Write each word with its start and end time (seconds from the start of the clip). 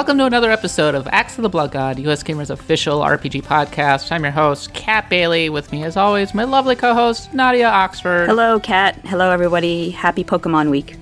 Welcome 0.00 0.16
to 0.16 0.24
another 0.24 0.50
episode 0.50 0.94
of 0.94 1.06
Axe 1.08 1.36
of 1.36 1.42
the 1.42 1.50
Blood 1.50 1.72
God, 1.72 1.98
US 1.98 2.22
Gamer's 2.22 2.48
official 2.48 3.00
RPG 3.00 3.42
podcast. 3.42 4.10
I'm 4.10 4.22
your 4.22 4.32
host, 4.32 4.72
Kat 4.72 5.10
Bailey. 5.10 5.50
With 5.50 5.70
me, 5.72 5.84
as 5.84 5.94
always, 5.94 6.32
my 6.32 6.44
lovely 6.44 6.74
co 6.74 6.94
host, 6.94 7.34
Nadia 7.34 7.68
Oxford. 7.68 8.26
Hello, 8.26 8.58
Kat. 8.58 8.94
Hello, 9.04 9.30
everybody. 9.30 9.90
Happy 9.90 10.24
Pokemon 10.24 10.70
Week. 10.70 10.96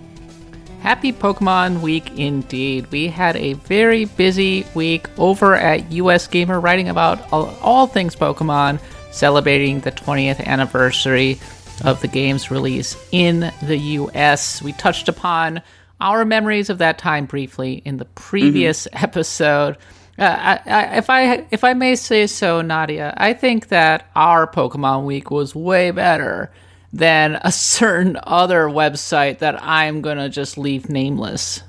Happy 0.80 1.12
Pokemon 1.12 1.80
Week 1.80 2.11
indeed. 2.19 2.91
We 2.91 3.06
had 3.06 3.37
a 3.37 3.52
very 3.52 4.06
busy 4.06 4.66
week 4.74 5.06
over 5.16 5.55
at 5.55 5.92
US 5.92 6.27
Gamer 6.27 6.59
writing 6.59 6.88
about 6.88 7.33
all, 7.33 7.56
all 7.62 7.87
things 7.87 8.16
Pokemon, 8.16 8.80
celebrating 9.12 9.78
the 9.78 9.92
20th 9.92 10.45
anniversary 10.45 11.38
of 11.84 12.01
the 12.01 12.09
game's 12.09 12.51
release 12.51 12.96
in 13.12 13.52
the 13.62 13.78
US. 13.78 14.60
We 14.60 14.73
touched 14.73 15.09
upon 15.09 15.62
our 16.01 16.25
memories 16.25 16.70
of 16.70 16.79
that 16.79 16.98
time 16.98 17.27
briefly 17.27 17.83
in 17.84 17.97
the 17.97 18.05
previous 18.05 18.87
mm-hmm. 18.87 19.05
episode. 19.05 19.77
Uh, 20.19 20.59
I, 20.66 20.70
I, 20.70 20.97
if 20.97 21.11
I 21.11 21.47
if 21.51 21.65
I 21.65 21.75
may 21.75 21.95
say 21.95 22.27
so, 22.27 22.61
Nadia, 22.61 23.15
I 23.16 23.33
think 23.33 23.69
that 23.69 24.11
our 24.16 24.51
Pokemon 24.51 25.05
Week 25.05 25.30
was 25.30 25.55
way 25.55 25.91
better 25.91 26.53
than 26.92 27.39
a 27.42 27.53
certain 27.53 28.19
other 28.23 28.66
website 28.66 29.39
that 29.39 29.62
I'm 29.62 30.01
gonna 30.01 30.29
just 30.29 30.59
leave 30.59 30.89
nameless. 30.89 31.62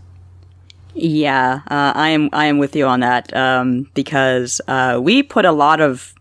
Yeah, 0.95 1.61
uh, 1.67 1.93
I 1.95 2.09
am. 2.09 2.29
I 2.33 2.45
am 2.45 2.57
with 2.57 2.75
you 2.75 2.85
on 2.85 3.01
that 3.01 3.35
um, 3.35 3.89
because 3.93 4.59
uh, 4.67 4.99
we 5.01 5.21
put 5.21 5.45
a 5.45 5.51
lot 5.51 5.79
of 5.79 6.15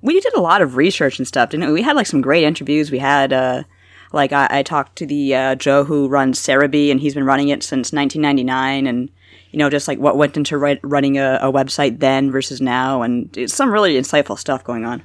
we 0.00 0.18
did 0.20 0.34
a 0.34 0.40
lot 0.40 0.62
of 0.62 0.76
research 0.76 1.18
and 1.18 1.28
stuff, 1.28 1.50
didn't 1.50 1.66
we? 1.66 1.74
We 1.74 1.82
had 1.82 1.96
like 1.96 2.06
some 2.06 2.20
great 2.20 2.44
interviews. 2.44 2.90
We 2.90 2.98
had 2.98 3.32
uh, 3.32 3.64
like 4.12 4.32
I, 4.32 4.46
I 4.50 4.62
talked 4.62 4.96
to 4.96 5.06
the 5.06 5.34
uh, 5.34 5.54
Joe 5.54 5.84
who 5.84 6.08
runs 6.08 6.40
Serebii, 6.40 6.90
and 6.90 7.00
he's 7.00 7.14
been 7.14 7.24
running 7.24 7.48
it 7.48 7.62
since 7.62 7.92
1999, 7.92 8.86
and 8.86 9.10
you 9.50 9.58
know 9.58 9.70
just 9.70 9.88
like 9.88 9.98
what 9.98 10.16
went 10.16 10.36
into 10.36 10.58
running 10.58 11.18
a, 11.18 11.38
a 11.42 11.52
website 11.52 12.00
then 12.00 12.30
versus 12.30 12.60
now, 12.60 13.02
and 13.02 13.36
it's 13.36 13.54
some 13.54 13.70
really 13.70 13.94
insightful 13.94 14.38
stuff 14.38 14.64
going 14.64 14.84
on. 14.84 15.02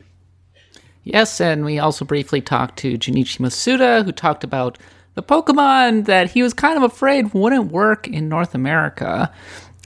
Yes, 1.04 1.40
and 1.40 1.64
we 1.64 1.78
also 1.78 2.04
briefly 2.04 2.42
talked 2.42 2.78
to 2.80 2.98
Junichi 2.98 3.40
Masuda, 3.40 4.04
who 4.04 4.12
talked 4.12 4.44
about 4.44 4.80
the 5.14 5.24
Pokemon 5.24 6.06
that 6.06 6.32
he 6.32 6.44
was 6.44 6.54
kind 6.54 6.78
of 6.78 6.84
afraid 6.84 7.34
wouldn't 7.34 7.72
work 7.72 8.08
in 8.08 8.28
North 8.28 8.56
America. 8.56 9.32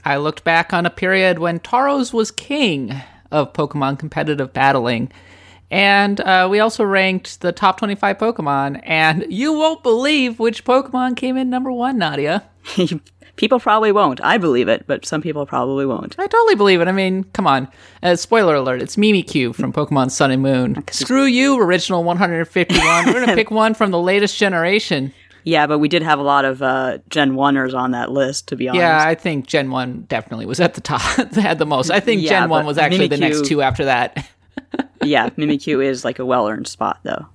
I 0.04 0.16
looked 0.16 0.44
back 0.44 0.72
on 0.72 0.86
a 0.86 0.90
period 0.90 1.38
when 1.38 1.60
Tauros 1.60 2.12
was 2.12 2.30
king 2.30 2.94
of 3.30 3.52
Pokemon 3.52 3.98
competitive 3.98 4.52
battling 4.52 5.12
and 5.70 6.20
uh, 6.20 6.48
we 6.50 6.60
also 6.60 6.84
ranked 6.84 7.40
the 7.40 7.52
top 7.52 7.78
25 7.78 8.18
Pokemon, 8.18 8.80
and 8.82 9.24
you 9.28 9.52
won't 9.52 9.82
believe 9.82 10.38
which 10.38 10.64
Pokemon 10.64 11.16
came 11.16 11.36
in 11.36 11.48
number 11.48 11.70
one, 11.70 11.98
Nadia. 11.98 12.44
people 13.36 13.60
probably 13.60 13.92
won't. 13.92 14.20
I 14.20 14.36
believe 14.36 14.68
it, 14.68 14.86
but 14.86 15.06
some 15.06 15.22
people 15.22 15.46
probably 15.46 15.86
won't. 15.86 16.14
I 16.18 16.26
totally 16.26 16.56
believe 16.56 16.80
it. 16.80 16.88
I 16.88 16.92
mean, 16.92 17.24
come 17.32 17.46
on. 17.46 17.68
Uh, 18.02 18.16
spoiler 18.16 18.56
alert, 18.56 18.82
it's 18.82 18.96
Mimikyu 18.96 19.54
from 19.54 19.72
Pokemon 19.72 20.10
Sun 20.10 20.30
and 20.30 20.42
Moon. 20.42 20.84
Screw 20.90 21.24
you, 21.24 21.60
original 21.60 22.04
151. 22.04 23.06
We're 23.06 23.12
going 23.12 23.28
to 23.28 23.34
pick 23.34 23.50
one 23.50 23.74
from 23.74 23.92
the 23.92 23.98
latest 23.98 24.36
generation. 24.36 25.12
Yeah, 25.44 25.66
but 25.66 25.78
we 25.78 25.88
did 25.88 26.02
have 26.02 26.18
a 26.18 26.22
lot 26.22 26.44
of 26.44 26.60
uh, 26.60 26.98
Gen 27.08 27.32
1ers 27.32 27.74
on 27.74 27.92
that 27.92 28.10
list, 28.10 28.48
to 28.48 28.56
be 28.56 28.68
honest. 28.68 28.80
Yeah, 28.80 29.02
I 29.02 29.14
think 29.14 29.46
Gen 29.46 29.70
1 29.70 30.02
definitely 30.08 30.44
was 30.46 30.60
at 30.60 30.74
the 30.74 30.82
top, 30.82 31.00
had 31.34 31.58
the 31.58 31.64
most. 31.64 31.90
I 31.90 32.00
think 32.00 32.22
yeah, 32.22 32.40
Gen 32.40 32.50
1 32.50 32.66
was 32.66 32.76
actually 32.76 33.06
Mimikyu, 33.06 33.10
the 33.10 33.16
next 33.16 33.46
two 33.46 33.62
after 33.62 33.86
that 33.86 34.28
yeah, 35.02 35.30
Mimikyu 35.30 35.84
is 35.84 36.04
like 36.04 36.18
a 36.18 36.26
well 36.26 36.48
earned 36.48 36.68
spot 36.68 37.00
though. 37.02 37.26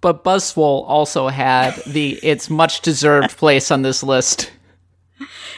But 0.00 0.24
Buzzwole 0.24 0.84
also 0.88 1.28
had 1.28 1.74
the 1.86 2.12
its 2.22 2.48
much 2.48 2.80
deserved 2.80 3.36
place 3.36 3.70
on 3.70 3.82
this 3.82 4.02
list. 4.02 4.50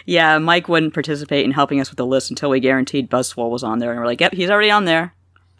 Yeah, 0.05 0.39
Mike 0.39 0.69
wouldn't 0.69 0.95
participate 0.95 1.45
in 1.45 1.53
helping 1.53 1.81
us 1.81 1.91
with 1.91 1.97
the 1.97 2.07
list 2.07 2.31
until 2.31 2.51
we 2.51 2.59
guaranteed 2.59 3.09
Buzzwole 3.09 3.51
was 3.51 3.63
on 3.63 3.79
there, 3.79 3.93
and 3.93 4.01
we're 4.01 4.07
like, 4.07 4.21
"Yep, 4.21 4.35
he's 4.35 4.51
already 4.51 4.71
on 4.71 4.85
there." 4.85 5.15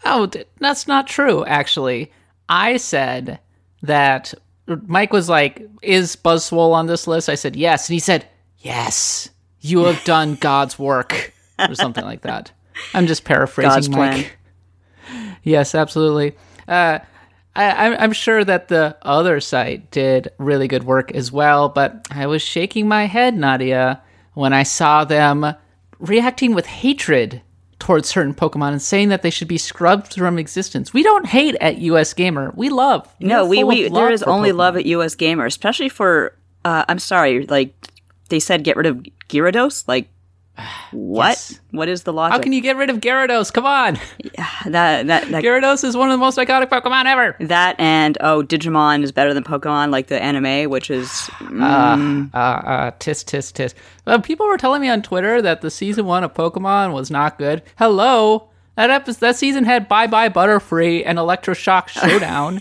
Oh, 0.05 0.29
that's 0.59 0.89
not 0.89 1.07
true. 1.07 1.45
Actually, 1.45 2.11
I 2.49 2.77
said 2.77 3.39
that 3.83 4.35
Mike 4.67 5.13
was 5.13 5.29
like, 5.29 5.69
"Is 5.81 6.17
Buzzwole 6.17 6.73
on 6.73 6.87
this 6.87 7.07
list?" 7.07 7.29
I 7.29 7.37
said, 7.37 7.55
"Yes," 7.55 7.89
and 7.89 7.95
he 7.95 8.01
said, 8.01 8.27
"Yes, 8.59 9.31
you 9.61 9.85
have 9.85 10.03
done 10.03 10.35
God's 10.35 10.77
work," 10.77 11.33
or 11.61 11.77
something 11.77 12.05
like 12.05 12.23
that. 12.23 12.51
I'm 12.95 13.07
just 13.07 13.23
paraphrasing 13.25 13.71
God's 13.71 13.89
Mike. 13.91 14.13
Plan. 14.13 14.25
Yes, 15.43 15.75
absolutely. 15.75 16.37
Uh, 16.69 17.01
I, 17.55 17.97
I'm 17.97 18.13
sure 18.13 18.45
that 18.45 18.69
the 18.69 18.97
other 19.03 19.41
site 19.41 19.91
did 19.91 20.33
really 20.39 20.69
good 20.69 20.85
work 20.85 21.13
as 21.13 21.31
well, 21.31 21.69
but 21.69 22.07
I 22.11 22.27
was 22.27 22.41
shaking 22.41 22.89
my 22.89 23.05
head, 23.07 23.37
Nadia, 23.37 24.01
when 24.33 24.53
I 24.55 24.63
saw 24.63 25.05
them 25.05 25.55
reacting 25.99 26.55
with 26.55 26.67
hatred 26.67 27.43
towards 27.79 28.09
certain 28.09 28.33
Pokemon 28.33 28.71
and 28.73 28.81
saying 28.81 29.09
that 29.09 29.23
they 29.23 29.31
should 29.31 29.49
be 29.49 29.59
scrubbed 29.59 30.15
from 30.15 30.39
existence. 30.39 30.95
We 30.95 31.03
don't 31.03 31.27
hate 31.27 31.57
at 31.61 31.79
US 31.79 32.15
Gamer. 32.15 32.53
We 32.55 32.71
love. 32.71 33.13
No, 33.21 33.45
we, 33.45 33.65
we 33.65 33.89
there 33.89 34.11
is 34.11 34.23
only 34.23 34.51
Pokemon. 34.51 34.57
love 34.57 34.77
at 34.77 34.87
US 34.87 35.15
Gamer, 35.15 35.45
especially 35.45 35.89
for 35.89 36.37
uh, 36.65 36.85
I'm 36.89 37.01
sorry, 37.01 37.45
like 37.47 37.75
they 38.29 38.39
said 38.39 38.65
get 38.65 38.77
rid 38.77 38.87
of 38.87 39.05
Gyarados. 39.29 39.87
Like 39.89 40.09
what? 40.91 41.29
Yes. 41.29 41.61
What 41.71 41.89
is 41.89 42.03
the 42.03 42.13
logic? 42.13 42.33
How 42.33 42.39
can 42.39 42.53
you 42.53 42.61
get 42.61 42.77
rid 42.77 42.91
of 42.91 42.99
Gyarados? 42.99 43.53
Come 43.53 43.65
on. 43.65 43.99
Yeah, 44.23 44.47
that, 44.67 45.07
that, 45.07 45.31
that 45.31 45.43
Gyarados 45.43 45.83
is 45.85 45.97
one 45.97 46.11
of 46.11 46.13
the 46.13 46.19
most 46.19 46.37
iconic 46.37 46.69
Pokemon 46.69 47.07
ever. 47.07 47.37
That 47.41 47.77
and 47.81 48.19
oh, 48.21 48.43
Digimon 48.43 49.03
is 49.03 49.13
better 49.13 49.33
than 49.33 49.45
Pokemon, 49.45 49.91
like 49.91 50.09
the 50.09 50.23
anime, 50.23 50.69
which 50.71 50.91
is 50.91 51.09
mm. 51.09 52.31
uh, 52.35 52.37
uh, 52.37 52.41
uh, 52.41 52.91
tis 52.99 53.25
tis 53.25 53.51
tis. 53.51 53.75
Uh, 54.07 54.19
people 54.19 54.47
were 54.47 54.59
telling 54.59 54.83
me 54.83 54.89
on 54.89 55.01
Twitter 55.01 55.41
that 55.41 55.63
the 55.63 55.71
season 55.71 56.05
one 56.05 56.23
of 56.23 56.35
Pokemon 56.35 56.93
was 56.93 57.11
not 57.11 57.39
good. 57.39 57.63
Hello, 57.79 58.51
that 58.77 58.91
episode, 58.91 59.21
that 59.21 59.37
season 59.37 59.65
had 59.65 59.89
Bye 59.89 60.07
Bye 60.07 60.29
Butterfree 60.29 61.03
and 61.07 61.19
Electroshock 61.19 61.89
Showdown. 61.89 62.61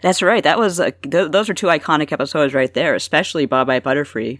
That's 0.00 0.22
right. 0.22 0.44
That 0.44 0.58
was 0.58 0.78
uh, 0.78 0.92
th- 1.02 1.32
those 1.32 1.50
are 1.50 1.54
two 1.54 1.66
iconic 1.66 2.12
episodes 2.12 2.54
right 2.54 2.72
there, 2.72 2.94
especially 2.94 3.46
Bye 3.46 3.64
Bye 3.64 3.80
Butterfree. 3.80 4.38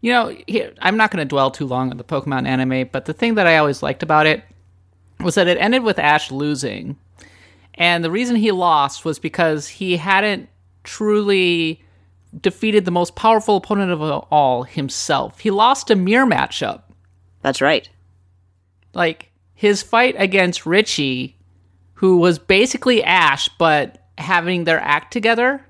You 0.00 0.12
know, 0.12 0.36
I'm 0.80 0.96
not 0.96 1.10
going 1.10 1.26
to 1.26 1.28
dwell 1.28 1.50
too 1.50 1.66
long 1.66 1.90
on 1.90 1.96
the 1.96 2.04
Pokemon 2.04 2.46
anime, 2.46 2.88
but 2.92 3.06
the 3.06 3.12
thing 3.12 3.34
that 3.34 3.46
I 3.46 3.56
always 3.56 3.82
liked 3.82 4.02
about 4.02 4.26
it 4.26 4.44
was 5.20 5.34
that 5.34 5.48
it 5.48 5.58
ended 5.58 5.82
with 5.82 5.98
Ash 5.98 6.30
losing. 6.30 6.96
And 7.74 8.04
the 8.04 8.10
reason 8.10 8.36
he 8.36 8.52
lost 8.52 9.04
was 9.04 9.18
because 9.18 9.68
he 9.68 9.96
hadn't 9.96 10.48
truly 10.84 11.82
defeated 12.40 12.84
the 12.84 12.90
most 12.90 13.16
powerful 13.16 13.56
opponent 13.56 13.90
of 13.90 14.02
all 14.30 14.62
himself. 14.62 15.40
He 15.40 15.50
lost 15.50 15.90
a 15.90 15.96
mirror 15.96 16.26
matchup. 16.26 16.82
That's 17.42 17.60
right. 17.60 17.88
Like 18.94 19.30
his 19.54 19.82
fight 19.82 20.14
against 20.18 20.66
Richie, 20.66 21.36
who 21.94 22.18
was 22.18 22.38
basically 22.38 23.02
Ash, 23.02 23.48
but 23.58 24.06
having 24.18 24.64
their 24.64 24.80
act 24.80 25.12
together 25.12 25.65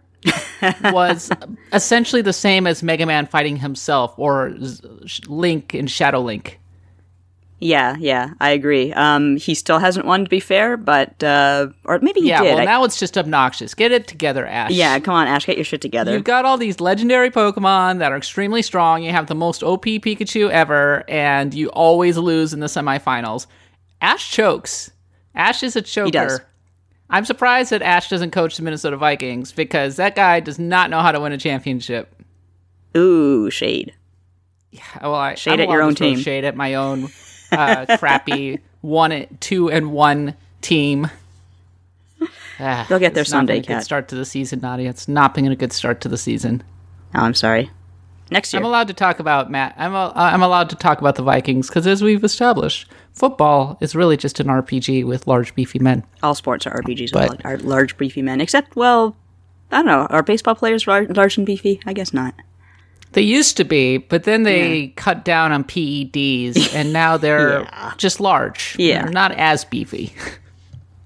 was 0.92 1.30
essentially 1.72 2.22
the 2.22 2.32
same 2.32 2.66
as 2.66 2.82
Mega 2.82 3.06
Man 3.06 3.26
fighting 3.26 3.56
himself 3.56 4.14
or 4.16 4.54
Link 5.28 5.74
in 5.74 5.86
Shadow 5.86 6.20
Link. 6.20 6.58
Yeah, 7.58 7.96
yeah, 7.98 8.34
I 8.38 8.50
agree. 8.50 8.92
Um, 8.92 9.38
he 9.38 9.54
still 9.54 9.78
hasn't 9.78 10.04
won, 10.04 10.24
to 10.24 10.28
be 10.28 10.40
fair, 10.40 10.76
but 10.76 11.22
uh, 11.22 11.68
or 11.84 11.98
maybe 12.00 12.20
he 12.20 12.28
yeah, 12.28 12.42
did. 12.42 12.48
well, 12.50 12.58
I... 12.58 12.64
now 12.64 12.84
it's 12.84 12.98
just 12.98 13.16
obnoxious. 13.16 13.72
Get 13.72 13.92
it 13.92 14.06
together, 14.06 14.46
Ash. 14.46 14.72
Yeah, 14.72 14.98
come 14.98 15.14
on, 15.14 15.26
Ash, 15.26 15.46
get 15.46 15.56
your 15.56 15.64
shit 15.64 15.80
together. 15.80 16.12
You've 16.12 16.24
got 16.24 16.44
all 16.44 16.58
these 16.58 16.80
legendary 16.80 17.30
Pokemon 17.30 17.98
that 18.00 18.12
are 18.12 18.16
extremely 18.16 18.60
strong. 18.60 19.02
You 19.02 19.12
have 19.12 19.28
the 19.28 19.34
most 19.34 19.62
OP 19.62 19.84
Pikachu 19.84 20.50
ever, 20.50 21.02
and 21.08 21.54
you 21.54 21.68
always 21.70 22.18
lose 22.18 22.52
in 22.52 22.60
the 22.60 22.66
semifinals. 22.66 23.46
Ash 24.02 24.30
chokes. 24.30 24.90
Ash 25.34 25.62
is 25.62 25.76
a 25.76 25.82
choker. 25.82 26.46
I'm 27.08 27.24
surprised 27.24 27.70
that 27.70 27.82
Ash 27.82 28.08
doesn't 28.08 28.32
coach 28.32 28.56
the 28.56 28.62
Minnesota 28.62 28.96
Vikings 28.96 29.52
because 29.52 29.96
that 29.96 30.16
guy 30.16 30.40
does 30.40 30.58
not 30.58 30.90
know 30.90 31.00
how 31.00 31.12
to 31.12 31.20
win 31.20 31.32
a 31.32 31.38
championship. 31.38 32.12
Ooh, 32.96 33.50
shade. 33.50 33.94
Yeah, 34.72 34.82
well, 35.02 35.14
I, 35.14 35.34
shade 35.34 35.54
I'm 35.54 35.60
at 35.60 35.68
your 35.68 35.82
own 35.82 35.94
team. 35.94 36.18
Shade 36.18 36.44
at 36.44 36.56
my 36.56 36.74
own 36.74 37.08
uh, 37.52 37.86
crappy 37.98 38.60
one, 38.80 39.26
two, 39.40 39.70
and 39.70 39.92
one 39.92 40.34
team. 40.60 41.08
Ah, 42.58 42.86
They'll 42.88 42.98
get 42.98 43.14
there 43.14 43.24
someday. 43.24 43.60
Good 43.60 43.82
start 43.82 44.08
to 44.08 44.14
the 44.14 44.24
season, 44.24 44.60
Nadia. 44.60 44.88
It's 44.88 45.08
not 45.08 45.34
been 45.34 45.46
a 45.46 45.56
good 45.56 45.72
start 45.72 46.00
to 46.02 46.08
the 46.08 46.16
season. 46.18 46.62
Oh, 47.14 47.20
I'm 47.20 47.34
sorry. 47.34 47.70
Next 48.30 48.52
year, 48.52 48.60
I'm 48.60 48.66
allowed 48.66 48.88
to 48.88 48.94
talk 48.94 49.20
about 49.20 49.50
Matt. 49.50 49.74
I'm 49.76 49.94
a, 49.94 50.06
uh, 50.06 50.12
I'm 50.14 50.42
allowed 50.42 50.70
to 50.70 50.76
talk 50.76 51.00
about 51.00 51.14
the 51.14 51.22
Vikings 51.22 51.68
because, 51.68 51.86
as 51.86 52.02
we've 52.02 52.24
established, 52.24 52.90
football 53.12 53.78
is 53.80 53.94
really 53.94 54.16
just 54.16 54.40
an 54.40 54.48
RPG 54.48 55.04
with 55.04 55.26
large, 55.26 55.54
beefy 55.54 55.78
men. 55.78 56.04
All 56.22 56.34
sports 56.34 56.66
are 56.66 56.80
RPGs 56.82 57.12
but, 57.12 57.30
with 57.30 57.44
large, 57.44 57.62
large, 57.62 57.96
beefy 57.96 58.22
men, 58.22 58.40
except, 58.40 58.74
well, 58.74 59.16
I 59.70 59.76
don't 59.76 59.86
know. 59.86 60.06
Are 60.10 60.22
baseball 60.22 60.56
players 60.56 60.86
large, 60.86 61.08
large 61.10 61.36
and 61.36 61.46
beefy? 61.46 61.80
I 61.86 61.92
guess 61.92 62.12
not. 62.12 62.34
They 63.12 63.22
used 63.22 63.56
to 63.58 63.64
be, 63.64 63.98
but 63.98 64.24
then 64.24 64.42
they 64.42 64.76
yeah. 64.76 64.92
cut 64.96 65.24
down 65.24 65.52
on 65.52 65.62
PEDs, 65.62 66.70
and 66.74 66.92
now 66.92 67.16
they're 67.16 67.60
yeah. 67.60 67.94
just 67.96 68.20
large. 68.20 68.74
Yeah, 68.78 69.02
they're 69.02 69.12
not 69.12 69.32
as 69.32 69.64
beefy. 69.64 70.12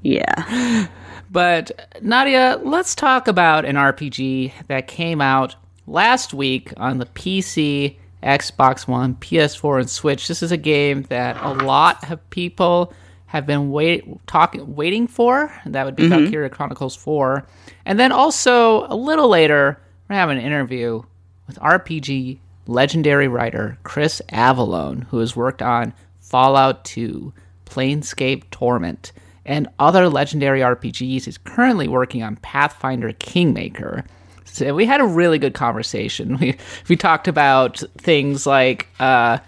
yeah. 0.02 0.87
But 1.32 1.96
Nadia, 2.02 2.61
let's 2.64 2.96
talk 2.96 3.28
about 3.28 3.64
an 3.64 3.76
RPG 3.76 4.66
that 4.66 4.88
came 4.88 5.20
out 5.20 5.55
last 5.90 6.32
week 6.32 6.72
on 6.76 6.98
the 6.98 7.06
PC 7.06 7.96
Xbox 8.22 8.87
One, 8.87 9.14
PS4, 9.16 9.81
and 9.81 9.90
Switch. 9.90 10.28
This 10.28 10.42
is 10.42 10.52
a 10.52 10.56
game 10.56 11.02
that 11.04 11.42
a 11.42 11.52
lot 11.64 12.10
of 12.10 12.31
people 12.31 12.92
have 13.26 13.46
been 13.46 13.70
wait 13.70 14.04
talking 14.26 14.75
waiting 14.75 15.06
for. 15.06 15.52
That 15.66 15.84
would 15.84 15.96
be 15.96 16.04
mm-hmm. 16.04 16.25
Valkyria 16.25 16.50
Chronicles 16.50 16.96
4. 16.96 17.46
And 17.84 17.98
then 17.98 18.12
also 18.12 18.87
a 18.87 18.96
little 18.96 19.28
later, 19.28 19.81
we're 20.08 20.16
having 20.16 20.38
an 20.38 20.44
interview 20.44 21.02
with 21.46 21.58
RPG 21.60 22.38
legendary 22.66 23.28
writer 23.28 23.78
Chris 23.82 24.20
Avellone, 24.31 25.04
who 25.08 25.19
has 25.19 25.34
worked 25.34 25.62
on 25.62 25.92
Fallout 26.20 26.84
2, 26.84 27.32
Planescape 27.66 28.44
Torment, 28.50 29.12
and 29.46 29.69
other 29.78 30.08
legendary 30.08 30.60
RPGs. 30.60 31.25
He's 31.25 31.38
currently 31.38 31.88
working 31.88 32.22
on 32.22 32.37
Pathfinder 32.37 33.12
Kingmaker. 33.12 34.04
So 34.52 34.75
we 34.75 34.85
had 34.87 35.00
a 35.00 35.05
really 35.06 35.38
good 35.38 35.55
conversation. 35.55 36.37
We 36.41 36.56
we 36.88 36.97
talked 36.97 37.29
about 37.29 37.82
things 37.99 38.47
like 38.47 38.88
uh, 38.99 39.38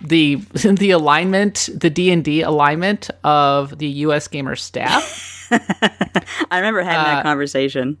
the 0.00 0.36
the 0.52 0.90
alignment, 0.92 1.68
the 1.74 1.90
D 1.90 2.10
and 2.10 2.24
D 2.24 2.42
alignment 2.42 3.10
of 3.24 3.78
the 3.78 3.88
U.S. 4.06 4.28
Gamer 4.28 4.56
staff. 4.56 5.48
I 6.50 6.58
remember 6.58 6.82
having 6.82 7.00
Uh, 7.06 7.14
that 7.16 7.22
conversation. 7.22 7.96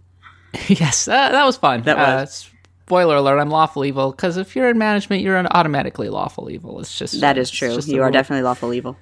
yes, 0.68 1.08
uh, 1.08 1.12
that 1.30 1.44
was 1.44 1.56
fun. 1.56 1.82
That 1.82 1.98
Uh, 1.98 2.20
was. 2.22 2.48
spoiler 2.86 3.16
alert: 3.16 3.38
I'm 3.38 3.50
lawful 3.50 3.84
evil 3.84 4.12
because 4.12 4.36
if 4.36 4.54
you're 4.56 4.68
in 4.70 4.78
management, 4.78 5.22
you're 5.22 5.36
an 5.36 5.48
automatically 5.50 6.08
lawful 6.08 6.50
evil. 6.50 6.80
It's 6.80 6.96
just 6.98 7.20
That 7.20 7.36
is 7.38 7.50
true. 7.50 7.78
You 7.84 8.02
are 8.02 8.10
definitely 8.10 8.44
lawful 8.44 8.72
evil. 8.72 8.96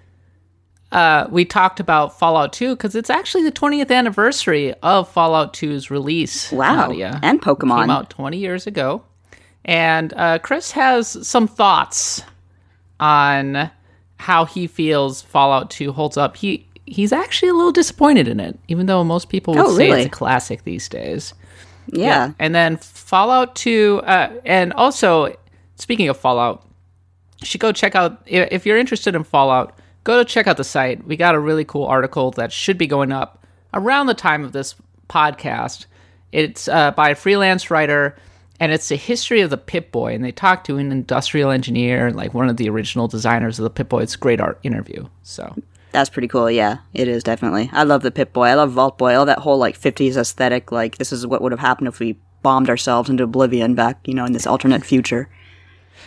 Uh, 0.96 1.28
we 1.30 1.44
talked 1.44 1.78
about 1.78 2.18
Fallout 2.18 2.52
2 2.54 2.74
because 2.74 2.94
it's 2.94 3.10
actually 3.10 3.44
the 3.44 3.52
20th 3.52 3.90
anniversary 3.90 4.72
of 4.82 5.08
Fallout 5.08 5.52
2's 5.52 5.90
release. 5.90 6.50
Wow. 6.50 6.88
Nadia. 6.88 7.20
And 7.22 7.40
Pokemon. 7.42 7.82
Came 7.82 7.90
out 7.90 8.10
20 8.10 8.38
years 8.38 8.66
ago. 8.66 9.02
And 9.64 10.12
uh, 10.14 10.38
Chris 10.38 10.70
has 10.72 11.26
some 11.26 11.46
thoughts 11.46 12.22
on 12.98 13.70
how 14.18 14.44
he 14.46 14.66
feels 14.66 15.20
Fallout 15.22 15.70
2 15.70 15.92
holds 15.92 16.16
up. 16.16 16.36
He 16.36 16.66
He's 16.88 17.12
actually 17.12 17.48
a 17.48 17.54
little 17.54 17.72
disappointed 17.72 18.28
in 18.28 18.38
it, 18.38 18.56
even 18.68 18.86
though 18.86 19.02
most 19.02 19.28
people 19.28 19.54
would 19.54 19.66
Oh, 19.66 19.76
say 19.76 19.88
really? 19.88 20.02
it's 20.02 20.06
a 20.06 20.10
classic 20.10 20.62
these 20.62 20.88
days. 20.88 21.34
Yeah. 21.88 22.30
And 22.38 22.54
then 22.54 22.76
Fallout 22.76 23.56
2, 23.56 24.02
uh, 24.04 24.30
and 24.44 24.72
also, 24.74 25.34
speaking 25.74 26.08
of 26.08 26.16
Fallout, 26.16 26.64
you 27.40 27.46
should 27.46 27.60
go 27.60 27.72
check 27.72 27.96
out, 27.96 28.22
if 28.26 28.64
you're 28.64 28.78
interested 28.78 29.16
in 29.16 29.24
Fallout, 29.24 29.76
go 30.06 30.16
to 30.16 30.24
check 30.24 30.46
out 30.46 30.56
the 30.56 30.64
site. 30.64 31.04
We 31.04 31.16
got 31.16 31.34
a 31.34 31.40
really 31.40 31.64
cool 31.64 31.84
article 31.84 32.30
that 32.32 32.52
should 32.52 32.78
be 32.78 32.86
going 32.86 33.10
up 33.10 33.44
around 33.74 34.06
the 34.06 34.14
time 34.14 34.44
of 34.44 34.52
this 34.52 34.76
podcast. 35.10 35.86
It's 36.30 36.68
uh, 36.68 36.92
by 36.92 37.10
a 37.10 37.14
freelance 37.16 37.70
writer, 37.72 38.16
and 38.60 38.70
it's 38.70 38.88
the 38.88 38.96
history 38.96 39.40
of 39.40 39.50
the 39.50 39.58
Pip 39.58 39.90
Boy. 39.90 40.14
And 40.14 40.24
they 40.24 40.30
talk 40.30 40.62
to 40.64 40.78
an 40.78 40.92
industrial 40.92 41.50
engineer, 41.50 42.12
like 42.12 42.32
one 42.32 42.48
of 42.48 42.56
the 42.56 42.68
original 42.70 43.08
designers 43.08 43.58
of 43.58 43.64
the 43.64 43.70
Pip 43.70 43.88
Boy. 43.88 44.02
It's 44.02 44.14
a 44.14 44.18
great 44.18 44.40
art 44.40 44.60
interview. 44.62 45.08
So, 45.24 45.54
That's 45.90 46.08
pretty 46.08 46.28
cool. 46.28 46.50
Yeah, 46.50 46.78
it 46.94 47.08
is 47.08 47.24
definitely. 47.24 47.68
I 47.72 47.82
love 47.82 48.02
the 48.02 48.12
Pip 48.12 48.32
Boy. 48.32 48.46
I 48.46 48.54
love 48.54 48.70
Vault 48.70 48.98
Boy. 48.98 49.16
All 49.16 49.26
that 49.26 49.40
whole 49.40 49.58
like 49.58 49.78
'50s 49.78 50.16
aesthetic. 50.16 50.70
Like 50.70 50.98
this 50.98 51.12
is 51.12 51.26
what 51.26 51.42
would 51.42 51.52
have 51.52 51.60
happened 51.60 51.88
if 51.88 51.98
we 51.98 52.16
bombed 52.42 52.70
ourselves 52.70 53.10
into 53.10 53.24
oblivion 53.24 53.74
back, 53.74 53.98
you 54.06 54.14
know, 54.14 54.24
in 54.24 54.32
this 54.32 54.46
alternate 54.46 54.84
future. 54.84 55.28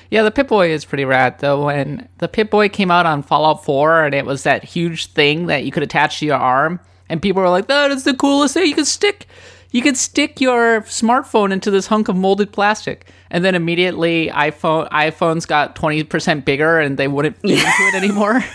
Yeah, 0.09 0.23
the 0.23 0.31
Pip 0.31 0.47
Boy 0.47 0.71
is 0.71 0.85
pretty 0.85 1.05
rad 1.05 1.39
though. 1.39 1.65
When 1.65 2.07
the 2.17 2.27
Pip 2.27 2.49
Boy 2.49 2.69
came 2.69 2.89
out 2.91 3.05
on 3.05 3.21
Fallout 3.21 3.63
4 3.63 4.05
and 4.05 4.15
it 4.15 4.25
was 4.25 4.43
that 4.43 4.63
huge 4.63 5.07
thing 5.07 5.45
that 5.47 5.63
you 5.65 5.71
could 5.71 5.83
attach 5.83 6.19
to 6.19 6.25
your 6.25 6.37
arm, 6.37 6.79
and 7.09 7.21
people 7.21 7.41
were 7.41 7.49
like, 7.49 7.67
"That 7.67 7.91
is 7.91 8.03
the 8.03 8.13
coolest 8.15 8.55
thing! 8.55 8.67
You 8.67 8.75
can 8.75 8.85
stick, 8.85 9.27
you 9.71 9.81
can 9.81 9.95
stick 9.95 10.41
your 10.41 10.81
smartphone 10.81 11.51
into 11.51 11.69
this 11.71 11.87
hunk 11.87 12.07
of 12.07 12.15
molded 12.15 12.51
plastic." 12.51 13.07
And 13.31 13.45
then 13.45 13.53
immediately, 13.53 14.29
iPhone 14.33 14.89
iPhones 14.89 15.47
got 15.47 15.75
twenty 15.75 16.03
percent 16.03 16.43
bigger, 16.45 16.79
and 16.79 16.97
they 16.97 17.07
wouldn't 17.07 17.37
fit 17.41 17.51
into 17.51 17.65
it 17.65 17.95
anymore. 17.95 18.43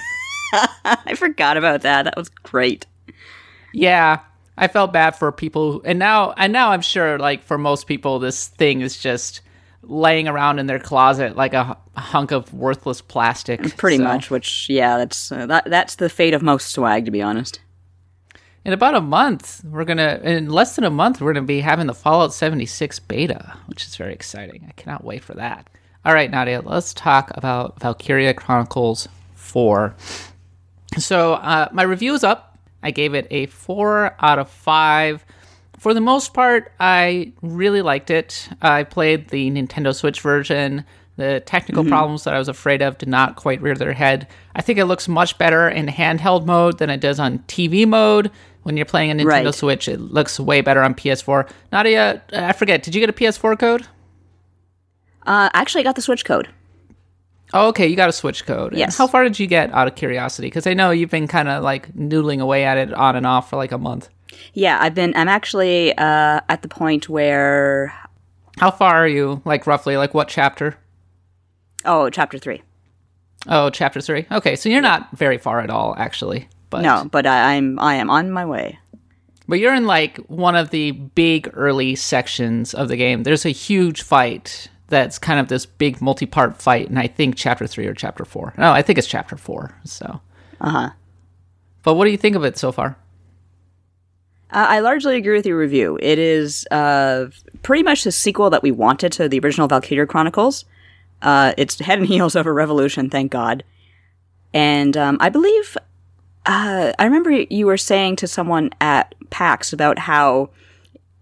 I 0.85 1.15
forgot 1.17 1.57
about 1.57 1.83
that. 1.83 2.05
That 2.05 2.17
was 2.17 2.29
great. 2.29 2.87
yeah, 3.73 4.21
I 4.57 4.69
felt 4.69 4.93
bad 4.93 5.13
for 5.17 5.31
people, 5.33 5.83
and 5.85 5.99
now 5.99 6.33
and 6.37 6.53
now 6.53 6.71
I'm 6.71 6.83
sure, 6.83 7.19
like 7.19 7.43
for 7.43 7.59
most 7.59 7.87
people, 7.87 8.19
this 8.19 8.49
thing 8.49 8.81
is 8.81 8.97
just 8.99 9.41
laying 9.89 10.29
around 10.29 10.59
in 10.59 10.67
their 10.67 10.79
closet 10.79 11.37
like 11.37 11.55
a, 11.55 11.77
hunk 11.97 12.33
of 12.33 12.53
worthless 12.53 13.01
plastic. 13.01 13.61
Pretty 13.77 13.99
So- 13.99 14.05
much. 14.05 14.31
Which 14.31 14.69
yeah, 14.69 14.99
that's 14.99 15.31
uh, 15.31 15.47
that. 15.47 15.65
That's 15.67 15.95
the 15.97 16.09
fate 16.09 16.35
of 16.35 16.43
most 16.43 16.71
swag, 16.73 17.05
to 17.05 17.11
be 17.11 17.23
honest. 17.23 17.61
In 18.65 18.73
about 18.73 18.95
a 18.95 19.01
month, 19.01 19.63
we're 19.65 19.85
gonna 19.85 20.21
in 20.25 20.49
less 20.49 20.75
than 20.75 20.85
a 20.85 20.91
month, 20.91 21.21
we're 21.21 21.35
gonna 21.35 21.47
be 21.47 21.61
having 21.61 21.87
the 21.87 21.95
Fallout 21.95 22.33
76 22.33 22.99
beta, 23.01 23.57
which 23.67 23.85
is 23.87 23.95
very 23.97 24.13
exciting. 24.15 24.65
I 24.69 24.73
cannot 24.73 25.05
wait 25.05 25.23
for 25.23 25.35
that. 25.35 25.69
All 26.05 26.15
right, 26.15 26.31
Nadia, 26.31 26.63
let's 26.63 26.93
talk 26.95 27.31
about 27.35 27.79
Valkyria 27.81 28.33
Chronicles 28.35 29.07
4. 29.35 29.95
So 30.99 31.35
uh, 31.35 31.69
my 31.73 31.83
review 31.83 32.15
is 32.15 32.25
up. 32.25 32.59
I 32.83 32.91
gave 32.91 33.15
it 33.15 33.27
a 33.31 33.47
four 33.47 34.15
out 34.21 34.39
of 34.39 34.49
five. 34.51 35.25
For 35.85 35.93
the 35.93 36.01
most 36.01 36.33
part, 36.33 36.73
I 36.81 37.35
really 37.43 37.83
liked 37.83 38.11
it. 38.11 38.49
I 38.63 38.85
played 38.85 39.29
the 39.29 39.51
Nintendo 39.51 39.95
Switch 39.95 40.23
version. 40.23 40.83
The 41.19 41.43
technical 41.45 41.85
problems 41.85 42.25
that 42.25 42.33
I 42.33 42.39
was 42.39 42.49
afraid 42.49 42.81
of 42.81 42.97
did 42.97 43.11
not 43.11 43.37
quite 43.37 43.61
rear 43.61 43.75
their 43.75 43.93
head. 43.93 44.27
I 44.57 44.63
think 44.63 44.79
it 44.79 44.87
looks 44.87 45.09
much 45.09 45.37
better 45.37 45.69
in 45.69 45.87
handheld 45.89 46.47
mode 46.47 46.79
than 46.79 46.89
it 46.89 47.03
does 47.03 47.21
on 47.21 47.41
TV 47.41 47.87
mode. 47.87 48.31
When 48.63 48.79
you're 48.79 48.87
playing 48.87 49.11
a 49.11 49.15
Nintendo 49.15 49.27
Right. 49.27 49.55
Switch, 49.55 49.87
it 49.87 50.01
looks 50.01 50.41
way 50.41 50.63
better 50.63 50.83
on 50.83 50.95
PS4. 50.95 51.51
Nadia, 51.71 52.23
I 52.33 52.55
forget, 52.55 52.83
did 52.83 52.95
you 52.95 53.01
get 53.03 53.11
a 53.11 53.13
PS4 53.13 53.59
code? 53.59 53.87
Uh, 55.27 55.51
actually, 55.53 55.83
I 55.83 55.85
got 55.85 55.97
the 55.97 56.03
Switch 56.03 56.25
code. 56.25 56.49
Oh, 57.53 57.69
okay, 57.69 57.87
you 57.87 57.95
got 57.95 58.09
a 58.09 58.13
Switch 58.13 58.47
code. 58.47 58.73
And 58.73 58.79
Yes. 58.79 58.97
How 58.97 59.07
far 59.07 59.23
did 59.23 59.39
you 59.39 59.47
get 59.47 59.71
out 59.75 59.87
of 59.87 59.97
curiosity? 59.97 60.47
Because 60.47 60.67
I 60.67 60.73
know 60.73 60.93
you've 60.93 61.11
been 61.11 61.29
kind 61.29 61.51
of 61.51 61.63
like 61.63 61.93
noodling 61.95 62.41
away 62.41 62.65
at 62.65 62.79
it 62.79 62.95
on 62.95 63.17
and 63.17 63.27
off 63.27 63.51
for 63.51 63.57
like 63.57 63.71
a 63.71 63.77
month. 63.77 64.09
Yeah, 64.53 64.79
I've 64.81 64.95
been. 64.95 65.15
I'm 65.17 65.29
actually 65.29 65.93
uh, 65.97 66.41
at 66.49 66.63
the 66.63 66.69
point 66.69 67.09
where 67.09 67.93
How 68.59 68.71
far 68.71 68.95
are 68.95 69.09
you? 69.09 69.43
Like 69.45 69.67
roughly, 69.67 69.97
like 69.97 70.15
what 70.15 70.29
chapter? 70.29 70.77
oh, 71.85 72.09
chapter 72.11 72.39
three. 72.39 72.63
Oh, 73.47 73.69
chapter 73.71 74.01
three. 74.01 74.27
Okay, 74.31 74.57
so 74.57 74.69
you're 74.69 74.81
not 74.81 75.11
very 75.17 75.37
far 75.39 75.61
at 75.61 75.69
all, 75.71 75.95
actually. 75.99 76.49
But 76.71 76.83
No, 76.83 77.07
but 77.11 77.27
I, 77.27 77.55
I'm 77.57 77.79
I 77.79 77.97
am 77.97 78.09
on 78.11 78.31
my 78.31 78.45
way. 78.47 78.79
but 79.47 79.59
you're 79.59 79.75
in 79.75 79.87
like 79.87 80.17
one 80.29 80.57
of 80.57 80.71
the 80.71 80.93
big 80.93 81.51
early 81.53 81.95
sections 81.95 82.73
of 82.75 82.89
the 82.89 82.97
game. 82.97 83.23
There's 83.23 83.45
a 83.45 83.51
huge 83.51 84.03
fight 84.03 84.69
that's 84.89 85.19
kind 85.19 85.39
of 85.41 85.49
this 85.49 85.67
big 85.67 86.01
multi-part 86.01 86.61
fight, 86.63 86.89
and 86.89 86.99
I 86.99 87.07
think 87.07 87.37
chapter 87.37 87.67
three 87.67 87.87
or 87.87 87.95
chapter 87.95 88.25
four. 88.25 88.55
No, 88.57 88.73
I 88.73 88.81
think 88.83 88.99
it's 88.99 89.07
chapter 89.09 89.37
four. 89.37 89.75
So, 89.85 90.21
Uh 90.61 90.71
huh. 90.71 90.91
but 91.83 91.95
what 91.95 92.05
do 92.07 92.11
you 92.11 92.17
think 92.19 92.37
of 92.37 92.45
it 92.45 92.57
so 92.57 92.73
far? 92.73 92.97
Uh, 94.55 94.67
I 94.69 94.79
largely 94.79 95.17
agree 95.17 95.37
with 95.37 95.47
your 95.47 95.59
review. 95.59 95.99
It 96.01 96.21
is 96.21 96.65
uh, 96.71 97.27
pretty 97.65 97.83
much 97.83 98.05
the 98.05 98.13
sequel 98.13 98.51
that 98.51 98.63
we 98.63 98.71
wanted 98.71 99.11
to 99.15 99.29
the 99.29 99.41
original 99.41 99.67
Valkyria 99.67 100.07
Chronicles. 100.07 100.65
Uh, 101.23 101.55
it's 101.59 101.81
head 101.81 101.99
and 101.99 102.07
heels 102.15 102.37
over 102.37 102.55
Revolution, 102.55 103.11
thank 103.11 103.33
God. 103.33 103.65
And 104.53 104.97
um, 104.97 105.17
I 105.19 105.29
believe 105.29 105.77
uh, 106.47 106.93
I 106.97 107.05
remember 107.05 107.33
you 107.33 107.67
were 107.67 107.77
saying 107.77 108.17
to 108.17 108.29
someone 108.29 108.71
at 108.81 109.15
PAX 109.31 109.73
about 109.73 109.99
how 109.99 110.51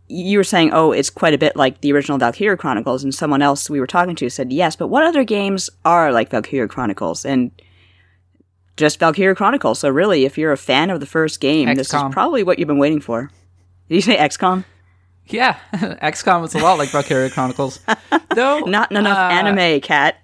you 0.08 0.36
were 0.36 0.44
saying, 0.44 0.72
"Oh, 0.74 0.92
it's 0.92 1.08
quite 1.08 1.32
a 1.32 1.38
bit 1.38 1.56
like 1.56 1.80
the 1.80 1.92
original 1.92 2.18
Valkyria 2.18 2.58
Chronicles," 2.58 3.02
and 3.02 3.14
someone 3.14 3.40
else 3.40 3.70
we 3.70 3.80
were 3.80 3.86
talking 3.86 4.16
to 4.16 4.28
said, 4.28 4.52
"Yes, 4.52 4.76
but 4.76 4.88
what 4.88 5.04
other 5.04 5.24
games 5.24 5.70
are 5.86 6.12
like 6.12 6.30
Valkyria 6.30 6.68
Chronicles?" 6.68 7.24
And 7.24 7.50
just 8.82 8.98
Valkyria 8.98 9.36
Chronicles. 9.36 9.78
So 9.78 9.88
really, 9.88 10.24
if 10.24 10.36
you're 10.36 10.50
a 10.50 10.56
fan 10.56 10.90
of 10.90 10.98
the 10.98 11.06
first 11.06 11.40
game, 11.40 11.72
this 11.76 11.94
is 11.94 12.02
probably 12.10 12.42
what 12.42 12.58
you've 12.58 12.66
been 12.66 12.78
waiting 12.78 13.00
for. 13.00 13.30
Did 13.88 13.94
you 13.94 14.00
say 14.00 14.16
XCOM? 14.16 14.64
Yeah, 15.28 15.56
XCOM 15.72 16.42
was 16.42 16.56
a 16.56 16.58
lot 16.58 16.78
like 16.78 16.88
Valkyria 16.88 17.30
Chronicles, 17.30 17.78
though. 18.34 18.58
Not 18.58 18.90
enough 18.90 19.16
uh, 19.16 19.32
anime, 19.32 19.80
Kat. 19.80 20.16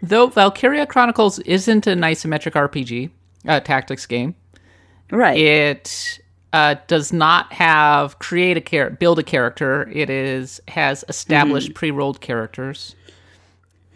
Though 0.00 0.28
Valkyria 0.28 0.86
Chronicles 0.86 1.40
isn't 1.40 1.88
an 1.88 2.02
isometric 2.02 2.52
RPG, 2.52 3.10
uh, 3.48 3.58
tactics 3.58 4.06
game. 4.06 4.36
Right. 5.10 5.36
It 5.36 6.20
uh, 6.52 6.76
does 6.86 7.12
not 7.12 7.52
have 7.52 8.20
create 8.20 8.56
a 8.56 8.60
char- 8.60 8.90
build 8.90 9.18
a 9.18 9.24
character. 9.24 9.90
It 9.92 10.08
is 10.08 10.60
has 10.68 11.04
established 11.08 11.74
pre-rolled 11.74 12.20
characters, 12.20 12.94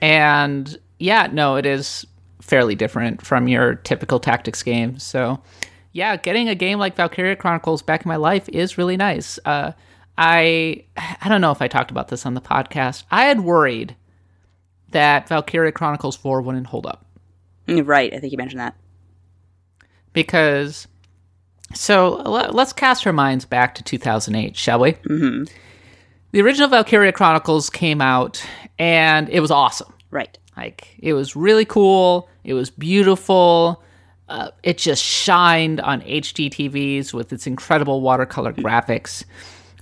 and 0.01 0.77
yeah, 0.99 1.29
no, 1.31 1.55
it 1.55 1.67
is 1.67 2.05
fairly 2.49 2.75
different 2.75 3.25
from 3.25 3.47
your 3.47 3.77
typical 3.77 4.19
tactics 4.19 4.63
game. 4.63 4.99
So, 4.99 5.41
yeah, 5.93 6.17
getting 6.17 6.49
a 6.49 6.55
game 6.55 6.79
like 6.79 6.97
Valkyria 6.97 7.37
Chronicles 7.37 7.83
back 7.83 8.05
in 8.05 8.09
my 8.09 8.17
life 8.17 8.49
is 8.49 8.77
really 8.79 8.97
nice. 8.97 9.39
Uh, 9.45 9.73
I 10.17 10.85
I 10.97 11.29
don't 11.29 11.41
know 11.41 11.53
if 11.53 11.63
I 11.63 11.69
talked 11.69 11.91
about 11.91 12.09
this 12.09 12.27
on 12.27 12.35
the 12.35 12.41
podcast. 12.41 13.05
I 13.11 13.25
had 13.25 13.41
worried 13.41 13.95
that 14.91 15.29
Valkyria 15.29 15.71
Chronicles 15.73 16.17
Four 16.17 16.43
wouldn't 16.43 16.67
hold 16.69 16.87
up 16.87 17.05
Mm, 17.69 17.87
right. 17.87 18.13
I 18.15 18.19
think 18.19 18.33
you 18.33 18.39
mentioned 18.39 18.61
that. 18.61 18.75
because 20.13 20.89
so 21.75 22.23
le- 22.25 22.51
let's 22.53 22.73
cast 22.73 23.07
our 23.07 23.13
minds 23.13 23.45
back 23.45 23.75
to 23.75 23.83
2008 23.83 24.57
shall 24.57 24.81
we 24.81 24.93
mm-hmm. 24.93 25.45
the 26.33 26.41
original 26.41 26.69
Valkyria 26.69 27.13
Chronicles 27.13 27.69
came 27.69 28.01
out, 28.01 28.43
and 28.79 29.29
it 29.29 29.41
was 29.41 29.51
awesome. 29.51 29.93
Right. 30.11 30.37
Like 30.57 30.97
it 30.99 31.13
was 31.13 31.37
really 31.37 31.65
cool. 31.67 32.29
It 32.49 32.55
was 32.55 32.71
beautiful. 32.71 33.83
Uh, 34.27 34.49
it 34.63 34.79
just 34.79 35.03
shined 35.05 35.81
on 35.81 36.01
HD 36.01 36.49
TVs 36.51 37.13
with 37.13 37.31
its 37.31 37.47
incredible 37.47 38.01
watercolor 38.01 38.55
graphics. 38.55 39.25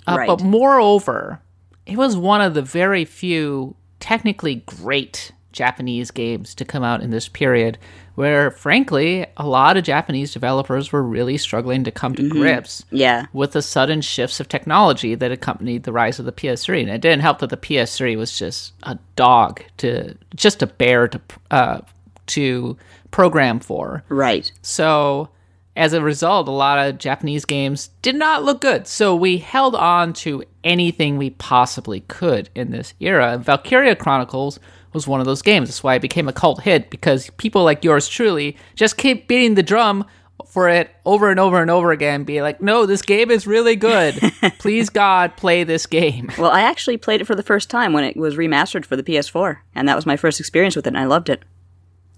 Uh, 0.08 0.16
Right. 0.18 0.26
But 0.26 0.42
moreover, 0.42 1.40
it 1.87 1.96
was 1.96 2.16
one 2.16 2.40
of 2.40 2.54
the 2.54 2.62
very 2.62 3.04
few 3.04 3.76
technically 4.00 4.56
great 4.66 5.30
Japanese 5.52 6.11
games 6.11 6.54
to 6.56 6.64
come 6.64 6.82
out 6.82 7.02
in 7.02 7.11
this 7.11 7.28
period, 7.28 7.78
where 8.14 8.50
frankly, 8.50 9.26
a 9.37 9.46
lot 9.46 9.76
of 9.76 9.85
Japanese 9.85 10.32
developers 10.32 10.92
were 10.92 11.02
really 11.02 11.37
struggling 11.38 11.82
to 11.85 11.90
come 11.90 12.14
to 12.16 12.28
grips 12.28 12.85
Yeah. 12.90 13.26
with 13.32 13.52
the 13.52 13.62
sudden 13.62 14.00
shifts 14.00 14.38
of 14.40 14.49
technology 14.49 15.14
that 15.14 15.32
accompanied 15.32 15.85
the 15.85 15.92
rise 15.92 16.18
of 16.18 16.25
the 16.25 16.32
PS3. 16.32 16.80
And 16.82 16.90
it 16.90 17.00
didn't 17.00 17.20
help 17.23 17.38
that 17.38 17.50
the 17.50 17.56
PS3 17.56 18.16
was 18.16 18.37
just 18.38 18.73
a 18.82 18.99
dog 19.16 19.62
to 19.78 20.14
just 20.35 20.62
a 20.62 20.66
bear 20.66 21.08
to 21.08 21.20
uh, 21.50 21.80
to 22.28 22.76
program 23.11 23.61
for. 23.61 24.04
Right. 24.09 24.50
So 24.62 25.30
as 25.76 25.92
a 25.92 26.00
result, 26.00 26.49
a 26.49 26.52
lot 26.52 26.78
of 26.78 26.99
Japanese 26.99 27.45
games 27.45 27.90
did 28.02 28.16
not 28.16 28.45
look 28.45 28.61
good. 28.61 28.87
So 28.87 29.14
we 29.14 29.38
held 29.38 29.75
on 29.75 30.12
to 30.14 30.42
anything 30.64 31.16
we 31.18 31.30
possibly 31.30 32.00
could 32.00 32.49
in 32.54 32.71
this 32.71 32.95
era. 32.99 33.35
And 33.35 33.45
Valkyria 33.45 33.95
Chronicles 33.95 34.59
was 34.92 35.06
one 35.06 35.21
of 35.21 35.26
those 35.26 35.42
games. 35.42 35.68
That's 35.68 35.83
why 35.83 35.95
it 35.97 36.02
became 36.02 36.28
a 36.28 36.33
cult 36.33 36.62
hit 36.62 36.88
because 36.90 37.30
people 37.37 37.62
like 37.62 37.85
yours 37.85 38.09
truly 38.09 38.56
just 38.75 38.97
keep 38.97 39.28
beating 39.28 39.54
the 39.54 39.62
drum 39.62 40.06
for 40.49 40.68
it 40.68 40.90
over 41.04 41.30
and 41.30 41.38
over 41.38 41.61
and 41.61 41.71
over 41.71 41.92
again, 41.92 42.25
be 42.25 42.40
like, 42.40 42.62
no, 42.62 42.87
this 42.87 43.02
game 43.02 43.30
is 43.30 43.47
really 43.47 43.76
good. 43.76 44.14
Please, 44.59 44.88
God, 44.88 45.37
play 45.37 45.64
this 45.64 45.87
game. 45.87 46.30
Well, 46.38 46.50
I 46.50 46.62
actually 46.62 46.97
played 46.97 47.21
it 47.21 47.26
for 47.26 47.35
the 47.35 47.42
first 47.42 47.68
time 47.68 47.92
when 47.92 48.04
it 48.04 48.16
was 48.16 48.37
remastered 48.37 48.85
for 48.85 48.97
the 48.97 49.02
PS4, 49.02 49.59
and 49.75 49.88
that 49.88 49.97
was 49.97 50.06
my 50.06 50.16
first 50.16 50.40
experience 50.40 50.76
with 50.76 50.87
it, 50.87 50.90
and 50.90 50.99
I 50.99 51.04
loved 51.04 51.28
it. 51.28 51.42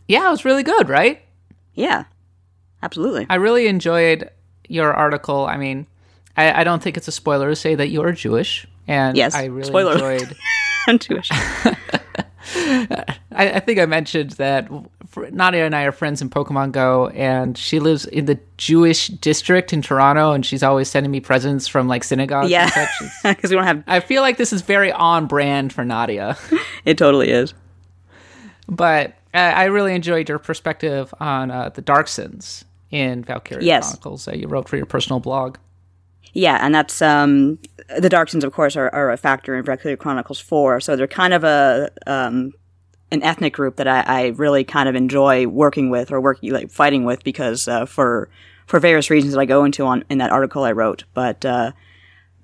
Yeah, 0.08 0.26
it 0.26 0.30
was 0.30 0.44
really 0.44 0.62
good, 0.64 0.88
right? 0.88 1.22
Yeah. 1.74 2.04
Absolutely. 2.82 3.26
I 3.28 3.36
really 3.36 3.66
enjoyed 3.68 4.30
your 4.68 4.92
article. 4.94 5.46
I 5.46 5.56
mean, 5.56 5.86
I, 6.36 6.60
I 6.60 6.64
don't 6.64 6.82
think 6.82 6.96
it's 6.96 7.08
a 7.08 7.12
spoiler 7.12 7.50
to 7.50 7.56
say 7.56 7.74
that 7.74 7.88
you're 7.88 8.12
Jewish, 8.12 8.66
and 8.86 9.16
Yes, 9.16 9.34
I 9.34 9.44
really 9.46 9.68
spoiler. 9.68 9.92
enjoyed. 9.92 10.36
I'm 10.86 10.98
Jewish. 10.98 11.28
I, 12.50 13.04
I 13.32 13.60
think 13.60 13.78
I 13.78 13.86
mentioned 13.86 14.30
that 14.32 14.68
Nadia 15.32 15.66
and 15.66 15.74
I 15.74 15.82
are 15.82 15.92
friends 15.92 16.22
in 16.22 16.30
Pokemon 16.30 16.72
Go, 16.72 17.08
and 17.08 17.58
she 17.58 17.78
lives 17.80 18.04
in 18.06 18.24
the 18.24 18.38
Jewish 18.56 19.08
district 19.08 19.72
in 19.72 19.82
Toronto, 19.82 20.32
and 20.32 20.44
she's 20.46 20.62
always 20.62 20.88
sending 20.88 21.10
me 21.10 21.20
presents 21.20 21.68
from 21.68 21.88
like 21.88 22.04
synagogues 22.04 22.50
Yeah. 22.50 22.62
and 22.64 22.72
such. 22.72 22.88
It's- 23.02 23.22
Because 23.36 23.50
we 23.50 23.56
don't 23.56 23.66
have. 23.66 23.82
I 23.86 24.00
feel 24.00 24.22
like 24.22 24.36
this 24.38 24.52
is 24.52 24.62
very 24.62 24.92
on 24.92 25.26
brand 25.26 25.72
for 25.72 25.84
Nadia, 25.84 26.36
It 26.84 26.96
totally 26.98 27.30
is. 27.30 27.52
but 28.68 29.14
I, 29.38 29.64
really 29.64 29.94
enjoyed 29.94 30.28
your 30.28 30.38
perspective 30.38 31.12
on 31.20 31.50
uh, 31.50 31.70
the 31.70 31.82
Darcsens 31.82 32.64
in 32.90 33.24
Valkyria 33.24 33.64
Yes. 33.64 33.88
Chronicles 33.88 34.24
that 34.24 34.38
you 34.38 34.48
wrote 34.48 34.68
for 34.68 34.76
your 34.76 34.86
personal 34.86 35.20
blog. 35.20 35.56
Yeah, 36.32 36.58
and 36.60 36.74
that's 36.74 37.00
um, 37.02 37.58
the 37.98 38.08
Darcsens, 38.08 38.44
of 38.44 38.52
course, 38.52 38.76
are, 38.76 38.94
are 38.94 39.10
a 39.10 39.16
factor 39.16 39.56
in 39.56 39.64
Valkyria 39.64 39.96
Chronicles 39.96 40.40
Four. 40.40 40.80
So 40.80 40.94
they're 40.94 41.06
kind 41.06 41.34
of 41.34 41.44
a 41.44 41.90
um, 42.06 42.52
an 43.10 43.22
ethnic 43.22 43.54
group 43.54 43.76
that 43.76 43.88
I, 43.88 44.00
I 44.00 44.26
really 44.28 44.64
kind 44.64 44.88
of 44.88 44.94
enjoy 44.94 45.46
working 45.46 45.90
with 45.90 46.12
or 46.12 46.20
working 46.20 46.52
like 46.52 46.70
fighting 46.70 47.04
with 47.04 47.24
because 47.24 47.66
uh, 47.66 47.86
for 47.86 48.28
for 48.66 48.78
various 48.78 49.08
reasons 49.08 49.32
that 49.32 49.40
I 49.40 49.46
go 49.46 49.64
into 49.64 49.84
on 49.84 50.04
in 50.10 50.18
that 50.18 50.30
article 50.30 50.64
I 50.64 50.72
wrote. 50.72 51.04
But 51.14 51.44
uh, 51.44 51.72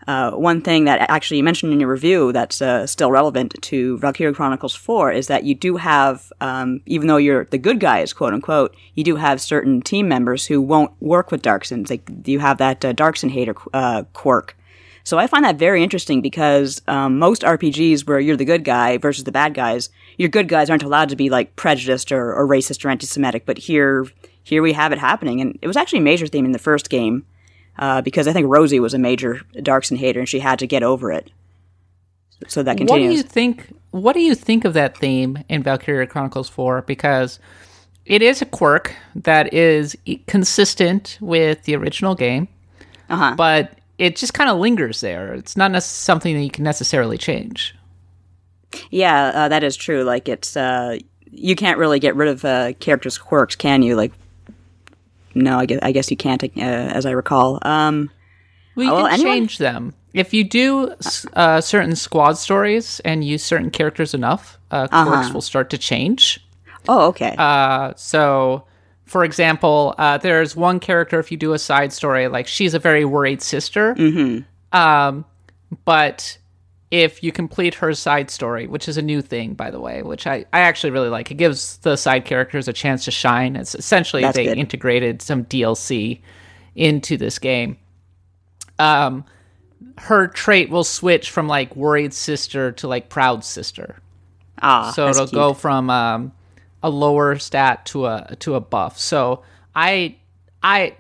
uh, 0.07 0.33
one 0.33 0.61
thing 0.61 0.85
that 0.85 1.09
actually 1.11 1.39
you 1.39 1.45
mentioned 1.45 1.73
in 1.73 1.81
your 1.81 1.89
review 1.89 2.33
that's 2.33 2.61
uh, 2.61 2.87
still 2.87 3.11
relevant 3.11 3.55
to 3.63 3.99
Valkyria 3.99 4.35
Chronicles 4.35 4.75
4 4.75 5.13
is 5.13 5.27
that 5.29 5.45
you 5.45 5.55
do 5.55 5.77
have, 5.77 6.33
um, 6.41 6.81
even 6.87 7.09
though 7.09 7.17
you're 7.17 7.47
the 7.47 7.59
good 7.59 7.81
guys, 7.81 8.13
quote 8.13 8.35
unquote, 8.35 8.77
you 8.95 9.05
do 9.05 9.17
have 9.17 9.41
certain 9.41 9.81
team 9.81 10.09
members 10.09 10.47
who 10.47 10.61
won't 10.61 10.93
work 11.01 11.31
with 11.31 11.43
Darcsens. 11.43 11.91
Like, 11.91 12.09
you 12.27 12.39
have 12.39 12.59
that 12.59 12.85
uh, 12.85 12.93
Darcsen 12.93 13.31
hater 13.31 13.55
uh, 13.73 14.05
quirk. 14.13 14.57
So 15.05 15.19
I 15.19 15.27
find 15.27 15.45
that 15.45 15.57
very 15.57 15.83
interesting 15.83 16.23
because 16.23 16.81
um, 16.89 17.19
most 17.19 17.43
RPGs 17.43 18.07
where 18.07 18.19
you're 18.19 18.39
the 18.39 18.45
good 18.47 18.65
guy 18.65 18.97
versus 18.97 19.25
the 19.25 19.33
bad 19.33 19.53
guys, 19.53 19.91
your 20.17 20.31
good 20.31 20.49
guys 20.49 20.71
aren't 20.71 20.83
allowed 20.83 21.11
to 21.11 21.17
be 21.17 21.29
like 21.29 21.57
prejudiced 21.57 22.11
or, 22.11 22.35
or 22.35 22.47
racist 22.49 22.85
or 22.85 22.89
anti-Semitic. 22.89 23.45
But 23.45 23.59
here, 23.59 24.07
here 24.43 24.63
we 24.63 24.73
have 24.73 24.93
it 24.93 24.99
happening, 24.99 25.43
and 25.43 25.59
it 25.61 25.67
was 25.67 25.77
actually 25.77 25.99
a 25.99 26.03
major 26.03 26.27
theme 26.27 26.47
in 26.47 26.53
the 26.53 26.59
first 26.59 26.89
game 26.89 27.27
uh, 27.79 28.03
because 28.03 28.29
I 28.29 28.33
think 28.33 28.49
Rosie 28.49 28.81
was 28.81 28.95
a 28.95 28.99
major 28.99 29.41
Darcsen 29.57 29.97
hater 29.97 30.21
and 30.21 30.29
she 30.29 30.41
had 30.41 30.59
to 30.61 30.67
get 30.67 30.83
over 30.83 31.13
it. 31.13 31.31
So 32.49 32.63
that 32.63 32.77
continues. 32.77 32.91
What 32.91 33.09
do 33.09 33.17
you 33.17 33.23
think? 33.23 33.75
What 33.91 34.13
do 34.15 34.21
you 34.21 34.35
think 34.35 34.65
of 34.65 34.75
that 34.75 34.99
theme 34.99 35.39
in 35.49 35.63
Valkyria 35.63 36.07
Chronicles 36.07 36.49
Four? 36.49 36.83
Because 36.83 37.39
it 38.07 38.23
is 38.23 38.43
a 38.43 38.47
quirk 38.47 38.95
that 39.15 39.55
is 39.55 39.97
consistent 40.27 41.17
with 41.21 41.63
the 41.63 41.77
original 41.77 42.15
game, 42.15 42.49
uh-huh. 43.09 43.35
but 43.37 43.79
it 43.99 44.17
just 44.17 44.35
kind 44.35 44.51
of 44.51 44.59
lingers 44.59 45.01
there. 45.01 45.33
It's 45.33 45.57
not 45.57 45.81
something 45.83 46.35
that 46.37 46.43
you 46.43 46.51
can 46.51 46.65
necessarily 46.65 47.17
change. 47.17 47.75
Yeah, 48.91 49.31
uh, 49.35 49.49
that 49.49 49.63
is 49.63 49.77
true. 49.77 50.03
Like 50.03 50.29
it's 50.29 50.57
uh, 50.57 50.99
you 51.31 51.57
can't 51.57 51.79
really 51.79 51.99
get 51.99 52.17
rid 52.17 52.29
of 52.29 52.45
uh, 52.45 52.73
characters' 52.75 53.19
quirks, 53.19 53.57
can 53.57 53.83
you? 53.83 53.97
Like, 53.97 54.13
no, 55.35 55.59
I 55.59 55.67
guess 55.67 55.79
I 55.83 55.93
guess 55.93 56.11
you 56.11 56.17
can't, 56.17 56.43
uh, 56.43 56.49
as 56.61 57.07
I 57.07 57.11
recall. 57.11 57.59
Um, 57.63 58.11
Well, 58.77 58.87
you 58.87 58.93
Oh, 58.93 58.95
well, 58.97 59.05
can 59.07 59.15
anyone- 59.15 59.33
change 59.37 59.59
them 59.59 59.95
if 60.13 60.33
you 60.35 60.45
do 60.45 60.95
uh, 61.35 61.61
certain 61.61 61.95
squad 61.97 62.39
stories 62.39 63.01
and 63.05 63.25
use 63.25 63.43
certain 63.45 63.71
characters 63.71 64.15
enough. 64.15 64.59
Uh, 64.71 64.89
quirks 64.89 65.33
will 65.33 65.41
start 65.41 65.71
to 65.71 65.79
change. 65.79 66.41
oh, 66.89 67.07
okay. 67.09 67.35
Uh, 67.39 67.93
so, 67.97 68.65
for 69.05 69.25
example, 69.25 69.95
uh, 69.99 70.19
there's 70.19 70.57
one 70.57 70.81
character 70.81 71.19
if 71.21 71.31
you 71.31 71.37
do 71.37 71.53
a 71.53 71.59
side 71.59 71.93
story, 71.93 72.27
like 72.29 72.47
she's 72.49 72.75
a 72.75 72.79
very 72.81 73.05
worried 73.05 73.43
sister. 73.43 73.95
Mm-hmm. 73.95 74.79
Um, 74.79 75.25
but 75.85 76.39
if 77.03 77.23
you 77.23 77.33
complete 77.33 77.75
her 77.75 77.93
side 77.93 78.31
story, 78.31 78.67
which 78.67 78.89
is 78.89 78.97
a 78.97 79.03
new 79.03 79.21
thing, 79.21 79.55
by 79.55 79.71
the 79.71 79.81
way, 79.81 80.03
which 80.03 80.27
I, 80.27 80.45
I 80.53 80.61
actually 80.61 80.91
really 80.91 81.09
like, 81.09 81.31
it 81.31 81.35
gives 81.35 81.79
the 81.79 81.97
side 81.97 82.25
characters 82.25 82.69
a 82.69 82.73
chance 82.73 83.05
to 83.07 83.11
shine. 83.11 83.57
It's 83.57 83.75
essentially 83.75 84.23
That's 84.23 84.37
they 84.37 84.45
good. 84.45 84.59
integrated 84.59 85.21
some 85.21 85.45
DLC 85.45 86.21
into 86.77 87.17
this 87.17 87.41
game. 87.41 87.79
Um, 88.79 89.25
her 89.99 90.29
trait 90.29 90.71
will 90.71 90.85
switch 90.85 91.31
from 91.31 91.49
like 91.49 91.75
worried 91.75 92.15
sister 92.15 92.71
to 92.73 92.87
like 92.87 93.09
proud 93.09 93.45
sister 93.45 93.97
ah, 94.63 94.91
so 94.93 95.09
it'll 95.09 95.27
cute. 95.27 95.35
go 95.35 95.55
from 95.55 95.91
um, 95.91 96.33
a 96.83 96.91
lower 96.91 97.37
stat 97.39 97.87
to 97.87 98.07
a 98.07 98.37
to 98.41 98.55
a 98.55 98.61
buff. 98.61 98.99
So 98.99 99.43
I 99.75 100.17
I 100.63 100.97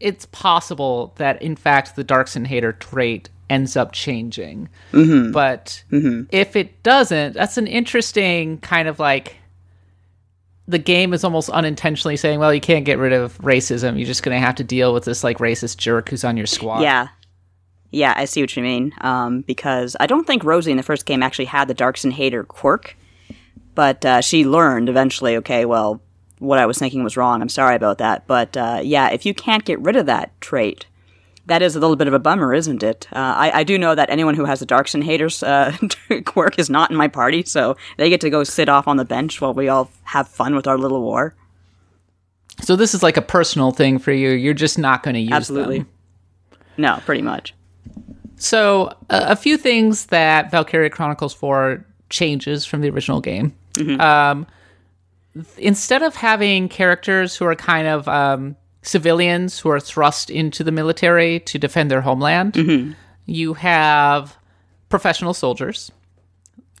it's 0.00 0.26
possible 0.26 1.14
that 1.16 1.40
in 1.42 1.56
fact 1.56 1.96
the 1.96 2.04
Darcsen 2.04 2.46
hater 2.46 2.72
trait 2.72 3.28
ends 3.50 3.76
up 3.76 3.92
changing. 3.92 4.68
Mm-hmm. 4.92 5.32
But 5.32 5.82
if 6.30 6.56
it 6.56 6.82
doesn't, 6.82 7.34
that's 7.34 7.56
an 7.56 7.66
interesting 7.66 8.58
kind 8.58 8.88
of 8.88 8.98
like 8.98 9.36
the 10.66 10.78
game 10.78 11.14
is 11.14 11.24
almost 11.24 11.48
unintentionally 11.48 12.16
saying, 12.16 12.38
well, 12.38 12.52
you 12.52 12.60
can't 12.60 12.84
get 12.84 12.98
rid 12.98 13.14
of 13.14 13.38
racism. 13.38 13.96
You're 13.96 14.06
just 14.06 14.22
going 14.22 14.38
to 14.38 14.46
have 14.46 14.56
to 14.56 14.64
deal 14.64 14.92
with 14.92 15.04
this 15.04 15.24
like 15.24 15.38
racist 15.38 15.78
jerk 15.78 16.10
who's 16.10 16.24
on 16.24 16.36
your 16.36 16.46
squad. 16.46 16.82
Yeah. 16.82 17.08
Yeah, 17.90 18.12
I 18.14 18.26
see 18.26 18.42
what 18.42 18.54
you 18.54 18.62
mean. 18.62 18.92
Um, 19.00 19.40
because 19.40 19.96
I 19.98 20.06
don't 20.06 20.26
think 20.26 20.44
Rosie 20.44 20.70
in 20.70 20.76
the 20.76 20.82
first 20.82 21.06
game 21.06 21.22
actually 21.22 21.46
had 21.46 21.68
the 21.68 21.74
Darcsen 21.74 22.12
hater 22.12 22.44
quirk, 22.44 22.98
but 23.74 24.04
uh, 24.04 24.20
she 24.20 24.44
learned 24.44 24.90
eventually. 24.90 25.36
Okay, 25.36 25.64
well, 25.64 26.02
what 26.38 26.58
I 26.58 26.66
was 26.66 26.78
thinking 26.78 27.02
was 27.02 27.16
wrong. 27.16 27.40
I'm 27.40 27.48
sorry 27.48 27.74
about 27.74 27.96
that. 27.96 28.26
But 28.26 28.56
uh, 28.58 28.80
yeah, 28.84 29.08
if 29.08 29.24
you 29.24 29.32
can't 29.32 29.64
get 29.64 29.80
rid 29.80 29.96
of 29.96 30.04
that 30.04 30.38
trait, 30.42 30.84
that 31.48 31.62
is 31.62 31.74
a 31.74 31.80
little 31.80 31.96
bit 31.96 32.06
of 32.06 32.14
a 32.14 32.18
bummer, 32.18 32.54
isn't 32.54 32.82
it? 32.82 33.08
Uh, 33.12 33.16
I, 33.18 33.50
I 33.60 33.64
do 33.64 33.78
know 33.78 33.94
that 33.94 34.10
anyone 34.10 34.34
who 34.34 34.44
has 34.44 34.60
the 34.60 34.66
Darcsen 34.66 35.02
haters 35.02 35.42
uh, 35.42 35.76
quirk 36.24 36.58
is 36.58 36.70
not 36.70 36.90
in 36.90 36.96
my 36.96 37.08
party, 37.08 37.42
so 37.44 37.76
they 37.96 38.08
get 38.10 38.20
to 38.20 38.30
go 38.30 38.44
sit 38.44 38.68
off 38.68 38.86
on 38.86 38.98
the 38.98 39.04
bench 39.04 39.40
while 39.40 39.54
we 39.54 39.68
all 39.68 39.90
have 40.04 40.28
fun 40.28 40.54
with 40.54 40.66
our 40.66 40.78
little 40.78 41.02
war. 41.02 41.34
So 42.62 42.76
this 42.76 42.94
is 42.94 43.02
like 43.02 43.16
a 43.16 43.22
personal 43.22 43.70
thing 43.70 43.98
for 43.98 44.12
you. 44.12 44.30
You're 44.30 44.54
just 44.54 44.78
not 44.78 45.02
going 45.02 45.14
to 45.14 45.20
use 45.20 45.32
Absolutely. 45.32 45.78
them. 45.78 45.88
No, 46.76 47.00
pretty 47.06 47.22
much. 47.22 47.54
So, 48.36 48.88
uh, 49.10 49.26
a 49.28 49.36
few 49.36 49.56
things 49.56 50.06
that 50.06 50.50
Valkyria 50.50 50.90
Chronicles 50.90 51.34
4 51.34 51.84
changes 52.10 52.64
from 52.64 52.82
the 52.82 52.90
original 52.90 53.20
game. 53.20 53.54
Um, 54.00 54.46
th- 55.34 55.46
instead 55.56 56.02
of 56.02 56.14
having 56.16 56.68
characters 56.68 57.36
who 57.36 57.44
are 57.46 57.54
kind 57.54 57.86
of 57.88 58.06
um, 58.08 58.56
civilians 58.82 59.60
who 59.60 59.70
are 59.70 59.80
thrust 59.80 60.30
into 60.30 60.64
the 60.64 60.72
military 60.72 61.40
to 61.40 61.58
defend 61.58 61.90
their 61.90 62.00
homeland, 62.00 62.56
you 63.26 63.54
have 63.54 64.36
professional 64.88 65.34
soldiers. 65.34 65.90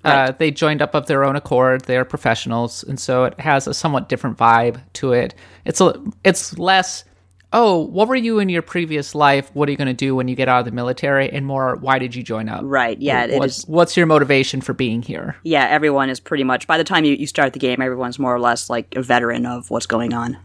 Uh, 0.04 0.32
they 0.38 0.50
joined 0.50 0.80
up 0.80 0.94
of 0.94 1.06
their 1.06 1.24
own 1.24 1.36
accord. 1.36 1.84
They 1.84 1.96
are 1.96 2.04
professionals, 2.04 2.82
and 2.84 2.98
so 2.98 3.24
it 3.24 3.38
has 3.40 3.66
a 3.66 3.74
somewhat 3.74 4.08
different 4.08 4.38
vibe 4.38 4.80
to 4.94 5.12
it. 5.12 5.34
It's 5.64 5.80
a, 5.80 6.00
it's 6.24 6.56
less 6.56 7.04
oh, 7.52 7.78
what 7.78 8.08
were 8.08 8.16
you 8.16 8.38
in 8.38 8.48
your 8.48 8.62
previous 8.62 9.14
life? 9.14 9.50
What 9.54 9.68
are 9.68 9.72
you 9.72 9.78
going 9.78 9.88
to 9.88 9.94
do 9.94 10.14
when 10.14 10.28
you 10.28 10.36
get 10.36 10.48
out 10.48 10.60
of 10.60 10.64
the 10.66 10.70
military? 10.70 11.30
And 11.30 11.46
more, 11.46 11.76
why 11.76 11.98
did 11.98 12.14
you 12.14 12.22
join 12.22 12.48
up? 12.48 12.60
Right. 12.64 12.98
Yeah. 13.00 13.24
It 13.24 13.38
what's, 13.38 13.66
what's 13.66 13.96
your 13.96 14.06
motivation 14.06 14.60
for 14.60 14.74
being 14.74 15.02
here? 15.02 15.36
Yeah. 15.44 15.66
Everyone 15.66 16.10
is 16.10 16.20
pretty 16.20 16.44
much 16.44 16.66
by 16.66 16.78
the 16.78 16.84
time 16.84 17.04
you, 17.04 17.14
you 17.14 17.26
start 17.26 17.52
the 17.52 17.58
game, 17.58 17.80
everyone's 17.80 18.18
more 18.18 18.34
or 18.34 18.40
less 18.40 18.68
like 18.68 18.94
a 18.94 19.02
veteran 19.02 19.46
of 19.46 19.70
what's 19.70 19.86
going 19.86 20.12
on. 20.12 20.36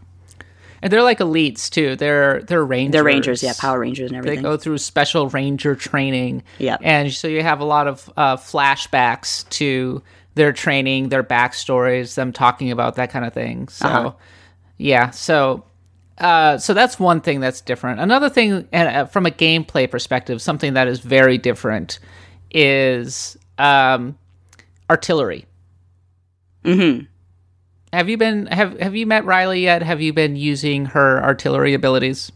And 0.84 0.92
they're 0.92 1.02
like 1.02 1.18
elites 1.18 1.70
too. 1.70 1.96
They're 1.96 2.42
they're 2.42 2.62
rangers. 2.64 2.92
They're 2.92 3.02
rangers. 3.04 3.42
Yeah. 3.42 3.54
Power 3.58 3.80
Rangers 3.80 4.10
and 4.10 4.18
everything. 4.18 4.36
They 4.36 4.42
go 4.42 4.58
through 4.58 4.76
special 4.78 5.30
ranger 5.30 5.74
training. 5.74 6.42
Yeah. 6.58 6.76
And 6.82 7.10
so 7.10 7.26
you 7.26 7.42
have 7.42 7.60
a 7.60 7.64
lot 7.64 7.88
of 7.88 8.12
uh, 8.18 8.36
flashbacks 8.36 9.48
to 9.48 10.02
their 10.34 10.52
training, 10.52 11.08
their 11.08 11.24
backstories, 11.24 12.16
them 12.16 12.32
talking 12.34 12.70
about 12.70 12.96
that 12.96 13.10
kind 13.10 13.24
of 13.24 13.32
thing. 13.32 13.68
So, 13.68 13.88
Uh-huh. 13.88 14.12
yeah. 14.76 15.08
So, 15.10 15.64
uh, 16.18 16.58
so 16.58 16.74
that's 16.74 17.00
one 17.00 17.22
thing 17.22 17.40
that's 17.40 17.62
different. 17.62 18.00
Another 18.00 18.28
thing, 18.28 18.68
and 18.70 18.88
uh, 18.88 19.04
from 19.06 19.24
a 19.24 19.30
gameplay 19.30 19.90
perspective, 19.90 20.42
something 20.42 20.74
that 20.74 20.86
is 20.86 21.00
very 21.00 21.38
different 21.38 21.98
is 22.50 23.38
um, 23.58 24.18
artillery. 24.90 25.46
mm-hmm. 26.64 27.06
Have 27.94 28.08
you 28.08 28.16
been 28.16 28.46
have 28.46 28.78
Have 28.80 28.96
you 28.96 29.06
met 29.06 29.24
Riley 29.24 29.62
yet? 29.62 29.82
Have 29.82 30.00
you 30.00 30.12
been 30.12 30.34
using 30.34 30.86
her 30.86 31.22
artillery 31.22 31.74
abilities? 31.74 32.32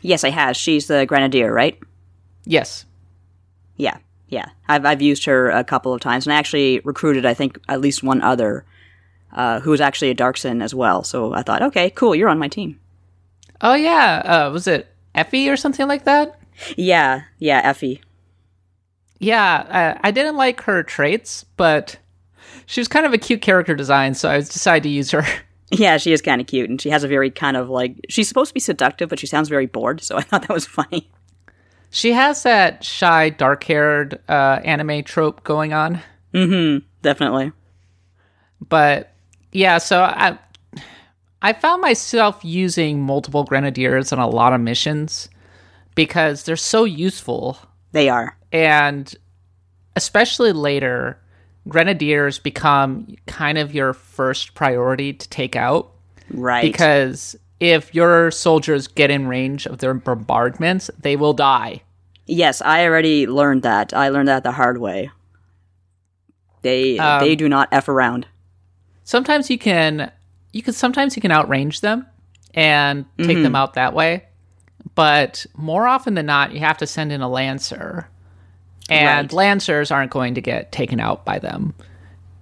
Yes, 0.00 0.24
I 0.24 0.30
have. 0.30 0.56
She's 0.56 0.86
the 0.86 1.04
grenadier, 1.06 1.52
right? 1.52 1.78
Yes. 2.44 2.86
Yeah, 3.76 3.98
yeah. 4.28 4.46
I've 4.66 4.86
I've 4.86 5.02
used 5.02 5.26
her 5.26 5.50
a 5.50 5.62
couple 5.62 5.92
of 5.92 6.00
times, 6.00 6.26
and 6.26 6.32
I 6.32 6.38
actually 6.38 6.80
recruited, 6.80 7.26
I 7.26 7.34
think, 7.34 7.58
at 7.68 7.80
least 7.80 8.02
one 8.02 8.22
other, 8.22 8.64
uh, 9.32 9.60
who 9.60 9.70
was 9.70 9.80
actually 9.80 10.10
a 10.10 10.14
Darcsen 10.14 10.62
as 10.62 10.74
well. 10.74 11.04
So 11.04 11.34
I 11.34 11.42
thought, 11.42 11.62
okay, 11.62 11.90
cool, 11.90 12.14
you're 12.14 12.28
on 12.28 12.38
my 12.38 12.48
team. 12.48 12.80
Oh 13.60 13.74
yeah. 13.74 14.22
Uh, 14.24 14.50
was 14.50 14.66
it 14.66 14.88
Effie 15.14 15.48
or 15.50 15.56
something 15.56 15.86
like 15.86 16.04
that? 16.04 16.40
Yeah, 16.76 17.22
yeah, 17.38 17.60
Effie. 17.62 18.00
Yeah, 19.18 19.96
I, 20.02 20.08
I 20.08 20.10
didn't 20.10 20.36
like 20.36 20.62
her 20.62 20.82
traits, 20.82 21.44
but 21.56 21.98
she 22.66 22.80
was 22.80 22.88
kind 22.88 23.06
of 23.06 23.12
a 23.12 23.18
cute 23.18 23.42
character 23.42 23.74
design, 23.74 24.14
so 24.14 24.28
I 24.30 24.38
decided 24.38 24.82
to 24.84 24.88
use 24.90 25.10
her. 25.12 25.24
Yeah, 25.70 25.96
she 25.96 26.12
is 26.12 26.20
kind 26.22 26.40
of 26.40 26.46
cute, 26.46 26.68
and 26.70 26.80
she 26.80 26.90
has 26.90 27.02
a 27.02 27.08
very 27.08 27.30
kind 27.30 27.56
of 27.56 27.68
like 27.68 27.96
she's 28.08 28.28
supposed 28.28 28.50
to 28.50 28.54
be 28.54 28.60
seductive, 28.60 29.08
but 29.08 29.18
she 29.18 29.26
sounds 29.26 29.48
very 29.48 29.66
bored. 29.66 30.02
So 30.02 30.16
I 30.18 30.20
thought 30.20 30.42
that 30.42 30.50
was 30.54 30.66
funny. 30.66 31.10
She 31.90 32.12
has 32.12 32.42
that 32.44 32.84
shy, 32.84 33.30
dark-haired 33.30 34.20
uh, 34.28 34.60
anime 34.62 35.02
trope 35.02 35.42
going 35.42 35.72
on, 35.72 36.00
Mm-hmm. 36.32 36.84
Definitely. 37.02 37.52
but 38.68 39.14
yeah. 39.52 39.78
So 39.78 40.02
I 40.02 40.38
I 41.42 41.52
found 41.54 41.82
myself 41.82 42.44
using 42.44 43.00
multiple 43.02 43.42
grenadiers 43.44 44.12
on 44.12 44.18
a 44.18 44.28
lot 44.28 44.52
of 44.52 44.60
missions 44.60 45.28
because 45.94 46.44
they're 46.44 46.56
so 46.56 46.84
useful 46.84 47.58
They 47.92 48.08
are. 48.08 48.36
and 48.52 49.12
especially 49.96 50.52
later 50.52 51.18
grenadiers 51.68 52.38
become 52.38 53.06
kind 53.26 53.58
of 53.58 53.74
your 53.74 53.92
first 53.94 54.54
priority 54.54 55.12
to 55.12 55.28
take 55.28 55.56
out 55.56 55.90
Right. 56.30 56.62
because 56.62 57.36
if 57.60 57.94
your 57.94 58.30
soldiers 58.30 58.86
get 58.88 59.10
in 59.10 59.26
range 59.28 59.66
of 59.66 59.78
their 59.78 59.94
bombardments 59.94 60.90
they 61.00 61.16
will 61.16 61.32
die 61.34 61.82
yes, 62.26 62.62
I 62.62 62.86
already 62.86 63.26
learned 63.26 63.62
that. 63.64 63.92
I 63.92 64.08
learned 64.08 64.28
that 64.28 64.44
the 64.44 64.52
hard 64.52 64.78
way. 64.78 65.10
They 66.62 66.98
Um, 66.98 67.20
they 67.20 67.36
do 67.36 67.48
not 67.48 67.68
f 67.70 67.88
around. 67.88 68.26
sometimes 69.04 69.50
you 69.50 69.58
can 69.58 70.10
you 70.52 70.62
can 70.62 70.72
sometimes 70.72 71.16
you 71.16 71.20
can 71.22 71.30
outrange 71.30 71.80
them 71.80 72.06
and 72.54 73.04
take 73.18 73.42
them 73.42 73.54
out 73.56 73.74
that 73.74 73.92
way 73.92 74.24
but 74.94 75.44
more 75.56 75.86
often 75.88 76.14
than 76.14 76.24
not 76.26 76.52
you 76.52 76.60
have 76.60 76.78
to 76.78 76.86
send 76.86 77.10
in 77.12 77.20
a 77.20 77.28
lancer 77.28 78.08
and 78.88 79.26
Right. 79.26 79.32
lancers 79.32 79.90
aren't 79.90 80.10
going 80.10 80.34
to 80.34 80.40
get 80.40 80.72
taken 80.72 81.00
out 81.00 81.24
by 81.24 81.38
them 81.38 81.74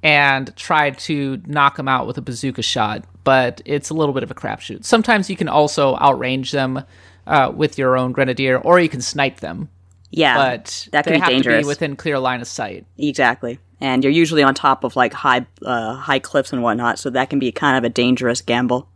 and 0.03 0.55
try 0.57 0.91
to 0.91 1.41
knock 1.47 1.77
them 1.77 1.89
out 1.89 2.07
with 2.07 2.19
a 2.19 2.23
bazooka 2.23 2.63
shot 2.63 3.05
but 3.25 3.63
it's 3.65 3.91
a 3.91 3.95
little 3.95 4.13
bit 4.13 4.23
of 4.25 4.31
a 4.31 4.35
crapshoot 4.35 4.85
sometimes 4.85 5.31
you 5.31 5.37
can 5.37 5.49
also 5.49 5.97
outrange 5.97 6.51
them 6.51 6.83
uh, 7.27 7.53
with 7.55 7.79
your 7.79 7.97
own 7.97 8.11
grenadier 8.13 8.59
or 8.59 8.81
you 8.81 8.89
can 8.89 9.01
snipe 9.01 9.39
them 9.41 9.69
Yeah, 10.11 10.35
but 10.37 10.89
that 10.91 11.05
can 11.05 11.13
they 11.13 11.17
be 11.19 11.21
have 11.21 11.29
to 11.29 11.35
dangerous. 11.35 11.65
be 11.65 11.69
within 11.69 11.95
clear 11.97 12.19
line 12.19 12.41
of 12.41 12.49
sight 12.49 12.85
exactly. 12.99 13.59
And 13.81 14.05
you're 14.05 14.13
usually 14.13 14.45
on 14.45 14.55
top 14.55 14.85
of 14.85 14.95
like 14.95 15.13
high 15.13 15.45
uh, 15.65 15.95
high 15.97 16.21
cliffs 16.21 16.53
and 16.53 16.63
whatnot, 16.63 17.01
so 17.01 17.11
that 17.11 17.31
can 17.31 17.41
be 17.41 17.51
kind 17.51 17.77
of 17.77 17.83
a 17.83 17.89
dangerous 17.93 18.41
gamble. 18.41 18.89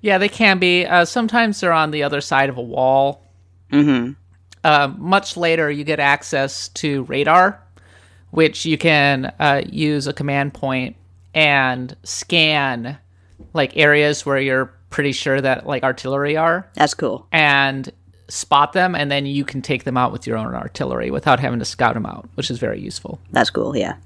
Yeah, 0.00 0.16
they 0.16 0.30
can 0.30 0.58
be. 0.58 0.86
Uh, 0.86 1.04
sometimes 1.04 1.60
they're 1.60 1.74
on 1.74 1.90
the 1.90 2.02
other 2.04 2.22
side 2.22 2.48
of 2.48 2.56
a 2.56 2.62
wall. 2.62 3.22
Mm-hmm. 3.70 4.12
Uh, 4.64 4.92
much 4.98 5.36
later, 5.36 5.70
you 5.70 5.84
get 5.84 6.00
access 6.00 6.68
to 6.70 7.04
radar, 7.04 7.62
which 8.30 8.64
you 8.64 8.76
can 8.78 9.26
uh, 9.38 9.62
use 9.70 10.06
a 10.06 10.12
command 10.12 10.54
point 10.54 10.96
and 11.34 11.94
scan 12.02 12.96
like 13.52 13.76
areas 13.76 14.24
where 14.24 14.38
you're 14.38 14.72
pretty 14.90 15.12
sure 15.12 15.40
that 15.40 15.66
like 15.66 15.82
artillery 15.82 16.36
are, 16.36 16.66
That's 16.74 16.94
cool. 16.94 17.26
and 17.30 17.90
spot 18.28 18.72
them, 18.72 18.94
and 18.94 19.10
then 19.10 19.26
you 19.26 19.44
can 19.44 19.60
take 19.60 19.84
them 19.84 19.96
out 19.96 20.10
with 20.12 20.26
your 20.26 20.36
own 20.38 20.54
artillery 20.54 21.10
without 21.10 21.40
having 21.40 21.58
to 21.58 21.64
scout 21.64 21.94
them 21.94 22.06
out, 22.06 22.28
which 22.34 22.50
is 22.50 22.58
very 22.58 22.80
useful. 22.80 23.20
That's 23.32 23.50
cool. 23.50 23.76
Yeah. 23.76 23.96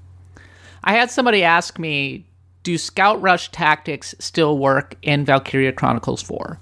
I 0.82 0.92
had 0.94 1.10
somebody 1.10 1.44
ask 1.44 1.78
me, 1.78 2.24
do 2.62 2.76
scout 2.78 3.20
rush 3.22 3.50
tactics 3.52 4.14
still 4.18 4.58
work 4.58 4.96
in 5.02 5.24
Valkyria 5.24 5.72
Chronicles 5.72 6.22
4? 6.22 6.58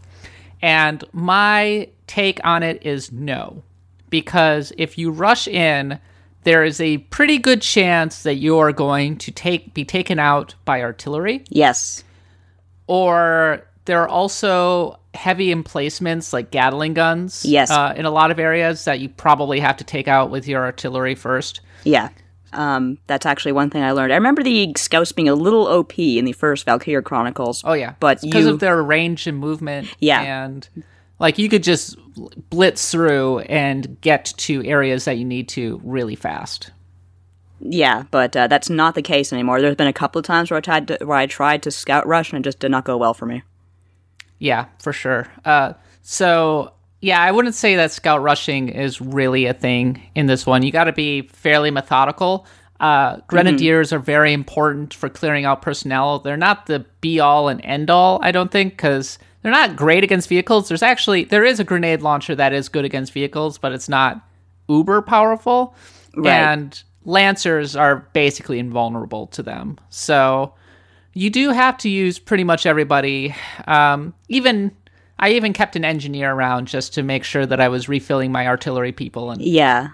And 0.62 1.02
my 1.12 1.88
take 2.06 2.40
on 2.44 2.62
it 2.62 2.84
is 2.84 3.12
no. 3.12 3.62
Because 4.20 4.72
if 4.78 4.96
you 4.98 5.10
rush 5.10 5.46
in, 5.46 5.98
there 6.44 6.64
is 6.64 6.80
a 6.80 6.98
pretty 6.98 7.38
good 7.38 7.60
chance 7.60 8.22
that 8.22 8.36
you 8.36 8.58
are 8.58 8.72
going 8.72 9.16
to 9.18 9.30
take 9.30 9.74
be 9.74 9.84
taken 9.84 10.18
out 10.18 10.54
by 10.64 10.80
artillery 10.82 11.44
Yes. 11.48 12.02
or 12.86 13.62
there 13.84 14.00
are 14.02 14.08
also 14.08 14.98
heavy 15.14 15.50
emplacements 15.50 16.32
like 16.32 16.50
Gatling 16.50 16.94
guns 16.94 17.44
Yes. 17.44 17.70
uh, 17.70 17.94
in 17.96 18.04
a 18.04 18.10
lot 18.10 18.30
of 18.30 18.38
areas 18.38 18.84
that 18.84 19.00
you 19.00 19.08
probably 19.08 19.60
have 19.60 19.76
to 19.78 19.84
take 19.84 20.08
out 20.08 20.30
with 20.30 20.46
your 20.48 20.64
artillery 20.64 21.14
first. 21.14 21.60
Yeah. 21.84 22.08
Um, 22.52 22.98
that's 23.06 23.26
actually 23.26 23.52
one 23.52 23.70
thing 23.70 23.82
I 23.82 23.92
learned. 23.92 24.12
I 24.12 24.16
remember 24.16 24.42
the 24.42 24.72
scouts 24.76 25.12
being 25.12 25.28
a 25.28 25.34
little 25.34 25.66
OP 25.66 25.98
in 25.98 26.24
the 26.24 26.32
first 26.32 26.64
Valkyria 26.64 27.02
Chronicles. 27.02 27.62
Oh 27.64 27.72
yeah, 27.74 27.94
But 28.00 28.20
because 28.22 28.46
you- 28.46 28.52
of 28.52 28.60
their 28.60 28.82
range 28.82 29.26
and 29.26 29.38
movement. 29.38 29.88
Yeah. 30.00 30.22
and 30.44 30.68
like 31.18 31.38
you 31.38 31.48
could 31.48 31.62
just 31.62 31.96
blitz 32.50 32.90
through 32.90 33.40
and 33.40 34.00
get 34.00 34.32
to 34.38 34.64
areas 34.64 35.04
that 35.04 35.18
you 35.18 35.24
need 35.24 35.48
to 35.50 35.80
really 35.84 36.16
fast. 36.16 36.70
Yeah, 37.60 38.04
but 38.10 38.36
uh, 38.36 38.46
that's 38.48 38.68
not 38.68 38.94
the 38.94 39.02
case 39.02 39.32
anymore. 39.32 39.60
There's 39.60 39.76
been 39.76 39.86
a 39.86 39.92
couple 39.92 40.18
of 40.18 40.24
times 40.26 40.50
where 40.50 40.58
I 40.58 40.60
tried 40.60 40.88
to, 40.88 40.98
where 41.04 41.16
I 41.16 41.26
tried 41.26 41.62
to 41.62 41.70
scout 41.70 42.06
rush 42.06 42.32
and 42.32 42.44
it 42.44 42.48
just 42.48 42.58
did 42.58 42.70
not 42.70 42.84
go 42.84 42.96
well 42.96 43.14
for 43.14 43.26
me. 43.26 43.42
Yeah, 44.38 44.66
for 44.78 44.92
sure. 44.92 45.26
Uh, 45.44 45.72
so 46.02 46.72
yeah, 47.00 47.20
I 47.20 47.30
wouldn't 47.32 47.54
say 47.54 47.76
that 47.76 47.92
scout 47.92 48.22
rushing 48.22 48.68
is 48.68 49.00
really 49.00 49.46
a 49.46 49.54
thing 49.54 50.02
in 50.14 50.26
this 50.26 50.46
one. 50.46 50.62
You 50.62 50.72
got 50.72 50.84
to 50.84 50.92
be 50.92 51.22
fairly 51.22 51.70
methodical. 51.70 52.46
Uh, 52.78 53.18
grenadiers 53.26 53.92
are 53.92 53.98
very 53.98 54.32
important 54.34 54.92
for 54.92 55.08
clearing 55.08 55.46
out 55.46 55.62
personnel. 55.62 56.18
They're 56.18 56.36
not 56.36 56.66
the 56.66 56.84
be 57.00 57.20
all 57.20 57.48
and 57.48 57.64
end 57.64 57.88
all, 57.88 58.18
I 58.22 58.32
don't 58.32 58.50
think, 58.50 58.74
because 58.74 59.18
they're 59.46 59.54
not 59.54 59.76
great 59.76 60.02
against 60.02 60.28
vehicles. 60.28 60.66
There's 60.66 60.82
actually 60.82 61.22
there 61.22 61.44
is 61.44 61.60
a 61.60 61.64
grenade 61.64 62.02
launcher 62.02 62.34
that 62.34 62.52
is 62.52 62.68
good 62.68 62.84
against 62.84 63.12
vehicles, 63.12 63.58
but 63.58 63.70
it's 63.70 63.88
not 63.88 64.20
uber 64.68 65.00
powerful. 65.02 65.76
Right. 66.16 66.32
And 66.32 66.82
lancers 67.04 67.76
are 67.76 68.08
basically 68.12 68.58
invulnerable 68.58 69.28
to 69.28 69.44
them. 69.44 69.78
So 69.88 70.52
you 71.12 71.30
do 71.30 71.50
have 71.50 71.78
to 71.78 71.88
use 71.88 72.18
pretty 72.18 72.42
much 72.42 72.66
everybody. 72.66 73.36
Um, 73.68 74.14
even 74.28 74.72
I 75.20 75.30
even 75.34 75.52
kept 75.52 75.76
an 75.76 75.84
engineer 75.84 76.32
around 76.32 76.66
just 76.66 76.92
to 76.94 77.04
make 77.04 77.22
sure 77.22 77.46
that 77.46 77.60
I 77.60 77.68
was 77.68 77.88
refilling 77.88 78.32
my 78.32 78.48
artillery 78.48 78.90
people. 78.90 79.30
And 79.30 79.40
Yeah, 79.40 79.90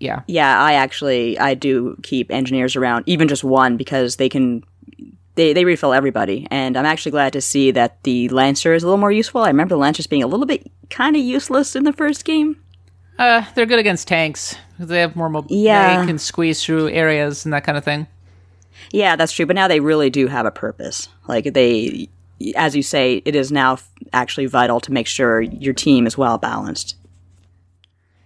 yeah, 0.00 0.22
yeah. 0.26 0.58
I 0.58 0.72
actually 0.72 1.38
I 1.38 1.52
do 1.52 1.98
keep 2.02 2.30
engineers 2.30 2.76
around, 2.76 3.04
even 3.04 3.28
just 3.28 3.44
one, 3.44 3.76
because 3.76 4.16
they 4.16 4.30
can 4.30 4.64
they 5.34 5.52
they 5.52 5.64
refill 5.64 5.92
everybody. 5.92 6.46
And 6.50 6.76
I'm 6.76 6.86
actually 6.86 7.12
glad 7.12 7.32
to 7.34 7.40
see 7.40 7.70
that 7.72 8.02
the 8.02 8.28
lancer 8.30 8.74
is 8.74 8.82
a 8.82 8.86
little 8.86 8.98
more 8.98 9.12
useful. 9.12 9.42
I 9.42 9.48
remember 9.48 9.74
the 9.74 9.78
lancers 9.80 10.06
being 10.06 10.22
a 10.22 10.26
little 10.26 10.46
bit 10.46 10.70
kind 10.90 11.16
of 11.16 11.22
useless 11.22 11.76
in 11.76 11.84
the 11.84 11.92
first 11.92 12.24
game. 12.24 12.56
uh, 13.18 13.44
they're 13.54 13.66
good 13.66 13.78
against 13.78 14.08
tanks. 14.08 14.56
They 14.78 15.00
have 15.00 15.14
more 15.14 15.28
mobility. 15.28 15.56
Yeah. 15.62 16.00
They 16.00 16.06
can 16.06 16.18
squeeze 16.18 16.64
through 16.64 16.88
areas 16.90 17.44
and 17.44 17.52
that 17.52 17.64
kind 17.64 17.76
of 17.78 17.84
thing. 17.84 18.06
Yeah, 18.92 19.14
that's 19.16 19.32
true. 19.32 19.46
But 19.46 19.56
now 19.56 19.68
they 19.68 19.80
really 19.80 20.08
do 20.10 20.26
have 20.26 20.46
a 20.46 20.50
purpose. 20.50 21.08
Like 21.28 21.52
they, 21.52 22.08
as 22.56 22.74
you 22.74 22.82
say, 22.82 23.22
it 23.24 23.36
is 23.36 23.52
now 23.52 23.78
actually 24.12 24.46
vital 24.46 24.80
to 24.80 24.90
make 24.92 25.06
sure 25.06 25.40
your 25.42 25.74
team 25.74 26.06
is 26.06 26.16
well 26.16 26.38
balanced. 26.38 26.96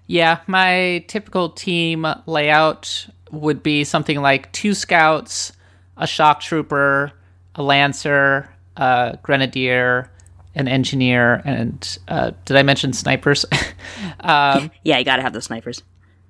Yeah, 0.06 0.40
my 0.46 1.04
typical 1.08 1.48
team 1.50 2.06
layout 2.26 3.08
would 3.30 3.62
be 3.62 3.84
something 3.84 4.20
like 4.20 4.52
two 4.52 4.74
scouts, 4.74 5.52
a 5.96 6.06
shock 6.06 6.40
trooper, 6.40 7.12
a 7.54 7.62
lancer, 7.62 8.48
a 8.76 9.18
grenadier, 9.22 10.10
an 10.54 10.68
engineer, 10.68 11.42
and 11.44 11.98
uh, 12.08 12.32
did 12.44 12.56
I 12.56 12.62
mention 12.62 12.92
snipers? 12.92 13.44
um, 14.20 14.70
Yeah, 14.82 14.98
you 14.98 15.04
gotta 15.04 15.22
have 15.22 15.32
the 15.32 15.42
snipers. 15.42 15.82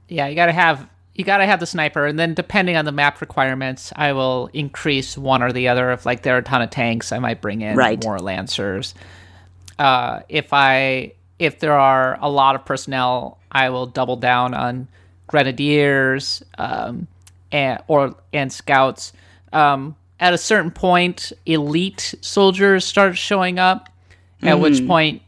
yeah, 0.09 0.27
you 0.29 0.35
gotta 0.35 0.53
have 0.53 0.88
you 1.14 1.24
gotta 1.24 1.46
have 1.46 1.61
the 1.61 1.66
sniper, 1.66 2.07
and 2.07 2.18
then 2.18 2.35
depending 2.35 2.77
on 2.77 2.85
the 2.85 2.92
map 2.92 3.20
requirements, 3.20 3.92
I 3.94 4.12
will 4.14 4.50
increase 4.53 5.16
one 5.16 5.42
or 5.42 5.53
the 5.53 5.68
other. 5.68 5.92
If 5.92 6.05
like 6.05 6.22
there 6.22 6.35
are 6.35 6.38
a 6.38 6.42
ton 6.42 6.61
of 6.62 6.70
tanks, 6.70 7.12
I 7.12 7.18
might 7.20 7.40
bring 7.40 7.61
in 7.61 7.77
Right. 7.77 8.03
more 8.03 8.18
lancers. 8.18 8.94
Uh, 9.79 10.20
if 10.29 10.53
I 10.53 11.12
if 11.38 11.59
there 11.61 11.72
are 11.79 12.18
a 12.20 12.29
lot 12.31 12.55
of 12.55 12.64
personnel, 12.64 13.38
I 13.53 13.70
will 13.70 13.87
double 13.87 14.16
down 14.16 14.55
on 14.55 14.88
grenadiers 15.27 16.42
um, 16.59 17.07
and 17.53 17.83
or 17.88 18.14
and 18.33 18.53
scouts. 18.53 19.12
Um, 19.55 19.97
at 20.21 20.33
a 20.35 20.38
certain 20.38 20.71
point, 20.71 21.33
elite 21.47 22.14
soldiers 22.21 22.85
start 22.85 23.17
showing 23.17 23.59
up. 23.59 23.88
At 24.43 24.61
which 24.61 24.87
point, 24.87 25.23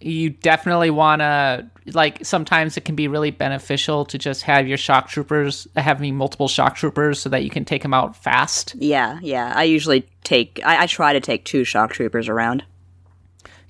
you 0.00 0.28
definitely 0.30 0.90
want 0.90 1.20
to 1.20 1.66
like. 1.86 2.24
Sometimes 2.24 2.76
it 2.76 2.84
can 2.84 2.94
be 2.96 3.08
really 3.08 3.30
beneficial 3.30 4.04
to 4.06 4.18
just 4.18 4.42
have 4.42 4.68
your 4.68 4.76
shock 4.76 5.08
troopers 5.08 5.66
having 5.74 6.16
multiple 6.16 6.48
shock 6.48 6.76
troopers 6.76 7.18
so 7.18 7.30
that 7.30 7.42
you 7.44 7.50
can 7.50 7.64
take 7.64 7.82
them 7.82 7.94
out 7.94 8.14
fast. 8.14 8.74
Yeah, 8.76 9.18
yeah. 9.22 9.52
I 9.56 9.64
usually 9.64 10.06
take. 10.22 10.60
I, 10.64 10.82
I 10.82 10.86
try 10.86 11.14
to 11.14 11.20
take 11.20 11.44
two 11.46 11.64
shock 11.64 11.92
troopers 11.92 12.28
around. 12.28 12.62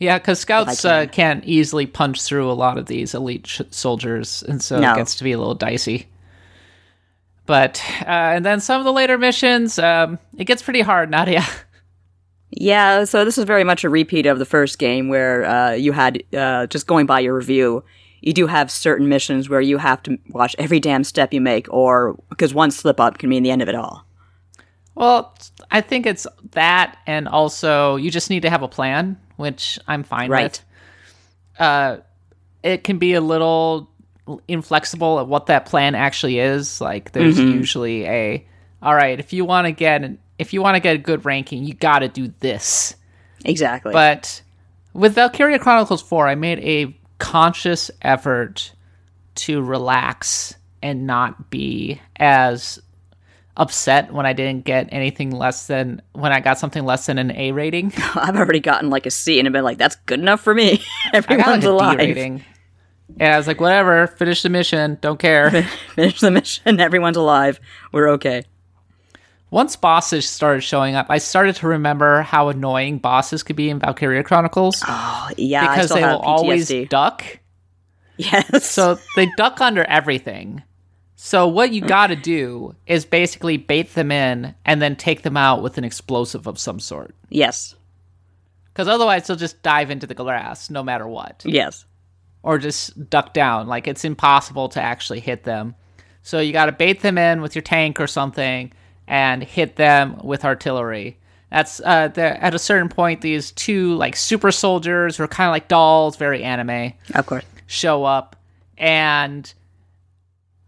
Yeah, 0.01 0.19
because 0.19 0.41
scouts 0.41 0.83
can. 0.83 0.91
uh, 0.91 1.11
can't 1.11 1.45
easily 1.45 1.87
punch 1.87 2.23
through 2.23 2.51
a 2.51 2.55
lot 2.55 2.77
of 2.79 2.87
these 2.87 3.15
elite 3.15 3.47
sh- 3.47 3.61
soldiers, 3.71 4.43
and 4.49 4.61
so 4.63 4.81
No. 4.81 4.93
it 4.93 4.97
gets 4.97 5.15
to 5.17 5.25
be 5.25 5.33
a 5.33 5.39
little 5.39 5.55
dicey. 5.55 6.07
But 7.49 7.83
uh, 8.03 8.05
and 8.37 8.45
then 8.47 8.61
some 8.61 8.79
of 8.79 8.85
the 8.85 8.93
later 8.93 9.19
missions, 9.19 9.79
um, 9.79 10.19
it 10.37 10.45
gets 10.45 10.63
pretty 10.63 10.83
hard, 10.83 11.11
Nadia. 11.11 11.43
Yeah, 12.51 13.05
so 13.05 13.27
this 13.27 13.37
is 13.37 13.45
very 13.45 13.63
much 13.63 13.85
a 13.85 13.91
repeat 13.91 14.25
of 14.25 14.39
the 14.39 14.47
first 14.47 14.79
game 14.79 15.09
where 15.11 15.45
uh, 15.45 15.73
you 15.73 15.93
had 15.93 16.23
uh, 16.35 16.67
just 16.67 16.87
going 16.87 17.05
by 17.05 17.21
your 17.21 17.35
review. 17.37 17.85
You 18.23 18.33
do 18.33 18.47
have 18.47 18.71
certain 18.71 19.07
missions 19.07 19.51
where 19.51 19.61
you 19.61 19.77
have 19.77 20.03
to 20.05 20.19
watch 20.31 20.57
every 20.59 20.81
damn 20.81 21.05
step 21.05 21.35
you 21.35 21.43
make, 21.43 21.71
or 21.71 22.19
because 22.31 22.55
one 22.55 22.71
slip 22.71 22.99
up 23.01 23.19
can 23.19 23.29
mean 23.29 23.43
the 23.43 23.51
end 23.51 23.61
of 23.61 23.69
it 23.69 23.75
all. 23.75 24.03
Well, 24.95 25.37
I 25.71 25.83
think 25.83 26.07
it's 26.07 26.27
that, 26.53 26.97
and 27.07 27.29
also 27.29 27.97
you 27.97 28.11
just 28.11 28.31
need 28.31 28.41
to 28.41 28.51
have 28.51 28.63
a 28.63 28.69
plan, 28.69 29.21
which 29.37 29.79
I'm 29.87 30.03
fine 30.03 30.31
Right. 30.31 30.45
with. 30.45 30.65
Uh, 31.61 31.99
it 32.63 32.83
can 32.83 32.97
be 32.97 33.13
a 33.13 33.21
little 33.21 33.88
inflexible 34.47 35.21
at 35.21 35.27
what 35.27 35.47
that 35.47 35.67
plan 35.67 35.95
actually 35.95 36.39
is. 36.39 36.81
Like, 36.81 37.13
there's 37.13 37.39
mm-hmm. 37.39 37.59
usually 37.59 38.07
a, 38.07 38.47
all 38.83 38.95
right, 38.95 39.19
if 39.19 39.33
you 39.33 39.45
want 39.45 39.67
to 39.67 39.73
get 39.73 40.03
an, 40.03 40.19
if 40.39 40.53
you 40.53 40.63
want 40.63 40.77
to 40.77 40.81
get 40.81 40.95
a 40.95 40.99
good 40.99 41.25
ranking, 41.25 41.65
you 41.65 41.75
got 41.75 42.01
to 42.01 42.09
do 42.09 42.33
this. 42.41 42.95
Exactly. 43.45 43.93
But 43.93 44.43
with 44.93 45.15
Valkyria 45.15 45.59
Chronicles 45.59 46.03
4, 46.03 46.29
I 46.29 46.35
made 46.35 46.59
a 46.61 46.97
conscious 47.19 47.91
effort 48.03 48.73
to 49.35 49.63
relax 49.63 50.55
and 50.83 51.07
not 51.07 51.51
be 51.51 52.01
as 52.17 52.81
upset 53.57 54.13
when 54.13 54.25
I 54.25 54.33
didn't 54.33 54.65
get 54.65 54.89
anything 54.93 55.33
less 55.33 55.67
than 55.67 56.01
when 56.13 56.33
I 56.33 56.41
got 56.41 56.59
something 56.59 56.85
less 56.85 57.07
than 57.07 57.19
an 57.19 57.33
A 57.33 57.53
rating. 57.53 57.93
I've 58.15 58.37
already 58.37 58.61
gotten 58.61 58.91
like 58.91 59.07
a 59.07 59.11
C 59.11 59.39
and 59.39 59.49
I've 59.49 59.53
been 59.53 59.65
like, 59.65 59.79
that's 59.79 59.97
good 60.07 60.21
enough 60.21 60.41
for 60.41 60.55
me. 60.55 60.83
I 61.13 61.21
got 61.21 61.31
Everyone's 61.31 61.65
like 61.65 61.99
a 61.99 62.15
D 62.15 62.21
alive. 62.21 62.43
And 63.21 63.33
I 63.33 63.37
was 63.37 63.47
like, 63.47 63.61
whatever, 63.61 64.07
finish 64.07 64.43
the 64.43 64.49
mission, 64.51 64.99
don't 65.01 65.19
care. 65.19 65.51
Finish 65.95 66.21
the 66.21 66.31
mission. 66.31 66.79
Everyone's 66.81 67.17
alive. 67.17 67.59
We're 67.93 68.11
okay. 68.11 68.45
Once 69.51 69.77
bosses 69.77 70.29
started 70.29 70.61
showing 70.61 70.95
up, 70.95 71.07
I 71.09 71.19
started 71.19 71.57
to 71.57 71.69
remember 71.69 72.21
how 72.23 72.49
annoying 72.51 72.99
bosses 72.99 73.43
could 73.43 73.57
be 73.57 73.71
in 73.71 73.79
Valkyria 73.79 74.23
Chronicles 74.23 74.85
Oh, 74.87 75.31
yeah, 75.39 75.65
I 75.65 75.75
because 75.75 75.89
they 75.91 76.03
will 76.03 76.19
always 76.19 76.69
PTSD. 76.69 76.89
duck. 76.91 77.25
yes. 78.19 78.67
So 78.67 78.99
they 79.17 79.29
duck 79.39 79.61
under 79.63 79.85
everything. 79.85 80.63
So 81.17 81.49
what 81.49 81.73
you 81.73 81.81
got 81.81 82.09
to 82.09 82.17
do 82.17 82.77
is 82.87 83.05
basically 83.07 83.57
bait 83.57 83.95
them 83.95 84.13
in 84.13 84.55
and 84.67 84.81
then 84.83 84.95
take 84.97 85.23
them 85.23 85.37
out 85.37 85.63
with 85.63 85.79
an 85.79 85.83
explosive 85.85 86.47
of 86.47 86.59
some 86.59 86.79
sort. 86.79 87.15
yes. 87.31 87.75
Because 88.67 88.87
otherwise 88.87 89.27
they'll 89.27 89.37
just 89.37 89.61
dive 89.65 89.91
into 89.91 90.07
the 90.07 90.15
grass 90.15 90.71
no 90.71 90.85
matter 90.85 91.09
what, 91.09 91.43
Yes. 91.45 91.85
Or 92.43 92.59
just 92.59 93.09
duck 93.11 93.35
down. 93.35 93.67
Like 93.67 93.87
it's 93.89 94.05
impossible 94.05 94.69
to 94.71 94.81
actually 94.81 95.21
hit 95.21 95.45
them. 95.45 95.75
So 96.23 96.41
you 96.41 96.53
got 96.53 96.67
to 96.67 96.73
bait 96.73 97.01
them 97.01 97.19
in 97.19 97.41
with 97.41 97.55
your 97.55 97.63
tank 97.63 98.01
or 98.01 98.07
something 98.07 98.73
and 99.07 99.43
hit 99.43 99.77
them 99.77 100.21
with 100.23 100.45
artillery. 100.45 101.19
That's 101.51 101.81
uh, 101.81 102.11
at 102.17 102.55
a 102.55 102.59
certain 102.59 102.89
point. 102.91 103.23
These 103.23 103.53
two 103.53 103.95
like 103.95 104.17
super 104.17 104.51
soldiers 104.53 105.17
who 105.17 105.25
are 105.25 105.29
kind 105.29 105.49
of 105.49 105.53
like 105.53 105.69
dolls, 105.69 106.17
very 106.17 106.45
anime 106.45 106.93
Of 107.15 107.27
course. 107.27 107.45
show 107.67 108.05
up 108.05 108.37
and 108.77 109.53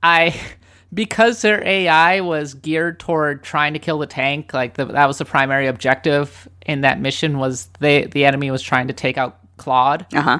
I 0.03 0.35
because 0.95 1.43
their 1.43 1.63
AI 1.67 2.21
was 2.21 2.55
geared 2.55 2.99
toward 2.99 3.43
trying 3.45 3.75
to 3.75 3.79
kill 3.79 3.99
the 3.99 4.07
tank, 4.07 4.53
like 4.55 4.75
the, 4.75 4.87
that 4.87 5.07
was 5.07 5.19
the 5.19 5.25
primary 5.25 5.67
objective 5.67 6.49
in 6.67 6.81
that 6.83 7.01
mission 7.01 7.39
was 7.39 7.69
they 7.81 8.07
the 8.07 8.25
enemy 8.25 8.51
was 8.51 8.63
trying 8.63 8.89
to 8.89 8.95
take 8.95 9.19
out 9.19 9.39
Claude. 9.57 10.07
Uh 10.15 10.23
huh. 10.23 10.39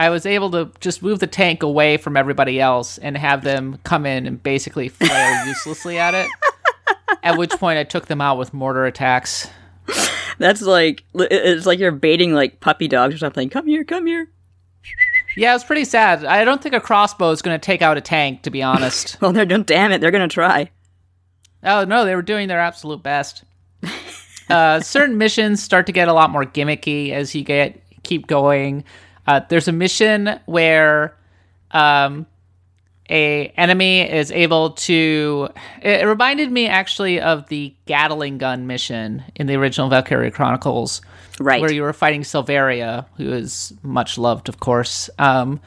I 0.00 0.08
was 0.08 0.24
able 0.24 0.50
to 0.52 0.72
just 0.80 1.02
move 1.02 1.18
the 1.18 1.26
tank 1.26 1.62
away 1.62 1.98
from 1.98 2.16
everybody 2.16 2.58
else 2.58 2.96
and 2.96 3.18
have 3.18 3.44
them 3.44 3.78
come 3.84 4.06
in 4.06 4.26
and 4.26 4.42
basically 4.42 4.88
flail 4.88 5.46
uselessly 5.46 5.98
at 5.98 6.14
it. 6.14 6.26
At 7.22 7.36
which 7.36 7.50
point 7.50 7.78
I 7.78 7.84
took 7.84 8.06
them 8.06 8.22
out 8.22 8.38
with 8.38 8.54
mortar 8.54 8.86
attacks. 8.86 9.46
That's 10.38 10.62
like 10.62 11.04
it's 11.12 11.66
like 11.66 11.78
you're 11.78 11.92
baiting 11.92 12.32
like 12.32 12.60
puppy 12.60 12.88
dogs 12.88 13.14
or 13.14 13.18
something. 13.18 13.50
Come 13.50 13.66
here, 13.66 13.84
come 13.84 14.06
here. 14.06 14.30
Yeah, 15.36 15.50
it 15.50 15.56
was 15.56 15.64
pretty 15.64 15.84
sad. 15.84 16.24
I 16.24 16.46
don't 16.46 16.62
think 16.62 16.74
a 16.74 16.80
crossbow 16.80 17.30
is 17.32 17.42
going 17.42 17.60
to 17.60 17.62
take 17.64 17.82
out 17.82 17.98
a 17.98 18.00
tank, 18.00 18.40
to 18.44 18.50
be 18.50 18.62
honest. 18.62 19.18
Well, 19.20 19.34
they're. 19.34 19.44
Damn 19.44 19.92
it, 19.92 20.00
they're 20.00 20.10
gonna 20.10 20.28
try. 20.28 20.70
Oh 21.62 21.84
no, 21.84 22.06
they 22.06 22.16
were 22.16 22.22
doing 22.22 22.48
their 22.48 22.58
absolute 22.60 23.02
best. 23.02 23.44
uh, 24.48 24.80
certain 24.80 25.18
missions 25.18 25.62
start 25.62 25.84
to 25.86 25.92
get 25.92 26.08
a 26.08 26.14
lot 26.14 26.30
more 26.30 26.46
gimmicky 26.46 27.10
as 27.10 27.34
you 27.34 27.44
get 27.44 27.82
keep 28.02 28.26
going. 28.26 28.82
Uh, 29.26 29.40
there's 29.48 29.68
a 29.68 29.72
mission 29.72 30.40
where 30.46 31.16
um, 31.72 32.26
a 33.08 33.48
enemy 33.56 34.00
is 34.00 34.30
able 34.32 34.70
to. 34.72 35.48
It, 35.82 36.00
it 36.02 36.06
reminded 36.06 36.50
me 36.50 36.66
actually 36.66 37.20
of 37.20 37.48
the 37.48 37.74
Gatling 37.86 38.38
gun 38.38 38.66
mission 38.66 39.22
in 39.36 39.46
the 39.46 39.54
original 39.56 39.88
Valkyria 39.88 40.30
Chronicles, 40.30 41.00
Right. 41.38 41.60
where 41.60 41.72
you 41.72 41.82
were 41.82 41.92
fighting 41.92 42.22
Selvaria, 42.22 43.06
who 43.16 43.32
is 43.32 43.72
much 43.82 44.18
loved, 44.18 44.48
of 44.48 44.60
course. 44.60 45.08
Um, 45.18 45.60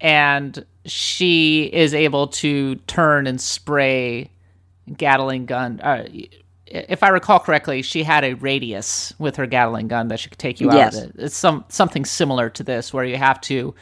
and 0.00 0.64
she 0.84 1.64
is 1.72 1.94
able 1.94 2.28
to 2.28 2.76
turn 2.86 3.26
and 3.26 3.40
spray 3.40 4.30
Gatling 4.96 5.46
gun. 5.46 5.80
Uh, 5.80 6.06
if 6.66 7.02
I 7.02 7.08
recall 7.08 7.38
correctly, 7.38 7.82
she 7.82 8.02
had 8.02 8.24
a 8.24 8.34
radius 8.34 9.12
with 9.18 9.36
her 9.36 9.46
Gatling 9.46 9.88
gun 9.88 10.08
that 10.08 10.20
she 10.20 10.28
could 10.28 10.38
take 10.38 10.60
you 10.60 10.72
Yes. 10.72 10.96
out 10.96 11.04
of 11.04 11.10
it. 11.10 11.16
It's 11.18 11.36
some 11.36 11.64
something 11.68 12.04
similar 12.04 12.50
to 12.50 12.62
this, 12.62 12.92
where 12.92 13.04
you 13.04 13.16
have 13.16 13.40
to 13.42 13.74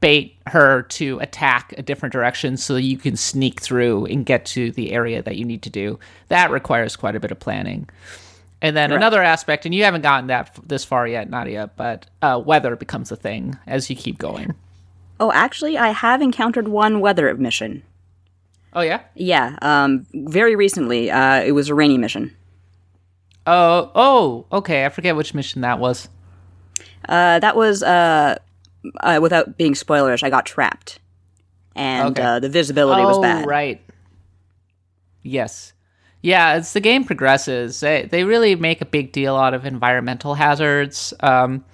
bait 0.00 0.36
her 0.46 0.82
to 0.82 1.18
attack 1.20 1.72
a 1.78 1.82
different 1.82 2.12
direction 2.12 2.56
so 2.56 2.74
that 2.74 2.82
you 2.82 2.96
can 2.98 3.16
sneak 3.16 3.60
through 3.60 4.06
and 4.06 4.26
get 4.26 4.44
to 4.44 4.72
the 4.72 4.92
area 4.92 5.22
that 5.22 5.36
you 5.36 5.44
need 5.44 5.62
to 5.62 5.70
do. 5.70 5.98
That 6.28 6.50
requires 6.50 6.96
quite 6.96 7.14
a 7.14 7.20
bit 7.20 7.30
of 7.30 7.38
planning. 7.38 7.88
And 8.60 8.76
then 8.76 8.90
another 8.90 9.22
aspect, 9.22 9.66
and 9.66 9.74
you 9.74 9.84
haven't 9.84 10.02
gotten 10.02 10.26
that 10.28 10.58
this 10.66 10.84
far 10.84 11.06
yet, 11.06 11.30
Nadia, 11.30 11.70
but 11.76 12.06
uh, 12.22 12.42
weather 12.44 12.74
becomes 12.74 13.12
a 13.12 13.16
thing 13.16 13.56
as 13.68 13.88
you 13.88 13.94
keep 13.94 14.18
going. 14.18 14.52
Oh, 15.20 15.30
actually, 15.32 15.78
I 15.78 15.90
have 15.90 16.20
encountered 16.22 16.66
one 16.66 16.98
weather 16.98 17.32
mission. 17.34 17.84
Oh 18.74 18.80
yeah. 18.82 19.00
Yeah, 19.14 19.56
um, 19.62 20.06
very 20.14 20.54
recently. 20.56 21.10
Uh, 21.10 21.42
it 21.42 21.52
was 21.52 21.68
a 21.68 21.74
rainy 21.74 21.98
mission. 21.98 22.34
Oh 23.46 23.90
oh 23.94 24.46
okay. 24.52 24.84
I 24.84 24.88
forget 24.90 25.16
which 25.16 25.34
mission 25.34 25.62
that 25.62 25.78
was. 25.78 26.08
Uh, 27.08 27.38
that 27.38 27.56
was 27.56 27.82
uh, 27.82 28.36
uh, 29.00 29.18
without 29.22 29.56
being 29.56 29.72
spoilerish. 29.74 30.22
I 30.22 30.30
got 30.30 30.44
trapped, 30.44 30.98
and 31.74 32.10
Okay. 32.10 32.22
uh, 32.22 32.38
the 32.40 32.48
visibility 32.50 33.04
was 33.04 33.16
oh 33.16 33.22
bad. 33.22 33.46
right. 33.46 33.80
Yes. 35.22 35.72
Yeah, 36.20 36.50
as 36.50 36.72
the 36.72 36.80
game 36.80 37.04
progresses, 37.04 37.80
they 37.80 38.06
they 38.10 38.24
really 38.24 38.54
make 38.56 38.80
a 38.80 38.86
big 38.86 39.12
deal 39.12 39.36
out 39.36 39.54
of 39.54 39.64
environmental 39.64 40.34
hazards. 40.34 41.14
Um, 41.20 41.64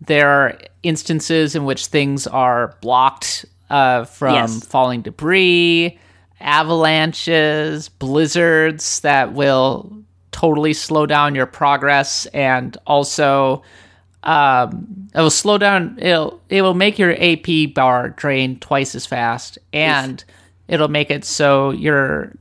there 0.00 0.28
are 0.28 0.58
instances 0.82 1.54
in 1.56 1.64
which 1.64 1.86
things 1.86 2.26
are 2.26 2.76
blocked 2.82 3.46
uh, 3.70 4.04
from 4.04 4.34
Yes. 4.34 4.64
falling 4.66 5.02
debris, 5.02 5.98
avalanches, 6.40 7.88
blizzards 7.88 9.00
that 9.00 9.32
will 9.32 9.92
totally 10.32 10.72
slow 10.72 11.06
down 11.06 11.34
your 11.34 11.46
progress, 11.46 12.26
and 12.26 12.76
also 12.86 13.62
um, 14.22 15.08
it 15.14 15.18
will 15.20 15.30
slow 15.30 15.58
down. 15.58 15.98
It'll 16.00 16.40
it 16.48 16.62
will 16.62 16.74
make 16.74 16.98
your 16.98 17.12
AP 17.18 17.74
bar 17.74 18.10
drain 18.10 18.58
twice 18.60 18.94
as 18.94 19.06
fast, 19.06 19.58
and 19.72 20.22
it'll 20.68 20.88
make 20.88 21.10
it 21.10 21.24
so 21.24 21.70
your 21.70 22.32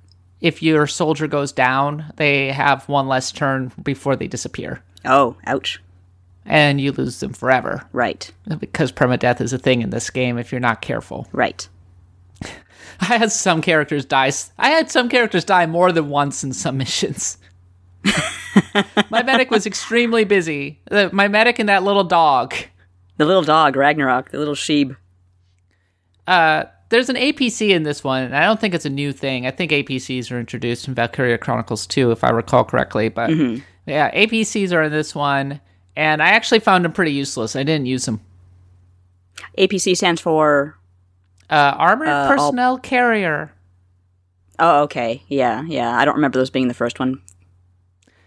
if 0.42 0.62
your 0.62 0.86
soldier 0.86 1.28
goes 1.28 1.52
down, 1.52 2.12
they 2.18 2.52
have 2.52 2.88
one 2.88 3.08
less 3.08 3.32
turn 3.32 3.72
before 3.84 4.16
they 4.16 4.28
disappear. 4.28 4.84
Oh, 5.06 5.36
ouch! 5.46 5.82
and 6.50 6.80
you 6.80 6.94
lose 6.94 7.20
them 7.20 7.34
forever 7.34 7.84
Right. 7.92 8.32
because 8.60 8.90
permadeath 8.94 9.42
is 9.42 9.52
a 9.52 9.58
thing 9.58 9.82
in 9.82 9.90
this 9.90 10.10
game 10.10 10.38
if 10.38 10.50
you're 10.50 10.62
not 10.62 10.80
careful. 10.82 11.28
Right. 11.34 11.68
I 13.02 13.18
had 13.18 13.32
some 13.32 13.62
characters 13.62 14.06
die. 14.06 14.32
I 14.58 14.70
had 14.70 14.90
some 14.92 15.10
characters 15.10 15.46
die 15.46 15.66
more 15.66 15.92
than 15.92 16.10
once 16.10 16.44
in 16.44 16.54
some 16.54 16.78
missions. 16.80 17.38
my 19.10 19.24
medic 19.24 19.52
was 19.52 19.66
extremely 19.66 20.24
busy. 20.24 20.82
My 21.12 21.28
medic 21.28 21.60
and 21.60 21.70
that 21.70 21.84
little 21.84 22.04
dog. 22.04 22.56
The 23.18 23.26
little 23.26 23.44
dog, 23.44 23.76
Ragnarok, 23.76 24.32
the 24.32 24.38
little 24.38 24.56
sheep. 24.56 24.94
Uh, 26.28 26.66
there's 26.90 27.10
an 27.10 27.16
APC 27.16 27.70
in 27.70 27.84
this 27.84 28.04
one, 28.04 28.24
and 28.24 28.36
I 28.36 28.46
don't 28.46 28.60
think 28.62 28.74
it's 28.74 28.86
a 28.86 28.90
new 28.90 29.12
thing. 29.12 29.46
I 29.48 29.52
think 29.52 29.72
APCs 29.72 30.32
were 30.32 30.40
introduced 30.40 30.88
in 30.88 30.94
Valkyria 30.94 31.38
Chronicles 31.38 31.88
2, 31.88 32.12
if 32.12 32.24
I 32.24 32.30
recall 32.30 32.64
correctly. 32.64 33.10
But 33.10 33.32
yeah, 33.86 34.14
APCs 34.14 34.72
are 34.72 34.84
in 34.84 34.92
this 34.92 35.16
one, 35.16 35.60
and 35.96 36.22
I 36.22 36.30
actually 36.30 36.60
found 36.60 36.86
them 36.86 36.94
pretty 36.94 37.12
useless. 37.12 37.56
I 37.56 37.64
didn't 37.64 37.88
use 37.88 38.06
them. 38.06 38.22
APC 39.58 39.98
stands 39.98 40.22
for. 40.22 40.77
Uh, 41.50 41.74
Armored 41.78 42.08
Uh, 42.08 42.12
I'll- 42.12 42.28
Personnel 42.30 42.78
Carrier. 42.78 43.52
Oh, 44.60 44.84
okay. 44.84 45.22
Yeah, 45.28 45.64
yeah. 45.68 45.96
I 45.98 46.04
don't 46.06 46.16
remember 46.16 46.40
those 46.40 46.50
being 46.50 46.68
the 46.68 46.74
first 46.74 47.00
one. 47.00 47.22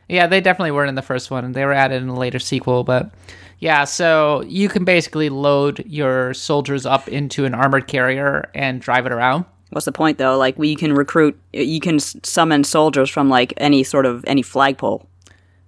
Yeah, 0.09 0.27
they 0.27 0.41
definitely 0.41 0.71
weren't 0.73 0.89
in 0.89 0.95
the 0.97 1.03
first 1.03 1.31
one, 1.31 1.53
they 1.53 1.65
were 1.65 1.73
added 1.73 2.03
in 2.03 2.09
a 2.09 2.17
later 2.19 2.39
sequel. 2.41 2.83
But 2.83 3.11
yeah, 3.59 3.85
so 3.85 4.43
you 4.47 4.69
can 4.69 4.85
basically 4.85 5.29
load 5.29 5.85
your 5.87 6.35
soldiers 6.35 6.85
up 6.87 7.07
into 7.09 7.45
an 7.45 7.55
armored 7.55 7.87
carrier 7.87 8.51
and 8.55 8.81
drive 8.81 9.07
it 9.07 9.13
around. 9.13 9.45
What's 9.71 9.85
the 9.85 9.93
point 9.93 10.19
though? 10.19 10.37
Like 10.37 10.59
we 10.59 10.75
can 10.75 10.93
recruit, 10.95 11.39
you 11.53 11.79
can 11.81 12.01
summon 12.01 12.65
soldiers 12.65 13.09
from 13.09 13.29
like 13.29 13.53
any 13.57 13.85
sort 13.85 14.05
of 14.07 14.25
any 14.27 14.43
flagpole. 14.43 15.07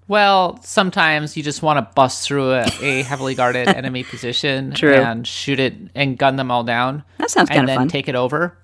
Well, 0.08 0.60
sometimes 0.62 1.36
you 1.36 1.42
just 1.42 1.62
want 1.62 1.78
to 1.78 1.94
bust 1.94 2.26
through 2.26 2.52
a, 2.52 2.66
a 2.82 3.02
heavily 3.02 3.34
guarded 3.34 3.68
enemy 3.76 4.02
position 4.04 4.72
True. 4.72 4.94
and 4.94 5.26
shoot 5.26 5.58
it 5.60 5.74
and 5.94 6.18
gun 6.18 6.36
them 6.36 6.50
all 6.50 6.64
down. 6.64 7.04
That 7.18 7.30
sounds 7.30 7.48
and 7.50 7.56
kind 7.56 7.62
of 7.64 7.66
then 7.68 7.78
fun. 7.78 7.88
take 7.88 8.08
it 8.08 8.14
over. 8.14 8.56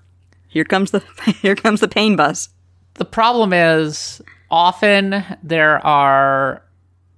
here 0.47 0.65
comes 0.65 0.91
the 0.91 0.99
here 1.41 1.55
comes 1.55 1.79
the 1.79 1.87
pain 1.87 2.15
bus. 2.15 2.49
The 2.95 3.05
problem 3.05 3.53
is 3.53 4.21
often 4.51 5.23
there 5.41 5.83
are 5.85 6.61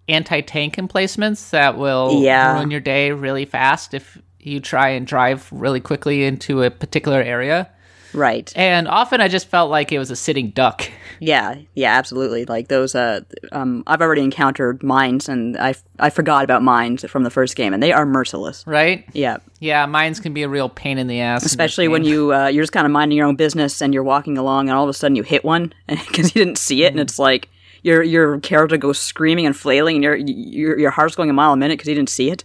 anti-tank 0.08 0.78
emplacements 0.78 1.50
that 1.52 1.78
will 1.78 2.22
Yeah. 2.22 2.54
ruin 2.56 2.70
your 2.72 2.80
day 2.82 3.12
really 3.12 3.46
fast 3.46 3.94
if 3.94 4.18
you 4.40 4.60
try 4.60 4.90
and 4.90 5.06
drive 5.08 5.48
really 5.52 5.80
quickly 5.80 6.24
into 6.26 6.64
a 6.64 6.70
particular 6.72 7.22
area. 7.22 7.70
Right. 8.14 8.52
And 8.56 8.88
often 8.88 9.22
I 9.22 9.28
just 9.30 9.48
felt 9.48 9.70
like 9.72 9.92
it 9.92 10.00
was 10.00 10.12
a 10.12 10.16
sitting 10.16 10.50
duck. 10.50 10.90
Yeah. 11.24 11.60
Yeah. 11.76 11.96
Absolutely. 11.96 12.46
Like 12.46 12.68
those. 12.68 12.96
Uh. 12.96 13.22
Um. 13.52 13.84
I've 13.86 14.02
already 14.02 14.24
encountered 14.24 14.82
mines, 14.82 15.30
and 15.30 15.56
I 15.56 15.76
I 16.00 16.10
forgot 16.10 16.44
about 16.44 16.64
mines 16.64 17.06
from 17.08 17.24
the 17.24 17.30
first 17.30 17.56
game, 17.56 17.74
and 17.74 17.82
they 17.82 17.92
are 17.94 18.08
merciless. 18.08 18.66
Right? 18.66 19.06
Yeah. 19.14 19.38
Yeah, 19.60 19.86
mines 19.86 20.20
can 20.20 20.34
be 20.34 20.42
a 20.42 20.50
real 20.50 20.68
pain 20.68 20.98
in 20.98 21.06
the 21.06 21.22
ass. 21.22 21.46
Especially 21.46 21.88
when 21.88 22.04
you 22.04 22.34
uh, 22.34 22.48
you're 22.48 22.64
just 22.64 22.74
kind 22.74 22.88
of 22.88 22.92
minding 22.92 23.20
your 23.20 23.28
own 23.28 23.36
business 23.36 23.84
and 23.84 23.94
you're 23.94 24.02
walking 24.04 24.36
along, 24.40 24.68
and 24.68 24.76
all 24.76 24.84
of 24.84 24.90
a 24.90 24.94
sudden 24.94 25.16
you 25.16 25.22
hit 25.22 25.46
one 25.46 25.72
because 25.88 26.36
you 26.36 26.44
didn't 26.44 26.58
see 26.58 26.84
it, 26.84 26.92
and 26.92 27.00
it's 27.00 27.20
like 27.20 27.48
your 27.84 28.02
your 28.02 28.40
character 28.40 28.78
goes 28.78 28.98
screaming 28.98 29.46
and 29.46 29.56
flailing, 29.56 29.98
and 29.98 30.04
your 30.04 30.16
your 30.16 30.80
your 30.80 30.92
heart's 30.92 31.16
going 31.16 31.30
a 31.30 31.34
mile 31.34 31.54
a 31.54 31.58
minute 31.58 31.76
because 31.76 31.88
you 31.88 31.94
didn't 31.94 32.10
see 32.10 32.32
it. 32.32 32.44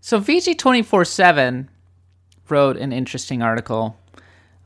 So 0.00 0.20
VG 0.20 0.56
twenty 0.56 0.82
four 0.82 1.04
seven 1.04 1.68
wrote 2.48 2.76
an 2.76 2.92
interesting 2.92 3.42
article 3.42 3.96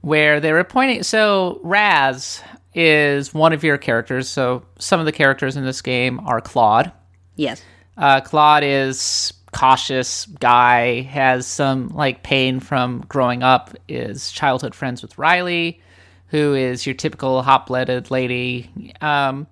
where 0.03 0.41
they 0.41 0.53
were 0.53 0.65
pointing. 0.65 1.03
So 1.03 1.61
Raz 1.63 2.43
is 2.75 3.33
one 3.35 3.53
of 3.53 3.65
your 3.65 3.79
characters. 3.79 4.29
So 4.29 4.63
some 4.79 5.01
of 5.01 5.07
the 5.07 5.13
characters 5.13 5.57
in 5.57 5.65
this 5.65 5.83
game 5.83 6.21
are 6.21 6.41
Claude. 6.41 6.93
Yes. 7.37 7.63
Uh, 7.97 8.21
Claude 8.21 8.63
is 8.65 9.33
cautious 9.53 10.27
guy, 10.27 11.01
has 11.03 11.47
some 11.47 11.89
like 11.89 12.23
pain 12.23 12.61
from 12.61 13.05
growing 13.09 13.43
up, 13.43 13.75
is 13.89 14.31
childhood 14.31 14.75
friends 14.75 15.03
with 15.03 15.19
Riley, 15.19 15.81
who 16.29 16.55
is 16.55 16.85
your 16.87 16.95
typical 16.95 17.43
hot-blooded 17.43 18.11
lady. 18.11 18.95
Um, 19.01 19.47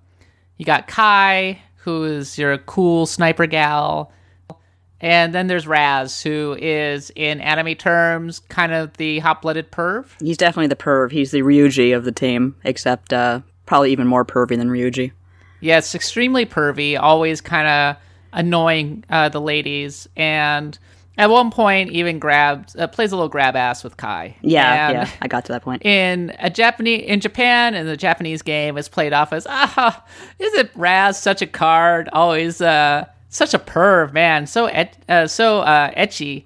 you 0.57 0.65
got 0.65 0.87
Kai, 0.87 1.59
who 1.77 2.03
is 2.03 2.37
your 2.37 2.57
cool 2.59 3.05
sniper 3.05 3.47
gal. 3.47 4.11
And 4.99 5.33
then 5.33 5.47
there's 5.47 5.67
Raz, 5.67 6.21
who 6.21 6.57
is, 6.59 7.11
in 7.15 7.39
anime 7.39 7.75
terms, 7.75 8.39
kind 8.39 8.73
of 8.73 8.97
the 8.97 9.19
hot-blooded 9.19 9.71
perv. 9.71 10.07
He's 10.19 10.37
definitely 10.37 10.67
the 10.67 10.75
perv. 10.75 11.11
He's 11.11 11.31
the 11.31 11.41
Ryuji 11.41 11.95
of 11.95 12.03
the 12.03 12.11
team, 12.11 12.55
except 12.63 13.13
uh, 13.13 13.41
probably 13.67 13.91
even 13.91 14.07
more 14.07 14.25
pervy 14.25 14.57
than 14.57 14.69
Ryuji. 14.69 15.11
Yeah, 15.59 15.77
it's 15.77 15.93
extremely 15.93 16.45
pervy, 16.45 16.99
always 16.99 17.41
kind 17.41 17.67
of 17.67 18.01
annoying 18.33 19.03
uh, 19.09 19.29
the 19.29 19.41
ladies, 19.41 20.07
and 20.15 20.77
at 21.17 21.29
one 21.29 21.49
point 21.49 21.91
even 21.91 22.19
grabs 22.19 22.75
uh, 22.75 22.85
plays 22.87 23.11
a 23.11 23.15
little 23.15 23.29
grab 23.29 23.55
ass 23.55 23.83
with 23.83 23.97
Kai. 23.97 24.35
Yeah, 24.41 24.89
And 24.89 24.97
yeah. 24.97 25.09
I 25.21 25.27
got 25.27 25.45
to 25.45 25.53
that 25.53 25.63
point. 25.63 25.83
In 25.83 26.35
a 26.39 26.49
Japanese 26.49 27.05
in 27.07 27.19
Japan, 27.19 27.73
in 27.73 27.87
the 27.87 27.97
Japanese 27.97 28.41
game, 28.41 28.77
it's 28.77 28.89
played 28.89 29.13
off 29.13 29.33
as 29.33 29.47
ah, 29.49 30.05
isn't 30.39 30.69
Raz 30.75 31.19
such 31.19 31.41
a 31.41 31.47
card? 31.47 32.09
Always 32.13 32.61
uh, 32.61 33.05
such 33.37 33.53
a 33.53 33.59
perv, 33.59 34.13
man. 34.13 34.47
So 34.47 34.65
et- 34.65 34.97
uh, 35.07 35.27
so 35.27 35.59
uh, 35.61 35.91
ecchi, 35.91 36.45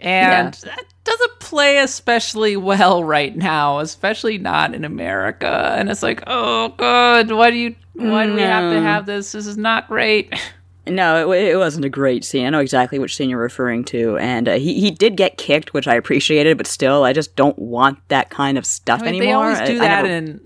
and 0.00 0.54
that 0.54 0.84
doesn't 1.04 1.40
play 1.40 1.78
especially 1.78 2.56
well 2.70 3.04
right 3.04 3.36
now, 3.36 3.78
especially 3.80 4.38
not 4.38 4.74
in 4.74 4.84
America. 4.84 5.74
And 5.76 5.88
it's 5.90 6.02
like, 6.02 6.22
oh 6.26 6.68
god, 6.76 7.30
why 7.30 7.50
do 7.50 7.56
you? 7.56 7.74
Why 7.94 8.26
do 8.26 8.32
we 8.34 8.40
have 8.40 8.72
to 8.72 8.80
have 8.80 9.06
this? 9.06 9.32
This 9.32 9.46
is 9.46 9.56
not 9.56 9.88
great. 9.88 10.32
No, 10.84 11.30
it, 11.30 11.50
it 11.50 11.56
wasn't 11.56 11.84
a 11.84 11.88
great 11.88 12.24
scene. 12.24 12.44
I 12.44 12.50
know 12.50 12.58
exactly 12.58 12.98
which 12.98 13.14
scene 13.14 13.30
you're 13.30 13.38
referring 13.38 13.84
to, 13.84 14.18
and 14.18 14.48
uh, 14.48 14.54
he 14.54 14.80
he 14.80 14.90
did 14.90 15.16
get 15.16 15.38
kicked, 15.38 15.72
which 15.72 15.86
I 15.86 15.94
appreciated, 15.94 16.56
but 16.58 16.66
still, 16.66 17.04
I 17.04 17.12
just 17.12 17.36
don't 17.36 17.56
want 17.56 18.00
that 18.08 18.30
kind 18.30 18.58
of 18.58 18.66
stuff 18.66 19.00
I 19.00 19.12
mean, 19.12 19.22
anymore. 19.22 19.44
they 19.44 19.52
always 19.54 19.58
do 19.70 19.76
I 19.76 19.78
that, 19.78 20.02
never- 20.02 20.08
and 20.12 20.40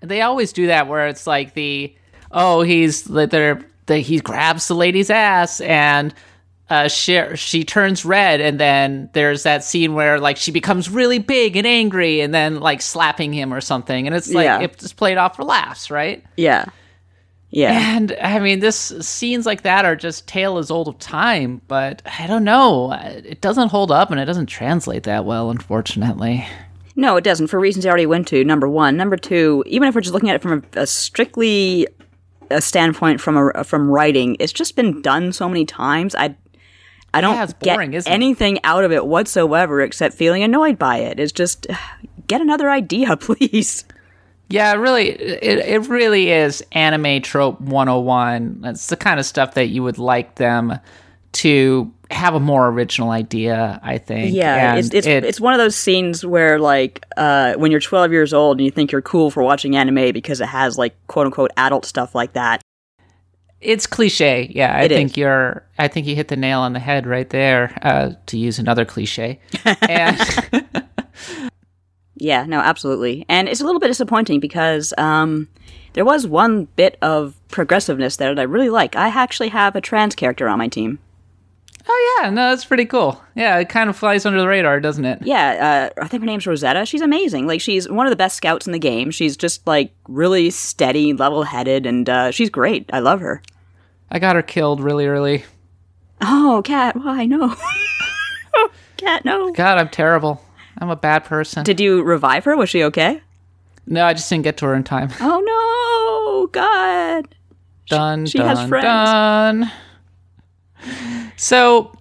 they 0.00 0.22
always 0.22 0.52
do 0.52 0.66
that 0.66 0.88
where 0.88 1.06
it's 1.06 1.24
like 1.24 1.54
the 1.54 1.94
oh 2.32 2.62
he's 2.62 3.04
they're 3.04 3.64
the, 3.86 3.98
he 3.98 4.20
grabs 4.20 4.68
the 4.68 4.74
lady's 4.74 5.10
ass 5.10 5.60
and 5.60 6.12
uh 6.68 6.88
she 6.88 7.20
she 7.36 7.64
turns 7.64 8.04
red 8.04 8.40
and 8.40 8.58
then 8.58 9.08
there's 9.12 9.44
that 9.44 9.62
scene 9.62 9.94
where 9.94 10.18
like 10.18 10.36
she 10.36 10.50
becomes 10.50 10.90
really 10.90 11.18
big 11.20 11.56
and 11.56 11.66
angry 11.66 12.20
and 12.20 12.34
then 12.34 12.58
like 12.58 12.82
slapping 12.82 13.32
him 13.32 13.54
or 13.54 13.60
something 13.60 14.06
and 14.06 14.16
it's 14.16 14.32
like 14.32 14.44
Yeah. 14.46 14.60
it's 14.60 14.92
played 14.92 15.16
off 15.16 15.36
for 15.36 15.44
laughs 15.44 15.90
right 15.92 16.24
yeah, 16.36 16.64
yeah. 17.50 17.96
and 17.96 18.16
I 18.20 18.40
mean 18.40 18.58
this 18.58 18.76
scenes 19.00 19.46
like 19.46 19.62
that 19.62 19.84
are 19.84 19.94
just 19.94 20.26
tale 20.26 20.58
as 20.58 20.68
old 20.72 20.88
of 20.88 20.98
time 20.98 21.62
but 21.68 22.02
I 22.18 22.26
don't 22.26 22.42
know 22.44 22.90
it 22.92 23.40
doesn't 23.40 23.68
hold 23.68 23.92
up 23.92 24.10
and 24.10 24.18
it 24.18 24.24
doesn't 24.24 24.46
translate 24.46 25.04
that 25.04 25.24
well 25.24 25.50
unfortunately. 25.50 26.44
No, 26.98 27.16
it 27.16 27.24
doesn't. 27.24 27.48
For 27.48 27.60
reasons 27.60 27.84
I 27.84 27.90
already 27.90 28.06
went 28.06 28.26
to. 28.28 28.42
Number 28.42 28.66
one, 28.66 28.96
number 28.96 29.18
two. 29.18 29.62
Even 29.66 29.86
if 29.86 29.94
we're 29.94 30.00
just 30.00 30.14
looking 30.14 30.30
at 30.30 30.36
it 30.36 30.40
from 30.40 30.64
a, 30.74 30.80
a 30.80 30.86
strictly 30.86 31.86
a 32.50 32.60
standpoint 32.60 33.20
from 33.20 33.36
a 33.54 33.64
from 33.64 33.90
writing, 33.90 34.36
it's 34.40 34.52
just 34.52 34.76
been 34.76 35.02
done 35.02 35.32
so 35.32 35.48
many 35.48 35.64
times. 35.64 36.14
I 36.14 36.36
I 37.14 37.20
don't 37.20 37.34
Yeah, 37.34 37.46
boring, 37.60 37.92
get 37.92 38.06
anything 38.06 38.58
out 38.64 38.84
of 38.84 38.92
it 38.92 39.06
whatsoever 39.06 39.80
except 39.80 40.14
feeling 40.14 40.42
annoyed 40.42 40.78
by 40.78 40.98
it. 40.98 41.18
It's 41.18 41.32
just 41.32 41.66
get 42.26 42.40
another 42.40 42.70
idea, 42.70 43.16
please. 43.16 43.84
Yeah, 44.48 44.74
really, 44.74 45.08
it, 45.08 45.58
it 45.58 45.88
really 45.88 46.30
is 46.30 46.62
anime 46.70 47.20
trope 47.22 47.60
101. 47.60 48.60
It's 48.64 48.86
the 48.86 48.96
kind 48.96 49.18
of 49.18 49.26
stuff 49.26 49.54
that 49.54 49.66
you 49.68 49.82
would 49.82 49.98
like 49.98 50.36
them 50.36 50.78
to 51.42 51.92
have 52.10 52.34
a 52.34 52.40
more 52.40 52.68
original 52.68 53.10
idea, 53.10 53.80
I 53.82 53.98
think. 53.98 54.34
Yeah, 54.34 54.76
it's 54.76 54.94
it's, 54.94 55.06
it- 55.06 55.24
it's 55.24 55.40
one 55.40 55.54
of 55.54 55.58
those 55.58 55.74
scenes 55.76 56.24
where 56.24 56.58
like 56.58 57.04
uh, 57.16 57.54
when 57.54 57.70
you're 57.70 57.80
12 57.80 58.12
years 58.12 58.32
old 58.32 58.58
and 58.58 58.64
you 58.64 58.70
think 58.70 58.92
you're 58.92 59.02
cool 59.02 59.30
for 59.30 59.42
watching 59.42 59.74
anime 59.76 60.12
because 60.12 60.40
it 60.40 60.46
has 60.46 60.78
like 60.78 60.94
quote 61.08 61.26
unquote 61.26 61.50
adult 61.56 61.84
stuff 61.84 62.14
like 62.14 62.32
that. 62.34 62.60
it's 63.60 63.86
cliche. 63.86 64.50
Yeah, 64.54 64.76
I 64.76 64.86
think 64.86 65.12
is. 65.12 65.16
you're, 65.16 65.66
I 65.78 65.88
think 65.88 66.06
you 66.06 66.14
hit 66.14 66.28
the 66.28 66.36
nail 66.36 66.60
on 66.60 66.72
the 66.74 66.78
head 66.78 67.06
right 67.06 67.28
there, 67.30 67.76
uh, 67.82 68.12
to 68.26 68.38
use 68.38 68.58
another 68.58 68.84
cliche. 68.84 69.40
and 69.88 70.18
Yeah, 72.18 72.46
no, 72.46 72.60
absolutely. 72.60 73.26
And 73.28 73.48
it's 73.48 73.60
a 73.60 73.64
little 73.64 73.80
bit 73.80 73.88
disappointing 73.88 74.40
because 74.40 74.94
um, 74.96 75.48
there 75.92 76.04
was 76.04 76.26
one 76.26 76.64
bit 76.76 76.96
of 77.02 77.38
progressiveness 77.48 78.16
there 78.16 78.34
that 78.34 78.40
I 78.40 78.44
really 78.44 78.70
like. 78.70 78.96
I 78.96 79.08
actually 79.08 79.48
have 79.50 79.76
a 79.76 79.80
trans 79.82 80.14
character 80.14 80.48
on 80.48 80.58
my 80.58 80.68
team. 80.68 80.98
Oh, 81.88 82.18
yeah, 82.20 82.30
no, 82.30 82.50
that's 82.50 82.64
pretty 82.64 82.84
cool. 82.84 83.22
Yeah, 83.36 83.58
it 83.58 83.68
kind 83.68 83.88
of 83.88 83.96
flies 83.96 84.26
under 84.26 84.40
the 84.40 84.48
radar, 84.48 84.80
doesn't 84.80 85.04
it? 85.04 85.20
Yeah, 85.22 85.90
uh, 85.96 86.02
I 86.02 86.08
think 86.08 86.22
her 86.22 86.26
name's 86.26 86.46
Rosetta. 86.46 86.84
She's 86.84 87.00
amazing. 87.00 87.46
Like, 87.46 87.60
she's 87.60 87.88
one 87.88 88.06
of 88.06 88.10
the 88.10 88.16
best 88.16 88.36
scouts 88.36 88.66
in 88.66 88.72
the 88.72 88.78
game. 88.78 89.10
She's 89.12 89.36
just, 89.36 89.64
like, 89.66 89.92
really 90.08 90.50
steady, 90.50 91.12
level 91.12 91.44
headed, 91.44 91.86
and 91.86 92.08
uh, 92.08 92.30
she's 92.32 92.50
great. 92.50 92.90
I 92.92 92.98
love 92.98 93.20
her. 93.20 93.40
I 94.10 94.18
got 94.18 94.34
her 94.36 94.42
killed 94.42 94.80
really 94.80 95.06
early. 95.06 95.44
Oh, 96.20 96.62
Kat, 96.64 96.96
why? 96.96 97.26
No. 97.26 97.54
Kat, 98.96 99.24
no. 99.24 99.52
God, 99.52 99.78
I'm 99.78 99.88
terrible. 99.88 100.42
I'm 100.78 100.90
a 100.90 100.96
bad 100.96 101.24
person. 101.24 101.62
Did 101.64 101.78
you 101.80 102.02
revive 102.02 102.44
her? 102.44 102.56
Was 102.56 102.68
she 102.70 102.82
okay? 102.84 103.20
no, 103.86 104.04
I 104.04 104.12
just 104.14 104.28
didn't 104.28 104.44
get 104.44 104.56
to 104.58 104.66
her 104.66 104.74
in 104.74 104.82
time. 104.82 105.10
Oh, 105.20 105.40
no. 105.40 106.46
God. 106.48 107.34
Done, 107.88 108.26
she 108.26 108.38
done, 108.38 108.56
has 108.56 108.68
friends. 108.68 108.84
done. 108.84 109.72
So, 111.36 111.96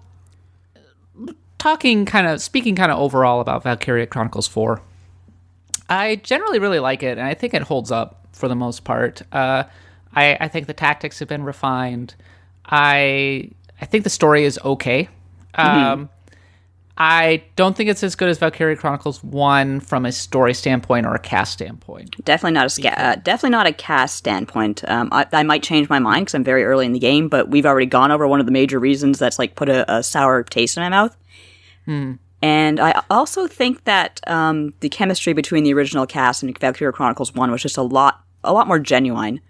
talking 1.57 2.05
kind 2.05 2.27
of 2.27 2.41
speaking 2.41 2.75
kind 2.75 2.91
of 2.91 2.99
overall 2.99 3.41
about 3.41 3.63
Valkyria 3.63 4.07
Chronicles 4.07 4.47
4, 4.47 4.81
I 5.89 6.15
generally 6.17 6.59
really 6.59 6.79
like 6.79 7.03
it, 7.03 7.17
and 7.17 7.27
I 7.27 7.33
think 7.33 7.53
it 7.53 7.63
holds 7.63 7.91
up 7.91 8.27
for 8.31 8.47
the 8.47 8.55
most 8.55 8.83
part. 8.83 9.21
Uh, 9.31 9.63
I, 10.13 10.37
I 10.39 10.47
think 10.47 10.67
the 10.67 10.73
tactics 10.73 11.19
have 11.19 11.27
been 11.27 11.43
refined. 11.43 12.15
I 12.65 13.51
I 13.79 13.85
think 13.85 14.03
the 14.03 14.09
story 14.09 14.45
is 14.45 14.59
okay. 14.63 15.09
Um, 15.55 16.09
I 16.97 17.43
don't 17.57 17.75
think 17.75 17.89
it's 17.89 18.03
as 18.03 18.15
good 18.15 18.29
as 18.29 18.37
Valkyria 18.37 18.77
Chronicles 18.77 19.21
One 19.23 19.81
from 19.81 20.05
a 20.05 20.11
story 20.13 20.53
standpoint 20.53 21.05
or 21.05 21.13
a 21.13 21.19
cast 21.19 21.51
standpoint. 21.53 22.23
Definitely 22.23 22.53
not 22.53 22.65
a 22.67 22.69
sca- 22.69 22.99
uh, 22.99 23.15
definitely 23.15 23.49
not 23.49 23.67
a 23.67 23.73
cast 23.73 24.15
standpoint. 24.15 24.87
Um, 24.89 25.09
I, 25.11 25.25
I 25.33 25.43
might 25.43 25.61
change 25.61 25.89
my 25.89 25.99
mind 25.99 26.25
because 26.25 26.35
I'm 26.35 26.43
very 26.43 26.63
early 26.63 26.85
in 26.85 26.93
the 26.93 26.99
game, 26.99 27.27
but 27.27 27.49
we've 27.49 27.65
already 27.65 27.85
gone 27.85 28.11
over 28.11 28.27
one 28.27 28.39
of 28.39 28.45
the 28.45 28.51
major 28.53 28.79
reasons 28.79 29.19
that's 29.19 29.37
like 29.37 29.55
put 29.55 29.67
a, 29.67 29.91
a 29.93 30.03
sour 30.03 30.43
taste 30.43 30.77
in 30.77 30.83
my 30.83 30.89
mouth. 30.89 31.15
And 32.41 32.79
I 32.79 33.01
also 33.09 33.47
think 33.47 33.83
that 33.85 34.21
um, 34.27 34.73
the 34.79 34.89
chemistry 34.89 35.33
between 35.33 35.63
the 35.63 35.73
original 35.73 36.05
cast 36.05 36.43
and 36.43 36.57
Valkyria 36.57 36.93
Chronicles 36.93 37.33
One 37.33 37.51
was 37.51 37.61
just 37.61 37.77
a 37.77 37.81
lot 37.81 38.23
a 38.43 38.53
lot 38.53 38.67
more 38.67 38.79
genuine. 38.79 39.41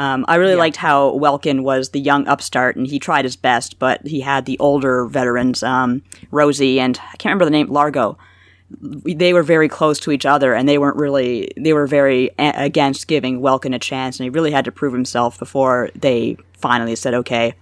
Um, 0.00 0.24
I 0.28 0.36
really 0.36 0.54
liked 0.54 0.76
how 0.76 1.12
Welkin 1.12 1.62
was 1.62 1.90
the 1.90 2.00
young 2.00 2.26
upstart, 2.26 2.74
and 2.74 2.86
he 2.86 2.98
tried 2.98 3.26
his 3.26 3.36
best, 3.36 3.78
but 3.78 4.04
he 4.06 4.20
had 4.22 4.46
the 4.46 4.58
older 4.58 5.04
veterans, 5.04 5.62
um, 5.62 6.00
Rosie 6.30 6.80
and 6.80 6.98
I 7.12 7.16
can't 7.18 7.24
remember 7.34 7.44
the 7.44 7.50
name, 7.50 7.66
Largo. 7.68 8.16
They 8.80 9.34
were 9.34 9.42
very 9.42 9.68
close 9.68 10.00
to 10.00 10.10
each 10.10 10.24
other, 10.24 10.54
and 10.54 10.66
they 10.66 10.78
weren't 10.78 10.96
really. 10.96 11.50
They 11.58 11.74
were 11.74 11.86
very 11.86 12.30
a- 12.38 12.54
against 12.64 13.08
giving 13.08 13.42
Welkin 13.42 13.74
a 13.74 13.78
chance, 13.78 14.18
and 14.18 14.24
he 14.24 14.30
really 14.30 14.52
had 14.52 14.64
to 14.64 14.72
prove 14.72 14.94
himself 14.94 15.38
before 15.38 15.90
they 15.94 16.38
finally 16.56 16.96
said, 16.96 17.12
"Okay, 17.12 17.52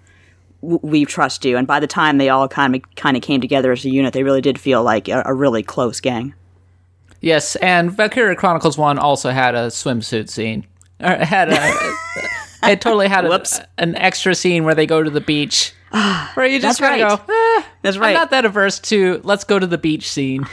w- 0.62 0.78
we 0.80 1.04
trust 1.04 1.44
you." 1.44 1.56
And 1.56 1.66
by 1.66 1.80
the 1.80 1.86
time 1.88 2.18
they 2.18 2.28
all 2.28 2.46
kind 2.46 2.76
of 2.76 2.82
kind 2.94 3.16
of 3.16 3.22
came 3.24 3.40
together 3.40 3.72
as 3.72 3.84
a 3.84 3.90
unit, 3.90 4.12
they 4.12 4.22
really 4.22 4.42
did 4.42 4.60
feel 4.60 4.84
like 4.84 5.08
a, 5.08 5.24
a 5.26 5.34
really 5.34 5.64
close 5.64 5.98
gang. 5.98 6.34
Yes, 7.20 7.56
and 7.56 7.90
Valkyria 7.90 8.36
Chronicles 8.36 8.78
One 8.78 8.96
also 8.96 9.30
had 9.30 9.56
a 9.56 9.68
swimsuit 9.68 10.28
scene. 10.28 10.66
Or 11.00 11.14
had 11.16 11.50
a, 11.50 12.70
it 12.70 12.80
totally 12.80 13.08
had 13.08 13.24
a, 13.24 13.68
an 13.78 13.94
extra 13.96 14.34
scene 14.34 14.64
where 14.64 14.74
they 14.74 14.86
go 14.86 15.02
to 15.02 15.10
the 15.10 15.20
beach, 15.20 15.72
where 16.34 16.46
you 16.46 16.60
just 16.60 16.80
kind 16.80 17.02
of 17.02 17.10
right. 17.10 17.26
go, 17.26 17.32
eh, 17.32 17.62
That's 17.82 17.96
I'm 17.96 18.14
not 18.14 18.30
that 18.30 18.44
averse 18.44 18.80
to 18.80 19.20
let's 19.24 19.44
go 19.44 19.58
to 19.58 19.66
the 19.66 19.78
beach 19.78 20.10
scene, 20.10 20.46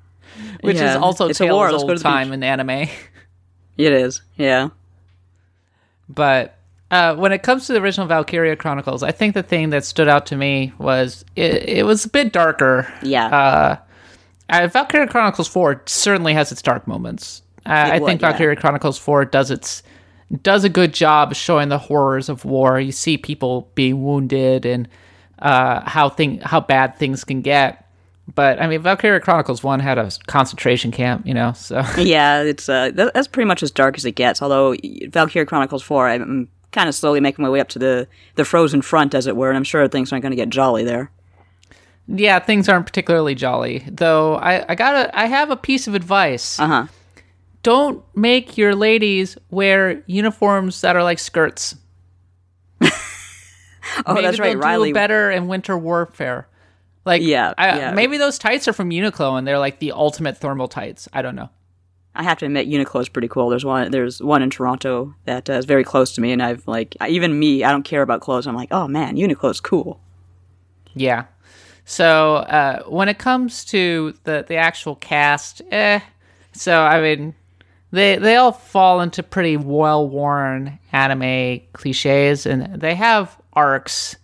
which 0.60 0.76
is 0.76 0.96
also 0.96 1.28
it's 1.28 1.40
a 1.40 1.46
war, 1.46 1.66
of 1.66 1.72
let's 1.72 1.84
go 1.84 1.90
old 1.90 1.98
to 1.98 2.02
the 2.02 2.08
time 2.08 2.28
beach. 2.28 2.34
in 2.34 2.42
anime. 2.42 2.88
It 3.76 3.92
is, 3.92 4.22
yeah. 4.36 4.68
But 6.08 6.58
uh, 6.90 7.16
when 7.16 7.32
it 7.32 7.42
comes 7.42 7.66
to 7.66 7.72
the 7.72 7.80
original 7.80 8.06
Valkyria 8.06 8.56
Chronicles, 8.56 9.02
I 9.02 9.10
think 9.10 9.34
the 9.34 9.42
thing 9.42 9.70
that 9.70 9.84
stood 9.84 10.08
out 10.08 10.26
to 10.26 10.36
me 10.36 10.72
was 10.78 11.24
it, 11.34 11.68
it 11.68 11.86
was 11.86 12.04
a 12.04 12.08
bit 12.08 12.32
darker. 12.32 12.92
Yeah. 13.02 13.26
Uh, 13.26 13.76
uh, 14.48 14.68
Valkyria 14.68 15.08
Chronicles 15.08 15.48
4 15.48 15.82
certainly 15.86 16.34
has 16.34 16.52
its 16.52 16.62
dark 16.62 16.86
moments. 16.86 17.42
Uh, 17.66 17.70
I 17.70 17.98
would, 17.98 18.06
think 18.06 18.22
yeah. 18.22 18.54
Chronicles 18.54 18.98
4 18.98 19.24
does 19.26 19.50
its 19.50 19.82
does 20.42 20.64
a 20.64 20.68
good 20.68 20.92
job 20.92 21.34
showing 21.34 21.68
the 21.68 21.78
horrors 21.78 22.28
of 22.28 22.44
war. 22.44 22.80
You 22.80 22.92
see 22.92 23.16
people 23.18 23.70
being 23.74 24.02
wounded 24.02 24.66
and 24.66 24.88
uh, 25.38 25.88
how 25.88 26.08
thing 26.08 26.40
how 26.40 26.60
bad 26.60 26.96
things 26.98 27.24
can 27.24 27.40
get. 27.42 27.80
But 28.34 28.60
I 28.60 28.66
mean, 28.66 28.80
Valkyria 28.80 29.20
Chronicles 29.20 29.62
1 29.62 29.80
had 29.80 29.98
a 29.98 30.10
concentration 30.26 30.90
camp, 30.90 31.26
you 31.26 31.34
know, 31.34 31.52
so 31.52 31.84
Yeah, 31.98 32.42
it's 32.42 32.68
uh, 32.68 32.90
that's 32.94 33.28
pretty 33.28 33.46
much 33.46 33.62
as 33.62 33.70
dark 33.70 33.96
as 33.98 34.04
it 34.04 34.12
gets. 34.12 34.40
Although 34.40 34.76
Valkyria 35.08 35.44
Chronicles 35.46 35.82
Four, 35.82 36.08
I'm 36.08 36.48
kind 36.72 36.88
of 36.88 36.94
slowly 36.94 37.20
making 37.20 37.42
my 37.42 37.50
way 37.50 37.60
up 37.60 37.68
to 37.70 37.78
the 37.78 38.08
the 38.36 38.44
frozen 38.44 38.82
front, 38.82 39.14
as 39.14 39.26
it 39.26 39.36
were, 39.36 39.50
and 39.50 39.56
I'm 39.56 39.64
sure 39.64 39.86
things 39.88 40.12
aren't 40.12 40.22
going 40.22 40.32
to 40.32 40.36
get 40.36 40.48
jolly 40.48 40.84
there. 40.84 41.10
yeah, 42.08 42.38
things 42.38 42.68
aren't 42.68 42.86
particularly 42.86 43.34
jolly. 43.34 43.84
Though 43.90 44.36
I, 44.36 44.64
I 44.70 44.74
gotta 44.74 45.16
I 45.18 45.26
have 45.26 45.50
a 45.50 45.56
piece 45.56 45.86
of 45.86 45.94
advice. 45.94 46.58
Uh 46.58 46.66
huh. 46.66 46.86
Don't 47.64 48.04
make 48.14 48.56
your 48.56 48.76
ladies 48.76 49.36
wear 49.50 50.04
uniforms 50.06 50.80
that 50.82 50.94
are 50.94 51.02
like 51.02 51.18
skirts. 51.18 51.74
Oh, 54.06 54.14
maybe 54.14 54.26
that's 54.26 54.38
right, 54.38 54.56
Riley. 54.56 54.90
do 54.90 54.94
better 54.94 55.30
in 55.30 55.46
winter 55.46 55.76
warfare. 55.76 56.48
Like, 57.04 57.20
Yeah, 57.22 57.52
I, 57.58 57.78
yeah. 57.78 57.92
maybe 57.92 58.16
those 58.16 58.38
tights 58.38 58.66
are 58.66 58.72
from 58.72 58.88
Uniqlo 58.90 59.36
and 59.38 59.46
they're 59.46 59.58
like 59.58 59.78
the 59.78 59.92
ultimate 59.92 60.38
thermal 60.38 60.68
tights. 60.68 61.06
I 61.12 61.20
don't 61.20 61.36
know. 61.36 61.50
I 62.14 62.22
have 62.22 62.38
to 62.38 62.46
admit, 62.46 62.66
Uniqlo 62.66 63.00
is 63.02 63.08
pretty 63.10 63.28
cool. 63.28 63.50
There's 63.50 63.64
one. 63.64 63.90
There's 63.90 64.22
one 64.22 64.40
in 64.42 64.48
Toronto 64.48 65.14
that 65.26 65.50
uh, 65.50 65.54
is 65.54 65.64
very 65.66 65.84
close 65.84 66.14
to 66.14 66.20
me, 66.22 66.32
and 66.32 66.42
I've 66.42 66.66
like 66.66 66.96
even 67.06 67.38
me. 67.38 67.62
I 67.62 67.70
don't 67.72 67.82
care 67.82 68.02
about 68.02 68.20
clothes. 68.20 68.46
I'm 68.46 68.54
like, 68.54 68.68
oh 68.72 68.86
man, 68.88 69.16
Uniqlo's 69.16 69.60
cool. 69.60 70.00
Yeah. 70.94 71.24
So 71.84 72.36
uh, 72.36 72.84
when 72.84 73.08
it 73.08 73.18
comes 73.18 73.64
to 73.66 74.14
the 74.24 74.44
the 74.48 74.56
actual 74.56 74.94
cast, 74.96 75.60
eh. 75.72 76.00
So 76.52 76.80
I 76.82 77.00
mean, 77.02 77.34
they 77.94 78.16
they 78.16 78.36
all 78.36 78.52
fall 78.52 79.00
into 79.00 79.22
pretty 79.22 79.56
well 79.56 80.08
worn 80.08 80.78
anime 80.92 81.60
cliches, 81.72 82.44
and 82.46 82.80
they 82.80 82.94
have 82.94 83.36
arcs, 83.52 84.16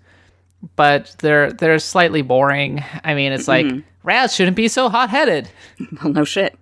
but 0.77 1.15
they're 1.21 1.53
they're 1.53 1.79
slightly 1.79 2.23
boring. 2.23 2.85
I 3.05 3.15
mean, 3.15 3.33
it's 3.33 3.49
like 3.49 3.67
Raz 4.03 4.35
shouldn't 4.35 4.57
be 4.57 4.69
so 4.69 4.89
hot 4.89 5.11
headed. 5.11 5.49
Well, 6.03 6.13
no 6.13 6.25
shit. 6.25 6.59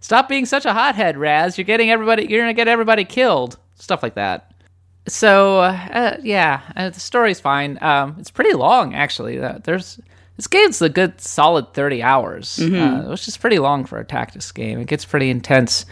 Stop 0.00 0.28
being 0.28 0.44
such 0.46 0.66
a 0.66 0.72
hothead, 0.72 1.16
Raz. 1.16 1.56
You're 1.56 1.64
getting 1.64 1.90
everybody. 1.90 2.26
You're 2.26 2.42
gonna 2.42 2.52
get 2.54 2.68
everybody 2.68 3.04
killed. 3.04 3.58
Stuff 3.76 4.02
like 4.02 4.14
that. 4.14 4.52
So 5.08 5.60
uh, 5.60 6.18
yeah, 6.22 6.60
uh, 6.76 6.90
the 6.90 7.00
story's 7.00 7.40
fine. 7.40 7.78
Um, 7.80 8.16
it's 8.18 8.30
pretty 8.30 8.52
long 8.54 8.94
actually. 8.94 9.40
Uh, 9.40 9.58
there's 9.64 9.98
this 10.36 10.46
game's 10.46 10.82
a 10.82 10.88
good 10.88 11.20
solid 11.20 11.72
thirty 11.74 12.02
hours, 12.02 12.58
uh, 12.60 13.06
which 13.08 13.28
is 13.28 13.36
pretty 13.36 13.58
long 13.58 13.84
for 13.86 13.98
a 13.98 14.04
tactics 14.04 14.52
game. 14.52 14.78
It 14.80 14.88
gets 14.88 15.04
pretty 15.04 15.30
intense 15.30 15.86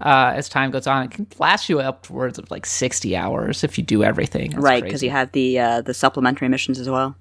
uh, 0.00 0.32
as 0.34 0.48
time 0.48 0.70
goes 0.70 0.86
on. 0.86 1.04
It 1.04 1.10
can 1.10 1.26
last 1.38 1.68
you 1.68 1.80
upwards 1.80 2.38
of 2.38 2.50
like 2.50 2.66
sixty 2.66 3.16
hours 3.16 3.64
if 3.64 3.78
you 3.78 3.84
do 3.84 4.02
everything. 4.02 4.50
That's 4.50 4.62
right, 4.62 4.82
because 4.82 5.02
you 5.02 5.10
have 5.10 5.32
the 5.32 5.58
uh, 5.58 5.80
the 5.82 5.94
supplementary 5.94 6.48
missions 6.48 6.78
as 6.78 6.88
well. 6.88 7.16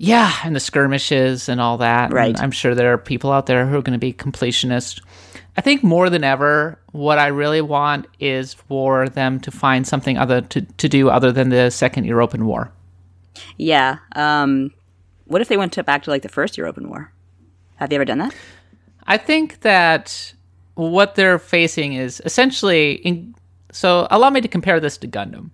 Yeah, 0.00 0.32
and 0.44 0.54
the 0.54 0.60
skirmishes 0.60 1.48
and 1.48 1.60
all 1.60 1.78
that. 1.78 2.12
Right. 2.12 2.28
And 2.28 2.38
I'm 2.38 2.52
sure 2.52 2.74
there 2.74 2.92
are 2.92 2.98
people 2.98 3.32
out 3.32 3.46
there 3.46 3.66
who 3.66 3.76
are 3.76 3.82
going 3.82 3.98
to 3.98 3.98
be 3.98 4.12
completionists. 4.12 5.00
I 5.56 5.60
think 5.60 5.82
more 5.82 6.08
than 6.08 6.22
ever, 6.22 6.78
what 6.92 7.18
I 7.18 7.26
really 7.26 7.60
want 7.60 8.06
is 8.20 8.54
for 8.54 9.08
them 9.08 9.40
to 9.40 9.50
find 9.50 9.84
something 9.84 10.16
other 10.16 10.40
to, 10.40 10.60
to 10.60 10.88
do 10.88 11.10
other 11.10 11.32
than 11.32 11.48
the 11.48 11.70
Second 11.70 12.04
European 12.04 12.46
War. 12.46 12.70
Yeah. 13.56 13.98
Um, 14.14 14.72
what 15.24 15.42
if 15.42 15.48
they 15.48 15.56
went 15.56 15.72
to 15.72 15.82
back 15.82 16.04
to 16.04 16.10
like 16.10 16.22
the 16.22 16.28
first 16.28 16.56
European 16.56 16.88
War? 16.88 17.12
Have 17.76 17.90
you 17.90 17.96
ever 17.96 18.04
done 18.04 18.18
that? 18.18 18.34
I 19.04 19.16
think 19.16 19.62
that 19.62 20.32
what 20.78 21.16
they're 21.16 21.40
facing 21.40 21.94
is 21.94 22.22
essentially 22.24 22.92
in, 22.92 23.34
so 23.72 24.06
allow 24.12 24.30
me 24.30 24.40
to 24.40 24.46
compare 24.46 24.78
this 24.78 24.96
to 24.98 25.08
Gundam. 25.08 25.50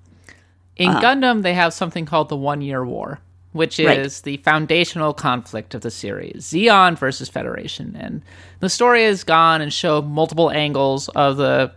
In 0.76 0.90
uh-huh. 0.90 1.00
Gundam, 1.00 1.42
they 1.42 1.54
have 1.54 1.72
something 1.72 2.04
called 2.04 2.28
the 2.28 2.36
One 2.36 2.60
Year 2.60 2.84
War, 2.84 3.20
which 3.52 3.80
is 3.80 3.86
Right. 3.86 4.20
the 4.22 4.36
foundational 4.38 5.14
conflict 5.14 5.74
of 5.74 5.80
the 5.80 5.90
series 5.90 6.44
Zeon 6.44 6.98
versus 6.98 7.30
Federation. 7.30 7.96
And 7.98 8.20
the 8.60 8.68
story 8.68 9.04
has 9.04 9.24
gone 9.24 9.62
and 9.62 9.72
show 9.72 10.02
multiple 10.02 10.50
angles 10.50 11.08
of 11.10 11.38
the 11.38 11.72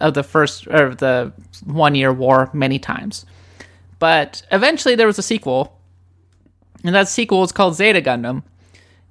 of 0.00 0.14
the 0.14 0.24
first 0.24 0.66
or 0.66 0.92
the 0.92 1.32
One 1.64 1.94
Year 1.94 2.12
War 2.12 2.50
many 2.52 2.80
times. 2.80 3.24
But 4.00 4.42
eventually 4.50 4.96
there 4.96 5.06
was 5.06 5.18
a 5.18 5.22
sequel, 5.22 5.78
and 6.82 6.92
that 6.92 7.06
sequel 7.06 7.38
was 7.38 7.52
called 7.52 7.76
Zeta 7.76 8.02
Gundam. 8.02 8.42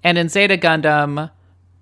And 0.03 0.17
in 0.17 0.27
Zeta 0.27 0.57
Gundam, 0.57 1.29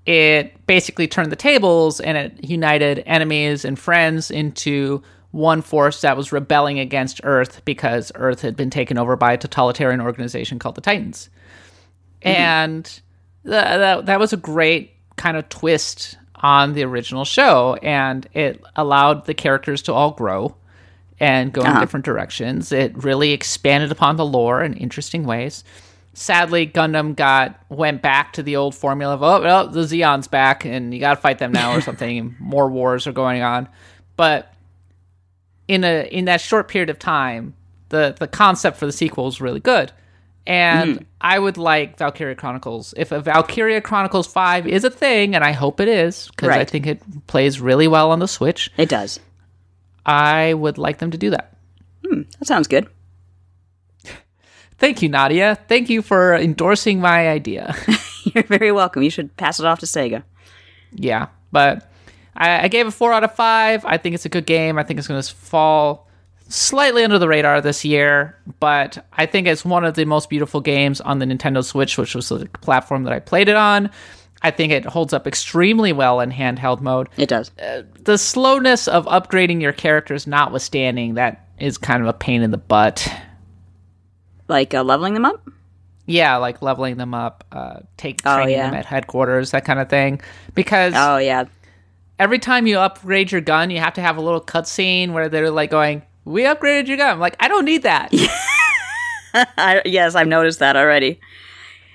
it 0.08 0.66
basically 0.66 1.08
turned 1.08 1.32
the 1.32 1.36
tables 1.36 2.00
and 2.00 2.18
it 2.18 2.44
united 2.44 3.04
enemies 3.06 3.66
and 3.66 3.78
friends 3.78 4.32
into 4.32 5.04
one 5.32 5.62
force 5.62 6.02
that 6.02 6.16
was 6.16 6.32
rebelling 6.32 6.80
against 6.80 7.20
Earth 7.24 7.62
because 7.66 8.12
Earth 8.16 8.42
had 8.42 8.56
been 8.56 8.70
taken 8.70 8.98
over 8.98 9.18
by 9.18 9.34
a 9.34 9.38
totalitarian 9.38 10.00
organization 10.00 10.58
called 10.58 10.76
the 10.76 10.82
Titans. 10.82 11.30
Mm-hmm. 12.22 12.42
And 12.42 12.86
th- 12.86 13.02
that, 13.44 14.06
that 14.06 14.20
was 14.20 14.32
a 14.32 14.38
great 14.38 14.94
kind 15.18 15.36
of 15.36 15.50
twist 15.50 16.18
on 16.36 16.74
the 16.74 16.84
original 16.84 17.26
show. 17.26 17.78
And 17.84 18.28
it 18.34 18.64
allowed 18.78 19.26
the 19.26 19.34
characters 19.34 19.82
to 19.84 19.94
all 19.94 20.12
grow 20.12 20.56
and 21.20 21.52
go 21.52 21.62
in 21.62 21.68
uh-huh. 21.68 21.82
different 21.82 22.06
directions. 22.06 22.72
It 22.72 22.96
really 23.04 23.32
expanded 23.32 23.92
upon 23.92 24.16
the 24.16 24.26
lore 24.26 24.64
in 24.64 24.74
interesting 24.76 25.26
ways. 25.26 25.66
Sadly, 26.20 26.66
Gundam 26.66 27.16
got 27.16 27.64
went 27.70 28.02
back 28.02 28.34
to 28.34 28.42
the 28.42 28.56
old 28.56 28.74
formula 28.74 29.14
of 29.14 29.22
oh 29.22 29.40
well, 29.40 29.68
the 29.68 29.84
Zeon's 29.84 30.28
back 30.28 30.66
and 30.66 30.92
you 30.92 31.00
got 31.00 31.14
to 31.14 31.22
fight 31.22 31.38
them 31.38 31.52
now 31.52 31.76
or 31.76 31.82
something. 31.90 32.36
more 32.40 32.68
wars 32.72 33.06
are 33.06 33.12
going 33.12 33.44
on, 33.44 33.70
but 34.16 34.52
in 35.68 35.84
a 35.84 36.08
in 36.12 36.26
that 36.26 36.42
short 36.42 36.70
period 36.70 36.90
of 36.90 36.98
time, 36.98 37.54
the 37.90 38.16
the 38.18 38.28
concept 38.28 38.78
for 38.78 38.88
the 38.88 38.92
sequel 38.92 39.28
is 39.28 39.40
really 39.40 39.60
good. 39.60 39.92
And 40.48 40.98
hmm. 40.98 41.04
I 41.22 41.38
would 41.38 41.58
like 41.58 42.00
Valkyria 42.00 42.34
Chronicles. 42.34 42.96
If 42.98 43.12
a 43.12 43.20
Valkyria 43.20 43.82
Chronicles 43.82 44.26
5 44.26 44.66
is 44.66 44.86
a 44.86 44.90
thing, 44.90 45.36
and 45.36 45.44
I 45.44 45.52
hope 45.52 45.80
it 45.80 45.88
is, 45.88 46.30
because 46.30 46.50
I 46.50 46.64
think 46.64 46.88
it 46.88 47.28
plays 47.28 47.62
really 47.62 47.88
well 47.88 48.10
on 48.12 48.20
the 48.20 48.30
Switch, 48.30 48.72
It 48.76 48.90
does. 48.90 49.20
I 50.06 50.56
would 50.56 50.80
like 50.80 50.98
them 50.98 51.12
to 51.12 51.18
do 51.18 51.30
that. 51.30 51.56
Hmm. 52.04 52.22
That 52.40 52.48
sounds 52.48 52.68
good. 52.68 52.88
Thank 54.78 55.02
you, 55.02 55.10
Nadia. 55.10 55.58
Thank 55.68 55.90
you 55.90 56.02
for 56.02 56.36
endorsing 56.36 57.00
my 57.00 57.30
idea. 57.30 57.76
You're 58.34 58.44
very 58.44 58.72
welcome. 58.72 59.04
You 59.04 59.10
should 59.10 59.36
pass 59.38 59.60
it 59.60 59.66
off 59.66 59.80
to 59.80 59.86
Sega. 59.86 60.24
yeah, 60.94 61.28
but 61.52 61.90
I, 62.36 62.66
I 62.66 62.68
gave 62.68 62.88
it 62.88 62.92
four 62.92 63.14
out 63.14 63.24
of 63.24 63.34
five. 63.34 63.84
I 63.86 63.98
think 63.98 64.14
it's 64.16 64.26
a 64.26 64.30
good 64.30 64.46
game. 64.46 64.78
I 64.78 64.84
think 64.84 65.00
it's 65.00 65.08
going 65.08 65.22
to 65.22 65.34
fall 65.36 66.08
slightly 66.50 67.04
under 67.04 67.18
the 67.20 67.28
radar 67.28 67.60
this 67.62 67.84
year, 67.84 68.38
but 68.60 69.04
I 69.14 69.26
think 69.26 69.48
it's 69.48 69.66
one 69.66 69.84
of 69.84 69.96
the 69.96 70.06
most 70.06 70.30
beautiful 70.30 70.62
games 70.62 71.02
on 71.02 71.20
the 71.20 71.26
Nintendo 71.26 71.64
Switch, 71.64 71.98
which 71.98 72.16
was 72.16 72.30
the 72.30 72.46
platform 72.62 73.04
that 73.04 73.14
I 73.14 73.20
played 73.20 73.50
it 73.50 73.56
on. 73.56 73.90
I 74.44 74.52
think 74.52 74.72
it 74.72 74.86
holds 74.86 75.14
up 75.14 75.26
extremely 75.26 75.92
well 75.94 76.20
in 76.20 76.32
handheld 76.32 76.82
mode. 76.82 77.10
It 77.18 77.28
does. 77.30 77.52
Uh, 77.60 77.82
the 78.04 78.18
slowness 78.20 78.88
of 78.88 79.06
upgrading 79.08 79.62
your 79.62 79.74
characters 79.74 80.28
notwithstanding, 80.28 81.16
that 81.16 81.48
is 81.60 81.80
kind 81.80 82.04
of 82.04 82.08
a 82.08 82.14
pain 82.14 82.44
in 82.44 82.52
the 82.52 82.58
butt. 82.58 83.12
Like 84.48 84.74
uh, 84.74 84.84
leveling 84.84 85.14
them 85.14 85.26
up? 85.26 85.48
Yeah, 86.06 86.38
like 86.38 86.62
leveling 86.62 86.96
them 86.98 87.14
up, 87.14 87.44
uh, 87.52 87.82
take 87.98 88.22
Oh, 88.26 88.36
training 88.36 88.56
yeah. 88.56 88.68
them 88.68 88.76
at 88.76 88.86
headquarters, 88.86 89.52
that 89.52 89.66
kind 89.66 89.80
of 89.80 89.90
thing. 89.90 90.22
Because 90.56 90.94
Oh, 90.96 91.18
yeah. 91.18 91.46
every 92.18 92.40
time 92.40 92.66
you 92.66 92.80
upgrade 92.80 93.32
your 93.32 93.42
gun, 93.42 93.70
you 93.70 93.80
have 93.80 93.94
to 93.96 94.02
have 94.02 94.16
a 94.18 94.22
little 94.22 94.40
cutscene 94.42 95.12
where 95.12 95.28
they're 95.28 95.52
like 95.52 95.70
going, 95.70 96.02
"We 96.24 96.44
upgraded 96.44 96.88
your 96.88 96.96
gun." 96.98 97.10
I'm 97.12 97.20
like, 97.20 97.36
I 97.42 97.48
don't 97.50 97.66
need 97.66 97.84
that. 97.84 98.14
I, 99.34 99.82
yes, 99.86 100.16
I've 100.16 100.28
noticed 100.28 100.60
that 100.60 100.76
already. 100.76 101.20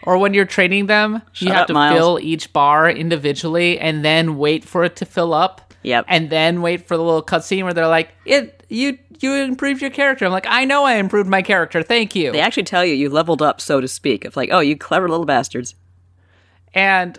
or 0.05 0.18
when 0.18 0.34
you're 0.34 0.44
training 0.44 0.86
them, 0.86 1.22
you 1.36 1.48
have 1.48 1.62
up, 1.62 1.66
to 1.68 1.72
Miles. 1.72 1.96
fill 1.98 2.18
each 2.20 2.53
bar 2.53 2.90
individually 2.90 3.78
and 3.78 4.05
then 4.05 4.36
wait 4.36 4.64
for 4.64 4.84
it 4.84 4.96
to 4.96 5.07
fill 5.07 5.32
up. 5.32 5.72
Yep. 5.84 6.05
And 6.09 6.28
then 6.30 6.61
wait 6.62 6.86
for 6.86 6.96
the 6.96 7.03
little 7.03 7.22
cutscene 7.24 7.64
where 7.64 7.72
they're 7.74 7.88
like, 7.88 8.11
"It 8.24 8.61
you 8.72 8.98
you 9.20 9.34
improved 9.34 9.80
your 9.80 9.90
character." 9.90 10.24
I'm 10.24 10.32
like, 10.32 10.46
I 10.48 10.64
know 10.64 10.84
I 10.84 10.94
improved 10.94 11.28
my 11.28 11.42
character. 11.42 11.82
Thank 11.82 12.14
you. 12.14 12.32
They 12.32 12.40
actually 12.40 12.64
tell 12.64 12.84
you 12.84 12.94
you 12.94 13.08
leveled 13.08 13.42
up, 13.42 13.60
so 13.60 13.80
to 13.80 13.88
speak. 13.88 14.24
Of 14.24 14.36
like, 14.36 14.50
oh, 14.52 14.60
you 14.60 14.76
clever 14.76 15.08
little 15.08 15.26
bastards. 15.26 15.74
And 16.74 17.18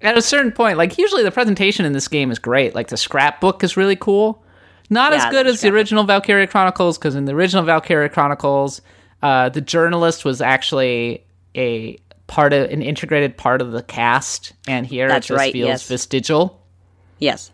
at 0.00 0.16
a 0.16 0.22
certain 0.22 0.52
point, 0.52 0.78
like 0.78 0.96
usually 0.98 1.22
the 1.22 1.30
presentation 1.30 1.84
in 1.84 1.92
this 1.92 2.08
game 2.08 2.30
is 2.30 2.38
great. 2.38 2.74
Like 2.74 2.88
the 2.88 2.96
scrapbook 2.96 3.62
is 3.64 3.76
really 3.76 3.96
cool. 3.96 4.44
Not 4.92 5.12
as 5.12 5.24
good 5.26 5.46
the 5.46 5.50
as 5.50 5.60
the 5.60 5.68
original 5.68 6.02
Valkyria 6.02 6.48
Chronicles, 6.48 6.98
because 6.98 7.14
in 7.14 7.24
the 7.24 7.32
original 7.32 7.62
Valkyria 7.62 8.08
Chronicles, 8.08 8.82
uh, 9.22 9.48
the 9.48 9.60
journalist 9.60 10.24
was 10.24 10.40
actually 10.40 11.24
a 11.54 11.96
part 12.26 12.52
of 12.52 12.70
an 12.70 12.82
integrated 12.82 13.36
part 13.36 13.62
of 13.62 13.70
the 13.70 13.84
cast, 13.84 14.52
and 14.66 14.84
here 14.84 15.06
That's 15.06 15.26
it 15.26 15.28
just 15.28 15.38
right, 15.38 15.52
feels 15.52 15.68
yes. 15.68 15.88
vestigial, 15.88 16.60
Yes. 17.20 17.50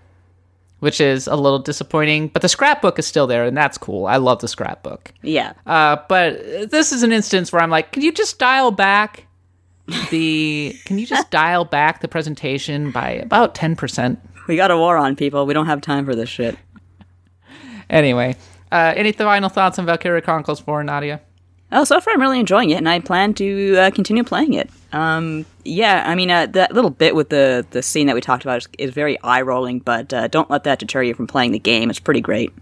Which 0.87 1.01
is 1.01 1.27
a 1.27 1.35
little 1.35 1.59
disappointing. 1.59 2.29
But 2.29 2.43
the 2.43 2.49
scrapbook 2.49 2.97
is 3.01 3.09
still 3.09 3.27
there, 3.27 3.45
and 3.45 3.57
that's 3.57 3.77
cool. 3.77 4.07
I 4.07 4.19
love 4.19 4.39
the 4.39 4.47
scrapbook. 4.47 5.13
Yeah. 5.21 5.55
Uh, 5.67 5.97
but 6.09 6.71
this 6.71 6.93
is 6.93 7.03
an 7.03 7.11
instance 7.11 7.53
where 7.53 7.61
I'm 7.61 7.71
like, 7.71 7.91
can 7.91 8.03
you 8.03 8.13
just 8.13 8.39
dial 8.39 8.71
back 8.71 9.27
the? 10.11 10.77
can 10.85 10.97
you 11.01 11.05
just 11.05 11.29
dial 11.33 11.65
back 11.65 12.03
the 12.03 12.07
presentation 12.07 12.93
by 12.93 13.11
about 13.11 13.57
ten 13.57 13.75
percent? 13.75 14.21
We 14.47 14.55
got 14.55 14.71
a 14.71 14.77
war 14.77 14.97
on, 14.97 15.17
people. 15.17 15.45
We 15.45 15.55
don't 15.55 15.67
have 15.67 15.81
time 15.81 16.05
for 16.05 16.15
this 16.15 16.29
shit. 16.29 16.57
Anyway, 17.91 18.37
uh, 18.71 18.95
any 18.95 19.11
final 19.11 19.49
thoughts 19.49 19.81
on 19.81 19.87
Valkyria 19.87 20.23
Chronicles 20.23 20.61
Four, 20.61 20.85
Nadia? 20.85 21.21
Oh, 21.73 21.83
so 21.83 22.01
far 22.01 22.15
I'm 22.15 22.21
really 22.21 22.39
enjoying 22.39 22.71
it, 22.71 22.77
and 22.77 22.89
I 22.89 23.01
plan 23.01 23.35
to 23.35 23.77
uh, 23.77 23.91
continue 23.91 24.23
playing 24.23 24.55
it. 24.55 24.71
Um, 24.93 25.45
yeah, 25.65 26.05
I 26.07 26.15
mean, 26.15 26.31
uh, 26.31 26.47
that 26.47 26.73
little 26.73 26.91
bit 26.91 27.15
with 27.15 27.29
the 27.29 27.67
the 27.71 27.83
scene 27.83 28.07
that 28.07 28.15
we 28.15 28.21
talked 28.21 28.45
about 28.45 28.59
is, 28.59 28.69
is 28.79 28.91
very 28.95 29.21
eye 29.23 29.43
rolling, 29.43 29.81
but 29.81 30.13
uh, 30.13 30.29
don't 30.29 30.51
let 30.51 30.65
that 30.65 30.79
deter 30.79 31.03
you 31.03 31.15
from 31.15 31.27
playing 31.27 31.53
the 31.53 31.59
game. 31.59 31.91
It's 31.91 31.99
pretty 31.99 32.21
great. 32.21 32.53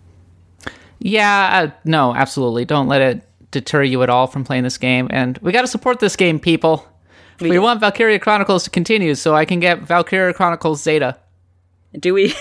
Yeah, 0.99 1.51
uh, 1.53 1.71
no, 1.85 2.15
absolutely. 2.15 2.65
Don't 2.65 2.89
let 2.89 3.03
it 3.03 3.29
deter 3.51 3.83
you 3.83 4.03
at 4.03 4.11
all 4.11 4.27
from 4.27 4.45
playing 4.45 4.65
this 4.65 4.79
game. 4.79 5.07
And 5.11 5.39
we 5.39 5.53
got 5.53 5.63
to 5.63 5.67
support 5.67 6.01
this 6.01 6.17
game, 6.17 6.41
people. 6.41 6.87
We, 7.41 7.51
do. 7.51 7.63
want 7.63 7.81
Valkyria 7.81 8.19
Chronicles 8.19 8.65
to 8.65 8.71
continue, 8.71 9.15
so 9.15 9.35
I 9.35 9.45
can 9.45 9.61
get 9.61 9.81
Valkyria 9.81 10.33
Chronicles 10.35 10.83
Zeta. 10.83 11.19
Do 11.99 12.15
we? 12.15 12.35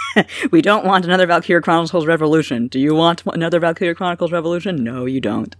we 0.50 0.62
don't 0.62 0.84
want 0.84 1.04
another 1.04 1.26
Valkyria 1.26 1.60
Chronicles 1.60 2.06
Revolution. 2.06 2.68
Do 2.68 2.78
you 2.78 2.94
want 2.94 3.22
another 3.26 3.60
Valkyria 3.60 3.94
Chronicles 3.94 4.32
Revolution? 4.32 4.82
No, 4.82 5.04
you 5.04 5.20
don't. 5.20 5.54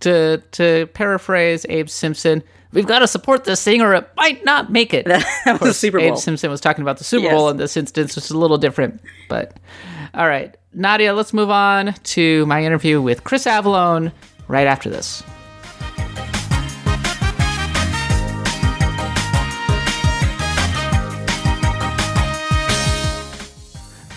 To 0.00 0.38
to 0.52 0.86
paraphrase 0.94 1.66
Abe 1.68 1.88
Simpson, 1.88 2.42
we've 2.72 2.86
got 2.86 3.00
to 3.00 3.06
support 3.06 3.44
this 3.44 3.62
thing, 3.62 3.82
or 3.82 3.94
it 3.94 4.08
might 4.16 4.44
not 4.44 4.70
make 4.72 4.94
it. 4.94 5.06
That 5.44 5.74
Super 5.74 5.98
Abe 5.98 6.16
Simpson 6.16 6.50
was 6.50 6.60
talking 6.60 6.82
about 6.82 6.98
the 6.98 7.04
Super 7.04 7.24
Yes. 7.24 7.34
Bowl 7.34 7.48
in 7.50 7.56
this 7.58 7.76
instance, 7.76 8.16
which 8.16 8.24
is 8.26 8.30
a 8.30 8.38
little 8.38 8.58
different. 8.58 9.00
But 9.28 9.58
all 10.14 10.26
right, 10.26 10.56
Nadia, 10.72 11.12
let's 11.12 11.32
move 11.34 11.50
on 11.50 11.92
to 11.94 12.46
my 12.46 12.64
interview 12.64 13.02
with 13.02 13.24
Chris 13.24 13.44
Avellone 13.44 14.10
right 14.48 14.66
after 14.66 14.88
this. 14.88 15.22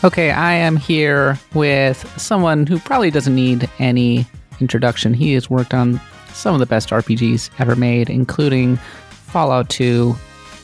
Okay, 0.03 0.31
I 0.31 0.51
am 0.53 0.75
here 0.75 1.39
with 1.53 1.97
someone 2.19 2.67
who 2.67 2.77
probably 2.77 3.09
doesn't 3.09 3.33
need 3.33 3.69
any 3.79 4.27
introduction. 4.59 5.13
He 5.13 5.33
has 5.33 5.49
worked 5.49 5.73
on 5.73 5.99
some 6.33 6.53
of 6.53 6.59
the 6.59 6.65
best 6.65 6.89
RPGs 6.89 7.49
ever 7.59 7.75
made, 7.75 8.09
including 8.09 8.77
Fallout 9.09 9.69
2. 9.69 10.15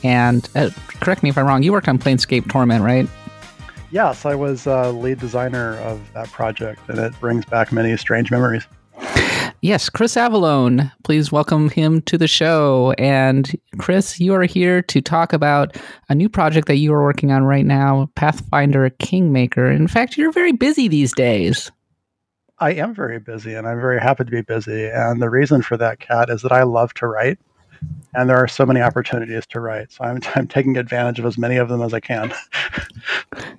And 0.02 0.48
uh, 0.54 0.70
correct 1.00 1.22
me 1.22 1.30
if 1.30 1.38
I'm 1.38 1.46
wrong, 1.46 1.62
you 1.62 1.72
worked 1.72 1.88
on 1.88 1.98
Planescape 1.98 2.48
Torment, 2.50 2.82
right? 2.82 3.08
Yes, 3.90 4.24
I 4.24 4.34
was 4.34 4.66
uh, 4.66 4.90
lead 4.92 5.18
designer 5.18 5.76
of 5.78 6.12
that 6.12 6.30
project, 6.30 6.80
and 6.88 6.98
it 6.98 7.18
brings 7.18 7.44
back 7.44 7.72
many 7.72 7.96
strange 7.96 8.30
memories. 8.30 8.64
Yes, 9.62 9.90
Chris 9.90 10.14
Avellone. 10.14 10.90
Please 11.04 11.30
welcome 11.30 11.68
him 11.68 12.00
to 12.02 12.16
the 12.16 12.28
show. 12.28 12.94
And 12.96 13.50
Chris, 13.76 14.18
you 14.18 14.32
are 14.34 14.44
here 14.44 14.80
to 14.82 15.02
talk 15.02 15.34
about 15.34 15.76
a 16.08 16.14
new 16.14 16.30
project 16.30 16.66
that 16.68 16.76
you 16.76 16.94
are 16.94 17.02
working 17.02 17.30
on 17.30 17.44
right 17.44 17.66
now, 17.66 18.08
Pathfinder 18.14 18.88
Kingmaker. 18.88 19.70
In 19.70 19.86
fact, 19.86 20.16
you're 20.16 20.32
very 20.32 20.52
busy 20.52 20.88
these 20.88 21.12
days. 21.12 21.70
I 22.60 22.72
am 22.72 22.94
very 22.94 23.18
busy, 23.18 23.54
and 23.54 23.66
I'm 23.66 23.80
very 23.80 24.00
happy 24.00 24.24
to 24.24 24.30
be 24.30 24.42
busy. 24.42 24.86
And 24.86 25.20
the 25.22 25.30
reason 25.30 25.62
for 25.62 25.78
that, 25.78 25.98
Kat, 25.98 26.28
is 26.28 26.42
that 26.42 26.52
I 26.52 26.62
love 26.62 26.92
to 26.94 27.06
write, 27.06 27.38
and 28.14 28.28
there 28.28 28.36
are 28.36 28.48
so 28.48 28.66
many 28.66 28.82
opportunities 28.82 29.46
to 29.46 29.60
write. 29.60 29.92
So 29.92 30.04
I'm, 30.04 30.20
I'm 30.34 30.46
taking 30.46 30.76
advantage 30.76 31.18
of 31.18 31.24
as 31.24 31.38
many 31.38 31.56
of 31.56 31.68
them 31.68 31.80
as 31.80 31.94
I 31.94 32.00
can. 32.00 32.34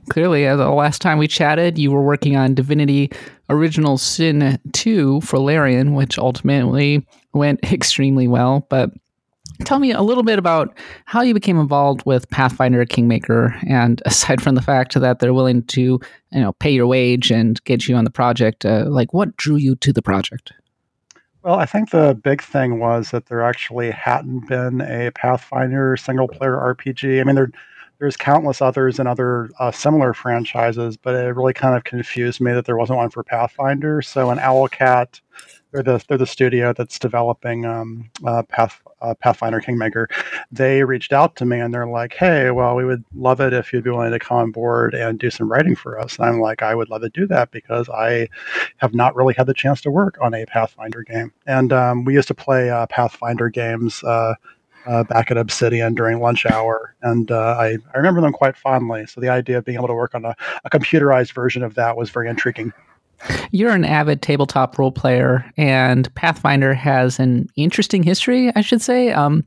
Clearly, 0.09 0.45
the 0.45 0.69
last 0.69 1.01
time 1.01 1.17
we 1.17 1.27
chatted, 1.27 1.79
you 1.79 1.91
were 1.91 2.03
working 2.03 2.35
on 2.35 2.53
Divinity 2.53 3.11
Original 3.49 3.97
Sin 3.97 4.59
2 4.71 5.21
for 5.21 5.39
Larian, 5.39 5.95
which 5.95 6.19
ultimately 6.19 7.05
went 7.33 7.59
extremely 7.71 8.27
well. 8.27 8.67
But 8.69 8.91
tell 9.65 9.79
me 9.79 9.91
a 9.91 10.01
little 10.01 10.23
bit 10.23 10.39
about 10.39 10.75
how 11.05 11.21
you 11.21 11.33
became 11.33 11.59
involved 11.59 12.03
with 12.05 12.29
Pathfinder 12.29 12.85
Kingmaker, 12.85 13.55
and 13.67 14.01
aside 14.05 14.41
from 14.41 14.55
the 14.55 14.61
fact 14.61 14.99
that 14.99 15.19
they're 15.19 15.33
willing 15.33 15.63
to, 15.63 15.81
you 15.81 15.99
know, 16.31 16.53
pay 16.53 16.71
your 16.71 16.87
wage 16.87 17.31
and 17.31 17.63
get 17.63 17.87
you 17.87 17.95
on 17.95 18.03
the 18.03 18.11
project, 18.11 18.65
uh, 18.65 18.85
like 18.87 19.13
what 19.13 19.35
drew 19.37 19.55
you 19.55 19.75
to 19.77 19.93
the 19.93 20.01
project? 20.01 20.53
Well, 21.43 21.55
I 21.55 21.65
think 21.65 21.89
the 21.89 22.19
big 22.23 22.41
thing 22.41 22.79
was 22.79 23.11
that 23.11 23.25
there 23.25 23.41
actually 23.41 23.89
hadn't 23.89 24.47
been 24.47 24.81
a 24.81 25.11
Pathfinder 25.11 25.97
single 25.97 26.27
player 26.27 26.55
RPG. 26.55 27.19
I 27.19 27.23
mean, 27.23 27.35
there, 27.35 27.51
there's 27.97 28.15
countless 28.15 28.61
others 28.61 28.99
and 28.99 29.07
other 29.07 29.49
uh, 29.59 29.71
similar 29.71 30.13
franchises, 30.13 30.97
but 30.97 31.15
it 31.15 31.35
really 31.35 31.53
kind 31.53 31.75
of 31.75 31.83
confused 31.83 32.41
me 32.41 32.51
that 32.51 32.65
there 32.65 32.77
wasn't 32.77 32.97
one 32.97 33.09
for 33.09 33.23
Pathfinder. 33.23 34.03
So, 34.03 34.29
in 34.29 34.37
Owlcat, 34.37 35.21
they're 35.71 35.83
the 35.83 36.03
they're 36.07 36.17
the 36.17 36.25
studio 36.25 36.73
that's 36.73 36.99
developing 36.99 37.65
um, 37.65 38.09
uh, 38.25 38.43
Path, 38.43 38.81
uh, 39.01 39.13
Pathfinder 39.15 39.59
Kingmaker. 39.59 40.09
They 40.51 40.83
reached 40.83 41.13
out 41.13 41.35
to 41.37 41.45
me 41.45 41.59
and 41.59 41.73
they're 41.73 41.87
like, 41.87 42.13
"Hey, 42.13 42.51
well, 42.51 42.75
we 42.75 42.85
would 42.85 43.03
love 43.15 43.39
it 43.39 43.53
if 43.53 43.71
you'd 43.71 43.83
be 43.83 43.89
willing 43.89 44.11
to 44.11 44.19
come 44.19 44.37
on 44.37 44.51
board 44.51 44.93
and 44.93 45.17
do 45.17 45.29
some 45.29 45.51
writing 45.51 45.75
for 45.75 45.99
us." 45.99 46.17
And 46.17 46.27
I'm 46.27 46.39
like, 46.39 46.61
"I 46.61 46.75
would 46.75 46.89
love 46.89 47.01
to 47.01 47.09
do 47.09 47.27
that 47.27 47.51
because 47.51 47.89
I 47.89 48.27
have 48.77 48.93
not 48.93 49.15
really 49.15 49.33
had 49.33 49.47
the 49.47 49.53
chance 49.53 49.81
to 49.81 49.91
work 49.91 50.17
on 50.21 50.33
a 50.33 50.45
Pathfinder 50.45 51.03
game." 51.03 51.31
And 51.47 51.71
um, 51.71 52.03
we 52.05 52.13
used 52.13 52.27
to 52.29 52.35
play 52.35 52.69
uh, 52.69 52.87
Pathfinder 52.87 53.49
games. 53.49 54.03
Uh, 54.03 54.35
uh, 54.87 55.03
back 55.03 55.29
at 55.29 55.37
Obsidian 55.37 55.93
during 55.93 56.19
lunch 56.19 56.43
hour, 56.47 56.95
and 57.03 57.29
uh, 57.29 57.55
I, 57.59 57.77
I 57.93 57.97
remember 57.97 58.19
them 58.19 58.33
quite 58.33 58.57
fondly. 58.57 59.05
So 59.05 59.21
the 59.21 59.29
idea 59.29 59.59
of 59.59 59.63
being 59.63 59.77
able 59.77 59.87
to 59.87 59.93
work 59.93 60.15
on 60.15 60.25
a, 60.25 60.35
a 60.65 60.71
computerized 60.71 61.33
version 61.33 61.61
of 61.61 61.75
that 61.75 61.95
was 61.95 62.09
very 62.09 62.27
intriguing. 62.27 62.73
You're 63.51 63.71
an 63.71 63.85
avid 63.85 64.21
tabletop 64.21 64.77
role 64.77 64.91
player, 64.91 65.45
and 65.57 66.13
Pathfinder 66.15 66.73
has 66.73 67.19
an 67.19 67.47
interesting 67.55 68.03
history, 68.03 68.51
I 68.55 68.61
should 68.61 68.81
say. 68.81 69.11
Um, 69.11 69.43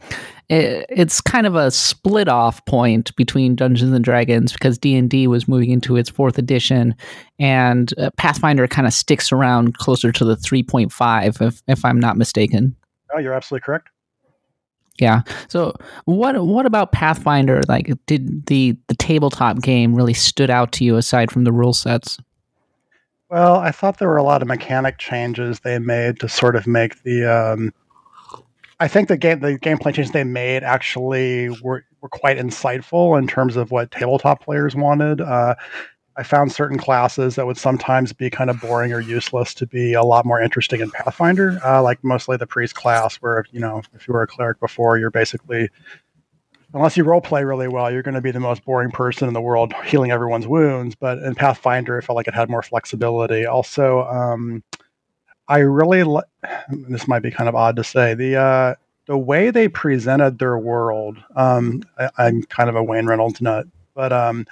it, 0.48 0.86
it's 0.88 1.20
kind 1.20 1.46
of 1.46 1.54
a 1.54 1.70
split 1.70 2.28
off 2.28 2.64
point 2.66 3.14
between 3.16 3.56
Dungeons 3.56 3.92
and 3.92 4.04
Dragons 4.04 4.52
because 4.52 4.78
D 4.78 4.94
and 4.94 5.08
D 5.08 5.26
was 5.26 5.48
moving 5.48 5.70
into 5.70 5.96
its 5.96 6.10
fourth 6.10 6.38
edition, 6.38 6.94
and 7.38 7.92
uh, 7.98 8.10
Pathfinder 8.16 8.68
kind 8.68 8.86
of 8.86 8.92
sticks 8.92 9.32
around 9.32 9.78
closer 9.78 10.12
to 10.12 10.24
the 10.24 10.36
3.5, 10.36 11.40
if 11.40 11.62
if 11.66 11.84
I'm 11.84 11.98
not 11.98 12.16
mistaken. 12.16 12.76
Oh, 13.14 13.18
you're 13.18 13.34
absolutely 13.34 13.64
correct. 13.64 13.88
Yeah. 14.98 15.22
So 15.48 15.74
what 16.04 16.44
what 16.46 16.66
about 16.66 16.92
Pathfinder? 16.92 17.62
Like, 17.68 17.90
did 18.06 18.46
the 18.46 18.76
the 18.88 18.94
tabletop 18.94 19.60
game 19.60 19.94
really 19.94 20.14
stood 20.14 20.50
out 20.50 20.72
to 20.72 20.84
you 20.84 20.96
aside 20.96 21.32
from 21.32 21.44
the 21.44 21.52
rule 21.52 21.72
sets? 21.72 22.18
Well, 23.34 23.56
I 23.56 23.72
thought 23.72 23.98
there 23.98 24.06
were 24.06 24.16
a 24.16 24.22
lot 24.22 24.42
of 24.42 24.46
mechanic 24.46 24.98
changes 24.98 25.58
they 25.58 25.80
made 25.80 26.20
to 26.20 26.28
sort 26.28 26.54
of 26.54 26.68
make 26.68 27.02
the. 27.02 27.24
Um, 27.24 27.72
I 28.78 28.86
think 28.86 29.08
the 29.08 29.16
game, 29.16 29.40
the 29.40 29.58
gameplay 29.58 29.92
changes 29.92 30.12
they 30.12 30.22
made 30.22 30.62
actually 30.62 31.48
were, 31.60 31.84
were 32.00 32.08
quite 32.08 32.38
insightful 32.38 33.18
in 33.18 33.26
terms 33.26 33.56
of 33.56 33.72
what 33.72 33.90
tabletop 33.90 34.44
players 34.44 34.76
wanted. 34.76 35.20
Uh, 35.20 35.56
I 36.16 36.22
found 36.22 36.52
certain 36.52 36.78
classes 36.78 37.34
that 37.34 37.44
would 37.44 37.58
sometimes 37.58 38.12
be 38.12 38.30
kind 38.30 38.50
of 38.50 38.60
boring 38.60 38.92
or 38.92 39.00
useless 39.00 39.52
to 39.54 39.66
be 39.66 39.94
a 39.94 40.04
lot 40.04 40.24
more 40.24 40.40
interesting 40.40 40.80
in 40.80 40.92
Pathfinder, 40.92 41.58
uh, 41.64 41.82
like 41.82 42.04
mostly 42.04 42.36
the 42.36 42.46
priest 42.46 42.76
class, 42.76 43.16
where 43.16 43.44
you 43.50 43.58
know 43.58 43.82
if 43.94 44.06
you 44.06 44.14
were 44.14 44.22
a 44.22 44.28
cleric 44.28 44.60
before, 44.60 44.96
you're 44.96 45.10
basically 45.10 45.70
unless 46.74 46.96
you 46.96 47.04
role 47.04 47.20
play 47.20 47.44
really 47.44 47.68
well, 47.68 47.90
you're 47.90 48.02
going 48.02 48.14
to 48.14 48.20
be 48.20 48.32
the 48.32 48.40
most 48.40 48.64
boring 48.64 48.90
person 48.90 49.28
in 49.28 49.34
the 49.34 49.40
world 49.40 49.72
healing 49.86 50.10
everyone's 50.10 50.46
wounds. 50.46 50.94
But 50.94 51.18
in 51.18 51.34
Pathfinder, 51.34 51.96
it 51.98 52.02
felt 52.02 52.16
like 52.16 52.28
it 52.28 52.34
had 52.34 52.50
more 52.50 52.62
flexibility. 52.62 53.46
Also, 53.46 54.02
um, 54.02 54.62
I 55.48 55.58
really 55.58 56.02
li- 56.02 56.22
this 56.70 57.08
might 57.08 57.22
be 57.22 57.30
kind 57.30 57.48
of 57.48 57.54
odd 57.54 57.76
to 57.76 57.84
say 57.84 58.14
the 58.14 58.36
uh, 58.36 58.74
the 59.06 59.16
way 59.16 59.50
they 59.50 59.68
presented 59.68 60.38
their 60.38 60.58
world. 60.58 61.18
Um, 61.36 61.82
I, 61.98 62.26
am 62.26 62.42
kind 62.44 62.68
of 62.68 62.76
a 62.76 62.82
Wayne 62.82 63.06
Reynolds 63.06 63.40
nut, 63.40 63.66
but 63.94 64.12
um, 64.12 64.46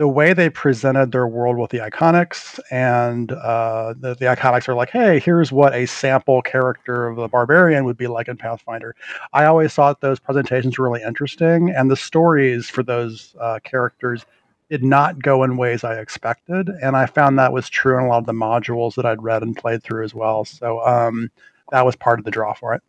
the 0.00 0.08
way 0.08 0.32
they 0.32 0.48
presented 0.48 1.12
their 1.12 1.26
world 1.26 1.58
with 1.58 1.70
the 1.70 1.76
iconics 1.76 2.58
and 2.70 3.32
uh, 3.32 3.92
the, 4.00 4.14
the 4.14 4.24
iconics 4.24 4.66
are 4.66 4.74
like 4.74 4.88
hey 4.88 5.20
here's 5.20 5.52
what 5.52 5.74
a 5.74 5.84
sample 5.84 6.40
character 6.40 7.06
of 7.06 7.16
the 7.16 7.28
barbarian 7.28 7.84
would 7.84 7.98
be 7.98 8.06
like 8.06 8.26
in 8.26 8.34
pathfinder. 8.34 8.96
I 9.34 9.44
always 9.44 9.74
thought 9.74 10.00
those 10.00 10.18
presentations 10.18 10.78
were 10.78 10.88
really 10.88 11.02
interesting 11.02 11.68
and 11.68 11.90
the 11.90 11.96
stories 11.96 12.70
for 12.70 12.82
those 12.82 13.36
uh, 13.38 13.58
characters 13.62 14.24
did 14.70 14.82
not 14.82 15.22
go 15.22 15.42
in 15.44 15.58
ways 15.58 15.84
i 15.84 16.00
expected 16.00 16.70
and 16.80 16.96
i 16.96 17.04
found 17.04 17.38
that 17.38 17.52
was 17.52 17.68
true 17.68 17.98
in 17.98 18.04
a 18.04 18.08
lot 18.08 18.20
of 18.20 18.26
the 18.26 18.32
modules 18.32 18.94
that 18.94 19.04
i'd 19.04 19.22
read 19.22 19.42
and 19.42 19.54
played 19.54 19.82
through 19.82 20.02
as 20.02 20.14
well. 20.14 20.46
So 20.46 20.80
um, 20.86 21.30
that 21.72 21.84
was 21.84 21.94
part 21.94 22.18
of 22.18 22.24
the 22.24 22.30
draw 22.30 22.54
for 22.54 22.72
it. 22.72 22.82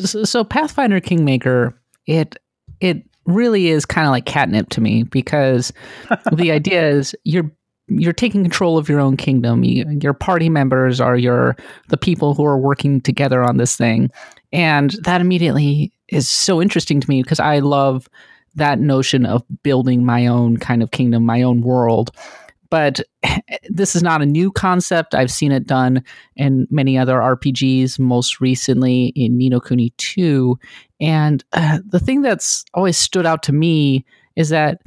So, 0.00 0.24
so 0.24 0.42
pathfinder 0.42 0.98
kingmaker 0.98 1.78
it 2.08 2.38
it 2.80 3.04
really 3.28 3.68
is 3.68 3.86
kind 3.86 4.06
of 4.06 4.10
like 4.10 4.24
catnip 4.24 4.70
to 4.70 4.80
me 4.80 5.04
because 5.04 5.72
the 6.32 6.50
idea 6.50 6.88
is 6.88 7.14
you're 7.24 7.50
you're 7.90 8.12
taking 8.12 8.42
control 8.42 8.76
of 8.76 8.88
your 8.88 9.00
own 9.00 9.16
kingdom. 9.16 9.64
You, 9.64 9.98
your 10.02 10.12
party 10.12 10.50
members 10.50 11.00
are 11.00 11.16
your 11.16 11.56
the 11.88 11.96
people 11.96 12.34
who 12.34 12.44
are 12.44 12.58
working 12.58 13.00
together 13.00 13.42
on 13.42 13.56
this 13.56 13.76
thing, 13.76 14.10
and 14.52 14.90
that 15.04 15.20
immediately 15.20 15.92
is 16.08 16.28
so 16.28 16.60
interesting 16.60 17.00
to 17.00 17.08
me 17.08 17.22
because 17.22 17.40
I 17.40 17.60
love 17.60 18.08
that 18.54 18.78
notion 18.78 19.24
of 19.24 19.42
building 19.62 20.04
my 20.04 20.26
own 20.26 20.56
kind 20.56 20.82
of 20.82 20.90
kingdom, 20.90 21.24
my 21.24 21.42
own 21.42 21.62
world. 21.62 22.10
But 22.70 23.00
this 23.68 23.96
is 23.96 24.02
not 24.02 24.22
a 24.22 24.26
new 24.26 24.50
concept. 24.50 25.14
I've 25.14 25.30
seen 25.30 25.52
it 25.52 25.66
done 25.66 26.02
in 26.36 26.66
many 26.70 26.98
other 26.98 27.16
RPGs, 27.18 27.98
most 27.98 28.40
recently 28.40 29.12
in 29.16 29.36
Ni 29.36 29.48
no 29.48 29.60
Kuni 29.60 29.90
2. 29.98 30.58
And 31.00 31.44
uh, 31.52 31.78
the 31.86 32.00
thing 32.00 32.22
that's 32.22 32.64
always 32.74 32.98
stood 32.98 33.26
out 33.26 33.42
to 33.44 33.52
me 33.52 34.04
is 34.36 34.48
that 34.50 34.80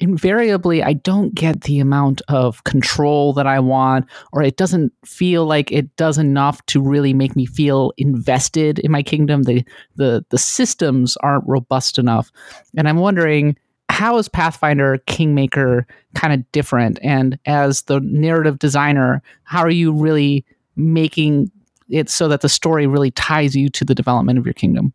invariably 0.00 0.82
I 0.82 0.92
don't 0.92 1.34
get 1.34 1.62
the 1.62 1.78
amount 1.78 2.20
of 2.28 2.62
control 2.64 3.32
that 3.34 3.46
I 3.46 3.60
want, 3.60 4.06
or 4.32 4.42
it 4.42 4.56
doesn't 4.56 4.92
feel 5.04 5.46
like 5.46 5.70
it 5.70 5.94
does 5.96 6.18
enough 6.18 6.64
to 6.66 6.82
really 6.82 7.14
make 7.14 7.36
me 7.36 7.46
feel 7.46 7.92
invested 7.96 8.80
in 8.80 8.90
my 8.90 9.02
kingdom. 9.02 9.44
The 9.44 9.64
the 9.96 10.24
the 10.30 10.38
systems 10.38 11.16
aren't 11.18 11.46
robust 11.46 11.98
enough. 11.98 12.30
And 12.76 12.88
I'm 12.88 12.98
wondering 12.98 13.56
how 13.94 14.18
is 14.18 14.28
Pathfinder 14.28 14.98
Kingmaker 15.06 15.86
kind 16.16 16.34
of 16.34 16.50
different? 16.50 16.98
And 17.00 17.38
as 17.46 17.82
the 17.82 18.00
narrative 18.00 18.58
designer, 18.58 19.22
how 19.44 19.60
are 19.60 19.70
you 19.70 19.92
really 19.92 20.44
making 20.74 21.48
it 21.88 22.10
so 22.10 22.26
that 22.26 22.40
the 22.40 22.48
story 22.48 22.88
really 22.88 23.12
ties 23.12 23.54
you 23.54 23.68
to 23.68 23.84
the 23.84 23.94
development 23.94 24.36
of 24.36 24.44
your 24.44 24.52
kingdom? 24.52 24.92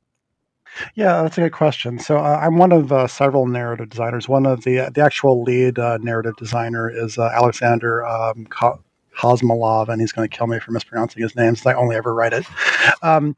Yeah, 0.95 1.21
that's 1.21 1.37
a 1.37 1.41
good 1.41 1.53
question. 1.53 1.97
So 1.97 2.17
uh, 2.17 2.41
I'm 2.43 2.57
one 2.57 2.73
of 2.73 2.91
uh, 2.91 3.07
several 3.07 3.47
narrative 3.47 3.89
designers. 3.89 4.27
One 4.27 4.45
of 4.45 4.65
the 4.65 4.91
the 4.93 5.01
actual 5.01 5.43
lead 5.43 5.79
uh, 5.79 5.97
narrative 5.99 6.35
designer 6.35 6.89
is 6.89 7.17
uh, 7.17 7.31
Alexander 7.33 8.05
um, 8.05 8.47
Kosmolov, 9.17 9.87
and 9.87 10.01
he's 10.01 10.11
going 10.11 10.29
to 10.29 10.37
kill 10.37 10.47
me 10.47 10.59
for 10.59 10.71
mispronouncing 10.71 11.23
his 11.23 11.37
name, 11.37 11.55
since 11.55 11.65
I 11.65 11.73
only 11.73 11.95
ever 11.95 12.13
write 12.13 12.33
it. 12.33 12.45
Um, 13.01 13.37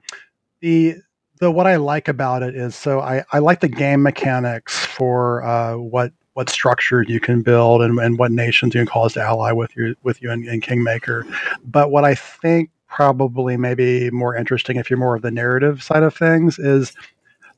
the 0.62 0.96
the 1.42 1.52
what 1.52 1.68
I 1.68 1.76
like 1.76 2.08
about 2.08 2.44
it 2.44 2.56
is 2.56 2.76
so 2.76 3.02
I, 3.02 3.26
I 3.32 3.40
like 3.40 3.60
the 3.60 3.68
game 3.68 4.04
mechanics 4.04 4.78
for 4.86 5.44
uh, 5.44 5.76
what 5.76 6.14
what 6.34 6.50
structure 6.50 7.02
you 7.02 7.20
can 7.20 7.42
build 7.42 7.82
and, 7.82 8.00
and 8.00 8.18
what 8.18 8.32
nations 8.32 8.74
you 8.74 8.80
can 8.80 8.88
cause 8.88 9.14
to 9.14 9.22
ally 9.22 9.52
with 9.52 9.76
you 9.76 9.96
with 10.04 10.22
you 10.22 10.32
in, 10.32 10.48
in 10.48 10.62
Kingmaker. 10.62 11.26
But 11.66 11.92
what 11.92 12.06
I 12.06 12.16
think 12.16 12.70
probably 12.88 13.58
maybe 13.58 14.10
more 14.12 14.36
interesting 14.36 14.78
if 14.78 14.90
you're 14.90 15.00
more 15.00 15.16
of 15.16 15.24
the 15.24 15.32
narrative 15.32 15.82
side 15.82 16.04
of 16.04 16.16
things 16.16 16.60
is 16.60 16.94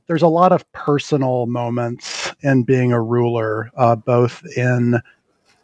there's 0.08 0.22
a 0.22 0.28
lot 0.28 0.54
of 0.54 0.70
personal 0.72 1.46
moments 1.46 2.34
in 2.42 2.64
being 2.64 2.94
a 2.94 3.02
ruler, 3.02 3.70
uh, 3.76 3.96
both 3.96 4.46
in 4.56 5.02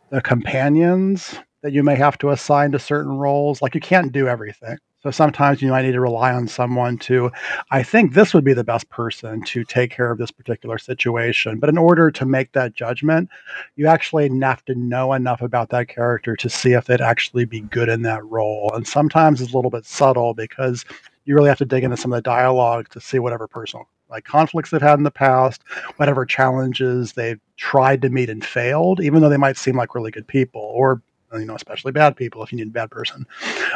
the 0.10 0.22
companions 0.22 1.36
that 1.62 1.72
you 1.72 1.84
may 1.84 1.96
have 1.96 2.18
to 2.18 2.32
assign 2.32 2.72
to 2.74 2.80
certain 2.80 3.14
roles. 3.14 3.62
Like 3.62 3.76
you 3.76 3.82
can't 3.82 4.12
do 4.12 4.28
everything. 4.28 4.78
So 5.02 5.12
sometimes 5.12 5.62
you 5.62 5.70
might 5.72 5.84
need 5.84 5.94
to 5.94 6.02
rely 6.02 6.34
on 6.34 6.48
someone 6.48 6.98
to, 7.00 7.32
I 7.72 7.84
think 7.84 8.14
this 8.14 8.34
would 8.34 8.44
be 8.44 8.54
the 8.54 8.66
best 8.66 8.90
person 8.90 9.42
to 9.44 9.64
take 9.64 9.92
care 9.92 10.12
of 10.12 10.18
this 10.18 10.32
particular 10.32 10.78
situation. 10.78 11.58
But 11.60 11.70
in 11.70 11.78
order 11.78 12.12
to 12.12 12.26
make 12.26 12.52
that 12.52 12.74
judgment, 12.74 13.30
you 13.78 13.88
actually 13.88 14.30
have 14.42 14.66
to 14.66 14.76
know 14.76 15.14
enough 15.14 15.42
about 15.42 15.70
that 15.70 15.88
character 15.88 16.36
to 16.36 16.50
see 16.50 16.74
if 16.74 16.86
they'd 16.86 17.00
actually 17.00 17.46
be 17.46 17.62
good 17.62 17.88
in 17.88 18.02
that 18.02 18.26
role. 18.26 18.72
And 18.76 18.86
sometimes 18.86 19.40
it's 19.40 19.54
a 19.54 19.56
little 19.56 19.72
bit 19.72 19.86
subtle 19.86 20.34
because 20.34 20.84
you 21.24 21.34
really 21.34 21.50
have 21.50 21.60
to 21.60 21.66
dig 21.66 21.86
into 21.86 21.96
some 21.96 22.12
of 22.12 22.18
the 22.18 22.22
dialogue 22.22 22.90
to 22.90 23.00
see 23.00 23.20
whatever 23.20 23.48
personal 23.48 23.88
like 24.10 24.26
conflicts 24.26 24.72
they've 24.72 24.82
had 24.82 24.98
in 24.98 25.04
the 25.04 25.12
past, 25.12 25.62
whatever 25.98 26.26
challenges 26.26 27.14
they've 27.14 27.40
tried 27.58 28.02
to 28.02 28.10
meet 28.10 28.28
and 28.28 28.44
failed, 28.44 29.00
even 29.00 29.22
though 29.22 29.30
they 29.30 29.38
might 29.38 29.56
seem 29.56 29.78
like 29.78 29.94
really 29.94 30.10
good 30.10 30.28
people 30.28 30.62
or 30.62 31.02
you 31.34 31.46
know 31.46 31.54
especially 31.54 31.92
bad 31.92 32.16
people 32.16 32.42
if 32.42 32.52
you 32.52 32.58
need 32.58 32.68
a 32.68 32.72
bad 32.72 32.90
person. 32.90 33.26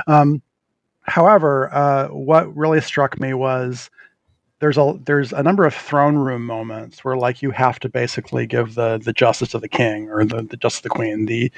Um, 0.07 0.41
However, 1.03 1.73
uh, 1.73 2.07
what 2.07 2.55
really 2.55 2.81
struck 2.81 3.19
me 3.19 3.33
was 3.33 3.89
there's 4.59 4.77
a 4.77 4.97
there's 5.03 5.33
a 5.33 5.43
number 5.43 5.65
of 5.65 5.73
throne 5.73 6.15
room 6.15 6.45
moments 6.45 7.03
where 7.03 7.17
like 7.17 7.41
you 7.41 7.51
have 7.51 7.79
to 7.79 7.89
basically 7.89 8.47
give 8.47 8.75
the 8.75 8.97
the 9.03 9.13
justice 9.13 9.53
of 9.53 9.61
the 9.61 9.67
king 9.67 10.09
or 10.09 10.23
the, 10.23 10.43
the 10.43 10.57
justice 10.57 10.79
of 10.79 10.83
the 10.83 10.89
queen. 10.89 11.25
The 11.25 11.51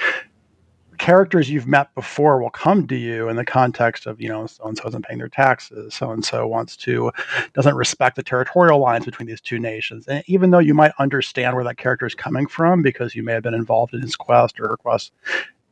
characters 0.98 1.50
you've 1.50 1.68
met 1.68 1.94
before 1.94 2.42
will 2.42 2.50
come 2.50 2.88
to 2.88 2.96
you 2.96 3.30
in 3.30 3.36
the 3.36 3.46
context 3.46 4.06
of 4.06 4.20
you 4.20 4.30
know 4.30 4.48
so 4.48 4.66
and 4.66 4.78
so 4.78 4.88
isn't 4.88 5.06
paying 5.06 5.20
their 5.20 5.30
taxes 5.30 5.94
so 5.94 6.12
and 6.12 6.24
so 6.24 6.48
wants 6.48 6.76
to 6.76 7.12
doesn't 7.54 7.76
respect 7.76 8.16
the 8.16 8.24
territorial 8.24 8.80
lines 8.80 9.06
between 9.06 9.28
these 9.28 9.42
two 9.42 9.60
nations 9.60 10.08
and 10.08 10.24
even 10.28 10.52
though 10.52 10.60
you 10.60 10.74
might 10.74 10.92
understand 11.00 11.56
where 11.56 11.64
that 11.64 11.78
character 11.78 12.06
is 12.06 12.16
coming 12.16 12.48
from 12.48 12.82
because 12.82 13.16
you 13.16 13.24
may 13.24 13.34
have 13.34 13.44
been 13.44 13.54
involved 13.54 13.94
in 13.94 14.02
his 14.02 14.16
quest 14.16 14.60
or 14.60 14.70
her 14.70 14.78
quest 14.78 15.12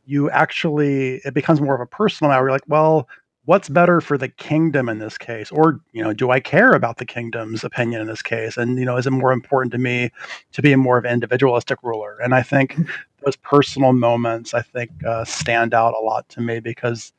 you 0.06 0.30
actually 0.30 1.16
it 1.24 1.34
becomes 1.34 1.60
more 1.60 1.74
of 1.74 1.80
a 1.80 1.86
personal 1.86 2.30
matter 2.30 2.44
you're 2.44 2.50
like 2.50 2.68
well 2.68 3.08
what's 3.46 3.68
better 3.68 4.00
for 4.00 4.16
the 4.16 4.28
kingdom 4.28 4.88
in 4.88 4.98
this 4.98 5.18
case? 5.18 5.50
Or 5.50 5.80
you 5.92 6.02
know 6.02 6.12
do 6.12 6.30
i 6.30 6.40
care 6.40 6.72
about 6.72 6.98
the 6.98 7.04
kingdom's 7.04 7.64
opinion 7.64 8.00
in 8.00 8.06
this 8.06 8.22
case? 8.22 8.56
And 8.56 8.78
you 8.78 8.84
know 8.84 8.96
is 8.96 9.06
it 9.06 9.10
more 9.10 9.32
important 9.32 9.72
to 9.72 9.78
me 9.78 10.10
to 10.52 10.62
be 10.62 10.72
a 10.72 10.76
more 10.76 10.98
of 10.98 11.04
an 11.04 11.12
individualistic 11.12 11.82
ruler? 11.82 12.18
And 12.22 12.34
i 12.34 12.42
think 12.42 12.72
mm-hmm. 12.72 12.90
those 13.24 13.36
personal 13.36 13.92
moments 13.92 14.54
i 14.54 14.62
think 14.62 14.90
uh, 15.06 15.24
stand 15.24 15.74
out 15.74 15.94
a 15.94 16.04
lot 16.04 16.28
to 16.30 16.40
me 16.40 16.60
because 16.60 17.12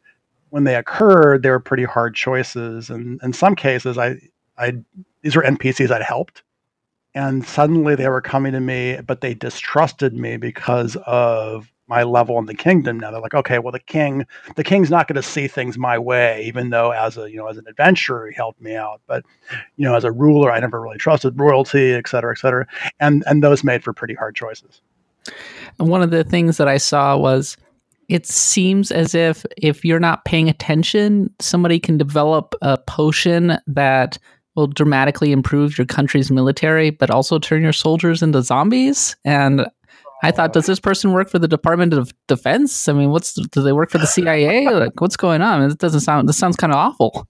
when 0.49 0.63
they 0.63 0.75
occurred 0.75 1.43
they 1.43 1.49
were 1.49 1.59
pretty 1.59 1.85
hard 1.85 2.15
choices. 2.15 2.89
And 2.89 3.19
in 3.23 3.33
some 3.33 3.55
cases 3.55 3.97
i 3.97 4.15
i 4.57 4.73
these 5.21 5.35
were 5.35 5.43
npcs 5.43 5.91
i'd 5.91 6.01
helped. 6.01 6.43
And 7.13 7.45
suddenly 7.45 7.95
they 7.95 8.09
were 8.09 8.21
coming 8.21 8.53
to 8.53 8.59
me 8.59 8.99
but 9.05 9.21
they 9.21 9.33
distrusted 9.33 10.13
me 10.13 10.37
because 10.37 10.97
of 11.05 11.71
my 11.87 12.03
level 12.03 12.37
in 12.39 12.45
the 12.45 12.55
kingdom 12.55 12.99
now. 12.99 13.11
They're 13.11 13.21
like 13.21 13.33
okay 13.33 13.59
well 13.59 13.71
the 13.71 13.79
king 13.79 14.25
the 14.55 14.63
king's 14.63 14.89
not 14.89 15.07
going 15.07 15.15
to 15.15 15.23
see 15.23 15.47
things 15.47 15.77
my 15.77 15.97
way 15.97 16.43
even 16.45 16.69
though 16.69 16.91
as 16.91 17.17
a 17.17 17.29
you 17.29 17.37
know 17.37 17.47
as 17.47 17.57
an 17.57 17.65
adventurer 17.67 18.29
he 18.29 18.35
helped 18.35 18.61
me 18.61 18.75
out. 18.75 19.01
But 19.07 19.23
you 19.77 19.85
know 19.85 19.95
as 19.95 20.03
a 20.03 20.11
ruler 20.11 20.51
i 20.51 20.59
never 20.59 20.81
really 20.81 20.97
trusted 20.97 21.39
royalty 21.39 21.93
et 21.93 22.07
cetera 22.07 22.31
et 22.31 22.39
cetera. 22.39 22.67
And 22.99 23.23
and 23.27 23.43
those 23.43 23.63
made 23.63 23.83
for 23.83 23.93
pretty 23.93 24.15
hard 24.15 24.35
choices. 24.35 24.81
And 25.79 25.89
one 25.89 26.01
of 26.01 26.11
the 26.11 26.23
things 26.23 26.57
that 26.57 26.67
i 26.67 26.77
saw 26.77 27.17
was 27.17 27.57
it 28.07 28.27
seems 28.27 28.91
as 28.91 29.15
if 29.15 29.45
if 29.57 29.83
you're 29.83 29.99
not 29.99 30.25
paying 30.25 30.47
attention 30.49 31.33
somebody 31.39 31.79
can 31.79 31.97
develop 31.97 32.53
a 32.61 32.77
potion 32.77 33.57
that 33.67 34.17
will 34.55 34.67
dramatically 34.67 35.31
improve 35.31 35.77
your 35.77 35.85
country's 35.85 36.31
military, 36.31 36.89
but 36.89 37.09
also 37.09 37.37
turn 37.37 37.61
your 37.61 37.73
soldiers 37.73 38.23
into 38.23 38.41
zombies. 38.41 39.15
And 39.25 39.67
I 40.25 40.31
thought, 40.31 40.53
does 40.53 40.65
this 40.65 40.79
person 40.79 41.13
work 41.13 41.29
for 41.29 41.39
the 41.39 41.47
Department 41.47 41.93
of 41.93 42.13
Defense? 42.27 42.87
I 42.87 42.93
mean, 42.93 43.11
what's 43.11 43.33
do 43.33 43.61
they 43.61 43.73
work 43.73 43.91
for 43.91 43.97
the 43.97 44.07
CIA? 44.07 44.67
like, 44.69 44.99
what's 44.99 45.17
going 45.17 45.41
on? 45.41 45.63
It 45.63 45.77
doesn't 45.77 46.01
sound. 46.01 46.27
This 46.27 46.37
sounds 46.37 46.55
kind 46.55 46.73
of 46.73 46.77
awful. 46.77 47.27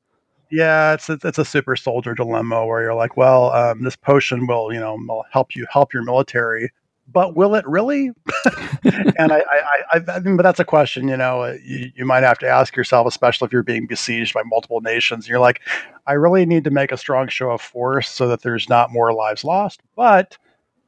Yeah, 0.52 0.94
it's 0.94 1.10
a, 1.10 1.18
it's 1.24 1.38
a 1.38 1.46
super 1.46 1.76
soldier 1.76 2.14
dilemma 2.14 2.66
where 2.66 2.82
you're 2.82 2.94
like, 2.94 3.18
well, 3.18 3.52
um, 3.52 3.84
this 3.84 3.96
potion 3.96 4.48
will 4.48 4.72
you 4.72 4.80
know 4.80 5.24
help 5.32 5.56
you 5.56 5.66
help 5.72 5.94
your 5.94 6.04
military 6.04 6.72
but 7.08 7.36
will 7.36 7.56
it 7.56 7.68
really? 7.68 8.08
and 8.84 9.32
I, 9.32 9.44
I, 9.50 9.80
I, 9.94 10.02
I 10.08 10.20
mean, 10.20 10.38
but 10.38 10.44
that's 10.44 10.60
a 10.60 10.66
question, 10.66 11.08
you 11.08 11.18
know, 11.18 11.44
uh, 11.44 11.58
you, 11.64 11.92
you 11.96 12.06
might 12.06 12.24
have 12.24 12.40
to 12.40 12.48
ask 12.48 12.76
yourself, 12.76 13.06
especially 13.08 13.46
if 13.46 13.54
you're 13.54 13.64
being 13.64 13.86
besieged 13.86 14.34
by 14.34 14.42
multiple 14.44 14.82
nations. 14.82 15.28
You're 15.28 15.40
like, 15.40 15.62
I 16.08 16.14
really 16.14 16.46
need 16.46 16.64
to 16.64 16.72
make 16.72 16.92
a 16.92 16.98
strong 16.98 17.28
show 17.28 17.52
of 17.52 17.62
force 17.62 18.10
so 18.10 18.28
that 18.28 18.42
there's 18.42 18.70
not 18.70 18.92
more 18.92 19.14
lives 19.14 19.44
lost. 19.44 19.82
But 19.96 20.38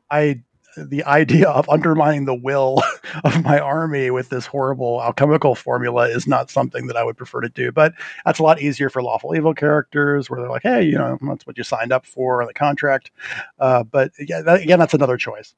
I 0.10 0.41
the 0.78 1.03
idea 1.05 1.49
of 1.49 1.67
undermining 1.69 2.25
the 2.25 2.36
will 2.36 2.82
of 3.23 3.43
my 3.43 3.59
army 3.59 4.11
with 4.11 4.30
this 4.30 4.45
horrible 4.45 5.01
alchemical 5.01 5.55
formula 5.55 6.07
is 6.07 6.28
not 6.28 6.49
something 6.49 6.88
that 6.88 6.95
I 6.95 7.03
would 7.03 7.17
prefer 7.17 7.41
to 7.41 7.49
do. 7.49 7.71
But 7.71 7.93
that's 8.25 8.39
a 8.39 8.43
lot 8.43 8.61
easier 8.61 8.89
for 8.89 9.01
lawful 9.01 9.36
evil 9.36 9.53
characters 9.53 10.30
where 10.30 10.39
they're 10.39 10.49
like, 10.49 10.63
hey, 10.63 10.84
you 10.84 10.97
know, 10.97 11.17
that's 11.28 11.45
what 11.47 11.57
you 11.57 11.63
signed 11.63 11.91
up 11.91 12.05
for 12.05 12.41
in 12.41 12.47
the 12.47 12.53
contract. 12.53 13.11
Uh, 13.59 13.84
but 13.84 14.11
yeah, 14.19 14.41
that, 14.41 14.61
again, 14.61 14.80
that's 14.80 14.93
another 14.93 15.17
choice. 15.17 15.55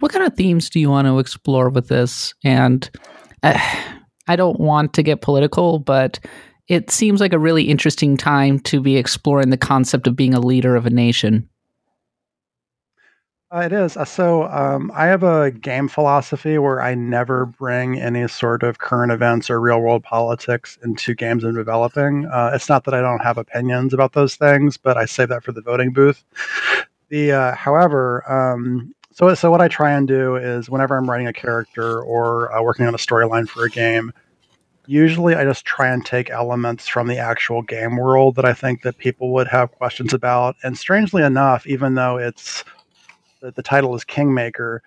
What 0.00 0.12
kind 0.12 0.24
of 0.24 0.34
themes 0.34 0.70
do 0.70 0.80
you 0.80 0.90
want 0.90 1.06
to 1.06 1.18
explore 1.18 1.70
with 1.70 1.88
this? 1.88 2.34
And 2.44 2.88
uh, 3.42 3.58
I 4.28 4.36
don't 4.36 4.60
want 4.60 4.92
to 4.94 5.02
get 5.02 5.20
political, 5.20 5.78
but 5.78 6.18
it 6.68 6.90
seems 6.90 7.20
like 7.20 7.32
a 7.32 7.38
really 7.38 7.64
interesting 7.64 8.16
time 8.16 8.58
to 8.60 8.80
be 8.80 8.96
exploring 8.96 9.50
the 9.50 9.56
concept 9.56 10.06
of 10.06 10.16
being 10.16 10.34
a 10.34 10.40
leader 10.40 10.76
of 10.76 10.86
a 10.86 10.90
nation. 10.90 11.48
Uh, 13.56 13.60
it 13.60 13.72
is. 13.72 13.96
Uh, 13.96 14.04
so 14.04 14.44
um, 14.50 14.92
I 14.94 15.06
have 15.06 15.22
a 15.22 15.50
game 15.50 15.88
philosophy 15.88 16.58
where 16.58 16.82
I 16.82 16.94
never 16.94 17.46
bring 17.46 17.98
any 17.98 18.28
sort 18.28 18.62
of 18.62 18.80
current 18.80 19.12
events 19.12 19.48
or 19.48 19.62
real 19.62 19.80
world 19.80 20.02
politics 20.02 20.78
into 20.84 21.14
games 21.14 21.42
I'm 21.42 21.54
developing. 21.54 22.26
Uh, 22.26 22.50
it's 22.52 22.68
not 22.68 22.84
that 22.84 22.92
I 22.92 23.00
don't 23.00 23.22
have 23.22 23.38
opinions 23.38 23.94
about 23.94 24.12
those 24.12 24.36
things, 24.36 24.76
but 24.76 24.98
I 24.98 25.06
save 25.06 25.30
that 25.30 25.42
for 25.42 25.52
the 25.52 25.62
voting 25.62 25.90
booth. 25.90 26.22
The 27.08 27.32
uh, 27.32 27.54
however, 27.54 28.30
um, 28.30 28.94
so 29.12 29.32
so 29.32 29.50
what 29.50 29.62
I 29.62 29.68
try 29.68 29.92
and 29.92 30.06
do 30.06 30.36
is 30.36 30.68
whenever 30.68 30.94
I'm 30.94 31.08
writing 31.08 31.28
a 31.28 31.32
character 31.32 32.02
or 32.02 32.54
uh, 32.54 32.62
working 32.62 32.84
on 32.84 32.94
a 32.94 32.98
storyline 32.98 33.48
for 33.48 33.64
a 33.64 33.70
game, 33.70 34.12
usually 34.86 35.34
I 35.34 35.44
just 35.44 35.64
try 35.64 35.88
and 35.88 36.04
take 36.04 36.28
elements 36.28 36.88
from 36.88 37.06
the 37.06 37.16
actual 37.16 37.62
game 37.62 37.96
world 37.96 38.34
that 38.34 38.44
I 38.44 38.52
think 38.52 38.82
that 38.82 38.98
people 38.98 39.32
would 39.32 39.48
have 39.48 39.72
questions 39.72 40.12
about. 40.12 40.56
And 40.62 40.76
strangely 40.76 41.22
enough, 41.22 41.66
even 41.66 41.94
though 41.94 42.18
it's 42.18 42.62
the, 43.40 43.52
the 43.52 43.62
title 43.62 43.94
is 43.94 44.04
Kingmaker. 44.04 44.82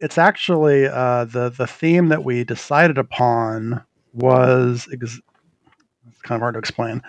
It's 0.00 0.18
actually 0.18 0.86
uh, 0.86 1.24
the 1.26 1.50
the 1.50 1.66
theme 1.66 2.08
that 2.08 2.24
we 2.24 2.44
decided 2.44 2.98
upon 2.98 3.82
was 4.12 4.88
ex- 4.92 5.20
it's 6.08 6.22
kind 6.22 6.36
of 6.36 6.40
hard 6.40 6.54
to 6.54 6.58
explain. 6.58 7.02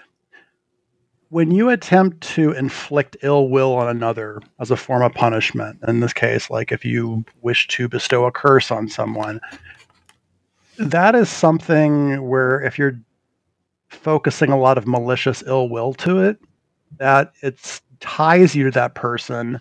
When 1.29 1.51
you 1.51 1.69
attempt 1.69 2.21
to 2.35 2.51
inflict 2.51 3.17
ill 3.23 3.49
will 3.49 3.73
on 3.73 3.87
another 3.89 4.41
as 4.59 4.71
a 4.71 4.77
form 4.77 5.01
of 5.01 5.13
punishment, 5.13 5.79
in 5.87 5.99
this 5.99 6.13
case, 6.13 6.49
like 6.49 6.71
if 6.71 6.85
you 6.85 7.25
wish 7.41 7.67
to 7.69 7.89
bestow 7.89 8.25
a 8.25 8.31
curse 8.31 8.71
on 8.71 8.87
someone, 8.87 9.41
that 10.77 11.15
is 11.15 11.29
something 11.29 12.27
where 12.27 12.61
if 12.61 12.77
you're 12.77 12.99
focusing 13.89 14.51
a 14.51 14.59
lot 14.59 14.77
of 14.77 14.87
malicious 14.87 15.43
ill 15.47 15.67
will 15.67 15.93
to 15.95 16.19
it, 16.19 16.37
that 16.99 17.33
it 17.41 17.81
ties 17.99 18.55
you 18.55 18.65
to 18.65 18.71
that 18.71 18.95
person 18.95 19.59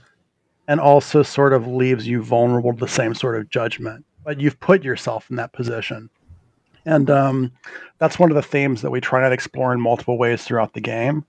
and 0.69 0.81
also 0.81 1.23
sort 1.23 1.53
of 1.53 1.67
leaves 1.67 2.07
you 2.07 2.23
vulnerable 2.23 2.73
to 2.73 2.81
the 2.81 2.89
same 2.89 3.15
sort 3.15 3.37
of 3.37 3.51
judgment. 3.51 4.05
But 4.25 4.41
you've 4.41 4.59
put 4.61 4.83
yourself 4.83 5.29
in 5.31 5.37
that 5.37 5.53
position. 5.53 6.09
And 6.87 7.11
um, 7.11 7.53
that's 7.99 8.19
one 8.19 8.31
of 8.31 8.35
the 8.35 8.43
themes 8.43 8.83
that 8.83 8.91
we 8.91 9.01
try 9.01 9.27
to 9.27 9.33
explore 9.33 9.73
in 9.73 9.81
multiple 9.81 10.19
ways 10.19 10.45
throughout 10.45 10.75
the 10.75 10.81
game. 10.81 11.25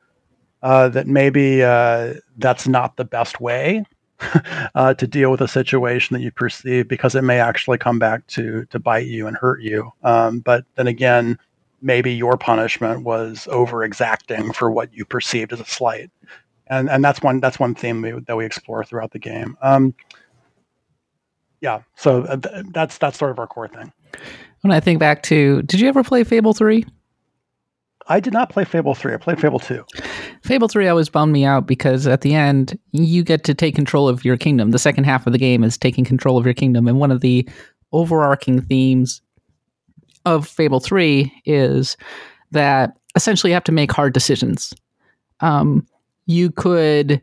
Uh, 0.64 0.90
that 0.90 1.06
maybe 1.06 1.62
uh, 1.62 2.16
that's 2.38 2.68
not 2.68 2.98
the 2.98 3.06
best 3.06 3.40
way 3.40 3.86
uh, 4.76 4.96
to 4.96 5.06
deal 5.06 5.30
with 5.30 5.42
a 5.42 5.48
situation 5.48 6.16
that 6.16 6.24
you 6.24 6.32
perceive 6.32 6.88
because 6.88 7.14
it 7.14 7.22
may 7.22 7.40
actually 7.40 7.78
come 7.78 8.00
back 8.00 8.26
to 8.26 8.66
to 8.72 8.80
bite 8.80 9.06
you 9.06 9.28
and 9.28 9.38
hurt 9.38 9.62
you. 9.62 9.92
Um, 10.04 10.40
but 10.40 10.66
then 10.74 10.88
again, 10.88 11.38
maybe 11.82 12.12
your 12.12 12.36
punishment 12.36 13.04
was 13.04 13.48
over 13.52 13.84
exacting 13.84 14.54
for 14.54 14.72
what 14.72 14.92
you 14.92 15.06
perceived 15.06 15.54
as 15.54 15.60
a 15.60 15.66
slight 15.66 16.10
and 16.68 16.90
and 16.90 17.04
that's 17.04 17.22
one 17.22 17.40
that's 17.40 17.60
one 17.60 17.76
theme 17.76 18.02
we, 18.02 18.12
that 18.12 18.36
we 18.36 18.46
explore 18.46 18.84
throughout 18.84 19.12
the 19.12 19.20
game. 19.20 19.58
Um, 19.62 19.94
yeah, 21.62 21.82
so 21.96 22.24
uh, 22.24 22.38
th- 22.38 22.66
that's 22.72 22.98
that's 22.98 23.18
sort 23.18 23.32
of 23.32 23.40
our 23.40 23.48
core 23.48 23.68
thing. 23.68 23.92
When 24.62 24.72
I 24.72 24.80
think 24.80 25.00
back 25.00 25.24
to, 25.24 25.62
did 25.64 25.80
you 25.80 25.88
ever 25.88 26.04
play 26.04 26.24
Fable 26.24 26.54
three? 26.54 26.86
I 28.08 28.20
did 28.20 28.34
not 28.34 28.50
play 28.50 28.66
Fable 28.66 28.94
3. 28.94 29.14
I 29.16 29.18
played 29.18 29.42
Fable 29.42 29.60
2. 29.60 29.84
Fable 30.44 30.68
3 30.68 30.88
always 30.88 31.10
bummed 31.10 31.34
me 31.34 31.44
out 31.44 31.66
because 31.66 32.06
at 32.06 32.22
the 32.22 32.36
end, 32.36 32.78
you 32.92 33.24
get 33.24 33.44
to 33.46 33.54
take 33.54 33.74
control 33.74 34.08
of 34.08 34.24
your 34.24 34.38
kingdom. 34.38 34.72
The 34.72 34.80
second 34.80 35.06
half 35.06 35.26
of 35.26 35.34
the 35.34 35.40
game 35.40 35.64
is 35.64 35.78
taking 35.78 36.06
control 36.06 36.38
of 36.38 36.46
your 36.46 36.54
kingdom. 36.54 36.88
And 36.88 37.00
one 37.00 37.12
of 37.12 37.22
the 37.22 37.48
overarching 37.94 38.62
themes 38.62 39.22
of 40.26 40.48
Fable 40.48 40.80
3 40.80 41.32
is 41.46 41.98
that 42.52 42.96
essentially 43.16 43.52
you 43.52 43.56
have 43.56 43.64
to 43.64 43.72
make 43.72 43.92
hard 43.92 44.14
decisions. 44.14 44.74
Um, 45.40 45.86
you 46.26 46.52
could 46.52 47.22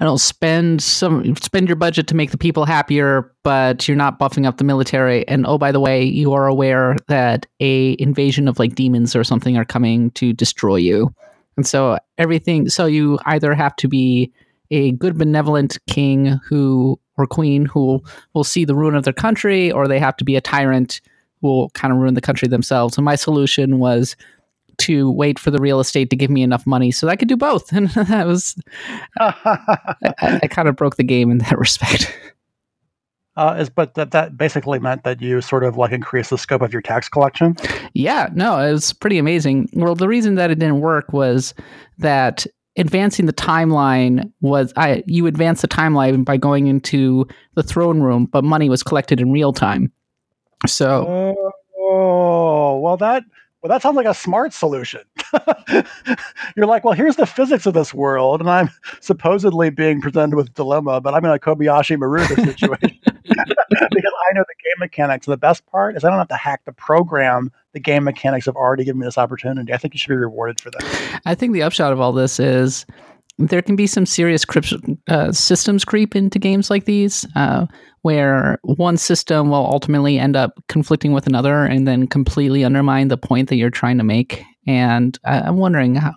I 0.00 0.04
don't 0.04 0.18
spend 0.18 0.82
some 0.82 1.36
spend 1.36 1.68
your 1.68 1.76
budget 1.76 2.06
to 2.06 2.16
make 2.16 2.30
the 2.30 2.38
people 2.38 2.64
happier, 2.64 3.30
but 3.42 3.86
you're 3.86 3.98
not 3.98 4.18
buffing 4.18 4.46
up 4.46 4.56
the 4.56 4.64
military. 4.64 5.28
And 5.28 5.46
oh, 5.46 5.58
by 5.58 5.72
the 5.72 5.80
way, 5.80 6.02
you 6.02 6.32
are 6.32 6.46
aware 6.46 6.96
that 7.08 7.46
a 7.60 7.96
invasion 7.98 8.48
of 8.48 8.58
like 8.58 8.74
demons 8.74 9.14
or 9.14 9.24
something 9.24 9.58
are 9.58 9.64
coming 9.64 10.10
to 10.12 10.32
destroy 10.32 10.76
you. 10.76 11.14
And 11.58 11.66
so 11.66 11.98
everything 12.16 12.70
so 12.70 12.86
you 12.86 13.18
either 13.26 13.54
have 13.54 13.76
to 13.76 13.88
be 13.88 14.32
a 14.70 14.92
good 14.92 15.18
benevolent 15.18 15.78
king 15.86 16.40
who 16.48 16.98
or 17.18 17.26
queen 17.26 17.66
who 17.66 18.02
will 18.32 18.44
see 18.44 18.64
the 18.64 18.74
ruin 18.74 18.94
of 18.94 19.04
their 19.04 19.12
country, 19.12 19.70
or 19.70 19.86
they 19.86 19.98
have 19.98 20.16
to 20.16 20.24
be 20.24 20.36
a 20.36 20.40
tyrant 20.40 21.02
who 21.42 21.48
will 21.48 21.70
kind 21.70 21.92
of 21.92 21.98
ruin 21.98 22.14
the 22.14 22.22
country 22.22 22.48
themselves. 22.48 22.96
And 22.96 23.04
my 23.04 23.16
solution 23.16 23.78
was 23.78 24.16
to 24.80 25.10
wait 25.10 25.38
for 25.38 25.50
the 25.50 25.58
real 25.58 25.80
estate 25.80 26.10
to 26.10 26.16
give 26.16 26.30
me 26.30 26.42
enough 26.42 26.66
money 26.66 26.90
so 26.90 27.08
I 27.08 27.16
could 27.16 27.28
do 27.28 27.36
both. 27.36 27.72
And 27.80 27.88
that 27.90 28.26
was, 28.26 28.56
I, 29.18 30.40
I 30.42 30.46
kind 30.48 30.68
of 30.68 30.76
broke 30.76 30.96
the 30.96 31.04
game 31.04 31.30
in 31.30 31.38
that 31.38 31.58
respect. 31.58 32.14
Uh, 33.36 33.56
is 33.58 33.70
but 33.70 33.94
that 33.94 34.10
that 34.10 34.36
basically 34.36 34.78
meant 34.78 35.04
that 35.04 35.22
you 35.22 35.40
sort 35.40 35.64
of 35.64 35.76
like 35.76 35.92
increased 35.92 36.30
the 36.30 36.36
scope 36.36 36.60
of 36.60 36.72
your 36.72 36.82
tax 36.82 37.08
collection. 37.08 37.56
Yeah, 37.94 38.28
no, 38.34 38.58
it 38.58 38.72
was 38.72 38.92
pretty 38.92 39.18
amazing. 39.18 39.70
Well, 39.72 39.94
the 39.94 40.08
reason 40.08 40.34
that 40.34 40.50
it 40.50 40.58
didn't 40.58 40.80
work 40.80 41.12
was 41.12 41.54
that 41.98 42.44
advancing 42.76 43.26
the 43.26 43.32
timeline 43.32 44.30
was 44.40 44.72
I 44.76 45.04
you 45.06 45.26
advance 45.26 45.62
the 45.62 45.68
timeline 45.68 46.24
by 46.24 46.36
going 46.36 46.66
into 46.66 47.26
the 47.54 47.62
throne 47.62 48.00
room, 48.02 48.26
but 48.26 48.44
money 48.44 48.68
was 48.68 48.82
collected 48.82 49.20
in 49.20 49.32
real 49.32 49.52
time. 49.52 49.92
So, 50.66 51.34
oh 51.78 52.78
well, 52.80 52.96
that 52.98 53.22
well, 53.62 53.68
that 53.68 53.82
sounds 53.82 53.96
like 53.96 54.06
a 54.06 54.14
smart 54.14 54.54
solution. 54.54 55.02
You're 56.56 56.66
like, 56.66 56.82
well, 56.82 56.94
here's 56.94 57.16
the 57.16 57.26
physics 57.26 57.66
of 57.66 57.74
this 57.74 57.92
world, 57.92 58.40
and 58.40 58.48
I'm 58.48 58.70
supposedly 59.00 59.68
being 59.68 60.00
presented 60.00 60.34
with 60.34 60.48
a 60.48 60.52
dilemma, 60.52 61.00
but 61.00 61.12
I'm 61.12 61.24
in 61.24 61.30
a 61.30 61.38
Kobayashi 61.38 61.96
Maruta 61.98 62.42
situation 62.42 62.98
because 63.24 64.12
I 64.28 64.32
know 64.32 64.44
the 64.48 64.54
game 64.64 64.78
mechanics. 64.78 65.26
And 65.26 65.32
the 65.32 65.38
best 65.38 65.66
part 65.66 65.96
is 65.96 66.04
I 66.04 66.08
don't 66.08 66.18
have 66.18 66.28
to 66.28 66.36
hack 66.36 66.62
the 66.64 66.72
program. 66.72 67.52
The 67.72 67.80
game 67.80 68.04
mechanics 68.04 68.46
have 68.46 68.56
already 68.56 68.84
given 68.84 69.00
me 69.00 69.06
this 69.06 69.18
opportunity. 69.18 69.72
I 69.74 69.76
think 69.76 69.92
you 69.94 69.98
should 69.98 70.08
be 70.08 70.16
rewarded 70.16 70.60
for 70.60 70.70
that. 70.70 71.20
I 71.26 71.34
think 71.34 71.52
the 71.52 71.62
upshot 71.62 71.92
of 71.92 72.00
all 72.00 72.12
this 72.12 72.40
is 72.40 72.86
there 73.48 73.62
can 73.62 73.76
be 73.76 73.86
some 73.86 74.06
serious 74.06 74.44
crypt, 74.44 74.74
uh, 75.08 75.32
systems 75.32 75.84
creep 75.84 76.14
into 76.14 76.38
games 76.38 76.70
like 76.70 76.84
these. 76.84 77.26
Uh, 77.34 77.66
where 78.02 78.58
one 78.62 78.96
system 78.96 79.50
will 79.50 79.66
ultimately 79.66 80.18
end 80.18 80.34
up 80.34 80.52
conflicting 80.68 81.12
with 81.12 81.26
another 81.26 81.64
and 81.64 81.86
then 81.86 82.06
completely 82.06 82.64
undermine 82.64 83.08
the 83.08 83.18
point 83.18 83.48
that 83.48 83.56
you're 83.56 83.70
trying 83.70 83.98
to 83.98 84.04
make. 84.04 84.42
And 84.66 85.18
I'm 85.24 85.58
wondering 85.58 85.96
how, 85.96 86.14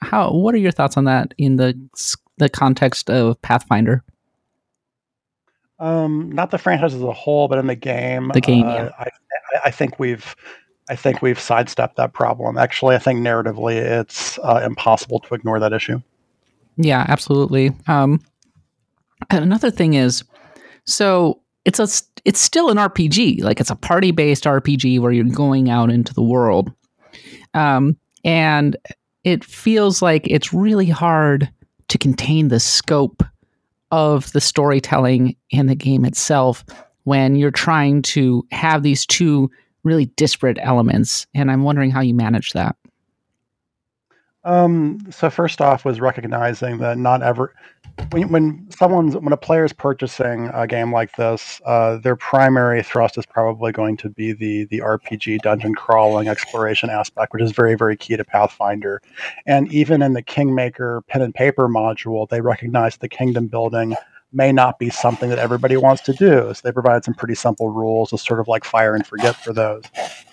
how 0.00 0.30
what 0.32 0.54
are 0.54 0.58
your 0.58 0.70
thoughts 0.70 0.96
on 0.96 1.04
that 1.04 1.34
in 1.38 1.56
the 1.56 1.74
the 2.38 2.48
context 2.48 3.10
of 3.10 3.40
Pathfinder? 3.42 4.04
Um, 5.78 6.30
not 6.32 6.50
the 6.50 6.58
franchise 6.58 6.94
as 6.94 7.02
a 7.02 7.12
whole, 7.12 7.48
but 7.48 7.58
in 7.58 7.66
the 7.66 7.74
game. 7.74 8.30
The 8.32 8.40
game, 8.40 8.66
uh, 8.66 8.74
yeah. 8.74 8.90
I, 8.98 9.08
I 9.66 9.70
think 9.70 9.98
we've 9.98 10.36
I 10.88 10.96
think 10.96 11.22
we've 11.22 11.40
sidestepped 11.40 11.96
that 11.96 12.12
problem. 12.12 12.56
Actually, 12.56 12.94
I 12.94 12.98
think 12.98 13.20
narratively, 13.20 13.74
it's 13.74 14.38
uh, 14.38 14.62
impossible 14.64 15.20
to 15.20 15.34
ignore 15.34 15.58
that 15.58 15.72
issue. 15.72 16.00
Yeah, 16.76 17.04
absolutely. 17.08 17.72
Um, 17.86 18.20
and 19.30 19.42
another 19.42 19.70
thing 19.70 19.94
is, 19.94 20.24
so 20.84 21.40
it's 21.64 21.80
a 21.80 21.88
it's 22.24 22.40
still 22.40 22.70
an 22.70 22.76
RPG, 22.76 23.42
like 23.42 23.60
it's 23.60 23.70
a 23.70 23.76
party 23.76 24.10
based 24.10 24.44
RPG 24.44 25.00
where 25.00 25.12
you're 25.12 25.24
going 25.24 25.70
out 25.70 25.90
into 25.90 26.14
the 26.14 26.22
world, 26.22 26.72
um, 27.54 27.96
and 28.24 28.76
it 29.24 29.44
feels 29.44 30.02
like 30.02 30.26
it's 30.28 30.52
really 30.52 30.88
hard 30.88 31.50
to 31.88 31.98
contain 31.98 32.48
the 32.48 32.60
scope 32.60 33.22
of 33.90 34.30
the 34.32 34.40
storytelling 34.40 35.36
in 35.50 35.66
the 35.66 35.74
game 35.74 36.04
itself 36.04 36.64
when 37.04 37.36
you're 37.36 37.50
trying 37.50 38.02
to 38.02 38.44
have 38.50 38.82
these 38.82 39.06
two 39.06 39.50
really 39.84 40.06
disparate 40.16 40.58
elements. 40.60 41.26
And 41.34 41.50
I'm 41.50 41.62
wondering 41.62 41.90
how 41.90 42.00
you 42.00 42.14
manage 42.14 42.52
that. 42.52 42.76
Um, 44.46 45.00
so 45.10 45.28
first 45.28 45.60
off 45.60 45.84
was 45.84 46.00
recognizing 46.00 46.78
that 46.78 46.98
not 46.98 47.20
ever 47.20 47.52
when, 48.12 48.28
when 48.28 48.66
someone's 48.70 49.16
when 49.16 49.32
a 49.32 49.36
player 49.36 49.64
is 49.64 49.72
purchasing 49.72 50.50
a 50.54 50.66
game 50.66 50.92
like 50.92 51.16
this, 51.16 51.60
uh, 51.64 51.96
their 51.96 52.14
primary 52.14 52.82
thrust 52.82 53.18
is 53.18 53.26
probably 53.26 53.72
going 53.72 53.96
to 53.98 54.08
be 54.08 54.32
the 54.32 54.66
the 54.66 54.78
RPG 54.78 55.40
dungeon 55.40 55.74
crawling 55.74 56.28
exploration 56.28 56.90
aspect, 56.90 57.32
which 57.32 57.42
is 57.42 57.52
very 57.52 57.74
very 57.74 57.96
key 57.96 58.16
to 58.16 58.24
Pathfinder. 58.24 59.02
And 59.46 59.70
even 59.72 60.00
in 60.00 60.12
the 60.12 60.22
Kingmaker 60.22 61.02
pen 61.08 61.22
and 61.22 61.34
paper 61.34 61.68
module, 61.68 62.28
they 62.28 62.40
recognize 62.40 62.98
the 62.98 63.08
kingdom 63.08 63.48
building 63.48 63.96
may 64.32 64.52
not 64.52 64.78
be 64.78 64.90
something 64.90 65.30
that 65.30 65.38
everybody 65.38 65.76
wants 65.76 66.02
to 66.02 66.12
do. 66.12 66.52
So 66.52 66.60
they 66.62 66.72
provide 66.72 67.04
some 67.04 67.14
pretty 67.14 67.34
simple 67.34 67.70
rules, 67.70 68.10
to 68.10 68.18
sort 68.18 68.40
of 68.40 68.48
like 68.48 68.64
fire 68.64 68.94
and 68.94 69.06
forget 69.06 69.36
for 69.36 69.52
those. 69.52 69.84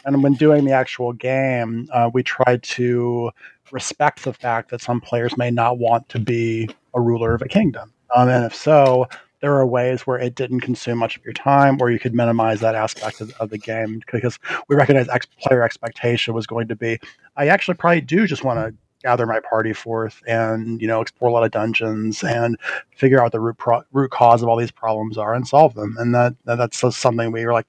And 0.05 0.22
when 0.24 0.34
doing 0.34 0.66
the 0.66 0.72
actual 0.72 1.14
game, 1.14 1.88
uh, 1.91 2.09
we 2.14 2.24
tried 2.24 2.64
to 2.64 3.32
respect 3.74 4.24
the 4.24 4.34
fact 4.34 4.69
that 4.69 4.82
some 4.82 5.01
players 5.01 5.36
may 5.36 5.51
not 5.51 5.80
want 5.80 6.07
to 6.09 6.19
be 6.19 6.69
a 6.93 7.01
ruler 7.01 7.34
of 7.34 7.41
a 7.41 7.47
kingdom. 7.47 7.91
Um, 8.15 8.30
and 8.30 8.45
if 8.45 8.55
so, 8.55 9.07
there 9.41 9.55
are 9.55 9.65
ways 9.65 10.03
where 10.03 10.19
it 10.19 10.36
didn't 10.36 10.61
consume 10.61 10.99
much 10.99 11.17
of 11.17 11.26
your 11.26 11.34
time, 11.34 11.78
or 11.82 11.91
you 11.91 11.99
could 11.99 12.13
minimize 12.13 12.61
that 12.61 12.76
aspect 12.76 13.19
of, 13.19 13.34
of 13.39 13.49
the 13.49 13.57
game 13.57 14.01
because 14.09 14.39
we 14.69 14.76
recognize 14.76 15.09
ex- 15.09 15.28
player 15.41 15.63
expectation 15.63 16.34
was 16.34 16.47
going 16.47 16.67
to 16.69 16.76
be, 16.76 16.99
I 17.36 17.47
actually 17.47 17.74
probably 17.74 18.01
do 18.01 18.26
just 18.28 18.43
want 18.43 18.59
to 18.59 18.74
gather 19.01 19.26
my 19.26 19.41
party 19.41 19.74
forth 19.74 20.24
and 20.28 20.82
you 20.82 20.88
know 20.88 21.01
explore 21.01 21.30
a 21.30 21.34
lot 21.34 21.43
of 21.43 21.51
dungeons 21.51 22.24
and 22.24 22.57
figure 22.95 23.21
out 23.21 23.34
the 23.34 23.39
root 23.41 23.57
pro- 23.57 23.84
root 23.91 24.11
cause 24.11 24.41
of 24.41 24.47
all 24.47 24.55
these 24.55 24.71
problems 24.71 25.17
are 25.17 25.34
and 25.34 25.45
solve 25.45 25.74
them. 25.74 25.97
And 25.99 26.15
that, 26.15 26.36
that 26.45 26.55
that's 26.55 26.95
something 26.95 27.32
we 27.32 27.45
were 27.45 27.51
like, 27.51 27.67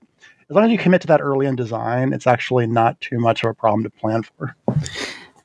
as 0.48 0.54
long 0.54 0.66
as 0.66 0.70
you 0.70 0.78
commit 0.78 1.00
to 1.00 1.06
that 1.08 1.20
early 1.20 1.46
in 1.46 1.56
design, 1.56 2.12
it's 2.12 2.26
actually 2.26 2.66
not 2.66 3.00
too 3.00 3.18
much 3.18 3.42
of 3.42 3.50
a 3.50 3.54
problem 3.54 3.82
to 3.82 3.90
plan 3.90 4.22
for. 4.22 4.54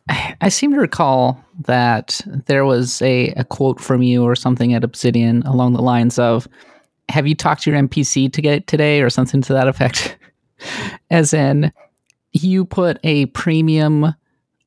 I 0.09 0.49
seem 0.49 0.71
to 0.71 0.79
recall 0.79 1.43
that 1.65 2.21
there 2.47 2.65
was 2.65 3.01
a, 3.01 3.29
a 3.29 3.43
quote 3.43 3.79
from 3.79 4.01
you 4.01 4.23
or 4.23 4.35
something 4.35 4.73
at 4.73 4.83
Obsidian 4.83 5.43
along 5.43 5.73
the 5.73 5.81
lines 5.81 6.17
of, 6.17 6.47
Have 7.09 7.27
you 7.27 7.35
talked 7.35 7.63
to 7.63 7.71
your 7.71 7.79
NPC 7.79 8.31
to 8.33 8.41
get 8.41 8.67
today 8.67 9.01
or 9.01 9.09
something 9.09 9.41
to 9.43 9.53
that 9.53 9.67
effect? 9.67 10.17
As 11.11 11.33
in, 11.33 11.71
you 12.31 12.65
put 12.65 12.99
a 13.03 13.27
premium 13.27 14.13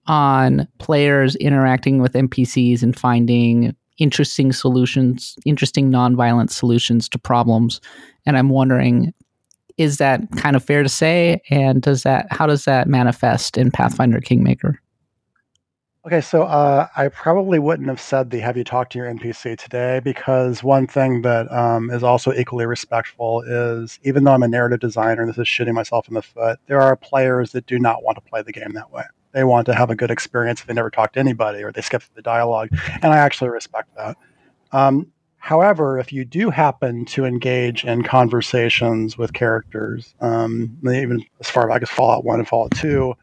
on 0.06 0.66
players 0.78 1.36
interacting 1.36 2.00
with 2.00 2.12
NPCs 2.12 2.82
and 2.82 2.98
finding 2.98 3.74
interesting 3.98 4.52
solutions, 4.52 5.36
interesting 5.44 5.90
nonviolent 5.90 6.50
solutions 6.50 7.08
to 7.08 7.18
problems. 7.18 7.80
And 8.26 8.36
I'm 8.36 8.48
wondering, 8.48 9.12
is 9.76 9.98
that 9.98 10.20
kind 10.36 10.56
of 10.56 10.64
fair 10.64 10.82
to 10.82 10.88
say? 10.88 11.40
And 11.50 11.82
does 11.82 12.02
that 12.02 12.26
how 12.30 12.46
does 12.46 12.64
that 12.64 12.88
manifest 12.88 13.56
in 13.56 13.70
Pathfinder 13.70 14.20
Kingmaker? 14.20 14.80
Okay, 16.04 16.20
so 16.20 16.42
uh, 16.42 16.88
I 16.96 17.06
probably 17.08 17.60
wouldn't 17.60 17.88
have 17.88 18.00
said 18.00 18.30
the 18.30 18.40
"Have 18.40 18.56
you 18.56 18.64
talked 18.64 18.90
to 18.92 18.98
your 18.98 19.06
NPC 19.06 19.56
today?" 19.56 20.00
because 20.02 20.64
one 20.64 20.88
thing 20.88 21.22
that 21.22 21.50
um, 21.52 21.90
is 21.90 22.02
also 22.02 22.32
equally 22.32 22.66
respectful 22.66 23.42
is, 23.42 24.00
even 24.02 24.24
though 24.24 24.32
I'm 24.32 24.42
a 24.42 24.48
narrative 24.48 24.80
designer, 24.80 25.22
and 25.22 25.30
this 25.30 25.38
is 25.38 25.46
shooting 25.46 25.74
myself 25.74 26.08
in 26.08 26.14
the 26.14 26.22
foot, 26.22 26.58
there 26.66 26.80
are 26.80 26.96
players 26.96 27.52
that 27.52 27.66
do 27.66 27.78
not 27.78 28.02
want 28.02 28.16
to 28.16 28.20
play 28.28 28.42
the 28.42 28.50
game 28.50 28.72
that 28.72 28.90
way. 28.90 29.04
They 29.30 29.44
want 29.44 29.64
to 29.66 29.74
have 29.74 29.90
a 29.90 29.94
good 29.94 30.10
experience 30.10 30.60
if 30.60 30.66
they 30.66 30.74
never 30.74 30.90
talk 30.90 31.12
to 31.12 31.20
anybody 31.20 31.62
or 31.62 31.70
they 31.70 31.82
skip 31.82 32.02
the 32.16 32.22
dialogue, 32.22 32.70
and 33.00 33.12
I 33.12 33.18
actually 33.18 33.50
respect 33.50 33.94
that. 33.96 34.16
Um, 34.72 35.06
however, 35.36 36.00
if 36.00 36.12
you 36.12 36.24
do 36.24 36.50
happen 36.50 37.04
to 37.06 37.24
engage 37.24 37.84
in 37.84 38.02
conversations 38.02 39.16
with 39.16 39.34
characters, 39.34 40.16
um, 40.20 40.76
even 40.82 41.24
as 41.38 41.48
far 41.48 41.68
back 41.68 41.82
as 41.82 41.90
Fallout 41.90 42.24
One 42.24 42.40
and 42.40 42.48
Fallout 42.48 42.72
Two 42.72 43.14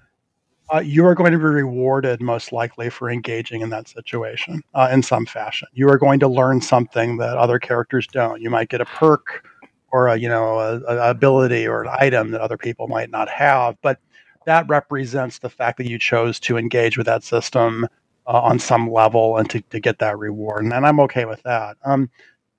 uh, 0.73 0.79
you 0.79 1.05
are 1.05 1.15
going 1.15 1.31
to 1.31 1.37
be 1.37 1.43
rewarded 1.43 2.21
most 2.21 2.51
likely 2.51 2.89
for 2.89 3.09
engaging 3.09 3.61
in 3.61 3.69
that 3.69 3.87
situation 3.87 4.61
uh, 4.73 4.89
in 4.91 5.01
some 5.01 5.25
fashion. 5.25 5.67
You 5.73 5.89
are 5.89 5.97
going 5.97 6.19
to 6.19 6.27
learn 6.27 6.61
something 6.61 7.17
that 7.17 7.37
other 7.37 7.59
characters 7.59 8.07
don't. 8.07 8.41
You 8.41 8.49
might 8.49 8.69
get 8.69 8.81
a 8.81 8.85
perk 8.85 9.45
or 9.91 10.07
a 10.07 10.17
you 10.17 10.29
know 10.29 10.59
a, 10.59 10.79
a 10.81 11.09
ability 11.09 11.67
or 11.67 11.83
an 11.83 11.89
item 11.99 12.31
that 12.31 12.41
other 12.41 12.57
people 12.57 12.87
might 12.87 13.09
not 13.09 13.29
have, 13.29 13.75
but 13.81 13.99
that 14.45 14.67
represents 14.67 15.39
the 15.39 15.49
fact 15.49 15.77
that 15.77 15.89
you 15.89 15.99
chose 15.99 16.39
to 16.39 16.57
engage 16.57 16.97
with 16.97 17.05
that 17.05 17.23
system 17.23 17.87
uh, 18.27 18.41
on 18.41 18.59
some 18.59 18.89
level 18.89 19.37
and 19.37 19.49
to, 19.49 19.61
to 19.61 19.79
get 19.79 19.99
that 19.99 20.17
reward. 20.17 20.63
And, 20.63 20.73
and 20.73 20.85
I'm 20.85 20.99
okay 21.01 21.25
with 21.25 21.41
that. 21.43 21.77
Um, 21.83 22.09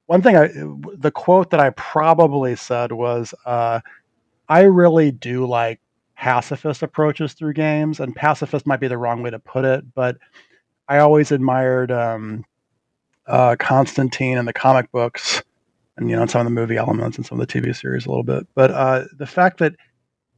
one 0.06 0.22
thing, 0.22 0.36
I, 0.36 0.48
the 0.96 1.12
quote 1.12 1.50
that 1.50 1.60
I 1.60 1.70
probably 1.70 2.56
said 2.56 2.90
was, 2.90 3.32
uh, 3.46 3.78
"I 4.48 4.62
really 4.62 5.12
do 5.12 5.46
like 5.46 5.80
pacifist 6.20 6.82
approaches 6.82 7.32
through 7.32 7.54
games, 7.54 7.98
and 7.98 8.14
pacifist 8.14 8.66
might 8.66 8.78
be 8.78 8.88
the 8.88 8.98
wrong 8.98 9.22
way 9.22 9.30
to 9.30 9.38
put 9.38 9.64
it, 9.64 9.82
but 9.94 10.18
I 10.86 10.98
always 10.98 11.32
admired 11.32 11.90
um, 11.90 12.44
uh, 13.26 13.56
Constantine 13.58 14.36
in 14.36 14.44
the 14.44 14.52
comic 14.52 14.92
books, 14.92 15.42
and 15.96 16.10
you 16.10 16.16
know, 16.16 16.26
some 16.26 16.42
of 16.42 16.44
the 16.44 16.50
movie 16.50 16.76
elements 16.76 17.16
and 17.16 17.26
some 17.26 17.40
of 17.40 17.48
the 17.48 17.60
TV 17.60 17.74
series 17.74 18.04
a 18.04 18.10
little 18.10 18.22
bit. 18.22 18.46
But 18.54 18.70
uh, 18.70 19.04
the 19.16 19.26
fact 19.26 19.58
that 19.60 19.76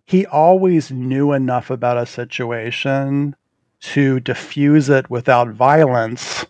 he 0.06 0.24
always 0.26 0.92
knew 0.92 1.32
enough 1.32 1.68
about 1.68 1.98
a 1.98 2.06
situation 2.06 3.34
to 3.80 4.20
diffuse 4.20 4.88
it 4.88 5.10
without 5.10 5.48
violence, 5.48 6.46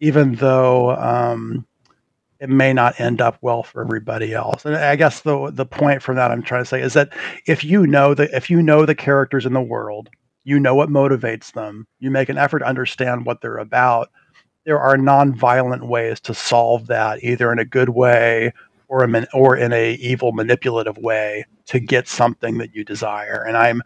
even 0.00 0.34
though 0.34 0.90
um, 0.96 1.66
it 2.44 2.50
may 2.50 2.74
not 2.74 3.00
end 3.00 3.22
up 3.22 3.38
well 3.40 3.62
for 3.62 3.82
everybody 3.82 4.34
else. 4.34 4.66
And 4.66 4.76
I 4.76 4.96
guess 4.96 5.20
the 5.20 5.50
the 5.50 5.64
point 5.64 6.02
from 6.02 6.16
that 6.16 6.30
I'm 6.30 6.42
trying 6.42 6.60
to 6.60 6.68
say 6.68 6.82
is 6.82 6.92
that 6.92 7.08
if 7.46 7.64
you 7.64 7.86
know 7.86 8.12
the 8.12 8.24
if 8.36 8.50
you 8.50 8.60
know 8.60 8.84
the 8.84 8.94
characters 8.94 9.46
in 9.46 9.54
the 9.54 9.62
world, 9.62 10.10
you 10.44 10.60
know 10.60 10.74
what 10.74 10.90
motivates 10.90 11.54
them, 11.54 11.86
you 12.00 12.10
make 12.10 12.28
an 12.28 12.36
effort 12.36 12.58
to 12.58 12.66
understand 12.66 13.24
what 13.24 13.40
they're 13.40 13.56
about. 13.56 14.10
There 14.66 14.78
are 14.78 14.98
non-violent 14.98 15.86
ways 15.86 16.20
to 16.20 16.34
solve 16.34 16.86
that, 16.88 17.24
either 17.24 17.50
in 17.50 17.58
a 17.58 17.64
good 17.64 17.88
way 17.88 18.52
or 18.88 19.04
a 19.04 19.26
or 19.32 19.56
in 19.56 19.72
a 19.72 19.94
evil 19.94 20.32
manipulative 20.32 20.98
way 20.98 21.46
to 21.68 21.80
get 21.80 22.08
something 22.08 22.58
that 22.58 22.74
you 22.74 22.84
desire. 22.84 23.42
And 23.48 23.56
I'm 23.56 23.80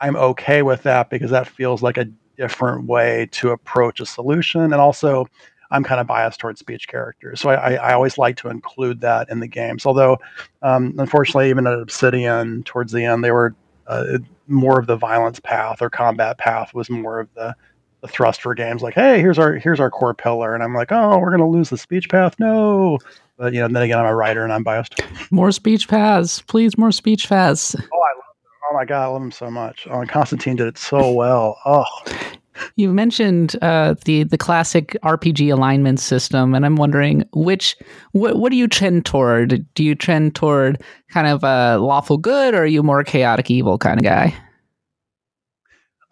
I'm 0.00 0.14
okay 0.14 0.62
with 0.62 0.84
that 0.84 1.10
because 1.10 1.32
that 1.32 1.48
feels 1.48 1.82
like 1.82 1.96
a 1.96 2.06
different 2.36 2.86
way 2.86 3.28
to 3.32 3.50
approach 3.50 3.98
a 3.98 4.06
solution 4.06 4.60
and 4.60 4.74
also 4.74 5.26
I'm 5.74 5.82
kind 5.82 6.00
of 6.00 6.06
biased 6.06 6.38
towards 6.38 6.60
speech 6.60 6.86
characters. 6.86 7.40
So 7.40 7.50
I, 7.50 7.74
I, 7.74 7.92
always 7.94 8.16
like 8.16 8.36
to 8.38 8.48
include 8.48 9.00
that 9.00 9.28
in 9.28 9.40
the 9.40 9.48
games. 9.48 9.84
Although, 9.84 10.18
um, 10.62 10.94
unfortunately, 10.98 11.50
even 11.50 11.66
at 11.66 11.76
Obsidian, 11.76 12.62
towards 12.62 12.92
the 12.92 13.04
end, 13.04 13.24
they 13.24 13.32
were 13.32 13.56
uh, 13.88 14.18
more 14.46 14.78
of 14.78 14.86
the 14.86 14.94
violence 14.94 15.40
path 15.40 15.82
or 15.82 15.90
combat 15.90 16.38
path 16.38 16.72
was 16.74 16.88
more 16.88 17.18
of 17.18 17.28
the, 17.34 17.56
the 18.02 18.08
thrust 18.08 18.40
for 18.40 18.54
games. 18.54 18.82
Like, 18.82 18.94
hey, 18.94 19.18
here's 19.18 19.38
our 19.38 19.54
here's 19.54 19.80
our 19.80 19.90
core 19.90 20.14
pillar, 20.14 20.54
and 20.54 20.62
I'm 20.62 20.74
like, 20.74 20.92
oh, 20.92 21.18
we're 21.18 21.32
gonna 21.32 21.48
lose 21.48 21.70
the 21.70 21.78
speech 21.78 22.08
path. 22.08 22.36
No, 22.38 22.98
but 23.36 23.52
you 23.52 23.60
know, 23.60 23.66
then 23.66 23.82
again, 23.82 23.98
I'm 23.98 24.06
a 24.06 24.14
writer 24.14 24.44
and 24.44 24.52
I'm 24.52 24.62
biased. 24.62 25.00
More 25.32 25.50
speech 25.50 25.88
paths, 25.88 26.40
please. 26.42 26.78
More 26.78 26.92
speech 26.92 27.28
paths. 27.28 27.74
Oh, 27.74 27.80
I 27.80 28.14
love 28.14 28.24
them. 28.42 28.70
Oh 28.70 28.74
my 28.74 28.84
god, 28.84 29.02
I 29.02 29.06
love 29.06 29.22
them 29.22 29.32
so 29.32 29.50
much. 29.50 29.88
Oh, 29.90 30.00
and 30.00 30.08
Constantine 30.08 30.54
did 30.54 30.68
it 30.68 30.78
so 30.78 31.10
well. 31.10 31.58
Oh, 31.64 31.84
you 32.76 32.92
mentioned 32.92 33.56
uh, 33.62 33.94
the 34.04 34.24
the 34.24 34.38
classic 34.38 34.96
RPG 35.02 35.52
alignment 35.52 36.00
system, 36.00 36.54
and 36.54 36.64
I'm 36.64 36.76
wondering 36.76 37.24
which 37.32 37.76
what 38.12 38.36
what 38.36 38.50
do 38.50 38.56
you 38.56 38.68
trend 38.68 39.06
toward? 39.06 39.66
Do 39.74 39.84
you 39.84 39.94
trend 39.94 40.34
toward 40.34 40.82
kind 41.10 41.26
of 41.26 41.44
a 41.44 41.78
lawful 41.78 42.18
good, 42.18 42.54
or 42.54 42.62
are 42.62 42.66
you 42.66 42.82
more 42.82 43.04
chaotic 43.04 43.50
evil 43.50 43.78
kind 43.78 43.98
of 43.98 44.04
guy? 44.04 44.34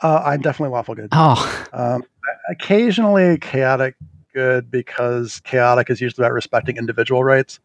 Uh, 0.02 0.22
I'm 0.24 0.40
definitely 0.40 0.72
lawful 0.72 0.94
good. 0.94 1.08
Oh, 1.12 1.66
um, 1.72 2.02
occasionally 2.50 3.38
chaotic 3.38 3.94
good 4.34 4.70
because 4.70 5.40
chaotic 5.40 5.90
is 5.90 6.00
usually 6.00 6.24
about 6.24 6.34
respecting 6.34 6.76
individual 6.76 7.22
rights, 7.22 7.60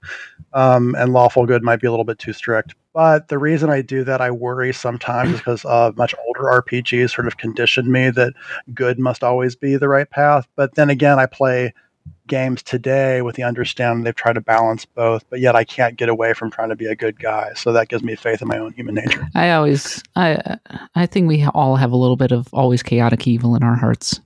um, 0.53 0.95
and 0.95 1.13
lawful 1.13 1.45
good 1.45 1.63
might 1.63 1.81
be 1.81 1.87
a 1.87 1.91
little 1.91 2.05
bit 2.05 2.19
too 2.19 2.33
strict. 2.33 2.75
But 2.97 3.27
the 3.27 3.37
reason 3.37 3.69
I 3.69 3.83
do 3.83 4.03
that, 4.05 4.21
I 4.21 4.31
worry 4.31 4.73
sometimes 4.73 5.37
because 5.37 5.63
uh, 5.65 5.91
much 5.97 6.15
older 6.25 6.45
RPGs 6.63 7.13
sort 7.13 7.27
of 7.27 7.37
conditioned 7.37 7.87
me 7.87 8.09
that 8.09 8.33
good 8.73 8.97
must 8.97 9.23
always 9.23 9.55
be 9.55 9.77
the 9.77 9.87
right 9.87 10.09
path. 10.09 10.47
But 10.55 10.73
then 10.73 10.89
again, 10.89 11.19
I 11.19 11.27
play 11.27 11.75
games 12.25 12.63
today 12.63 13.21
with 13.21 13.35
the 13.35 13.43
understanding 13.43 14.03
they've 14.03 14.15
tried 14.15 14.33
to 14.33 14.41
balance 14.41 14.85
both, 14.85 15.23
but 15.29 15.39
yet 15.39 15.55
I 15.55 15.63
can't 15.63 15.95
get 15.95 16.09
away 16.09 16.33
from 16.33 16.49
trying 16.49 16.69
to 16.69 16.75
be 16.75 16.87
a 16.87 16.95
good 16.95 17.19
guy. 17.19 17.51
So 17.55 17.71
that 17.71 17.87
gives 17.87 18.01
me 18.01 18.15
faith 18.15 18.41
in 18.41 18.47
my 18.47 18.57
own 18.57 18.73
human 18.73 18.95
nature. 18.95 19.27
I 19.35 19.51
always, 19.51 20.01
I, 20.15 20.57
I 20.95 21.05
think 21.05 21.27
we 21.27 21.45
all 21.53 21.75
have 21.75 21.91
a 21.91 21.97
little 21.97 22.17
bit 22.17 22.31
of 22.31 22.51
always 22.51 22.81
chaotic 22.81 23.27
evil 23.27 23.55
in 23.55 23.61
our 23.61 23.75
hearts. 23.75 24.21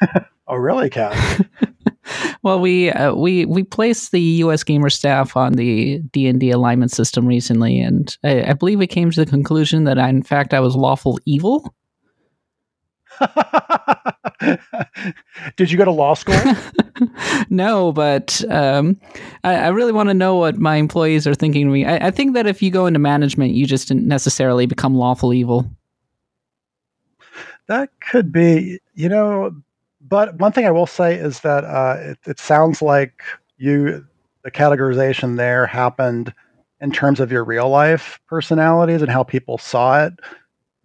Oh, 0.50 0.56
really, 0.56 0.88
Kat? 0.88 1.46
well, 2.42 2.60
we 2.60 2.90
uh, 2.90 3.14
we 3.14 3.44
we 3.44 3.62
placed 3.62 4.12
the 4.12 4.40
USgamer 4.40 4.92
staff 4.92 5.36
on 5.36 5.54
the 5.54 5.98
D 6.12 6.26
and 6.26 6.38
D 6.38 6.50
alignment 6.50 6.90
system 6.90 7.26
recently, 7.26 7.80
and 7.80 8.16
I, 8.24 8.50
I, 8.50 8.52
believe 8.52 8.78
we 8.78 8.86
came 8.86 9.10
to 9.10 9.24
the 9.24 9.30
conclusion 9.30 9.84
that, 9.84 9.98
I, 9.98 10.08
in 10.08 10.22
fact, 10.22 10.54
I 10.54 10.60
was 10.60 10.76
lawful 10.76 11.18
evil. 11.24 11.74
Did 15.56 15.70
you 15.70 15.78
go 15.78 15.84
to 15.84 15.90
law 15.90 16.14
school? 16.14 16.40
no, 17.50 17.92
but 17.92 18.44
um, 18.48 19.00
I, 19.42 19.54
I, 19.56 19.68
really 19.68 19.92
want 19.92 20.08
to 20.10 20.14
know 20.14 20.36
what 20.36 20.58
my 20.58 20.76
employees 20.76 21.26
are 21.26 21.34
thinking 21.34 21.66
of 21.66 21.72
me. 21.72 21.84
I, 21.84 22.08
I 22.08 22.10
think 22.12 22.34
that 22.34 22.46
if 22.46 22.62
you 22.62 22.70
go 22.70 22.86
into 22.86 23.00
management, 23.00 23.54
you 23.54 23.66
just 23.66 23.88
didn't 23.88 24.06
necessarily 24.06 24.66
become 24.66 24.94
lawful 24.94 25.34
evil. 25.34 25.68
That 27.66 27.90
could 28.00 28.30
be, 28.30 28.78
you 28.94 29.08
know, 29.08 29.54
but 30.08 30.36
one 30.36 30.52
thing 30.52 30.66
I 30.66 30.70
will 30.70 30.86
say 30.86 31.14
is 31.16 31.40
that 31.40 31.64
uh, 31.64 31.96
it, 31.98 32.18
it 32.26 32.40
sounds 32.40 32.82
like 32.82 33.22
you 33.56 34.06
the 34.44 34.50
categorization 34.50 35.36
there 35.36 35.66
happened 35.66 36.32
in 36.80 36.92
terms 36.92 37.20
of 37.20 37.32
your 37.32 37.44
real 37.44 37.68
life 37.68 38.20
personalities 38.28 39.02
and 39.02 39.10
how 39.10 39.24
people 39.24 39.58
saw 39.58 40.04
it 40.04 40.14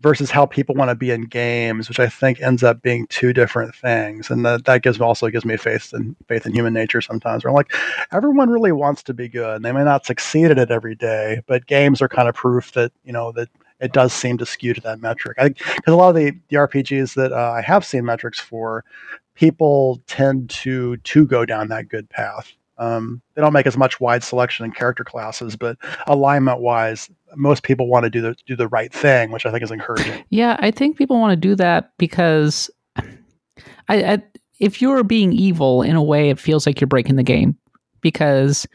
versus 0.02 0.30
how 0.30 0.46
people 0.46 0.76
want 0.76 0.90
to 0.90 0.96
be 0.96 1.12
in 1.12 1.22
games, 1.22 1.88
which 1.88 2.00
I 2.00 2.10
think 2.10 2.42
ends 2.42 2.62
up 2.62 2.82
being 2.82 3.08
two 3.08 3.32
different 3.32 3.74
things. 3.74 4.30
And 4.30 4.46
that, 4.46 4.66
that 4.66 4.84
gives 4.84 5.00
also 5.00 5.30
gives 5.30 5.46
me 5.46 5.56
faith 5.56 5.94
in 5.94 6.16
faith 6.28 6.46
in 6.46 6.54
human 6.54 6.74
nature 6.74 7.00
sometimes. 7.00 7.44
Where 7.44 7.50
I'm 7.50 7.56
like, 7.56 7.74
everyone 8.12 8.50
really 8.50 8.74
wants 8.74 9.02
to 9.04 9.14
be 9.14 9.30
good. 9.30 9.56
And 9.56 9.66
They 9.66 9.72
may 9.72 9.86
not 9.86 10.06
succeed 10.06 10.52
at 10.52 10.60
it 10.60 10.72
every 10.72 10.96
day, 10.96 11.42
but 11.48 11.68
games 11.68 12.02
are 12.02 12.10
kind 12.10 12.28
of 12.28 12.36
proof 12.36 12.74
that 12.74 12.92
you 13.06 13.14
know 13.14 13.32
that 13.32 13.48
it 13.84 13.92
does 13.92 14.14
seem 14.14 14.38
to 14.38 14.46
skew 14.46 14.74
to 14.74 14.82
that 14.82 15.02
metric. 15.02 15.38
Because 15.42 15.94
a 15.94 15.96
lot 15.96 16.10
of 16.10 16.16
the, 16.16 16.32
the 16.48 16.56
RPGs 16.56 17.16
that 17.16 17.34
uh, 17.34 17.52
I 17.52 17.62
have 17.62 17.86
seen 17.86 18.06
metrics 18.06 18.40
for, 18.40 18.84
people 19.36 20.02
tend 20.08 20.50
to 20.50 20.98
to 20.98 21.26
go 21.26 21.46
down 21.46 21.68
that 21.68 21.90
good 21.90 22.10
path. 22.10 22.54
Um, 22.78 23.22
they 23.36 23.42
don't 23.42 23.54
make 23.54 23.68
as 23.68 23.78
much 23.78 24.00
wide 24.00 24.24
selection 24.24 24.66
in 24.66 24.72
character 24.72 25.04
classes, 25.04 25.56
but 25.56 25.78
alignment 26.08 26.60
wise, 26.60 27.10
most 27.36 27.64
people 27.64 27.88
want 27.88 28.06
to 28.06 28.10
do 28.10 28.22
the 28.22 28.36
do 28.46 28.56
the 28.56 28.68
right 28.68 28.92
thing, 28.92 29.32
which 29.32 29.46
I 29.46 29.52
think 29.52 29.64
is 29.64 29.72
encouraging. 29.72 30.24
Yeah, 30.30 30.58
I 30.60 30.72
think 30.72 30.98
people 30.98 31.20
want 31.20 31.32
to 31.32 31.48
do 31.48 31.56
that 31.56 31.92
because 31.98 32.72
I, 33.90 34.04
I, 34.14 34.24
if 34.60 34.82
you're 34.82 35.04
being 35.04 35.34
evil 35.34 35.82
in 35.82 35.96
a 35.96 36.04
way, 36.04 36.30
it 36.30 36.40
feels 36.40 36.66
like 36.66 36.80
you're 36.80 36.88
breaking 36.88 37.18
the 37.18 37.24
game. 37.24 37.58
Because 38.02 38.66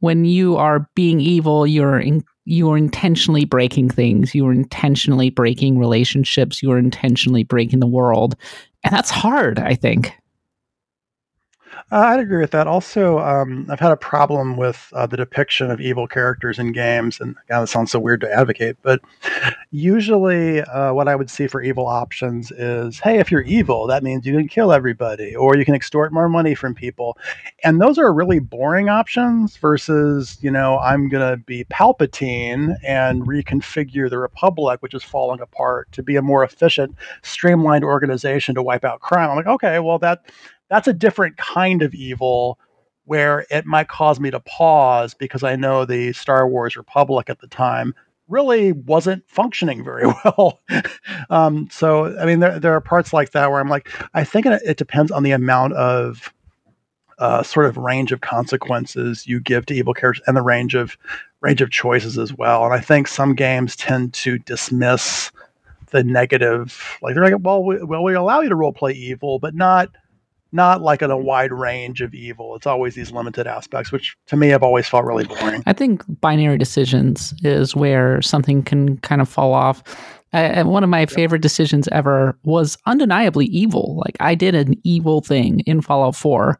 when 0.00 0.24
you 0.24 0.56
are 0.56 0.88
being 0.94 1.20
evil, 1.20 1.66
you're 1.66 1.98
in, 1.98 2.24
you 2.48 2.70
are 2.70 2.78
intentionally 2.78 3.44
breaking 3.44 3.90
things. 3.90 4.34
You 4.34 4.46
are 4.46 4.52
intentionally 4.52 5.28
breaking 5.28 5.78
relationships. 5.78 6.62
You 6.62 6.72
are 6.72 6.78
intentionally 6.78 7.44
breaking 7.44 7.80
the 7.80 7.86
world, 7.86 8.36
and 8.84 8.94
that's 8.94 9.10
hard. 9.10 9.58
I 9.58 9.74
think. 9.74 10.14
Uh, 11.90 11.96
I'd 11.96 12.20
agree 12.20 12.42
with 12.42 12.50
that. 12.50 12.66
Also, 12.66 13.18
um, 13.18 13.66
I've 13.70 13.80
had 13.80 13.92
a 13.92 13.96
problem 13.96 14.58
with 14.58 14.92
uh, 14.94 15.06
the 15.06 15.16
depiction 15.16 15.70
of 15.70 15.80
evil 15.80 16.06
characters 16.06 16.58
in 16.58 16.72
games, 16.72 17.18
and 17.18 17.34
God, 17.48 17.62
it 17.62 17.68
sounds 17.68 17.90
so 17.90 17.98
weird 17.98 18.20
to 18.20 18.30
advocate, 18.30 18.76
but 18.82 19.00
usually 19.70 20.60
uh, 20.60 20.92
what 20.92 21.08
I 21.08 21.16
would 21.16 21.30
see 21.30 21.46
for 21.46 21.62
evil 21.62 21.86
options 21.86 22.50
is, 22.50 23.00
hey, 23.00 23.18
if 23.18 23.30
you're 23.30 23.40
evil, 23.40 23.86
that 23.86 24.02
means 24.02 24.26
you 24.26 24.36
can 24.36 24.48
kill 24.48 24.70
everybody, 24.70 25.34
or 25.34 25.56
you 25.56 25.64
can 25.64 25.74
extort 25.74 26.12
more 26.12 26.28
money 26.28 26.54
from 26.54 26.74
people, 26.74 27.16
and 27.64 27.80
those 27.80 27.96
are 27.96 28.12
really 28.12 28.38
boring 28.38 28.90
options. 28.90 29.56
Versus, 29.56 30.36
you 30.42 30.50
know, 30.50 30.78
I'm 30.80 31.08
gonna 31.08 31.38
be 31.38 31.64
Palpatine 31.64 32.76
and 32.86 33.22
reconfigure 33.26 34.10
the 34.10 34.18
Republic, 34.18 34.82
which 34.82 34.92
is 34.92 35.02
falling 35.02 35.40
apart, 35.40 35.90
to 35.92 36.02
be 36.02 36.16
a 36.16 36.22
more 36.22 36.44
efficient, 36.44 36.94
streamlined 37.22 37.82
organization 37.82 38.54
to 38.56 38.62
wipe 38.62 38.84
out 38.84 39.00
crime. 39.00 39.30
I'm 39.30 39.36
like, 39.36 39.46
okay, 39.46 39.78
well 39.78 39.98
that 40.00 40.26
that's 40.68 40.88
a 40.88 40.92
different 40.92 41.36
kind 41.36 41.82
of 41.82 41.94
evil 41.94 42.58
where 43.04 43.46
it 43.50 43.64
might 43.64 43.88
cause 43.88 44.20
me 44.20 44.30
to 44.30 44.40
pause 44.40 45.14
because 45.14 45.42
I 45.42 45.56
know 45.56 45.84
the 45.84 46.12
Star 46.12 46.46
Wars 46.46 46.76
Republic 46.76 47.30
at 47.30 47.40
the 47.40 47.46
time 47.46 47.94
really 48.28 48.72
wasn't 48.72 49.24
functioning 49.26 49.82
very 49.82 50.06
well. 50.24 50.60
um, 51.30 51.68
so, 51.70 52.16
I 52.18 52.26
mean, 52.26 52.40
there, 52.40 52.60
there 52.60 52.74
are 52.74 52.80
parts 52.82 53.12
like 53.12 53.30
that 53.30 53.50
where 53.50 53.60
I'm 53.60 53.68
like, 53.70 53.88
I 54.12 54.24
think 54.24 54.44
it, 54.44 54.60
it 54.64 54.76
depends 54.76 55.10
on 55.10 55.22
the 55.22 55.30
amount 55.30 55.72
of 55.72 56.32
uh, 57.18 57.42
sort 57.42 57.66
of 57.66 57.76
range 57.76 58.12
of 58.12 58.20
consequences 58.20 59.26
you 59.26 59.40
give 59.40 59.66
to 59.66 59.74
evil 59.74 59.94
characters 59.94 60.22
and 60.26 60.36
the 60.36 60.42
range 60.42 60.74
of 60.74 60.96
range 61.40 61.60
of 61.60 61.70
choices 61.70 62.18
as 62.18 62.34
well. 62.34 62.64
And 62.64 62.74
I 62.74 62.80
think 62.80 63.08
some 63.08 63.34
games 63.34 63.74
tend 63.76 64.12
to 64.14 64.38
dismiss 64.38 65.30
the 65.90 66.04
negative, 66.04 66.98
like 67.00 67.14
they're 67.14 67.24
like, 67.24 67.40
well, 67.40 67.64
we, 67.64 67.82
well, 67.82 68.02
we 68.02 68.14
allow 68.14 68.40
you 68.40 68.48
to 68.48 68.54
role 68.54 68.72
play 68.72 68.92
evil, 68.92 69.38
but 69.38 69.54
not 69.54 69.88
not 70.52 70.80
like 70.80 71.02
in 71.02 71.10
a 71.10 71.16
wide 71.16 71.52
range 71.52 72.00
of 72.00 72.14
evil. 72.14 72.56
It's 72.56 72.66
always 72.66 72.94
these 72.94 73.12
limited 73.12 73.46
aspects, 73.46 73.92
which 73.92 74.16
to 74.26 74.36
me 74.36 74.48
have 74.48 74.62
always 74.62 74.88
felt 74.88 75.04
really 75.04 75.24
boring. 75.24 75.62
I 75.66 75.72
think 75.72 76.02
binary 76.20 76.58
decisions 76.58 77.34
is 77.42 77.76
where 77.76 78.22
something 78.22 78.62
can 78.62 78.98
kind 78.98 79.20
of 79.20 79.28
fall 79.28 79.52
off. 79.52 79.82
Uh, 80.32 80.62
one 80.64 80.84
of 80.84 80.90
my 80.90 81.06
favorite 81.06 81.42
decisions 81.42 81.88
ever 81.88 82.38
was 82.44 82.76
undeniably 82.86 83.46
evil. 83.46 84.00
Like 84.04 84.16
I 84.20 84.34
did 84.34 84.54
an 84.54 84.74
evil 84.84 85.20
thing 85.20 85.60
in 85.60 85.80
Fallout 85.80 86.16
4, 86.16 86.58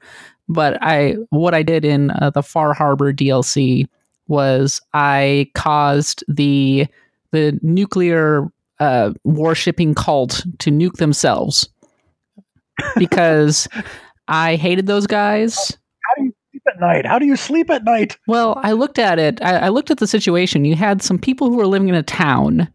but 0.49 0.79
I 0.83 1.17
what 1.31 1.55
I 1.55 1.63
did 1.63 1.85
in 1.85 2.11
uh, 2.13 2.31
the 2.31 2.43
Far 2.43 2.73
Harbor 2.73 3.13
DLC 3.13 3.87
was 4.27 4.81
I 4.95 5.51
caused 5.55 6.25
the 6.29 6.87
the 7.31 7.59
nuclear 7.63 8.49
uh, 8.81 9.13
worshipping 9.25 9.95
cult 9.95 10.47
to 10.61 10.71
nuke 10.71 10.97
themselves 10.97 11.69
because 12.97 13.69
I 14.29 14.57
hated 14.57 14.87
those 14.87 15.07
guys. 15.07 15.77
How 16.03 16.15
do 16.17 16.25
you 16.25 16.35
sleep 16.51 16.63
at 16.69 16.81
night? 16.81 17.07
How 17.07 17.19
do 17.19 17.27
you 17.27 17.37
sleep 17.37 17.71
at 17.71 17.85
night? 17.85 18.19
Well, 18.27 18.61
I 18.63 18.73
looked 18.73 18.99
at 18.99 19.19
it. 19.19 19.43
I, 19.43 19.57
I 19.57 19.69
looked 19.69 19.91
at 19.91 19.99
the 19.99 20.07
situation. 20.07 20.65
You 20.65 20.75
had 20.75 21.03
some 21.03 21.19
people 21.19 21.49
who 21.49 21.57
were 21.57 21.67
living 21.67 21.89
in 21.89 21.95
a 21.95 22.03
town. 22.03 22.69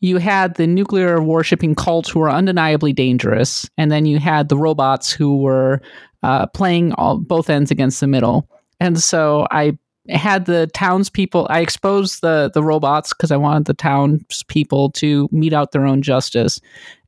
You 0.00 0.16
had 0.16 0.54
the 0.54 0.66
nuclear 0.66 1.22
worshipping 1.22 1.74
cult 1.74 2.08
who 2.08 2.20
were 2.20 2.30
undeniably 2.30 2.92
dangerous, 2.92 3.68
and 3.76 3.92
then 3.92 4.06
you 4.06 4.18
had 4.18 4.48
the 4.48 4.56
robots 4.56 5.12
who 5.12 5.36
were 5.36 5.82
uh, 6.22 6.46
playing 6.46 6.92
all, 6.94 7.18
both 7.18 7.50
ends 7.50 7.70
against 7.70 8.00
the 8.00 8.06
middle. 8.06 8.48
And 8.78 8.98
so 8.98 9.46
I 9.50 9.78
had 10.08 10.46
the 10.46 10.68
townspeople. 10.68 11.46
I 11.50 11.60
exposed 11.60 12.22
the 12.22 12.50
the 12.52 12.62
robots 12.62 13.12
because 13.12 13.30
I 13.30 13.36
wanted 13.36 13.66
the 13.66 13.74
townspeople 13.74 14.92
to 14.92 15.28
mete 15.30 15.52
out 15.52 15.72
their 15.72 15.84
own 15.86 16.00
justice, 16.00 16.60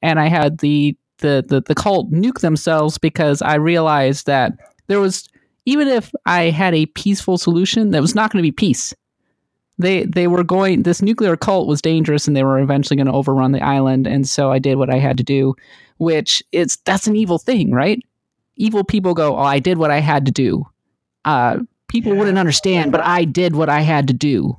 and 0.03 0.21
I 0.21 0.29
had 0.29 0.59
the 0.59 0.97
the, 1.23 1.45
the, 1.47 1.63
the 1.63 1.75
cult 1.75 2.13
nuke 2.13 2.41
themselves 2.41 2.99
because 2.99 3.41
I 3.41 3.55
realized 3.55 4.27
that 4.27 4.53
there 4.89 5.01
was 5.01 5.29
even 5.65 5.89
if 5.89 6.13
I 6.27 6.51
had 6.51 6.75
a 6.75 6.87
peaceful 6.87 7.39
solution, 7.39 7.93
that 7.93 8.03
was 8.03 8.15
not 8.15 8.31
going 8.31 8.43
to 8.43 8.47
be 8.47 8.53
peace. 8.53 8.93
They 9.79 10.05
they 10.05 10.27
were 10.27 10.45
going. 10.45 10.83
This 10.83 11.01
nuclear 11.01 11.37
cult 11.37 11.67
was 11.67 11.81
dangerous, 11.81 12.27
and 12.27 12.37
they 12.37 12.45
were 12.45 12.59
eventually 12.59 12.97
going 12.97 13.07
to 13.07 13.13
overrun 13.13 13.53
the 13.53 13.65
island. 13.65 14.07
And 14.07 14.29
so 14.29 14.53
I 14.53 14.59
did 14.59 14.77
what 14.77 14.91
I 14.91 14.99
had 14.99 15.17
to 15.17 15.23
do, 15.23 15.55
which 15.97 16.43
is 16.53 16.77
that's 16.85 17.07
an 17.07 17.17
evil 17.17 17.39
thing, 17.39 17.73
right? 17.73 18.01
Evil 18.57 18.85
people 18.85 19.15
go, 19.15 19.37
"Oh, 19.37 19.43
I 19.43 19.59
did 19.59 19.79
what 19.79 19.91
I 19.91 20.01
had 20.01 20.27
to 20.27 20.33
do." 20.33 20.67
Uh, 21.25 21.61
people 21.89 22.13
yeah. 22.13 22.19
wouldn't 22.19 22.39
understand, 22.39 22.93
but 22.93 23.01
I 23.01 23.25
did 23.25 23.57
what 23.57 23.69
I 23.69 23.81
had 23.81 24.09
to 24.09 24.15
do. 24.15 24.57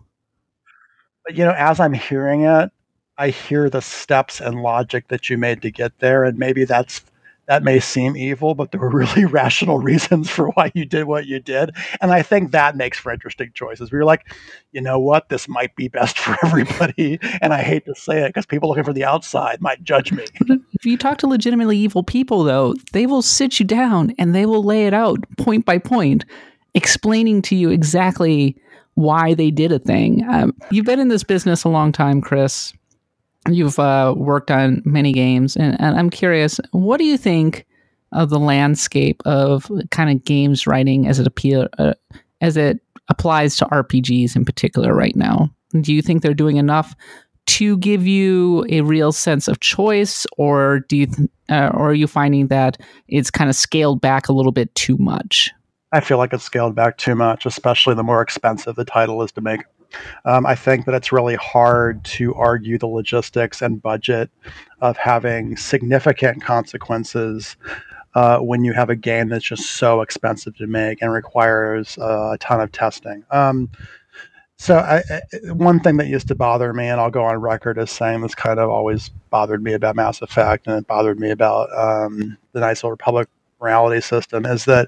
But 1.26 1.38
you 1.38 1.46
know, 1.46 1.54
as 1.56 1.80
I'm 1.80 1.94
hearing 1.94 2.42
it, 2.42 2.72
I 3.18 3.30
hear 3.30 3.70
the 3.70 3.82
steps 3.82 4.42
and 4.42 4.62
logic 4.62 5.08
that 5.10 5.30
you 5.30 5.38
made 5.38 5.62
to 5.62 5.72
get 5.72 6.00
there, 6.00 6.24
and 6.24 6.38
maybe 6.38 6.66
that's 6.66 7.02
that 7.48 7.64
may 7.64 7.80
seem 7.80 8.16
evil, 8.16 8.56
but 8.56 8.72
there 8.72 8.80
were 8.80 8.90
really 8.90 9.26
rational 9.32 9.80
reasons 9.80 10.30
for 10.30 10.50
why 10.52 10.72
you 10.74 10.86
did 10.86 11.06
what 11.06 11.26
you 11.26 11.40
did. 11.40 11.76
And 12.00 12.12
I 12.12 12.22
think 12.22 12.52
that 12.52 12.78
makes 12.78 12.98
for 12.98 13.12
interesting 13.12 13.52
choices. 13.54 13.92
We 13.92 14.00
are 14.00 14.06
like, 14.06 14.34
you 14.72 14.82
know 14.82 14.98
what, 14.98 15.30
this 15.30 15.50
might 15.50 15.76
be 15.76 15.90
best 15.90 16.18
for 16.20 16.38
everybody. 16.44 17.20
And 17.42 17.54
I 17.54 17.62
hate 17.62 17.86
to 17.86 17.96
say 17.96 18.24
it 18.24 18.30
because 18.30 18.46
people 18.46 18.70
looking 18.70 18.86
for 18.86 18.94
the 18.94 19.04
outside 19.04 19.62
might 19.62 19.84
judge 19.84 20.12
me. 20.12 20.26
If 20.74 20.86
you 20.86 20.98
talk 20.98 21.18
to 21.20 21.28
legitimately 21.28 21.78
evil 21.78 22.04
people, 22.04 22.44
though, 22.44 22.76
they 22.92 23.06
will 23.06 23.22
sit 23.22 23.58
you 23.58 23.66
down 23.66 24.14
and 24.20 24.36
they 24.36 24.46
will 24.46 24.64
lay 24.64 24.86
it 24.86 24.94
out 24.94 25.18
point 25.38 25.66
by 25.66 25.78
point, 25.78 26.26
explaining 26.74 27.42
to 27.44 27.56
you 27.56 27.70
exactly 27.70 28.58
why 28.96 29.34
they 29.34 29.50
did 29.50 29.72
a 29.72 29.80
thing. 29.80 30.26
Um, 30.30 30.54
you've 30.72 30.86
been 30.86 31.00
in 31.00 31.08
this 31.08 31.24
business 31.24 31.64
a 31.64 31.70
long 31.70 31.94
time, 31.94 32.20
Chris 32.20 32.74
you've 33.50 33.80
uh, 33.80 34.14
worked 34.18 34.52
on 34.52 34.82
many 34.86 35.12
games, 35.12 35.56
and, 35.56 35.80
and, 35.80 35.98
I'm 35.98 36.10
curious, 36.10 36.60
what 36.72 36.98
do 36.98 37.04
you 37.04 37.18
think 37.18 37.66
of 38.12 38.30
the 38.30 38.40
landscape 38.40 39.22
of 39.26 39.70
kind 39.92 40.10
of 40.10 40.24
games 40.24 40.68
writing 40.68 41.08
as 41.08 41.20
it 41.20 41.28
appeal 41.28 41.68
uh, 41.80 41.94
as 42.42 42.58
it 42.58 42.80
applies 43.10 43.58
to 43.58 43.66
RPGs 43.66 44.36
in 44.36 44.46
particular 44.46 44.94
right 44.94 45.16
now? 45.16 45.50
Do 45.82 45.94
you 45.94 46.02
think 46.02 46.22
they're 46.22 46.34
doing 46.34 46.58
enough 46.58 46.96
to 47.46 47.78
give 47.78 48.08
you 48.08 48.66
a 48.70 48.82
real 48.82 49.12
sense 49.12 49.48
of 49.48 49.60
choice, 49.60 50.26
or 50.38 50.82
do 50.82 50.98
you, 50.98 51.08
th- 51.08 51.30
uh, 51.50 51.72
or 51.74 51.90
are 51.90 51.94
you 51.94 52.08
finding 52.08 52.48
that 52.48 52.80
it's 53.08 53.30
kind 53.30 53.50
of 53.50 53.56
scaled 53.56 54.00
back 54.00 54.30
a 54.30 54.34
little 54.34 54.52
bit 54.52 54.74
too 54.76 54.98
much? 54.98 55.52
I 55.92 56.00
feel 56.00 56.18
like 56.18 56.34
it's 56.34 56.44
scaled 56.44 56.74
back 56.74 56.98
too 56.98 57.16
much, 57.16 57.46
especially 57.46 57.94
the 57.96 58.04
more 58.04 58.22
expensive 58.22 58.76
the 58.76 58.86
title 58.86 59.22
is 59.22 59.32
to 59.34 59.42
make. 59.42 59.62
Um, 60.26 60.46
I 60.46 60.56
think 60.56 60.86
that 60.86 60.96
it's 60.96 61.12
really 61.12 61.36
hard 61.36 62.04
to 62.06 62.34
argue 62.36 62.78
the 62.78 62.88
logistics 62.88 63.62
and 63.62 63.82
budget 63.82 64.30
of 64.82 64.98
having 64.98 65.58
significant 65.58 66.44
consequences 66.44 67.56
uh, 68.16 68.40
when 68.40 68.64
you 68.64 68.74
have 68.74 68.90
a 68.90 68.96
game 68.96 69.30
that's 69.30 69.46
just 69.46 69.72
so 69.72 70.02
expensive 70.02 70.56
to 70.58 70.68
make 70.68 71.02
and 71.02 71.12
requires 71.12 71.98
uh, 71.98 72.32
a 72.34 72.38
ton 72.38 72.62
of 72.62 72.72
testing. 72.72 73.24
Um, 73.32 73.70
so, 74.56 74.78
I, 74.78 74.98
I, 75.10 75.52
one 75.52 75.80
thing 75.80 75.98
that 75.98 76.08
used 76.08 76.28
to 76.28 76.36
bother 76.36 76.74
me, 76.74 76.88
and 76.88 77.02
I'll 77.02 77.10
go 77.10 77.24
on 77.24 77.36
record 77.38 77.78
as 77.80 77.92
saying 77.92 78.22
this 78.22 78.36
kind 78.36 78.60
of 78.60 78.70
always 78.70 79.10
bothered 79.30 79.64
me 79.64 79.74
about 79.74 79.96
Mass 79.96 80.22
Effect, 80.22 80.68
and 80.68 80.78
it 80.78 80.88
bothered 80.88 81.20
me 81.20 81.32
about 81.32 81.76
um, 81.76 82.38
the 82.54 82.64
of 82.64 82.80
the 82.80 82.90
Republic 82.92 83.28
morality 83.60 84.00
system, 84.00 84.46
is 84.46 84.66
that 84.66 84.88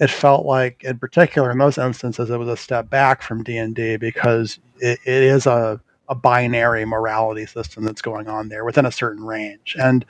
it 0.00 0.10
felt 0.10 0.46
like 0.46 0.82
in 0.84 0.98
particular 0.98 1.50
in 1.50 1.58
those 1.58 1.78
instances 1.78 2.30
it 2.30 2.38
was 2.38 2.48
a 2.48 2.56
step 2.56 2.90
back 2.90 3.22
from 3.22 3.42
d&d 3.42 3.96
because 3.96 4.58
it, 4.78 4.98
it 5.04 5.22
is 5.22 5.46
a, 5.46 5.80
a 6.08 6.14
binary 6.14 6.84
morality 6.84 7.46
system 7.46 7.84
that's 7.84 8.02
going 8.02 8.28
on 8.28 8.48
there 8.48 8.64
within 8.64 8.86
a 8.86 8.92
certain 8.92 9.24
range 9.24 9.76
and 9.78 10.04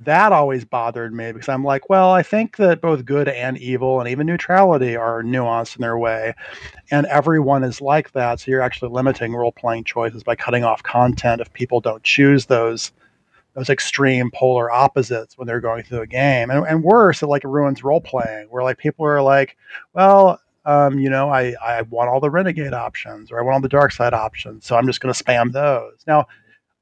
that 0.00 0.32
always 0.32 0.64
bothered 0.64 1.12
me 1.12 1.32
because 1.32 1.48
I'm 1.48 1.64
like, 1.64 1.88
well, 1.88 2.10
I 2.10 2.22
think 2.22 2.56
that 2.58 2.80
both 2.80 3.04
good 3.04 3.28
and 3.28 3.58
evil 3.58 4.00
and 4.00 4.08
even 4.08 4.26
neutrality 4.26 4.94
are 4.96 5.22
nuanced 5.22 5.76
in 5.76 5.82
their 5.82 5.98
way. 5.98 6.34
And 6.90 7.06
everyone 7.06 7.64
is 7.64 7.80
like 7.80 8.12
that. 8.12 8.40
So 8.40 8.50
you're 8.50 8.62
actually 8.62 8.92
limiting 8.92 9.34
role 9.34 9.52
playing 9.52 9.84
choices 9.84 10.22
by 10.22 10.36
cutting 10.36 10.64
off 10.64 10.82
content 10.82 11.40
if 11.40 11.52
people 11.52 11.80
don't 11.80 12.02
choose 12.04 12.46
those 12.46 12.92
those 13.58 13.70
extreme 13.70 14.30
polar 14.30 14.70
opposites 14.70 15.36
when 15.36 15.48
they're 15.48 15.60
going 15.60 15.82
through 15.82 16.02
a 16.02 16.06
game. 16.06 16.48
And, 16.48 16.64
and 16.64 16.84
worse, 16.84 17.22
it 17.22 17.26
like 17.26 17.42
ruins 17.42 17.82
role 17.82 18.00
playing 18.00 18.46
where 18.50 18.62
like 18.62 18.78
people 18.78 19.04
are 19.04 19.20
like, 19.20 19.56
well, 19.94 20.40
um, 20.64 21.00
you 21.00 21.10
know, 21.10 21.28
I, 21.28 21.54
I 21.60 21.82
want 21.82 22.08
all 22.08 22.20
the 22.20 22.30
renegade 22.30 22.72
options 22.72 23.32
or 23.32 23.40
I 23.40 23.42
want 23.42 23.54
all 23.54 23.60
the 23.60 23.68
dark 23.68 23.90
side 23.90 24.14
options. 24.14 24.64
So 24.64 24.76
I'm 24.76 24.86
just 24.86 25.00
going 25.00 25.12
to 25.12 25.24
spam 25.24 25.52
those. 25.52 26.04
Now, 26.06 26.26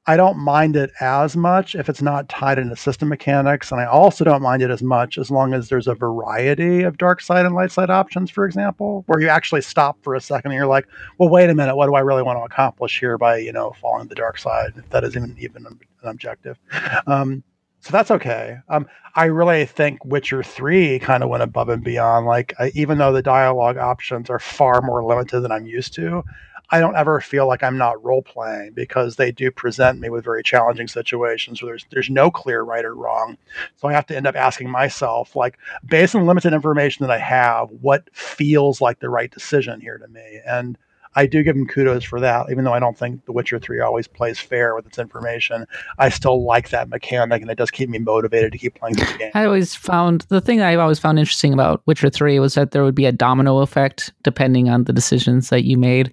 I 0.07 0.15
don't 0.15 0.37
mind 0.37 0.77
it 0.77 0.91
as 1.01 1.35
much 1.35 1.75
if 1.75 1.89
it's 1.89 2.01
not 2.01 2.29
tied 2.29 2.57
into 2.57 2.77
system 2.77 3.09
mechanics, 3.09 3.71
and 3.71 3.81
I 3.81 3.85
also 3.85 4.23
don't 4.23 4.41
mind 4.41 4.61
it 4.61 4.71
as 4.71 4.81
much 4.81 5.17
as 5.17 5.29
long 5.29 5.53
as 5.53 5.67
there's 5.67 5.87
a 5.87 5.93
variety 5.93 6.83
of 6.83 6.97
dark 6.97 7.19
side 7.19 7.45
and 7.45 7.53
light 7.53 7.71
side 7.71 7.89
options, 7.89 8.31
for 8.31 8.45
example, 8.45 9.03
where 9.07 9.19
you 9.19 9.27
actually 9.27 9.61
stop 9.61 9.97
for 10.01 10.15
a 10.15 10.21
second 10.21 10.51
and 10.51 10.57
you're 10.57 10.65
like, 10.65 10.87
well, 11.17 11.27
wait 11.27 11.49
a 11.49 11.55
minute, 11.55 11.75
what 11.75 11.87
do 11.87 11.95
I 11.95 11.99
really 11.99 12.23
want 12.23 12.39
to 12.39 12.43
accomplish 12.43 12.99
here 12.99 13.17
by 13.17 13.37
you 13.37 13.51
know 13.51 13.73
following 13.81 14.07
the 14.07 14.15
dark 14.15 14.37
side, 14.37 14.71
if 14.77 14.89
that 14.91 15.03
isn't 15.03 15.37
even 15.39 15.65
an 15.65 15.79
objective. 16.03 16.57
Um, 17.05 17.43
so 17.81 17.91
that's 17.91 18.11
okay. 18.11 18.57
Um, 18.69 18.87
I 19.15 19.25
really 19.25 19.65
think 19.65 20.03
Witcher 20.03 20.43
Three 20.43 20.99
kind 20.99 21.23
of 21.23 21.29
went 21.29 21.43
above 21.43 21.69
and 21.69 21.83
beyond. 21.83 22.25
Like, 22.25 22.53
I, 22.59 22.71
even 22.75 22.97
though 22.97 23.13
the 23.13 23.21
dialogue 23.21 23.77
options 23.77 24.29
are 24.29 24.39
far 24.39 24.81
more 24.81 25.03
limited 25.03 25.41
than 25.41 25.51
I'm 25.51 25.65
used 25.65 25.93
to, 25.95 26.23
I 26.69 26.79
don't 26.79 26.95
ever 26.95 27.21
feel 27.21 27.47
like 27.47 27.63
I'm 27.63 27.77
not 27.77 28.03
role 28.03 28.21
playing 28.21 28.73
because 28.73 29.15
they 29.15 29.31
do 29.31 29.51
present 29.51 29.99
me 29.99 30.09
with 30.09 30.25
very 30.25 30.43
challenging 30.43 30.87
situations 30.87 31.61
where 31.61 31.71
there's 31.71 31.85
there's 31.91 32.09
no 32.09 32.29
clear 32.29 32.61
right 32.61 32.83
or 32.83 32.93
wrong. 32.93 33.37
So 33.75 33.87
I 33.87 33.93
have 33.93 34.05
to 34.07 34.15
end 34.15 34.27
up 34.27 34.35
asking 34.35 34.69
myself, 34.69 35.35
like, 35.35 35.57
based 35.85 36.15
on 36.15 36.25
limited 36.25 36.53
information 36.53 37.05
that 37.05 37.13
I 37.13 37.19
have, 37.19 37.69
what 37.81 38.09
feels 38.13 38.81
like 38.81 38.99
the 38.99 39.09
right 39.09 39.31
decision 39.31 39.79
here 39.79 39.97
to 39.97 40.07
me? 40.07 40.41
And 40.45 40.77
I 41.15 41.25
do 41.25 41.41
give 41.41 41.55
him 41.55 41.65
kudos 41.65 42.03
for 42.03 42.19
that, 42.19 42.45
even 42.51 42.63
though 42.63 42.73
I 42.73 42.79
don't 42.79 42.95
think 42.95 43.25
The 43.25 43.31
Witcher 43.31 43.57
3 43.57 43.79
always 43.79 44.07
plays 44.07 44.37
fair 44.37 44.75
with 44.75 44.85
its 44.85 44.99
information. 44.99 45.65
I 45.97 46.09
still 46.09 46.43
like 46.43 46.69
that 46.69 46.89
mechanic, 46.89 47.41
and 47.41 47.49
it 47.49 47.57
does 47.57 47.71
keep 47.71 47.89
me 47.89 47.97
motivated 47.97 48.51
to 48.51 48.57
keep 48.59 48.75
playing 48.75 48.97
the 48.97 49.15
game. 49.17 49.31
I 49.33 49.45
always 49.45 49.73
found 49.73 50.27
the 50.29 50.41
thing 50.41 50.61
I've 50.61 50.77
always 50.77 50.99
found 50.99 51.17
interesting 51.17 51.53
about 51.53 51.81
Witcher 51.87 52.11
3 52.11 52.39
was 52.39 52.53
that 52.53 52.69
there 52.69 52.83
would 52.83 52.93
be 52.93 53.07
a 53.07 53.11
domino 53.11 53.59
effect 53.59 54.13
depending 54.21 54.69
on 54.69 54.83
the 54.83 54.93
decisions 54.93 55.49
that 55.49 55.63
you 55.63 55.75
made 55.75 56.11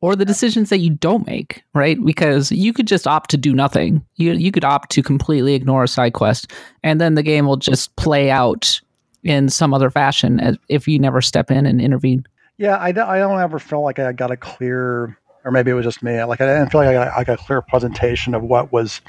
or 0.00 0.16
the 0.16 0.24
decisions 0.24 0.70
that 0.70 0.78
you 0.78 0.90
don't 0.90 1.26
make, 1.26 1.62
right? 1.74 2.02
Because 2.04 2.50
you 2.50 2.72
could 2.72 2.86
just 2.86 3.06
opt 3.06 3.30
to 3.30 3.36
do 3.36 3.54
nothing. 3.54 4.04
You 4.16 4.32
you 4.32 4.50
could 4.50 4.64
opt 4.64 4.90
to 4.92 5.02
completely 5.02 5.54
ignore 5.54 5.84
a 5.84 5.88
side 5.88 6.14
quest, 6.14 6.50
and 6.82 7.00
then 7.00 7.14
the 7.14 7.22
game 7.22 7.46
will 7.46 7.56
just 7.56 7.94
play 7.96 8.30
out 8.30 8.80
in 9.22 9.48
some 9.48 9.74
other 9.74 9.90
fashion 9.90 10.58
if 10.68 10.88
you 10.88 10.98
never 10.98 11.20
step 11.20 11.50
in 11.50 11.66
and 11.66 11.80
intervene. 11.80 12.24
Yeah, 12.56 12.76
I 12.76 12.88
I 12.88 12.92
don't 12.92 13.40
ever 13.40 13.58
feel 13.58 13.82
like 13.82 13.98
I 13.98 14.12
got 14.12 14.30
a 14.30 14.36
clear, 14.36 15.18
or 15.44 15.50
maybe 15.50 15.70
it 15.70 15.74
was 15.74 15.84
just 15.84 16.02
me. 16.02 16.22
Like 16.24 16.40
I 16.40 16.46
didn't 16.46 16.70
feel 16.70 16.80
like 16.80 16.90
I 16.90 16.92
got, 16.92 17.18
I 17.18 17.24
got 17.24 17.40
a 17.40 17.44
clear 17.44 17.62
presentation 17.62 18.34
of 18.34 18.42
what 18.42 18.72
was 18.72 19.00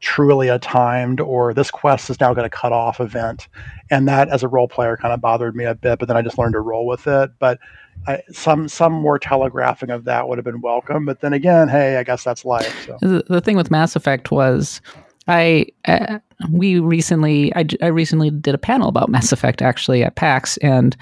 truly 0.00 0.46
a 0.48 0.60
timed 0.60 1.20
or 1.20 1.52
this 1.52 1.72
quest 1.72 2.08
is 2.08 2.20
now 2.20 2.32
going 2.32 2.48
to 2.48 2.56
cut 2.56 2.72
off 2.72 3.00
event, 3.00 3.48
and 3.90 4.08
that 4.08 4.28
as 4.28 4.42
a 4.42 4.48
role 4.48 4.68
player 4.68 4.96
kind 4.96 5.12
of 5.12 5.20
bothered 5.20 5.56
me 5.56 5.64
a 5.64 5.74
bit. 5.74 5.98
But 5.98 6.08
then 6.08 6.16
I 6.16 6.22
just 6.22 6.38
learned 6.38 6.54
to 6.54 6.60
roll 6.60 6.86
with 6.86 7.06
it. 7.06 7.30
But 7.38 7.58
I, 8.06 8.22
some 8.32 8.68
some 8.68 8.92
more 8.92 9.18
telegraphing 9.18 9.90
of 9.90 10.04
that 10.04 10.28
would 10.28 10.38
have 10.38 10.44
been 10.44 10.60
welcome. 10.60 11.04
But 11.04 11.20
then 11.20 11.32
again, 11.32 11.68
hey, 11.68 11.96
I 11.96 12.04
guess 12.04 12.24
that's 12.24 12.44
life. 12.44 12.86
So. 12.86 12.98
The, 13.00 13.24
the 13.28 13.40
thing 13.40 13.56
with 13.56 13.70
Mass 13.70 13.96
Effect 13.96 14.30
was, 14.30 14.80
I 15.26 15.66
uh, 15.86 16.18
we 16.50 16.78
recently 16.78 17.54
I, 17.54 17.66
I 17.82 17.86
recently 17.86 18.30
did 18.30 18.54
a 18.54 18.58
panel 18.58 18.88
about 18.88 19.08
Mass 19.08 19.32
Effect 19.32 19.62
actually 19.62 20.02
at 20.02 20.16
PAX 20.16 20.56
and. 20.58 20.96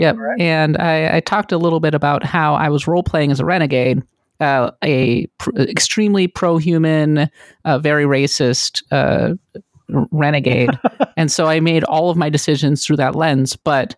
Yeah, 0.00 0.10
right. 0.10 0.40
and 0.40 0.76
I, 0.76 1.18
I, 1.18 1.20
talked 1.20 1.52
a 1.52 1.56
little 1.56 1.78
bit 1.78 1.94
about 1.94 2.24
how 2.24 2.56
I 2.56 2.68
was 2.68 2.88
role 2.88 3.04
playing 3.04 3.30
as 3.30 3.38
a 3.38 3.44
renegade, 3.44 4.02
uh, 4.40 4.72
a 4.82 5.26
pr- 5.38 5.56
extremely 5.56 6.26
pro-human, 6.26 7.30
uh, 7.64 7.78
very 7.78 8.02
racist 8.02 8.82
uh, 8.90 9.34
renegade, 10.10 10.70
and 11.16 11.30
so 11.30 11.46
I 11.46 11.60
made 11.60 11.84
all 11.84 12.10
of 12.10 12.16
my 12.16 12.28
decisions 12.28 12.84
through 12.84 12.96
that 12.96 13.14
lens. 13.14 13.54
But 13.54 13.94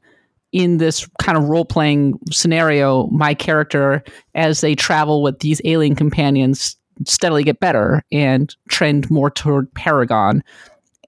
in 0.53 0.79
this 0.79 1.07
kind 1.21 1.39
of 1.39 1.45
role 1.45 1.65
playing 1.65 2.19
scenario, 2.31 3.07
my 3.09 3.35
character, 3.35 4.03
as 4.35 4.61
they 4.61 4.75
travel 4.75 5.23
with 5.23 5.39
these 5.41 5.61
alien 5.65 5.95
companions, 5.95 6.77
steadily 7.07 7.45
get 7.45 7.61
better 7.61 8.03
and 8.13 8.55
trend 8.69 9.11
more 9.11 9.31
toward 9.31 9.73
Paragon. 9.75 10.43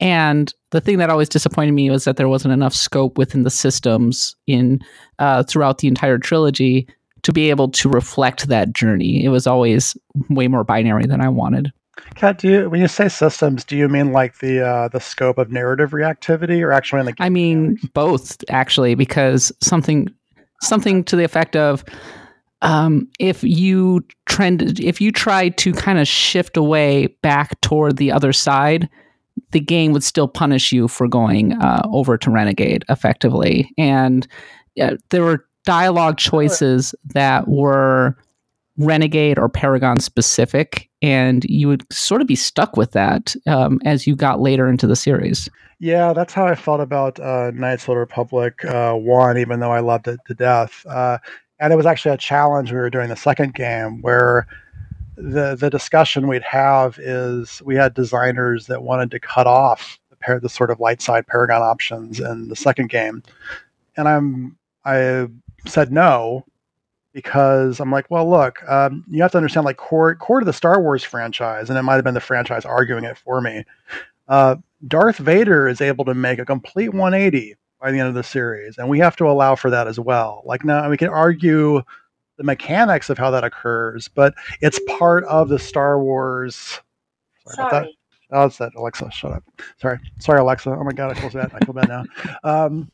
And 0.00 0.52
the 0.70 0.80
thing 0.80 0.98
that 0.98 1.10
always 1.10 1.28
disappointed 1.28 1.72
me 1.72 1.90
was 1.90 2.04
that 2.04 2.16
there 2.16 2.28
wasn't 2.28 2.54
enough 2.54 2.74
scope 2.74 3.18
within 3.18 3.42
the 3.42 3.50
systems 3.50 4.34
in 4.46 4.80
uh, 5.18 5.42
throughout 5.42 5.78
the 5.78 5.88
entire 5.88 6.18
trilogy 6.18 6.88
to 7.22 7.32
be 7.32 7.50
able 7.50 7.68
to 7.68 7.88
reflect 7.88 8.48
that 8.48 8.72
journey. 8.72 9.24
It 9.24 9.28
was 9.28 9.46
always 9.46 9.96
way 10.28 10.48
more 10.48 10.64
binary 10.64 11.06
than 11.06 11.20
I 11.20 11.28
wanted. 11.28 11.72
Kat, 12.14 12.38
do 12.38 12.48
you 12.48 12.70
when 12.70 12.80
you 12.80 12.88
say 12.88 13.08
systems, 13.08 13.64
do 13.64 13.76
you 13.76 13.88
mean 13.88 14.12
like 14.12 14.38
the 14.38 14.66
uh, 14.66 14.88
the 14.88 15.00
scope 15.00 15.38
of 15.38 15.50
narrative 15.50 15.90
reactivity, 15.90 16.62
or 16.62 16.72
actually 16.72 17.00
in 17.00 17.06
the? 17.06 17.14
I 17.18 17.28
mean 17.28 17.78
both, 17.92 18.42
actually, 18.48 18.94
because 18.94 19.52
something 19.60 20.08
something 20.62 21.04
to 21.04 21.16
the 21.16 21.24
effect 21.24 21.54
of 21.54 21.84
um, 22.62 23.08
if 23.18 23.44
you 23.44 24.02
trend 24.26 24.80
if 24.80 25.00
you 25.00 25.12
try 25.12 25.50
to 25.50 25.72
kind 25.72 25.98
of 25.98 26.08
shift 26.08 26.56
away 26.56 27.08
back 27.20 27.60
toward 27.60 27.98
the 27.98 28.10
other 28.10 28.32
side, 28.32 28.88
the 29.50 29.60
game 29.60 29.92
would 29.92 30.04
still 30.04 30.28
punish 30.28 30.72
you 30.72 30.88
for 30.88 31.06
going 31.06 31.52
uh, 31.54 31.82
over 31.92 32.16
to 32.16 32.30
renegade 32.30 32.84
effectively, 32.88 33.70
and 33.76 34.26
uh, 34.80 34.96
there 35.10 35.24
were 35.24 35.44
dialogue 35.64 36.16
choices 36.16 36.94
that 37.12 37.48
were 37.48 38.16
renegade 38.78 39.38
or 39.38 39.48
paragon 39.48 40.00
specific 40.00 40.88
and 41.02 41.44
you 41.44 41.66
would 41.68 41.84
sort 41.92 42.20
of 42.20 42.26
be 42.26 42.36
stuck 42.36 42.76
with 42.76 42.92
that 42.92 43.34
um, 43.46 43.80
as 43.84 44.06
you 44.06 44.14
got 44.14 44.40
later 44.40 44.68
into 44.68 44.86
the 44.86 44.96
series. 44.96 45.48
Yeah 45.80 46.12
that's 46.12 46.32
how 46.32 46.46
i 46.46 46.54
felt 46.54 46.80
about 46.80 47.18
uh, 47.18 47.50
knights 47.52 47.82
of 47.82 47.88
the 47.88 47.96
republic 47.96 48.64
uh, 48.64 48.94
1 48.94 49.36
even 49.36 49.58
though 49.60 49.72
i 49.72 49.80
loved 49.80 50.08
it 50.08 50.20
to 50.26 50.34
death. 50.34 50.86
Uh, 50.86 51.18
and 51.58 51.72
it 51.72 51.76
was 51.76 51.86
actually 51.86 52.14
a 52.14 52.18
challenge 52.18 52.72
we 52.72 52.78
were 52.78 52.90
doing 52.90 53.08
the 53.08 53.16
second 53.16 53.54
game 53.54 54.00
where 54.00 54.46
the 55.16 55.54
the 55.56 55.68
discussion 55.70 56.28
we'd 56.28 56.42
have 56.42 56.98
is 56.98 57.60
we 57.64 57.74
had 57.76 57.94
designers 57.94 58.66
that 58.66 58.82
wanted 58.82 59.10
to 59.10 59.20
cut 59.20 59.46
off 59.46 59.98
the, 60.10 60.38
the 60.40 60.48
sort 60.48 60.70
of 60.70 60.80
light 60.80 61.02
side 61.02 61.26
paragon 61.26 61.62
options 61.62 62.18
in 62.20 62.48
the 62.48 62.56
second 62.56 62.88
game. 62.88 63.22
And 63.96 64.08
i'm 64.08 64.56
i 64.84 65.26
said 65.66 65.92
no 65.92 66.44
because 67.12 67.80
I'm 67.80 67.90
like, 67.90 68.10
well, 68.10 68.28
look, 68.28 68.62
um, 68.68 69.04
you 69.08 69.22
have 69.22 69.32
to 69.32 69.38
understand, 69.38 69.64
like, 69.64 69.76
core 69.76 70.14
core 70.14 70.40
to 70.40 70.46
the 70.46 70.52
Star 70.52 70.80
Wars 70.80 71.04
franchise, 71.04 71.68
and 71.70 71.78
it 71.78 71.82
might 71.82 71.96
have 71.96 72.04
been 72.04 72.14
the 72.14 72.20
franchise 72.20 72.64
arguing 72.64 73.04
it 73.04 73.18
for 73.18 73.40
me. 73.40 73.64
Uh, 74.28 74.56
Darth 74.88 75.18
Vader 75.18 75.68
is 75.68 75.80
able 75.80 76.04
to 76.06 76.14
make 76.14 76.38
a 76.38 76.44
complete 76.44 76.88
180 76.88 77.56
by 77.80 77.90
the 77.90 77.98
end 77.98 78.08
of 78.08 78.14
the 78.14 78.22
series, 78.22 78.78
and 78.78 78.88
we 78.88 78.98
have 78.98 79.16
to 79.16 79.28
allow 79.28 79.54
for 79.54 79.70
that 79.70 79.86
as 79.86 80.00
well. 80.00 80.42
Like, 80.44 80.64
now 80.64 80.88
we 80.88 80.96
can 80.96 81.08
argue 81.08 81.82
the 82.38 82.44
mechanics 82.44 83.10
of 83.10 83.18
how 83.18 83.30
that 83.30 83.44
occurs, 83.44 84.08
but 84.08 84.34
it's 84.60 84.80
part 84.98 85.24
of 85.24 85.48
the 85.48 85.58
Star 85.58 86.00
Wars. 86.00 86.80
Sorry, 87.44 87.56
Sorry. 87.56 87.68
About 87.68 87.82
that. 87.82 87.92
Oh, 88.34 88.46
it's 88.46 88.56
that 88.56 88.74
Alexa. 88.74 89.10
Shut 89.10 89.32
up. 89.32 89.44
Sorry, 89.76 89.98
sorry, 90.18 90.40
Alexa. 90.40 90.70
Oh 90.70 90.82
my 90.82 90.92
god, 90.92 91.10
I 91.10 91.20
feel 91.20 91.30
bad. 91.30 91.50
I 91.52 91.64
feel 91.64 91.74
bad 91.74 91.88
now. 91.88 92.04
Um, 92.44 92.90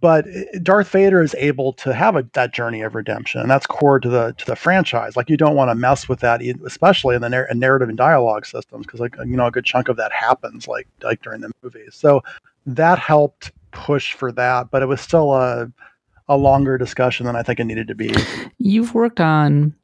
but 0.00 0.26
eh, 0.28 0.44
Darth 0.62 0.88
Vader 0.90 1.22
is 1.22 1.34
able 1.36 1.72
to 1.74 1.92
have 1.92 2.16
a, 2.16 2.26
that 2.32 2.52
journey 2.52 2.82
of 2.82 2.94
redemption, 2.94 3.40
and 3.40 3.50
that's 3.50 3.66
core 3.66 4.00
to 4.00 4.08
the 4.08 4.34
to 4.38 4.46
the 4.46 4.56
franchise. 4.56 5.16
Like 5.16 5.28
you 5.28 5.36
don't 5.36 5.56
want 5.56 5.70
to 5.70 5.74
mess 5.74 6.08
with 6.08 6.20
that, 6.20 6.40
especially 6.64 7.16
in 7.16 7.22
the 7.22 7.28
narr- 7.28 7.48
narrative 7.54 7.88
and 7.88 7.98
dialogue 7.98 8.46
systems, 8.46 8.86
because 8.86 9.00
like 9.00 9.16
you 9.18 9.36
know 9.36 9.46
a 9.46 9.50
good 9.50 9.64
chunk 9.64 9.88
of 9.88 9.96
that 9.96 10.12
happens 10.12 10.68
like 10.68 10.86
like 11.02 11.22
during 11.22 11.40
the 11.40 11.50
movies. 11.62 11.94
So 11.94 12.22
that 12.66 12.98
helped 12.98 13.52
push 13.70 14.14
for 14.14 14.32
that, 14.32 14.70
but 14.70 14.82
it 14.82 14.86
was 14.86 15.00
still 15.00 15.32
a 15.34 15.70
a 16.28 16.36
longer 16.36 16.76
discussion 16.76 17.26
than 17.26 17.36
I 17.36 17.42
think 17.42 17.58
it 17.58 17.64
needed 17.64 17.88
to 17.88 17.94
be. 17.94 18.14
You've 18.58 18.94
worked 18.94 19.20
on 19.20 19.74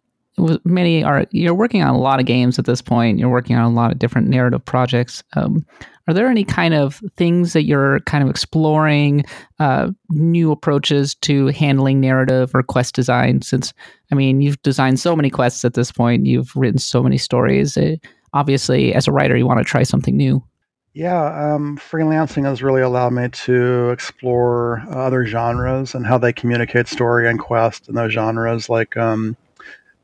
many 0.65 1.05
are 1.05 1.27
you're 1.31 1.55
working 1.55 1.83
on 1.83 1.95
a 1.95 1.99
lot 1.99 2.21
of 2.21 2.27
games 2.27 2.59
at 2.59 2.67
this 2.67 2.83
point. 2.83 3.19
You're 3.19 3.29
working 3.29 3.57
on 3.57 3.71
a 3.71 3.75
lot 3.75 3.93
of 3.93 3.99
different 3.99 4.29
narrative 4.29 4.65
projects. 4.65 5.23
Um, 5.35 5.65
are 6.07 6.15
there 6.15 6.29
any 6.29 6.45
kind 6.45 6.75
of 6.75 7.03
things 7.17 7.55
that 7.55 7.65
you're 7.65 8.01
kind 8.01 8.23
of 8.23 8.29
exploring, 8.29 9.25
uh, 9.59 9.91
new 10.11 10.53
approaches 10.53 11.15
to 11.17 11.47
handling 11.49 12.01
narrative 12.01 12.51
or 12.55 12.63
quest 12.63 12.95
design? 12.95 13.41
Since, 13.41 13.73
I 14.13 14.15
mean, 14.15 14.43
you've 14.43 14.61
designed 14.63 15.01
so 15.01 15.17
many 15.17 15.31
quests 15.31 15.65
at 15.65 15.75
this 15.75 15.91
point, 15.91 16.27
you've 16.27 16.55
written 16.55 16.79
so 16.79 17.03
many 17.03 17.17
stories. 17.17 17.77
Uh, 17.77 17.97
obviously, 18.35 18.93
as 18.93 19.09
a 19.09 19.13
writer, 19.13 19.37
you 19.37 19.47
want 19.47 19.59
to 19.59 19.65
try 19.65 19.83
something 19.83 20.17
new. 20.17 20.45
Yeah, 20.93 21.55
um, 21.55 21.77
freelancing 21.79 22.45
has 22.45 22.63
really 22.63 22.83
allowed 22.83 23.15
me 23.15 23.29
to 23.29 23.91
explore 23.91 24.85
other 24.91 25.27
genres 25.27 25.95
and 25.95 26.07
how 26.07 26.19
they 26.19 26.33
communicate 26.33 26.87
story 26.87 27.29
and 27.29 27.41
quest 27.41 27.89
in 27.89 27.95
those 27.95 28.13
genres. 28.13 28.69
Like, 28.69 28.97
um, 28.97 29.37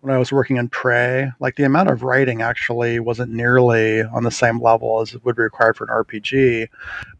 when 0.00 0.14
I 0.14 0.18
was 0.18 0.32
working 0.32 0.56
in 0.56 0.68
Prey, 0.68 1.30
like 1.40 1.56
the 1.56 1.64
amount 1.64 1.90
of 1.90 2.02
writing 2.02 2.40
actually 2.40 3.00
wasn't 3.00 3.32
nearly 3.32 4.02
on 4.02 4.24
the 4.24 4.30
same 4.30 4.60
level 4.60 5.00
as 5.00 5.14
it 5.14 5.24
would 5.24 5.36
be 5.36 5.42
required 5.42 5.76
for 5.76 5.84
an 5.84 6.04
RPG. 6.04 6.68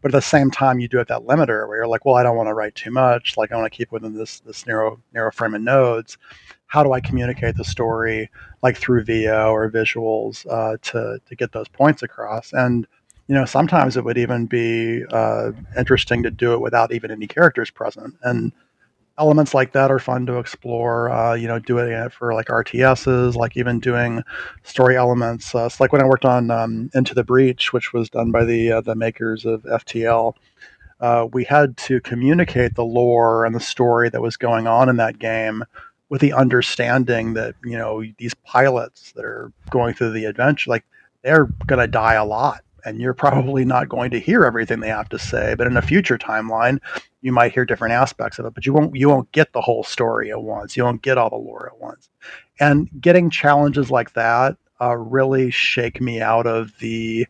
But 0.01 0.09
at 0.09 0.17
the 0.17 0.21
same 0.21 0.49
time, 0.49 0.79
you 0.79 0.87
do 0.87 0.97
have 0.97 1.07
that 1.07 1.21
limiter 1.21 1.67
where 1.67 1.77
you're 1.77 1.87
like, 1.87 2.05
well, 2.05 2.15
I 2.15 2.23
don't 2.23 2.37
want 2.37 2.47
to 2.47 2.53
write 2.53 2.73
too 2.75 2.91
much. 2.91 3.37
Like 3.37 3.51
I 3.51 3.55
want 3.55 3.71
to 3.71 3.75
keep 3.75 3.91
within 3.91 4.15
this 4.15 4.39
this 4.39 4.65
narrow 4.65 4.99
narrow 5.13 5.31
frame 5.31 5.53
of 5.53 5.61
nodes. 5.61 6.17
How 6.65 6.83
do 6.83 6.93
I 6.93 7.01
communicate 7.01 7.55
the 7.55 7.65
story, 7.65 8.29
like 8.63 8.77
through 8.77 9.03
VO 9.03 9.53
or 9.53 9.69
visuals, 9.69 10.47
uh, 10.49 10.77
to 10.81 11.19
to 11.23 11.35
get 11.35 11.51
those 11.51 11.67
points 11.67 12.01
across? 12.01 12.51
And 12.53 12.87
you 13.27 13.35
know, 13.35 13.45
sometimes 13.45 13.95
it 13.95 14.03
would 14.03 14.17
even 14.17 14.47
be 14.47 15.05
uh, 15.11 15.51
interesting 15.77 16.23
to 16.23 16.31
do 16.31 16.53
it 16.53 16.61
without 16.61 16.91
even 16.91 17.11
any 17.11 17.27
characters 17.27 17.69
present. 17.69 18.15
And 18.23 18.51
elements 19.17 19.53
like 19.53 19.73
that 19.73 19.91
are 19.91 19.99
fun 19.99 20.25
to 20.25 20.39
explore. 20.39 21.09
Uh, 21.09 21.33
you 21.33 21.47
know, 21.47 21.59
doing 21.59 21.91
it 21.91 22.11
for 22.13 22.33
like 22.33 22.47
RTSs, 22.47 23.35
like 23.35 23.57
even 23.57 23.79
doing 23.79 24.23
story 24.63 24.97
elements. 24.97 25.53
Uh, 25.53 25.69
like 25.79 25.91
when 25.91 26.01
I 26.01 26.05
worked 26.05 26.25
on 26.25 26.51
um, 26.51 26.89
Into 26.93 27.13
the 27.13 27.23
Breach, 27.23 27.73
which 27.73 27.93
was 27.93 28.09
done 28.09 28.31
by 28.31 28.45
the 28.45 28.71
uh, 28.71 28.81
the 28.81 28.95
makers 28.95 29.45
of 29.45 29.63
FTL. 29.63 30.33
Uh, 30.99 31.27
we 31.33 31.43
had 31.43 31.75
to 31.77 31.99
communicate 32.01 32.75
the 32.75 32.85
lore 32.85 33.43
and 33.43 33.55
the 33.55 33.59
story 33.59 34.07
that 34.09 34.21
was 34.21 34.37
going 34.37 34.67
on 34.67 34.87
in 34.87 34.97
that 34.97 35.17
game 35.17 35.63
with 36.09 36.21
the 36.21 36.33
understanding 36.33 37.33
that 37.33 37.55
you 37.63 37.77
know 37.77 38.03
these 38.19 38.35
pilots 38.45 39.13
that 39.13 39.25
are 39.25 39.51
going 39.71 39.93
through 39.95 40.11
the 40.11 40.25
adventure 40.25 40.69
like 40.69 40.83
they're 41.23 41.45
going 41.65 41.79
to 41.79 41.87
die 41.87 42.15
a 42.15 42.25
lot 42.25 42.61
and 42.85 42.99
you're 42.99 43.13
probably 43.13 43.65
not 43.65 43.89
going 43.89 44.11
to 44.11 44.19
hear 44.19 44.43
everything 44.43 44.79
they 44.79 44.87
have 44.87 45.09
to 45.09 45.19
say 45.19 45.55
but 45.55 45.67
in 45.67 45.77
a 45.77 45.81
future 45.81 46.17
timeline 46.17 46.79
you 47.21 47.31
might 47.31 47.53
hear 47.53 47.65
different 47.65 47.93
aspects 47.93 48.39
of 48.39 48.45
it 48.45 48.53
but 48.53 48.65
you 48.65 48.73
won't 48.73 48.95
you 48.95 49.09
won't 49.09 49.31
get 49.31 49.53
the 49.53 49.61
whole 49.61 49.83
story 49.83 50.31
at 50.31 50.41
once. 50.41 50.75
You 50.75 50.83
won't 50.83 51.01
get 51.01 51.17
all 51.17 51.29
the 51.29 51.35
lore 51.35 51.67
at 51.67 51.79
once. 51.79 52.09
And 52.59 52.89
getting 52.99 53.29
challenges 53.29 53.89
like 53.91 54.13
that 54.13 54.57
uh, 54.79 54.95
really 54.95 55.51
shake 55.51 56.01
me 56.01 56.21
out 56.21 56.47
of 56.47 56.77
the 56.79 57.27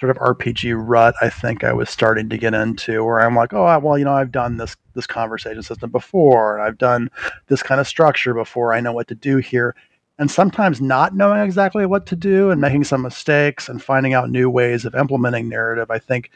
sort 0.00 0.10
of 0.10 0.16
RPG 0.18 0.74
rut 0.76 1.14
I 1.20 1.28
think 1.28 1.64
I 1.64 1.72
was 1.72 1.90
starting 1.90 2.28
to 2.28 2.38
get 2.38 2.54
into 2.54 3.04
where 3.04 3.20
I'm 3.20 3.34
like, 3.34 3.52
oh 3.52 3.78
well, 3.78 3.98
you 3.98 4.04
know, 4.04 4.14
I've 4.14 4.32
done 4.32 4.56
this 4.56 4.76
this 4.94 5.06
conversation 5.06 5.62
system 5.62 5.90
before 5.90 6.56
and 6.56 6.66
I've 6.66 6.78
done 6.78 7.10
this 7.48 7.62
kind 7.62 7.80
of 7.80 7.86
structure 7.86 8.34
before. 8.34 8.72
I 8.72 8.80
know 8.80 8.92
what 8.92 9.08
to 9.08 9.14
do 9.14 9.38
here 9.38 9.74
and 10.18 10.30
sometimes 10.30 10.80
not 10.80 11.14
knowing 11.14 11.40
exactly 11.40 11.86
what 11.86 12.06
to 12.06 12.16
do 12.16 12.50
and 12.50 12.60
making 12.60 12.84
some 12.84 13.02
mistakes 13.02 13.68
and 13.68 13.82
finding 13.82 14.14
out 14.14 14.30
new 14.30 14.50
ways 14.50 14.84
of 14.84 14.94
implementing 14.94 15.48
narrative, 15.48 15.90
I 15.90 15.98
think 15.98 16.30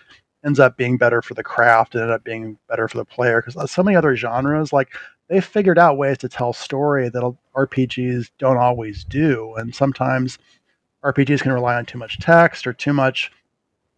ends 0.45 0.61
up 0.61 0.77
being 0.77 0.97
better 0.97 1.23
for 1.23 1.35
the 1.35 1.43
craft 1.43 1.95
and 1.95 2.03
end 2.03 2.13
up 2.13 2.25
being 2.25 2.59
better 2.69 2.89
for 2.89 2.99
the 2.99 3.05
player 3.05 3.41
because 3.41 3.57
uh, 3.57 3.67
so 3.67 3.83
many 3.83 3.97
other 3.97 4.17
genres 4.17 4.73
like 4.73 4.89
they 5.29 5.41
figured 5.41 5.79
out 5.79 5.97
ways 5.97 6.19
to 6.19 6.29
tell 6.29 6.53
story 6.53 7.09
that 7.09 7.37
RPGs 7.57 8.31
don't 8.39 8.57
always 8.57 9.05
do 9.05 9.55
and 9.55 9.75
sometimes 9.75 10.39
RPGs 11.05 11.43
can 11.43 11.53
rely 11.53 11.77
on 11.77 11.87
too 11.87 11.99
much 11.99 12.19
text 12.19 12.67
or 12.67 12.73
too 12.73 12.93
much 12.93 13.31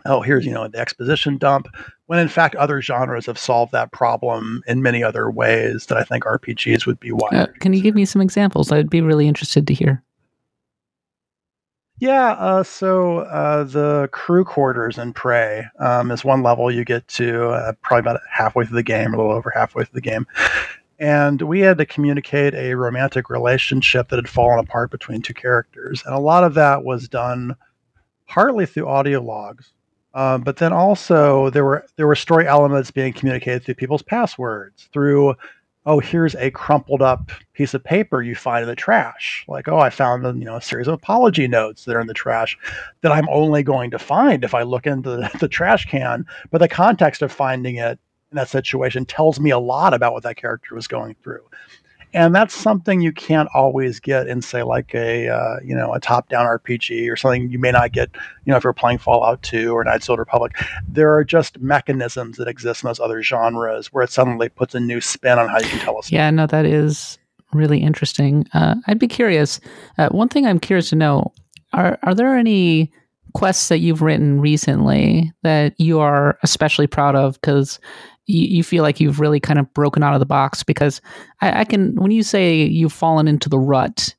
oh 0.07 0.21
here's 0.21 0.45
you 0.45 0.53
know 0.53 0.69
the 0.69 0.79
exposition 0.79 1.39
dump 1.39 1.67
when 2.07 2.19
in 2.19 2.29
fact 2.29 2.55
other 2.57 2.81
genres 2.83 3.27
have 3.27 3.39
solved 3.39 3.73
that 3.73 3.93
problem 3.93 4.63
in 4.67 4.83
many 4.83 5.03
other 5.03 5.31
ways 5.31 5.87
that 5.87 5.99
I 5.99 6.05
think 6.05 6.25
RPGs 6.25 6.87
would 6.87 7.01
be 7.01 7.13
wired. 7.13 7.35
Uh, 7.35 7.53
can 7.61 7.73
you 7.73 7.83
give 7.83 7.95
me 7.95 8.05
some 8.05 8.21
examples? 8.21 8.71
I'd 8.71 8.91
be 8.91 9.01
really 9.01 9.29
interested 9.29 9.67
to 9.67 9.75
hear. 9.75 10.03
Yeah, 12.01 12.33
uh, 12.33 12.65
so 12.65 13.21
uh, 13.21 13.65
the 13.65 14.09
crew 14.13 14.45
quarters 14.45 14.99
in 14.99 15.13
Prey 15.13 15.65
um, 15.79 16.11
is 16.11 16.25
one 16.25 16.43
level 16.43 16.71
you 16.71 16.85
get 16.85 17.07
to 17.09 17.51
uh, 17.51 17.73
probably 17.83 18.01
about 18.01 18.21
halfway 18.31 18.67
through 18.67 18.77
the 18.77 18.83
game, 18.83 19.15
a 19.15 19.17
little 19.17 19.33
over 19.33 19.51
halfway 19.55 19.85
through 19.85 19.95
the 19.95 20.01
game. 20.01 20.27
And 20.99 21.41
we 21.43 21.61
had 21.61 21.79
to 21.79 21.87
communicate 21.87 22.55
a 22.55 22.75
romantic 22.75 23.31
relationship 23.31 24.09
that 24.09 24.17
had 24.17 24.29
fallen 24.29 24.59
apart 24.59 24.91
between 24.91 25.23
two 25.23 25.35
characters. 25.35 26.03
And 26.05 26.15
a 26.15 26.21
lot 26.21 26.45
of 26.45 26.55
that 26.55 26.85
was 26.85 27.09
done 27.09 27.57
partly 28.29 28.67
through 28.67 28.89
audio 28.89 29.21
logs, 29.21 29.73
um, 30.15 30.43
but 30.43 30.57
then 30.57 30.73
also 30.73 31.51
there 31.51 31.65
were 31.65 31.87
there 31.97 32.07
were 32.07 32.15
story 32.15 32.47
elements 32.47 32.91
being 32.91 33.13
communicated 33.13 33.65
through 33.65 33.75
people's 33.75 34.03
passwords 34.03 34.89
through 34.93 35.35
oh 35.87 35.99
here's 35.99 36.35
a 36.37 36.51
crumpled 36.51 37.03
up 37.03 37.31
piece 37.53 37.75
of 37.75 37.85
paper 37.85 38.23
you 38.23 38.35
find 38.35 38.63
in 38.63 38.69
the 38.69 38.77
trash. 38.77 39.45
Like 39.49 39.69
oh 39.69 39.79
i 39.79 39.91
found 39.91 40.25
you 40.39 40.45
know 40.45 40.57
a 40.57 40.63
series 40.63 40.89
of 40.89 40.95
apology 40.95 41.49
notes 41.49 41.85
that 41.85 41.97
are 41.97 42.01
in 42.01 42.07
the 42.07 42.15
trash 42.15 42.57
that 43.03 43.13
i'm 43.13 43.29
only 43.29 43.63
going 43.63 43.91
to 43.91 43.99
find 43.99 44.45
if 44.45 44.55
i 44.55 44.63
look 44.63 44.87
into 44.87 45.11
the, 45.11 45.31
the 45.41 45.49
trash 45.49 45.87
can. 45.87 46.25
But 46.51 46.59
the 46.59 46.69
context 46.69 47.23
of 47.23 47.33
finding 47.33 47.77
it 47.77 47.99
in 48.31 48.37
that 48.37 48.49
situation 48.49 49.05
tells 49.05 49.39
me 49.41 49.51
a 49.51 49.59
lot 49.59 49.95
about 49.95 50.13
what 50.13 50.23
that 50.23 50.37
character 50.37 50.75
was 50.75 50.89
going 50.89 51.17
through 51.23 51.45
and 52.15 52.35
that's 52.35 52.55
something 52.55 53.01
you 53.01 53.13
can't 53.13 53.49
always 53.55 54.01
get 54.01 54.27
in 54.27 54.41
say 54.41 54.63
like 54.63 54.95
a 54.95 55.29
uh, 55.29 55.57
you 55.63 55.75
know 55.75 55.93
a 55.93 56.01
top 56.01 56.29
down 56.29 56.47
rpg 56.47 57.11
or 57.11 57.17
something 57.17 57.51
you 57.51 57.59
may 57.59 57.71
not 57.71 57.93
get 57.93 58.11
you 58.45 58.51
know 58.51 58.57
if 58.57 58.65
you're 58.65 58.73
playing 58.73 58.99
fallout 58.99 59.43
2 59.43 59.73
or 59.73 59.85
knights 59.85 60.09
of 60.09 60.15
the 60.15 60.21
republic. 60.21 60.53
There 60.89 61.13
are 61.15 61.25
just 61.25 61.59
mechanisms 61.61 62.37
that 62.39 62.49
exist 62.49 62.83
in 62.83 62.89
those 62.89 63.01
other 63.01 63.23
genres 63.23 63.93
where 63.93 64.05
it 64.05 64.11
suddenly 64.11 64.49
puts 64.49 64.75
a 64.75 64.81
new 64.81 65.01
spin 65.01 65.39
on 65.39 65.49
how 65.49 65.59
you 65.59 65.69
can 65.69 65.81
tell 65.81 65.99
a 65.99 66.03
story. 66.03 66.19
Yeah 66.19 66.31
no 66.31 66.47
that 66.47 66.65
is 66.65 67.19
really 67.53 67.81
interesting. 67.81 68.47
Uh, 68.55 68.77
i'd 68.87 68.99
be 68.99 69.09
curious 69.09 69.61
uh, 69.99 70.09
one 70.09 70.29
thing 70.29 70.47
i'm 70.47 70.59
curious 70.59 70.89
to 70.91 70.97
know 70.97 71.33
are, 71.75 71.99
are 72.05 72.15
there 72.15 72.37
any 72.37 72.93
quests 73.35 73.69
that 73.69 73.79
you've 73.79 74.01
written 74.01 74.41
recently 74.41 75.33
that 75.43 75.75
you 75.79 75.99
are 76.01 76.39
especially 76.43 76.87
proud 76.87 77.17
of? 77.17 77.35
Because 77.35 77.81
you, 78.27 78.47
you 78.47 78.63
feel 78.63 78.83
like 78.83 79.01
you've 79.01 79.21
really 79.21 79.41
kind 79.41 79.59
of 79.59 79.73
broken 79.75 80.03
out 80.03 80.15
of 80.15 80.21
the 80.21 80.27
box 80.27 80.63
because 80.63 81.01
I, 81.41 81.61
I 81.61 81.65
can 81.65 81.95
when 81.97 82.11
you 82.11 82.23
say 82.23 82.63
you've 82.65 82.93
fallen 82.93 83.29
into 83.29 83.49
the 83.49 83.59
rut 83.59 84.15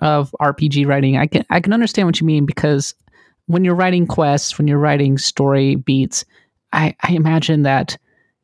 of 0.00 0.34
RPG 0.40 0.86
writing, 0.86 1.16
I 1.16 1.26
can 1.26 1.44
I 1.50 1.60
can 1.60 1.72
understand 1.72 2.08
what 2.08 2.20
you 2.20 2.26
mean 2.26 2.46
because 2.46 2.94
when 3.46 3.64
you're 3.64 3.74
writing 3.74 4.06
quests, 4.06 4.58
when 4.58 4.68
you're 4.68 4.78
writing 4.78 5.18
story 5.18 5.74
beats, 5.74 6.24
I, 6.72 6.94
I 7.02 7.12
imagine 7.12 7.62
that 7.62 7.98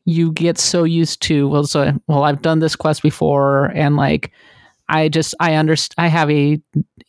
you 0.05 0.33
get 0.33 0.59
so 0.59 0.85
used 0.85 1.21
to 1.23 1.49
well 1.49 1.65
so 1.65 1.93
well 2.07 2.25
I've 2.25 2.43
done 2.43 2.61
this 2.61 2.77
quest 2.77 3.03
before 3.03 3.67
and 3.75 3.97
like 3.97 4.33
I 4.89 5.09
just 5.09 5.35
I 5.39 5.55
understand 5.55 5.95
I 5.99 6.09
have 6.09 6.31
a 6.31 6.61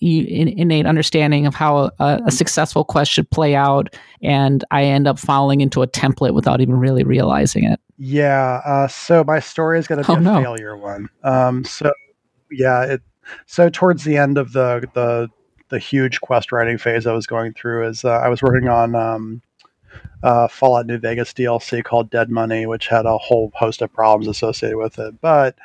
innate 0.01 0.85
understanding 0.85 1.45
of 1.45 1.55
how 1.55 1.91
a, 1.99 2.19
a, 2.25 2.31
successful 2.31 2.83
quest 2.85 3.11
should 3.11 3.29
play 3.31 3.53
out, 3.55 3.93
and 4.21 4.63
I 4.71 4.83
end 4.83 5.07
up 5.07 5.19
falling 5.19 5.59
into 5.61 5.81
a 5.81 5.87
template 5.87 6.33
without 6.33 6.61
even 6.61 6.77
really 6.77 7.03
realizing 7.03 7.65
it. 7.65 7.79
Yeah. 7.99 8.61
Uh, 8.65 8.87
so 8.87 9.23
my 9.25 9.39
story 9.39 9.77
is 9.77 9.87
going 9.87 10.01
to 10.01 10.07
be 10.07 10.13
oh, 10.13 10.17
a 10.17 10.21
no. 10.21 10.41
failure 10.41 10.77
one. 10.77 11.09
Um, 11.23 11.63
so 11.65 11.91
yeah, 12.49 12.83
it. 12.83 13.01
So 13.45 13.69
towards 13.69 14.05
the 14.05 14.17
end 14.17 14.37
of 14.37 14.53
the 14.53 14.89
the 14.93 15.29
the 15.67 15.77
huge 15.77 16.21
quest 16.21 16.51
writing 16.51 16.77
phase 16.77 17.05
I 17.05 17.13
was 17.13 17.27
going 17.27 17.53
through 17.53 17.87
is 17.87 18.03
uh, 18.03 18.09
I 18.09 18.29
was 18.29 18.41
working 18.41 18.69
on 18.69 18.95
um, 18.95 19.41
uh, 20.23 20.47
Fallout 20.47 20.87
New 20.87 20.97
Vegas 20.97 21.33
DLC 21.33 21.83
called 21.83 22.09
Dead 22.09 22.31
Money, 22.31 22.65
which 22.65 22.87
had 22.87 23.05
a 23.05 23.17
whole 23.17 23.51
host 23.53 23.81
of 23.81 23.93
problems 23.93 24.27
associated 24.27 24.77
with 24.77 24.97
it, 24.97 25.19
but 25.21 25.55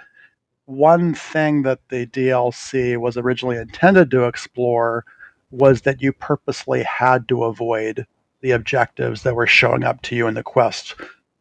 one 0.66 1.14
thing 1.14 1.62
that 1.62 1.80
the 1.90 2.06
DLC 2.06 2.96
was 2.96 3.16
originally 3.16 3.56
intended 3.56 4.10
to 4.10 4.24
explore 4.24 5.04
was 5.50 5.82
that 5.82 6.00
you 6.00 6.12
purposely 6.12 6.82
had 6.82 7.28
to 7.28 7.44
avoid 7.44 8.06
the 8.40 8.50
objectives 8.50 9.22
that 9.22 9.34
were 9.34 9.46
showing 9.46 9.84
up 9.84 10.00
to 10.02 10.16
you 10.16 10.26
in 10.26 10.34
the 10.34 10.42
quest 10.42 10.94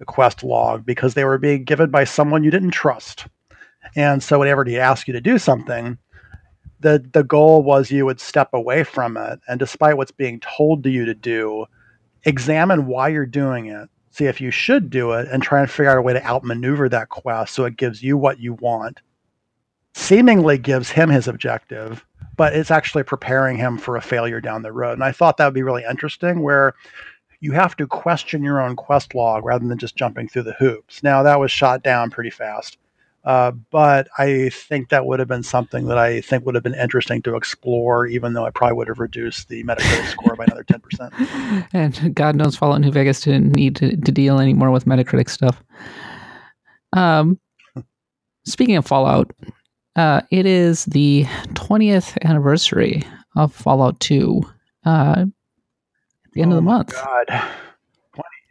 quest 0.06 0.44
log 0.44 0.86
because 0.86 1.14
they 1.14 1.26
were 1.26 1.38
being 1.38 1.64
given 1.64 1.90
by 1.90 2.04
someone 2.04 2.44
you 2.44 2.52
didn't 2.52 2.72
trust. 2.72 3.28
And 3.96 4.24
so 4.24 4.40
whenever 4.40 4.64
he 4.64 4.80
asked 4.80 5.08
you 5.08 5.14
to 5.14 5.22
do 5.22 5.38
something, 5.38 5.98
the 6.80 7.04
the 7.14 7.24
goal 7.24 7.64
was 7.64 7.92
you 7.92 8.06
would 8.06 8.20
step 8.20 8.50
away 8.54 8.84
from 8.84 9.16
it 9.18 9.40
and 9.48 9.60
despite 9.60 9.98
what's 9.98 10.12
being 10.12 10.40
told 10.40 10.84
to 10.84 10.90
you 10.90 11.06
to 11.06 11.14
do, 11.14 11.66
examine 12.24 12.88
why 12.88 13.10
you're 13.10 13.26
doing 13.26 13.68
it, 13.68 13.90
see 14.12 14.26
if 14.26 14.42
you 14.42 14.52
should 14.52 14.90
do 14.90 15.12
it, 15.14 15.28
and 15.32 15.42
try 15.42 15.62
and 15.62 15.70
figure 15.70 15.90
out 15.90 15.98
a 15.98 16.02
way 16.02 16.14
to 16.14 16.26
outmaneuver 16.26 16.90
that 16.90 17.10
quest 17.10 17.54
so 17.54 17.66
it 17.66 17.78
gives 17.78 18.04
you 18.04 18.18
what 18.18 18.40
you 18.40 18.54
want 18.54 19.02
seemingly 19.94 20.58
gives 20.58 20.90
him 20.90 21.10
his 21.10 21.28
objective, 21.28 22.06
but 22.36 22.54
it's 22.54 22.72
actually 22.72 23.04
preparing 23.04 23.58
him 23.58 23.78
for 23.78 23.96
a 23.96 24.02
failure 24.02 24.42
down 24.42 24.64
the 24.64 24.72
road. 24.72 24.94
And 24.94 25.04
I 25.04 25.12
thought 25.12 25.38
that 25.38 25.46
would 25.46 25.54
be 25.54 25.64
really 25.64 25.84
interesting 25.88 26.42
where 26.42 26.74
you 27.44 27.52
have 27.52 27.76
to 27.76 27.86
question 27.86 28.42
your 28.42 28.62
own 28.62 28.74
quest 28.74 29.14
log 29.14 29.44
rather 29.44 29.68
than 29.68 29.78
just 29.78 29.98
jumping 29.98 30.30
through 30.30 30.44
the 30.44 30.54
hoops. 30.54 31.04
Now, 31.04 31.24
that 31.24 31.42
was 31.42 31.52
shot 31.52 31.84
down 31.84 32.10
pretty 32.10 32.30
fast. 32.30 32.78
Uh, 33.26 33.52
but 33.70 34.08
I 34.18 34.48
think 34.48 34.88
that 34.90 35.06
would 35.06 35.20
have 35.20 35.28
been 35.28 35.44
something 35.44 35.88
that 35.88 35.98
I 35.98 36.22
think 36.22 36.46
would 36.46 36.56
have 36.56 36.64
been 36.64 36.74
interesting 36.74 37.22
to 37.24 37.36
explore, 37.36 38.06
even 38.06 38.32
though 38.32 38.46
I 38.46 38.50
probably 38.50 38.78
would 38.78 38.88
have 38.88 39.00
reduced 39.00 39.50
the 39.50 39.62
Metacritic 39.66 40.10
score 40.10 40.38
by 40.38 40.46
another 40.46 40.64
10%. 40.64 41.68
And 41.74 42.16
God 42.16 42.38
knows 42.38 42.56
Fallout 42.56 42.80
New 42.80 42.92
Vegas 42.92 43.20
didn't 43.20 43.54
need 43.58 43.76
to, 43.76 43.98
to 43.98 44.12
deal 44.14 44.40
anymore 44.40 44.72
with 44.72 44.86
Metacritic 44.86 45.30
stuff. 45.30 45.62
Um, 46.94 47.38
speaking 48.46 48.78
of 48.78 48.86
Fallout, 48.86 49.34
uh, 49.98 50.22
it 50.32 50.46
is 50.46 50.86
the 50.86 51.26
20th 51.56 52.18
anniversary 52.24 53.04
of 53.36 53.54
Fallout 53.54 54.00
2 54.00 54.42
uh, 54.86 55.26
the 56.34 56.42
end 56.42 56.54
oh 56.54 56.58
of 56.58 56.64
the 56.64 56.70
oh 56.70 56.74
month. 56.74 56.94
God. 56.94 57.44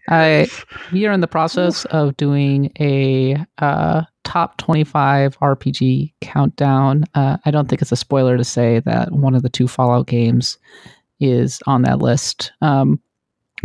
I, 0.08 0.48
we 0.92 1.06
are 1.06 1.12
in 1.12 1.20
the 1.20 1.28
process 1.28 1.84
of 1.86 2.16
doing 2.16 2.72
a 2.80 3.36
uh, 3.58 4.02
top 4.24 4.56
25 4.58 5.38
RPG 5.38 6.12
countdown. 6.20 7.04
Uh, 7.14 7.36
I 7.44 7.50
don't 7.50 7.68
think 7.68 7.82
it's 7.82 7.92
a 7.92 7.96
spoiler 7.96 8.36
to 8.36 8.44
say 8.44 8.80
that 8.80 9.12
one 9.12 9.34
of 9.34 9.42
the 9.42 9.48
two 9.48 9.68
Fallout 9.68 10.08
games 10.08 10.58
is 11.20 11.62
on 11.66 11.82
that 11.82 12.00
list. 12.00 12.52
Um, 12.60 13.00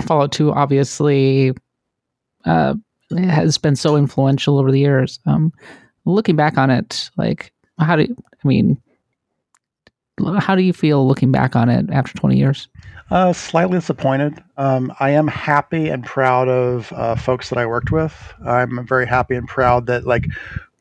Fallout 0.04 0.32
2 0.32 0.52
obviously 0.52 1.54
uh, 2.46 2.76
has 3.18 3.58
been 3.58 3.76
so 3.76 3.96
influential 3.96 4.60
over 4.60 4.72
the 4.72 4.80
years. 4.80 5.20
Um, 5.26 5.52
looking 6.06 6.36
back 6.36 6.58
on 6.58 6.70
it, 6.70 7.10
like, 7.18 7.52
how 7.80 7.96
do 7.96 8.04
you, 8.04 8.16
I 8.44 8.48
mean, 8.48 8.80
how 10.40 10.56
do 10.56 10.62
you 10.62 10.74
feel 10.74 11.08
looking 11.08 11.32
back 11.32 11.56
on 11.56 11.70
it 11.70 11.90
after 11.92 12.14
20 12.14 12.38
years? 12.38 12.68
Uh, 13.10 13.32
slightly 13.32 13.78
disappointed. 13.78 14.44
Um, 14.58 14.94
I 15.00 15.12
am 15.12 15.28
happy 15.28 15.88
and 15.88 16.04
proud 16.04 16.50
of 16.50 16.92
uh, 16.92 17.16
folks 17.16 17.50
that 17.50 17.58
I 17.58 17.66
worked 17.66 17.92
with. 17.92 18.34
I'm 18.46 18.86
very 18.86 19.08
happy 19.08 19.36
and 19.36 19.48
proud 19.48 19.86
that, 19.86 20.06
like, 20.06 20.26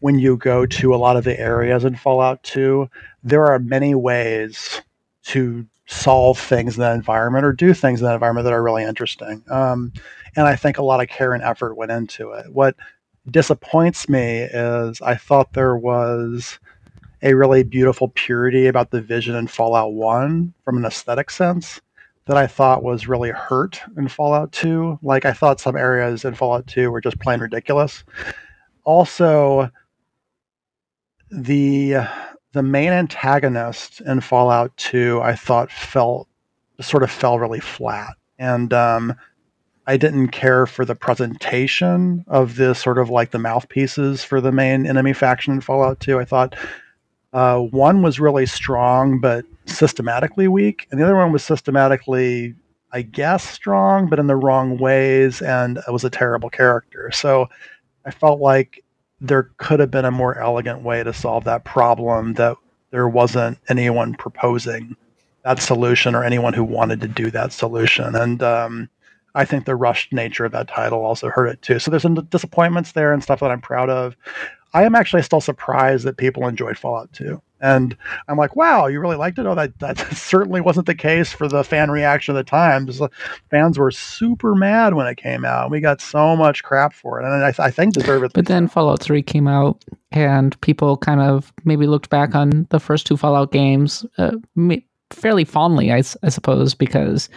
when 0.01 0.19
you 0.19 0.37
go 0.37 0.67
to 0.67 0.95
a 0.95 0.97
lot 0.97 1.17
of 1.17 1.25
the 1.25 1.39
areas 1.39 1.85
in 1.85 1.95
Fallout 1.95 2.43
2, 2.43 2.91
there 3.23 3.47
are 3.47 3.61
many 3.61 3.95
ways 3.95 4.83
to 5.25 5.65
solve 5.87 6.39
things 6.39 6.77
in 6.77 6.81
that 6.81 6.97
environment 6.97 7.45
or 7.45 7.53
do 7.53 7.73
things 7.73 8.01
in 8.01 8.07
that 8.07 8.15
environment 8.15 8.45
that 8.45 8.53
are 8.53 8.63
really 8.63 8.83
interesting. 8.83 9.45
Um, 9.49 9.93
and 10.35 10.47
I 10.47 10.57
think 10.57 10.79
a 10.79 10.83
lot 10.83 11.01
of 11.01 11.09
care 11.09 11.33
and 11.33 11.45
effort 11.45 11.77
went 11.77 11.93
into 11.93 12.33
it. 12.33 12.53
What 12.53 12.75
disappoints 13.31 14.09
me 14.09 14.41
is 14.41 15.01
I 15.01 15.15
thought 15.15 15.53
there 15.53 15.77
was 15.77 16.59
a 17.23 17.35
really 17.35 17.63
beautiful 17.63 18.09
purity 18.09 18.67
about 18.67 18.91
the 18.91 19.01
vision 19.01 19.37
in 19.37 19.47
Fallout 19.47 19.93
1 19.93 20.55
from 20.65 20.77
an 20.77 20.85
aesthetic 20.85 21.31
sense 21.31 21.81
that 22.27 22.37
I 22.37 22.47
thought 22.47 22.83
was 22.83 23.09
really 23.09 23.31
hurt 23.31 23.81
in 23.97 24.09
Fallout 24.09 24.53
2. 24.53 24.99
Like 25.03 25.25
I 25.25 25.33
thought 25.33 25.61
some 25.61 25.77
areas 25.77 26.25
in 26.25 26.35
Fallout 26.35 26.67
2 26.67 26.91
were 26.91 27.01
just 27.01 27.21
plain 27.21 27.41
ridiculous. 27.41 28.05
Also, 28.85 29.71
the 31.31 31.97
the 32.53 32.63
main 32.63 32.93
antagonist 32.93 34.01
in 34.01 34.21
Fallout 34.21 34.77
2 34.77 35.21
I 35.23 35.35
thought 35.35 35.71
felt 35.71 36.29
sort 36.81 37.03
of 37.03 37.11
fell 37.11 37.39
really 37.39 37.61
flat. 37.61 38.15
And 38.39 38.73
um, 38.73 39.15
I 39.87 39.97
didn't 39.97 40.29
care 40.29 40.67
for 40.67 40.85
the 40.85 40.95
presentation 40.95 42.25
of 42.27 42.57
the 42.57 42.75
sort 42.75 42.99
of 42.99 43.09
like 43.09 43.31
the 43.31 43.39
mouthpieces 43.39 44.25
for 44.25 44.41
the 44.41 44.53
main 44.53 44.87
enemy 44.87 45.13
faction 45.13 45.55
in 45.55 45.61
Fallout 45.61 46.01
2. 46.01 46.19
I 46.19 46.25
thought 46.25 46.57
uh, 47.37 47.59
one 47.59 48.01
was 48.01 48.19
really 48.19 48.47
strong, 48.47 49.21
but 49.21 49.45
systematically 49.67 50.49
weak, 50.49 50.89
and 50.91 50.99
the 50.99 51.05
other 51.05 51.17
one 51.17 51.33
was 51.33 51.45
systematically, 51.45 52.55
I 52.93 53.03
guess, 53.03 53.47
strong, 53.47 54.09
but 54.09 54.19
in 54.19 54.27
the 54.27 54.37
wrong 54.37 54.79
ways, 54.79 55.43
and 55.43 55.79
was 55.89 56.03
a 56.03 56.09
terrible 56.09 56.49
character. 56.49 57.11
So 57.13 57.51
I 58.07 58.11
felt 58.11 58.41
like 58.41 58.83
there 59.21 59.51
could 59.59 59.81
have 59.81 59.91
been 59.91 60.07
a 60.07 60.11
more 60.11 60.39
elegant 60.39 60.81
way 60.81 61.05
to 61.05 61.13
solve 61.13 61.45
that 61.45 61.65
problem 61.65 62.33
that 62.35 62.57
there 62.91 63.07
wasn't 63.07 63.59
anyone 63.69 64.15
proposing 64.15 64.97
that 65.45 65.61
solution 65.61 66.15
or 66.15 66.25
anyone 66.25 66.55
who 66.55 66.65
wanted 66.65 67.03
to 67.03 67.09
do 67.09 67.31
that 67.33 67.53
solution. 67.53 68.15
And 68.15 68.43
um, 68.43 68.89
I 69.35 69.45
think 69.45 69.67
the 69.67 69.77
rushed 69.77 70.11
nature 70.11 70.47
of 70.47 70.53
that 70.53 70.69
title 70.69 71.05
also 71.05 71.29
hurt 71.29 71.49
it 71.49 71.61
too. 71.61 71.81
So 71.81 71.91
there's 71.91 72.03
some 72.03 72.15
disappointments 72.15 72.93
there 72.93 73.13
and 73.13 73.23
stuff 73.23 73.41
that 73.41 73.51
I'm 73.51 73.61
proud 73.61 73.91
of. 73.91 74.17
I 74.77 74.85
am 74.85 74.95
actually 74.95 75.23
still 75.23 75.41
surprised 75.41 76.05
that 76.05 76.19
people 76.19 76.47
enjoyed 76.47 76.77
Fallout 76.77 77.11
2. 77.15 77.41
And 77.63 77.97
I'm 78.29 78.37
like, 78.37 78.57
wow, 78.57 78.89
you 78.89 79.01
really 79.01 79.17
liked 79.17 79.39
it? 79.39 79.47
Oh, 79.47 79.55
that, 79.55 79.79
that 79.79 79.97
certainly 80.15 80.61
wasn't 80.61 80.85
the 80.85 80.95
case 80.95 81.33
for 81.33 81.49
the 81.49 81.65
fan 81.65 81.91
reaction 81.91 82.37
at 82.37 82.45
the 82.45 82.51
time. 82.51 82.87
Fans 83.51 83.79
were 83.79 83.91
super 83.91 84.55
mad 84.55 84.93
when 84.93 85.07
it 85.07 85.17
came 85.17 85.47
out. 85.47 85.71
We 85.71 85.81
got 85.81 86.03
so 86.03 86.37
much 86.37 86.63
crap 86.63 86.93
for 86.93 87.19
it. 87.19 87.25
And 87.25 87.43
I, 87.43 87.55
I 87.59 87.71
think 87.71 87.97
it. 87.97 88.35
But 88.35 88.49
then 88.49 88.69
Fallout 88.69 89.01
3 89.01 89.23
came 89.23 89.49
out, 89.49 89.83
and 90.13 90.61
people 90.61 90.99
kind 90.99 91.23
of 91.23 91.55
maybe 91.65 91.87
looked 91.87 92.11
back 92.11 92.35
on 92.35 92.67
the 92.69 92.79
first 92.79 93.07
two 93.07 93.17
Fallout 93.17 93.53
games 93.53 94.05
uh, 94.19 94.33
fairly 95.11 95.47
fondly, 95.47 95.91
I, 95.91 96.03
I 96.23 96.29
suppose, 96.29 96.75
because 96.75 97.31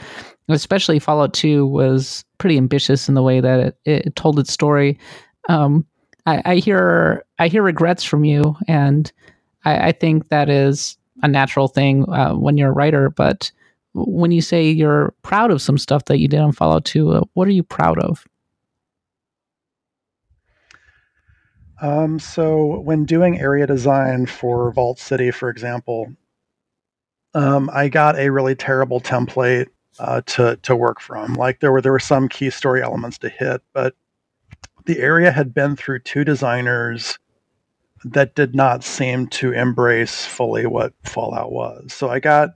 especially 0.49 0.99
Fallout 0.99 1.33
2 1.33 1.65
was 1.65 2.25
pretty 2.37 2.57
ambitious 2.57 3.07
in 3.07 3.15
the 3.15 3.23
way 3.23 3.39
that 3.39 3.59
it, 3.61 3.77
it 3.85 4.15
told 4.17 4.39
its 4.39 4.51
story. 4.51 4.99
Um, 5.47 5.85
I, 6.29 6.41
I 6.45 6.55
hear 6.55 7.25
I 7.39 7.47
hear 7.47 7.63
regrets 7.63 8.03
from 8.03 8.23
you, 8.23 8.55
and 8.67 9.11
I, 9.65 9.89
I 9.89 9.91
think 9.91 10.29
that 10.29 10.49
is 10.49 10.97
a 11.23 11.27
natural 11.27 11.67
thing 11.67 12.07
uh, 12.09 12.33
when 12.33 12.57
you're 12.57 12.69
a 12.69 12.73
writer. 12.73 13.09
But 13.09 13.51
when 13.93 14.31
you 14.31 14.41
say 14.41 14.69
you're 14.69 15.13
proud 15.23 15.51
of 15.51 15.61
some 15.61 15.77
stuff 15.77 16.05
that 16.05 16.19
you 16.19 16.27
did 16.27 16.39
on 16.39 16.51
Fallout 16.51 16.85
2, 16.85 17.11
uh, 17.11 17.21
what 17.33 17.47
are 17.47 17.51
you 17.51 17.63
proud 17.63 17.97
of? 17.99 18.25
Um, 21.81 22.19
so 22.19 22.79
when 22.81 23.05
doing 23.05 23.39
area 23.39 23.65
design 23.65 24.25
for 24.25 24.71
Vault 24.71 24.99
City, 24.99 25.31
for 25.31 25.49
example, 25.49 26.13
um, 27.33 27.69
I 27.73 27.87
got 27.87 28.17
a 28.17 28.29
really 28.29 28.55
terrible 28.55 28.99
template 28.99 29.67
uh, 29.97 30.21
to 30.27 30.57
to 30.63 30.75
work 30.75 30.99
from. 30.99 31.33
Like 31.33 31.59
there 31.59 31.71
were 31.71 31.81
there 31.81 31.91
were 31.91 31.99
some 31.99 32.29
key 32.29 32.49
story 32.49 32.83
elements 32.83 33.17
to 33.19 33.29
hit, 33.29 33.61
but 33.73 33.95
the 34.89 34.99
area 35.01 35.31
had 35.31 35.53
been 35.53 35.75
through 35.75 35.99
two 35.99 36.23
designers 36.23 37.19
that 38.03 38.33
did 38.33 38.55
not 38.55 38.83
seem 38.83 39.27
to 39.27 39.51
embrace 39.51 40.25
fully 40.25 40.65
what 40.65 40.93
Fallout 41.03 41.51
was. 41.51 41.93
So 41.93 42.09
I 42.09 42.19
got 42.19 42.49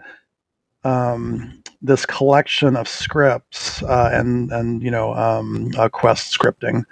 um, 0.84 1.62
this 1.80 2.08
collection 2.08 2.76
of 2.76 2.88
scripts 2.88 3.84
uh, 3.84 4.10
and 4.12 4.52
and 4.52 4.82
you 4.82 4.90
know 4.90 5.14
um, 5.14 5.70
uh, 5.78 5.90
quest 5.90 6.36
scripting 6.36 6.86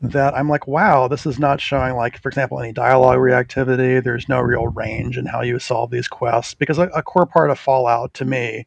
that 0.00 0.34
I'm 0.34 0.48
like, 0.48 0.66
wow, 0.66 1.08
this 1.08 1.26
is 1.26 1.38
not 1.38 1.60
showing 1.60 1.94
like, 1.94 2.16
for 2.16 2.30
example, 2.30 2.58
any 2.58 2.72
dialogue 2.72 3.18
reactivity. 3.18 4.02
There's 4.02 4.30
no 4.30 4.40
real 4.40 4.68
range 4.68 5.18
in 5.18 5.26
how 5.26 5.42
you 5.42 5.58
solve 5.58 5.90
these 5.90 6.08
quests 6.08 6.54
because 6.54 6.78
a, 6.78 6.84
a 6.94 7.02
core 7.02 7.26
part 7.26 7.50
of 7.50 7.58
Fallout 7.58 8.14
to 8.14 8.24
me 8.24 8.66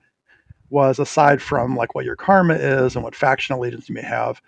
was 0.69 0.99
aside 0.99 1.41
from 1.41 1.76
like 1.76 1.95
what 1.95 2.06
your 2.06 2.15
karma 2.15 2.53
is 2.53 2.95
and 2.95 3.03
what 3.03 3.15
faction 3.15 3.56
allegiance 3.56 3.90
you 3.90 3.95
may 3.95 4.03
have. 4.03 4.40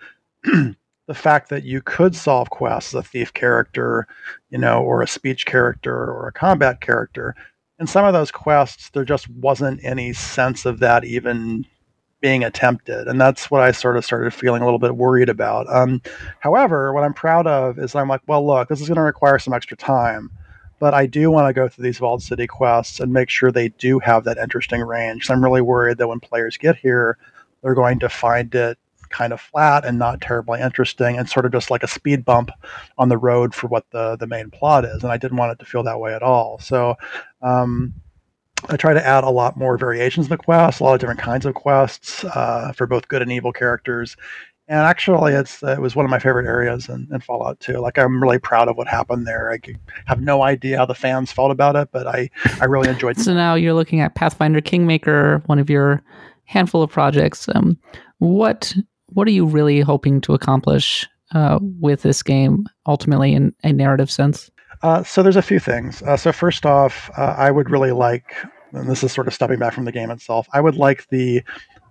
the 1.08 1.14
fact 1.14 1.50
that 1.50 1.64
you 1.64 1.82
could 1.82 2.16
solve 2.16 2.50
quests 2.50 2.94
as 2.94 3.00
a 3.00 3.04
thief 3.04 3.34
character, 3.34 4.08
you 4.50 4.58
know, 4.58 4.82
or 4.82 5.02
a 5.02 5.08
speech 5.08 5.46
character 5.46 5.94
or 5.96 6.28
a 6.28 6.32
combat 6.32 6.82
character. 6.82 7.36
In 7.80 7.88
some 7.88 8.06
of 8.06 8.14
those 8.14 8.32
quests, 8.32 8.90
there 8.90 9.06
just 9.06 9.30
wasn't 9.30 9.84
any 9.84 10.14
sense 10.14 10.66
of 10.66 10.80
that 10.80 11.04
even 11.04 11.66
being 12.22 12.44
attempted. 12.44 13.08
And 13.08 13.22
that's 13.22 13.52
what 13.52 13.62
I 13.62 13.72
sort 13.72 13.98
of 13.98 14.06
started 14.06 14.34
feeling 14.34 14.62
a 14.62 14.66
little 14.66 14.80
bit 14.80 14.96
worried 14.96 15.30
about. 15.30 15.68
Um, 15.72 16.02
however, 16.40 16.92
what 16.94 17.04
I'm 17.04 17.14
proud 17.14 17.46
of 17.46 17.78
is 17.78 17.94
I'm 17.94 18.08
like, 18.08 18.22
well, 18.26 18.46
look, 18.46 18.68
this 18.68 18.82
is 18.82 18.88
going 18.88 18.96
to 18.96 19.02
require 19.04 19.38
some 19.38 19.54
extra 19.54 19.78
time. 19.78 20.32
But 20.80 20.94
I 20.94 21.06
do 21.06 21.30
want 21.30 21.48
to 21.48 21.54
go 21.54 21.68
through 21.68 21.84
these 21.84 22.00
Vault 22.00 22.22
City 22.22 22.48
quests 22.48 23.00
and 23.00 23.14
make 23.14 23.30
sure 23.30 23.52
they 23.52 23.70
do 23.70 24.00
have 24.00 24.24
that 24.24 24.38
interesting 24.38 24.82
range. 24.82 25.26
So 25.28 25.34
I'm 25.34 25.44
really 25.44 25.62
worried 25.62 25.98
that 26.00 26.08
when 26.08 26.20
players 26.20 26.58
get 26.58 26.78
here, 26.78 27.18
they're 27.62 27.76
going 27.76 28.00
to 28.00 28.10
find 28.10 28.54
it 28.56 28.78
kind 29.10 29.34
of 29.34 29.42
flat 29.42 29.86
and 29.86 29.98
not 29.98 30.22
terribly 30.22 30.60
interesting 30.60 31.18
and 31.18 31.30
sort 31.30 31.46
of 31.46 31.52
just 31.52 31.72
like 31.72 31.84
a 31.84 31.88
speed 31.88 32.26
bump 32.26 32.52
on 32.98 33.10
the 33.10 33.18
road 33.18 33.54
for 33.54 33.68
what 33.68 33.86
the 33.92 34.16
the 34.18 34.28
main 34.28 34.50
plot 34.50 34.86
is 34.86 35.04
and 35.04 35.12
i 35.12 35.18
didn't 35.18 35.38
want 35.38 35.52
it 35.52 35.60
to 35.60 35.66
feel 35.66 35.84
that 35.84 36.00
way 36.00 36.14
at 36.14 36.24
all 36.24 36.60
so 36.60 36.96
um, 37.42 37.94
I 38.70 38.78
try 38.78 38.94
to 38.94 39.06
add 39.06 39.24
a 39.24 39.30
lot 39.30 39.58
more 39.58 39.78
variations 39.78 40.28
in 40.28 40.30
the 40.30 40.38
quests, 40.38 40.80
a 40.80 40.84
lot 40.84 40.94
of 40.94 41.00
different 41.00 41.20
kinds 41.20 41.46
of 41.46 41.54
quests 41.54 42.24
uh, 42.24 42.72
for 42.76 42.88
both 42.88 43.08
good 43.08 43.22
and 43.22 43.32
evil 43.32 43.52
characters. 43.52 44.16
And 44.68 44.80
actually, 44.80 45.34
it's 45.34 45.62
it 45.62 45.80
was 45.80 45.96
one 45.96 46.06
of 46.06 46.10
my 46.10 46.18
favorite 46.18 46.48
areas 46.48 46.90
in, 46.90 47.08
in, 47.12 47.20
Fallout 47.20 47.60
2. 47.60 47.74
Like, 47.74 48.00
I'm 48.00 48.22
really 48.22 48.40
proud 48.40 48.68
of 48.68 48.76
what 48.76 48.88
happened 48.88 49.28
there. 49.28 49.52
I 49.52 49.60
have 50.08 50.22
no 50.22 50.42
idea 50.42 50.78
how 50.78 50.88
the 50.88 50.96
fans 50.96 51.32
felt 51.32 51.52
about 51.52 51.76
it, 51.76 51.90
but 51.92 52.08
I, 52.08 52.32
I 52.60 52.66
really 52.66 52.90
enjoyed. 52.90 53.18
It. 53.18 53.22
so 53.22 53.36
now 53.36 53.54
you're 53.54 53.76
looking 53.76 54.00
at 54.00 54.16
Pathfinder 54.16 54.62
Kingmaker, 54.62 55.44
one 55.46 55.60
of 55.60 55.70
your 55.70 56.02
handful 56.46 56.82
of 56.82 56.90
projects. 56.90 57.48
Um, 57.54 57.78
what 58.18 58.74
what 59.16 59.28
are 59.28 59.32
you 59.32 59.46
really 59.46 59.80
hoping 59.80 60.22
to 60.22 60.34
accomplish 60.34 61.08
uh, 61.34 61.58
with 61.80 62.04
this 62.04 62.22
game 62.22 62.68
ultimately 62.86 63.34
in 63.34 63.54
a 63.64 63.74
narrative 63.74 64.12
sense? 64.12 64.52
Uh, 64.84 65.04
so 65.04 65.24
there's 65.24 65.38
a 65.38 65.42
few 65.42 65.60
things. 65.60 66.04
Uh, 66.04 66.18
so 66.18 66.32
first 66.32 66.66
off, 66.66 67.10
uh, 67.18 67.34
I 67.38 67.50
would 67.50 67.72
really 67.72 67.94
like, 67.94 68.36
and 68.74 68.90
this 68.90 69.04
is 69.04 69.12
sort 69.14 69.28
of 69.28 69.34
stepping 69.34 69.58
back 69.58 69.74
from 69.74 69.86
the 69.86 69.92
game 69.92 70.12
itself. 70.12 70.48
I 70.54 70.62
would 70.62 70.76
like 70.76 71.08
the 71.10 71.42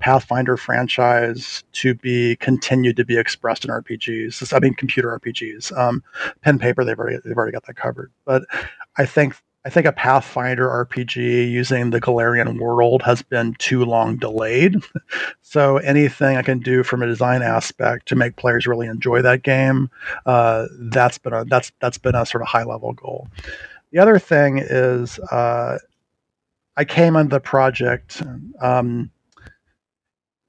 Pathfinder 0.00 0.58
franchise 0.58 1.64
to 1.72 1.94
be 1.94 2.36
continued 2.36 2.96
to 2.96 3.06
be 3.06 3.16
expressed 3.16 3.64
in 3.64 3.70
RPGs. 3.70 4.54
I 4.54 4.58
mean, 4.58 4.74
computer 4.74 5.18
RPGs. 5.18 5.76
Um, 5.78 6.02
pen 6.42 6.58
paper, 6.58 6.84
they've 6.84 6.98
already 6.98 7.18
they've 7.24 7.36
already 7.36 7.52
got 7.52 7.64
that 7.66 7.76
covered. 7.76 8.12
But 8.26 8.42
I 8.98 9.06
think 9.06 9.34
I 9.66 9.70
think 9.70 9.86
a 9.86 9.92
Pathfinder 9.92 10.68
RPG 10.68 11.50
using 11.50 11.88
the 11.88 12.00
Golarion 12.00 12.58
world 12.58 13.02
has 13.02 13.22
been 13.22 13.54
too 13.54 13.84
long 13.84 14.16
delayed. 14.16 14.76
so 15.42 15.78
anything 15.78 16.36
I 16.36 16.42
can 16.42 16.58
do 16.58 16.82
from 16.82 17.02
a 17.02 17.06
design 17.06 17.40
aspect 17.40 18.06
to 18.08 18.16
make 18.16 18.36
players 18.36 18.66
really 18.66 18.86
enjoy 18.86 19.22
that 19.22 19.42
game, 19.42 19.90
uh, 20.26 20.66
that's 20.78 21.16
been 21.16 21.32
a 21.32 21.44
that's 21.46 21.72
that's 21.80 21.96
been 21.96 22.14
a 22.14 22.26
sort 22.26 22.42
of 22.42 22.48
high 22.48 22.64
level 22.64 22.92
goal. 22.92 23.28
The 23.90 24.00
other 24.00 24.18
thing 24.18 24.58
is 24.58 25.18
uh, 25.18 25.78
I 26.76 26.84
came 26.84 27.16
on 27.16 27.28
the 27.28 27.40
project. 27.40 28.22
Um, 28.60 29.10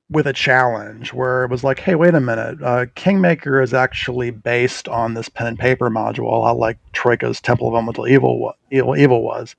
with 0.10 0.28
a 0.28 0.34
challenge 0.34 1.14
where 1.14 1.44
it 1.44 1.50
was 1.52 1.64
like, 1.64 1.80
hey, 1.80 1.96
wait 1.96 2.14
a 2.14 2.20
minute, 2.20 2.62
uh, 2.62 2.86
Kingmaker 2.96 3.62
is 3.62 3.74
actually 3.74 4.30
based 4.30 4.88
on 4.88 5.16
this 5.16 5.30
pen 5.30 5.48
and 5.48 5.60
paper 5.60 5.90
module, 5.90 6.56
like 6.58 6.78
Troika's 6.94 7.42
Temple 7.42 7.68
of 7.68 7.74
Elemental 7.74 8.08
Evil, 8.08 8.54
Evil, 8.72 8.96
Evil 8.96 9.24
was. 9.24 9.56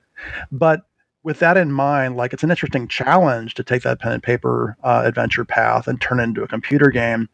But 0.53 0.83
with 1.25 1.41
that 1.41 1.57
in 1.57 1.73
mind, 1.73 2.17
like 2.17 2.33
it's 2.33 2.45
an 2.45 2.51
interesting 2.51 2.87
challenge 2.87 3.55
to 3.55 3.65
take 3.65 3.83
that 3.83 3.99
pen 3.99 4.13
and 4.13 4.23
paper 4.23 4.77
uh, 4.85 5.03
adventure 5.05 5.45
path 5.45 5.89
and 5.89 6.01
turn 6.01 6.21
it 6.21 6.25
into 6.25 6.45
a 6.45 6.49
computer 6.49 6.91
game. 6.91 7.29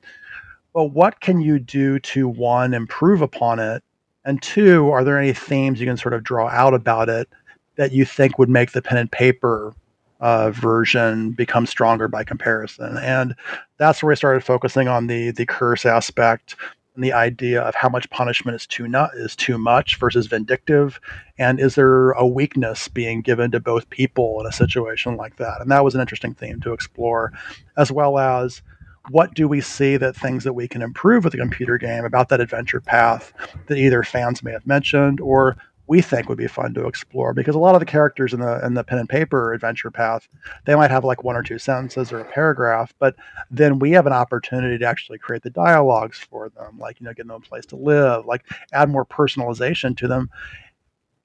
But 0.72 0.86
what 0.86 1.20
can 1.20 1.42
you 1.42 1.58
do 1.58 1.98
to 1.98 2.26
one 2.26 2.72
improve 2.72 3.20
upon 3.20 3.58
it, 3.58 3.84
and 4.24 4.40
two, 4.40 4.90
are 4.90 5.04
there 5.04 5.18
any 5.18 5.34
themes 5.34 5.78
you 5.78 5.86
can 5.86 5.98
sort 5.98 6.14
of 6.14 6.24
draw 6.24 6.48
out 6.48 6.72
about 6.72 7.10
it 7.10 7.28
that 7.76 7.92
you 7.92 8.06
think 8.06 8.38
would 8.38 8.48
make 8.48 8.72
the 8.72 8.80
pen 8.80 8.96
and 8.96 9.12
paper 9.12 9.74
uh, 10.22 10.50
version 10.50 11.32
become 11.32 11.66
stronger 11.66 12.08
by 12.08 12.24
comparison? 12.24 12.96
And 12.96 13.34
that's 13.76 14.02
where 14.02 14.12
I 14.12 14.16
started 14.16 14.42
focusing 14.42 14.88
on 14.88 15.08
the 15.08 15.32
the 15.32 15.44
curse 15.44 15.84
aspect 15.84 16.56
and 16.94 17.02
the 17.02 17.12
idea 17.12 17.62
of 17.62 17.74
how 17.74 17.88
much 17.88 18.10
punishment 18.10 18.54
is 18.54 18.66
too 18.66 18.86
not 18.86 19.10
is 19.14 19.34
too 19.36 19.58
much 19.58 19.98
versus 19.98 20.26
vindictive 20.26 21.00
and 21.38 21.58
is 21.58 21.74
there 21.74 22.12
a 22.12 22.26
weakness 22.26 22.88
being 22.88 23.22
given 23.22 23.50
to 23.50 23.60
both 23.60 23.88
people 23.90 24.40
in 24.40 24.46
a 24.46 24.52
situation 24.52 25.16
like 25.16 25.36
that 25.36 25.60
and 25.60 25.70
that 25.70 25.84
was 25.84 25.94
an 25.94 26.00
interesting 26.00 26.34
theme 26.34 26.60
to 26.60 26.72
explore 26.72 27.32
as 27.76 27.90
well 27.90 28.18
as 28.18 28.62
what 29.10 29.34
do 29.34 29.48
we 29.48 29.60
see 29.60 29.96
that 29.96 30.14
things 30.14 30.44
that 30.44 30.52
we 30.52 30.68
can 30.68 30.82
improve 30.82 31.24
with 31.24 31.32
the 31.32 31.38
computer 31.38 31.76
game 31.76 32.04
about 32.04 32.28
that 32.28 32.40
adventure 32.40 32.80
path 32.80 33.32
that 33.66 33.78
either 33.78 34.02
fans 34.02 34.42
may 34.42 34.52
have 34.52 34.66
mentioned 34.66 35.20
or 35.20 35.56
we 35.92 36.00
think 36.00 36.26
would 36.26 36.38
be 36.38 36.46
fun 36.46 36.72
to 36.72 36.86
explore 36.86 37.34
because 37.34 37.54
a 37.54 37.58
lot 37.58 37.74
of 37.74 37.78
the 37.78 37.84
characters 37.84 38.32
in 38.32 38.40
the 38.40 38.64
in 38.64 38.72
the 38.72 38.82
pen 38.82 38.96
and 38.96 39.10
paper 39.10 39.52
adventure 39.52 39.90
path 39.90 40.26
they 40.64 40.74
might 40.74 40.90
have 40.90 41.04
like 41.04 41.22
one 41.22 41.36
or 41.36 41.42
two 41.42 41.58
sentences 41.58 42.10
or 42.10 42.20
a 42.20 42.24
paragraph 42.32 42.94
but 42.98 43.14
then 43.50 43.78
we 43.78 43.90
have 43.90 44.06
an 44.06 44.12
opportunity 44.14 44.78
to 44.78 44.86
actually 44.86 45.18
create 45.18 45.42
the 45.42 45.50
dialogues 45.50 46.18
for 46.18 46.48
them 46.48 46.78
like 46.78 46.98
you 46.98 47.04
know 47.04 47.12
getting 47.12 47.28
them 47.28 47.42
a 47.44 47.46
place 47.46 47.66
to 47.66 47.76
live 47.76 48.24
like 48.24 48.42
add 48.72 48.88
more 48.88 49.04
personalization 49.04 49.94
to 49.94 50.08
them. 50.08 50.30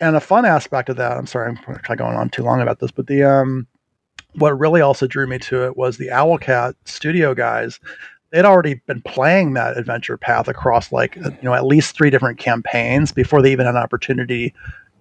And 0.02 0.18
a 0.18 0.20
fun 0.20 0.44
aspect 0.44 0.90
of 0.90 0.98
that 0.98 1.18
i'm 1.18 1.28
sorry 1.28 1.58
i'm 1.66 1.96
going 1.96 2.18
on 2.18 2.30
too 2.30 2.44
long 2.44 2.60
about 2.60 2.82
this 2.82 2.92
but 2.92 3.08
the 3.08 3.24
um 3.24 3.68
what 4.34 4.60
really 4.60 4.82
also 4.82 5.08
drew 5.08 5.28
me 5.28 5.40
to 5.40 5.64
it 5.64 5.78
was 5.78 5.98
the 5.98 6.10
owlcat 6.10 6.74
studio 6.84 7.34
guys 7.34 7.80
they'd 8.32 8.46
already 8.46 8.76
been 8.86 9.02
playing 9.02 9.54
that 9.54 9.78
adventure 9.78 10.18
path 10.18 10.48
across 10.48 10.92
like 10.92 11.18
uh, 11.18 11.30
you 11.30 11.44
know 11.44 11.54
at 11.54 11.66
least 11.66 11.96
three 11.96 12.10
different 12.10 12.38
campaigns 12.38 13.12
before 13.12 13.42
they 13.42 13.52
even 13.52 13.66
had 13.66 13.76
an 13.76 13.82
opportunity 13.82 14.54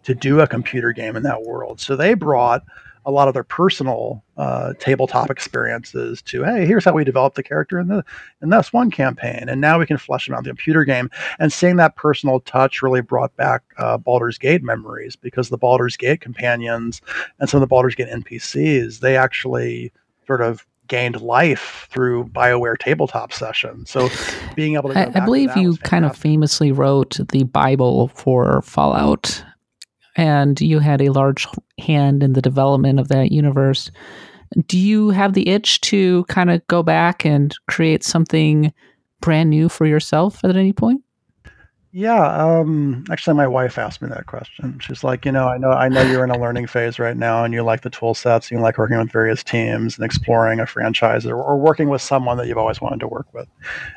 to 0.05 0.15
do 0.15 0.41
a 0.41 0.47
computer 0.47 0.93
game 0.93 1.17
in 1.17 1.25
that 1.25 1.43
world. 1.43 1.81
So 1.81 1.97
they 1.97 2.15
brought 2.15 2.63
a 3.07 3.11
lot 3.11 3.29
of 3.29 3.35
their 3.35 3.45
personal 3.45 4.23
uh, 4.37 4.73
tabletop 4.81 5.31
experiences 5.31 6.21
to 6.23 6.43
hey 6.43 6.67
here's 6.67 6.85
how 6.85 6.93
we 6.93 7.05
developed 7.05 7.37
the 7.37 7.43
character 7.43 7.79
in 7.79 7.87
the 7.87 8.05
in 8.43 8.51
this 8.51 8.73
one 8.73 8.91
campaign 8.91 9.49
and 9.49 9.61
now 9.61 9.79
we 9.79 9.87
can 9.87 9.97
flesh 9.97 10.27
them 10.27 10.35
out 10.35 10.39
in 10.39 10.45
the 10.45 10.51
computer 10.51 10.85
game 10.85 11.09
and 11.39 11.53
seeing 11.53 11.77
that 11.77 11.95
personal 11.95 12.41
touch 12.41 12.83
really 12.83 13.01
brought 13.01 13.35
back 13.37 13.63
uh, 13.79 13.97
Baldur's 13.97 14.39
Gate 14.39 14.63
memories 14.63 15.15
because 15.15 15.49
the 15.49 15.57
Baldur's 15.57 15.97
Gate 15.97 16.21
companions 16.21 17.01
and 17.39 17.49
some 17.49 17.59
of 17.59 17.61
the 17.61 17.69
Baldur's 17.69 17.95
Gate 17.95 18.09
NPCs 18.09 18.99
they 18.99 19.17
actually 19.17 19.93
sort 20.27 20.43
of 20.43 20.67
gained 20.89 21.21
life 21.21 21.89
through 21.91 22.25
Bioware 22.27 22.79
tabletop 22.79 23.33
sessions. 23.33 23.91
So 23.91 24.09
being 24.55 24.75
able 24.75 24.93
to, 24.93 24.99
I, 24.99 25.23
I 25.23 25.25
believe 25.25 25.57
you 25.57 25.77
kind 25.79 26.05
of 26.05 26.17
famously 26.17 26.73
wrote 26.73 27.19
the 27.31 27.45
Bible 27.45 28.09
for 28.09 28.63
Fallout, 28.63 29.45
and 30.17 30.61
you 30.61 30.79
had 30.79 31.01
a 31.01 31.11
large 31.11 31.47
hand 31.79 32.23
in 32.23 32.33
the 32.33 32.43
development 32.43 33.01
of 33.01 33.09
that 33.09 33.33
universe. 33.33 33.91
Do 34.67 34.79
you 34.79 35.11
have 35.11 35.33
the 35.33 35.49
itch 35.49 35.81
to 35.83 36.25
kind 36.25 36.51
of 36.51 36.67
go 36.69 36.83
back 36.83 37.25
and 37.25 37.55
create 37.69 38.05
something 38.05 38.73
brand 39.21 39.51
new 39.51 39.69
for 39.69 39.87
yourself 39.87 40.45
at 40.45 40.57
any 40.57 40.73
point? 40.73 41.03
Yeah, 41.99 42.27
um, 42.27 43.05
actually, 43.11 43.39
my 43.39 43.47
wife 43.47 43.79
asked 43.79 44.03
me 44.03 44.11
that 44.11 44.27
question. 44.27 44.79
She's 44.81 45.03
like, 45.03 45.25
you 45.25 45.33
know, 45.33 45.49
I 45.49 45.57
know, 45.57 45.71
I 45.71 45.89
know 45.89 46.03
you're 46.03 46.25
in 46.25 46.31
a 46.31 46.39
learning 46.39 46.67
phase 46.67 46.99
right 46.99 47.17
now, 47.17 47.43
and 47.43 47.55
you 47.55 47.63
like 47.63 47.81
the 47.81 47.89
tool 47.89 48.13
sets, 48.13 48.51
you 48.51 48.61
like 48.61 48.77
working 48.77 48.99
with 48.99 49.11
various 49.11 49.43
teams 49.43 49.97
and 49.97 50.05
exploring 50.05 50.61
a 50.61 50.67
franchise, 50.67 51.25
or, 51.25 51.37
or 51.43 51.57
working 51.57 51.89
with 51.89 52.03
someone 52.03 52.37
that 52.37 52.49
you've 52.49 52.59
always 52.59 52.83
wanted 52.83 53.01
to 53.01 53.09
work 53.09 53.33
with, 53.33 53.49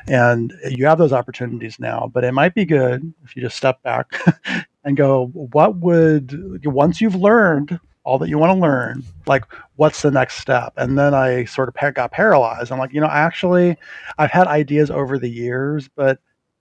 and 0.08 0.54
you 0.70 0.86
have 0.86 0.96
those 0.96 1.12
opportunities 1.12 1.78
now. 1.78 2.10
But 2.10 2.24
it 2.24 2.32
might 2.32 2.54
be 2.54 2.64
good 2.64 3.12
if 3.22 3.36
you 3.36 3.42
just 3.42 3.58
step 3.58 3.82
back 3.82 4.10
and 4.84 4.96
go, 4.96 5.26
what 5.26 5.76
would 5.76 6.64
once 6.64 7.02
you've 7.02 7.16
learned 7.16 7.78
all 8.04 8.18
that 8.18 8.30
you 8.30 8.38
want 8.38 8.50
to 8.50 8.58
learn, 8.58 9.04
like 9.26 9.44
what's 9.76 10.00
the 10.00 10.10
next 10.10 10.36
step? 10.38 10.72
And 10.78 10.98
then 10.98 11.12
I 11.12 11.44
sort 11.44 11.68
of 11.68 11.94
got 11.94 12.12
paralyzed. 12.12 12.72
I'm 12.72 12.78
like, 12.78 12.94
you 12.94 13.00
know, 13.02 13.08
actually, 13.08 13.76
I've 14.16 14.30
had 14.30 14.46
ideas 14.46 14.90
over 14.90 15.18
the 15.18 15.28
years, 15.28 15.90
but 15.94 16.18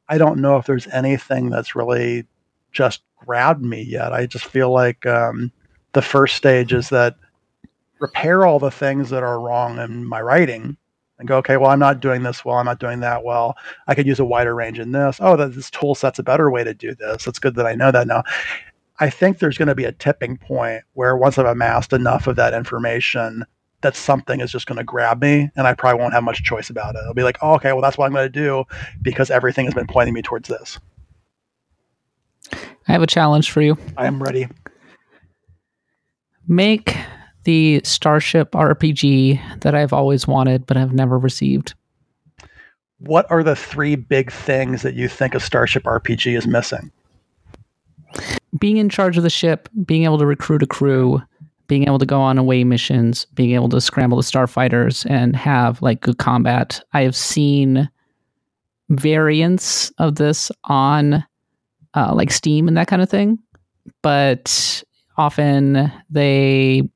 I 0.10 0.18
don't 0.18 0.42
know 0.42 0.58
if 0.58 0.66
there's 0.66 0.88
anything 0.88 1.50
that's 1.50 1.76
really 1.76 2.26
just 2.72 3.04
grabbed 3.16 3.64
me 3.64 3.82
yet. 3.82 4.12
I 4.12 4.26
just 4.26 4.46
feel 4.46 4.72
like 4.72 5.06
um, 5.06 5.52
the 5.94 6.02
first 6.02 6.36
stage 6.36 6.74
is 6.74 6.90
that 6.90 7.16
repair 8.00 8.46
all 8.46 8.60
the 8.60 8.72
things 8.72 9.10
that 9.12 9.24
are 9.24 9.40
wrong 9.40 9.78
in 9.78 10.06
my 10.06 10.22
writing 10.22 10.76
and 11.20 11.28
go, 11.28 11.38
okay, 11.38 11.58
well, 11.58 11.70
I'm 11.70 11.80
not 11.80 12.00
doing 12.00 12.24
this 12.24 12.44
well. 12.44 12.58
I'm 12.58 12.66
not 12.66 12.80
doing 12.80 13.02
that 13.02 13.24
well. 13.24 13.58
I 13.88 13.94
could 13.94 14.08
use 14.08 14.20
a 14.20 14.26
wider 14.26 14.56
range 14.56 14.80
in 14.80 14.94
this. 14.94 15.18
Oh, 15.20 15.36
this 15.36 15.70
tool 15.70 15.94
set's 15.94 16.20
a 16.20 16.24
better 16.24 16.50
way 16.50 16.64
to 16.64 16.74
do 16.74 16.96
this. 16.96 17.28
It's 17.28 17.40
good 17.40 17.56
that 17.56 17.68
I 17.68 17.76
know 17.76 17.92
that 17.92 18.08
now. 18.08 18.24
I 19.02 19.10
think 19.10 19.40
there's 19.40 19.58
going 19.58 19.68
to 19.68 19.76
be 19.76 19.86
a 19.86 19.92
tipping 19.92 20.38
point 20.38 20.84
where 20.94 21.16
once 21.16 21.38
I've 21.38 21.46
amassed 21.46 21.94
enough 21.94 22.28
of 22.28 22.36
that 22.38 22.54
information, 22.54 23.46
that 23.82 23.96
something 23.96 24.42
is 24.42 24.52
just 24.52 24.66
going 24.66 24.78
to 24.78 24.84
grab 24.84 25.22
me 25.22 25.50
and 25.56 25.66
I 25.68 25.74
probably 25.74 26.02
won't 26.02 26.14
have 26.14 26.24
much 26.24 26.44
choice 26.44 26.70
about 26.70 26.96
it. 26.96 27.02
I'll 27.06 27.14
be 27.14 27.24
like, 27.24 27.38
oh, 27.42 27.54
okay, 27.56 27.72
well, 27.72 27.82
that's 27.82 27.98
what 27.98 28.06
I'm 28.06 28.14
going 28.14 28.26
to 28.26 28.30
do 28.30 28.66
because 29.02 29.32
everything 29.32 29.66
has 29.66 29.74
been 29.74 29.88
pointing 29.88 30.14
me 30.14 30.22
towards 30.22 30.50
this. 30.50 30.80
I 32.52 32.92
have 32.92 33.02
a 33.02 33.08
challenge 33.08 33.52
for 33.52 33.62
you. 33.62 33.78
I 33.98 34.08
am 34.08 34.22
ready. 34.22 34.48
Make 36.48 36.98
the 37.44 37.82
Starship 37.84 38.52
RPG 38.52 39.62
that 39.62 39.76
I've 39.76 39.94
always 39.94 40.28
wanted 40.28 40.66
but 40.66 40.78
have 40.78 40.94
never 40.94 41.18
received. 41.18 41.74
What 43.00 43.30
are 43.32 43.44
the 43.44 43.56
three 43.56 43.96
big 43.96 44.32
things 44.32 44.82
that 44.82 44.96
you 44.96 45.08
think 45.08 45.36
a 45.36 45.40
Starship 45.40 45.84
RPG 45.84 46.38
is 46.38 46.48
missing? 46.48 46.92
Being 48.60 48.78
in 48.78 48.90
charge 48.90 49.16
of 49.16 49.24
the 49.24 49.30
ship, 49.30 49.70
being 49.86 50.04
able 50.04 50.18
to 50.18 50.26
recruit 50.26 50.64
a 50.64 50.68
crew, 50.68 51.22
being 51.70 51.86
able 51.86 52.00
to 52.00 52.06
go 52.06 52.20
on 52.20 52.38
away 52.38 52.66
missions, 52.66 53.26
being 53.36 53.52
able 53.52 53.70
to 53.70 53.80
scramble 53.80 54.18
the 54.18 54.24
starfighters 54.24 55.10
and 55.10 55.36
have 55.36 55.82
like 55.82 56.02
good 56.02 56.18
combat. 56.18 56.84
I 56.94 57.04
have 57.04 57.16
seen 57.16 57.88
variants 58.90 59.92
of 60.00 60.16
this 60.16 60.52
on 60.66 61.24
uh, 61.94 62.14
like 62.14 62.32
Steam 62.32 62.68
and 62.68 62.76
that 62.76 62.88
kind 62.88 63.02
of 63.02 63.10
thing, 63.10 63.38
but 64.02 64.84
often 65.18 65.92
they 66.10 66.90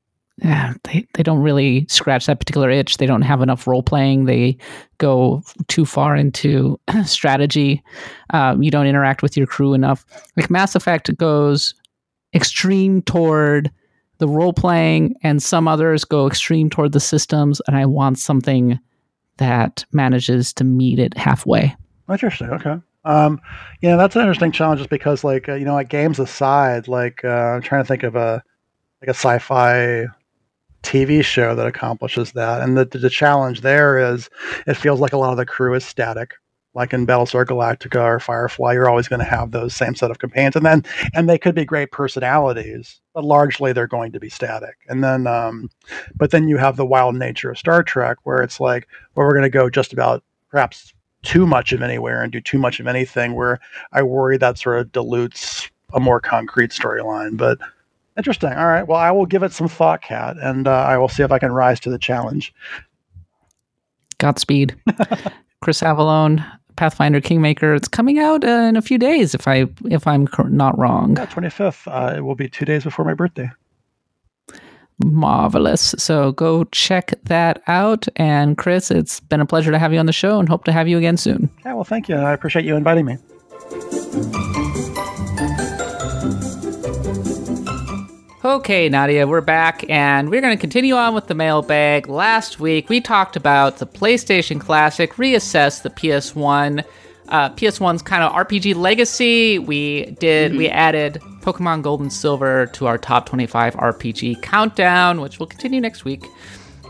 yeah, 0.43 0.73
they 0.83 1.05
they 1.13 1.21
don't 1.21 1.43
really 1.43 1.85
scratch 1.87 2.25
that 2.25 2.39
particular 2.39 2.71
itch. 2.71 2.97
They 2.97 3.05
don't 3.05 3.21
have 3.21 3.43
enough 3.43 3.67
role 3.67 3.83
playing. 3.83 4.25
They 4.25 4.57
go 4.97 5.43
too 5.67 5.85
far 5.85 6.15
into 6.15 6.79
strategy. 7.05 7.83
Um, 8.31 8.63
you 8.63 8.71
don't 8.71 8.87
interact 8.87 9.21
with 9.21 9.37
your 9.37 9.45
crew 9.45 9.75
enough. 9.75 10.03
Like 10.35 10.49
Mass 10.49 10.75
Effect 10.75 11.15
goes 11.17 11.75
extreme 12.33 13.03
toward 13.03 13.69
the 14.23 14.29
role 14.29 14.53
playing, 14.53 15.15
and 15.21 15.43
some 15.43 15.67
others 15.67 16.05
go 16.05 16.27
extreme 16.27 16.69
toward 16.69 16.93
the 16.93 16.99
systems. 17.01 17.61
And 17.67 17.75
I 17.75 17.85
want 17.85 18.17
something 18.17 18.79
that 19.35 19.83
manages 19.91 20.53
to 20.53 20.63
meet 20.63 20.97
it 20.97 21.17
halfway. 21.17 21.75
Interesting. 22.09 22.49
Okay. 22.51 22.77
Um, 23.03 23.41
yeah, 23.81 23.97
that's 23.97 24.15
an 24.15 24.21
interesting 24.21 24.53
challenge, 24.53 24.79
just 24.79 24.89
because, 24.89 25.25
like, 25.25 25.49
uh, 25.49 25.55
you 25.55 25.65
know, 25.65 25.73
like 25.73 25.89
games 25.89 26.19
aside, 26.19 26.87
like 26.87 27.25
uh, 27.25 27.55
I'm 27.55 27.61
trying 27.61 27.83
to 27.83 27.87
think 27.87 28.03
of 28.03 28.15
a 28.15 28.41
like 29.01 29.09
a 29.09 29.13
sci-fi 29.13 30.05
TV 30.83 31.21
show 31.21 31.53
that 31.53 31.67
accomplishes 31.67 32.31
that, 32.31 32.61
and 32.61 32.77
the 32.77 32.85
the 32.85 33.09
challenge 33.09 33.59
there 33.59 34.13
is 34.13 34.29
it 34.65 34.75
feels 34.75 35.01
like 35.01 35.11
a 35.11 35.17
lot 35.17 35.31
of 35.31 35.37
the 35.37 35.45
crew 35.45 35.73
is 35.73 35.83
static 35.83 36.35
like 36.75 36.93
in 36.93 37.05
Battlestar 37.05 37.45
Galactica 37.45 38.01
or 38.01 38.19
Firefly, 38.19 38.73
you're 38.73 38.89
always 38.89 39.07
going 39.07 39.19
to 39.19 39.25
have 39.25 39.51
those 39.51 39.75
same 39.75 39.95
set 39.95 40.11
of 40.11 40.19
companions, 40.19 40.55
and 40.55 40.65
then 40.65 40.83
and 41.13 41.29
they 41.29 41.37
could 41.37 41.55
be 41.55 41.65
great 41.65 41.91
personalities, 41.91 42.99
but 43.13 43.23
largely 43.23 43.73
they're 43.73 43.87
going 43.87 44.11
to 44.11 44.19
be 44.19 44.29
static. 44.29 44.77
And 44.87 45.03
then, 45.03 45.27
um, 45.27 45.69
but 46.15 46.31
then 46.31 46.47
you 46.47 46.57
have 46.57 46.75
the 46.75 46.85
wild 46.85 47.15
nature 47.15 47.51
of 47.51 47.59
Star 47.59 47.83
Trek, 47.83 48.17
where 48.23 48.41
it's 48.41 48.59
like, 48.59 48.87
well, 49.15 49.27
we're 49.27 49.33
going 49.33 49.43
to 49.43 49.49
go 49.49 49.69
just 49.69 49.93
about 49.93 50.23
perhaps 50.49 50.93
too 51.21 51.45
much 51.45 51.71
of 51.71 51.81
anywhere 51.81 52.21
and 52.21 52.31
do 52.31 52.41
too 52.41 52.57
much 52.57 52.79
of 52.79 52.87
anything. 52.87 53.35
Where 53.35 53.59
I 53.91 54.01
worry 54.01 54.37
that 54.37 54.57
sort 54.57 54.79
of 54.79 54.91
dilutes 54.91 55.69
a 55.93 55.99
more 55.99 56.19
concrete 56.19 56.71
storyline, 56.71 57.37
but. 57.37 57.59
Interesting. 58.15 58.53
All 58.53 58.67
right. 58.67 58.87
Well, 58.87 58.99
I 58.99 59.09
will 59.09 59.25
give 59.25 59.41
it 59.41 59.53
some 59.53 59.67
thought, 59.67 60.03
Kat, 60.03 60.37
and 60.39 60.67
uh, 60.67 60.71
I 60.71 60.99
will 60.99 61.07
see 61.07 61.23
if 61.23 61.31
I 61.31 61.39
can 61.39 61.51
rise 61.51 61.79
to 61.79 61.89
the 61.89 61.97
challenge. 61.97 62.53
Godspeed. 64.19 64.75
Chris 65.63 65.79
Avellone, 65.79 66.45
Pathfinder 66.75 67.21
Kingmaker. 67.21 67.73
It's 67.73 67.87
coming 67.87 68.19
out 68.19 68.43
uh, 68.43 68.47
in 68.47 68.75
a 68.75 68.81
few 68.81 68.97
days, 68.97 69.33
if 69.33 69.47
I 69.47 69.65
if 69.85 70.05
I'm 70.07 70.27
not 70.49 70.77
wrong. 70.77 71.15
Yeah, 71.17 71.25
twenty 71.25 71.49
fifth. 71.49 71.87
Uh, 71.87 72.13
it 72.17 72.21
will 72.21 72.35
be 72.35 72.49
two 72.49 72.65
days 72.65 72.83
before 72.83 73.05
my 73.05 73.13
birthday. 73.13 73.49
Marvelous. 75.03 75.95
So 75.97 76.33
go 76.33 76.65
check 76.65 77.13
that 77.23 77.61
out. 77.67 78.07
And 78.15 78.57
Chris, 78.57 78.91
it's 78.91 79.19
been 79.19 79.41
a 79.41 79.45
pleasure 79.45 79.71
to 79.71 79.79
have 79.79 79.91
you 79.91 79.99
on 79.99 80.05
the 80.05 80.13
show 80.13 80.39
and 80.39 80.47
hope 80.47 80.65
to 80.65 80.71
have 80.71 80.87
you 80.87 80.97
again 80.97 81.17
soon. 81.17 81.49
Yeah, 81.65 81.73
well, 81.73 81.83
thank 81.83 82.07
you. 82.07 82.15
I 82.15 82.31
appreciate 82.31 82.63
you 82.63 82.75
inviting 82.75 83.05
me. 83.05 83.17
Okay, 88.45 88.89
Nadia, 88.89 89.25
we're 89.25 89.39
back 89.39 89.89
and 89.89 90.29
we're 90.29 90.41
going 90.41 90.53
to 90.53 90.59
continue 90.59 90.95
on 90.95 91.15
with 91.15 91.27
the 91.27 91.33
mailbag. 91.33 92.09
Last 92.09 92.59
week 92.59 92.89
we 92.89 92.99
talked 92.99 93.37
about 93.37 93.77
the 93.77 93.87
PlayStation 93.87 94.59
Classic, 94.59 95.13
reassess 95.13 95.81
the 95.81 95.89
PS1, 95.89 96.83
uh, 97.29 97.49
PS1's 97.51 98.01
kind 98.01 98.21
of 98.21 98.33
RPG 98.33 98.75
legacy. 98.75 99.59
We 99.59 100.17
did, 100.19 100.57
we 100.57 100.67
added 100.67 101.21
Pokemon 101.39 101.83
Gold 101.83 102.01
and 102.01 102.11
Silver 102.11 102.65
to 102.65 102.85
our 102.85 102.97
top 102.97 103.27
25 103.27 103.75
RPG 103.75 104.41
countdown, 104.41 105.21
which 105.21 105.39
will 105.39 105.47
continue 105.47 105.79
next 105.79 106.03
week. 106.03 106.25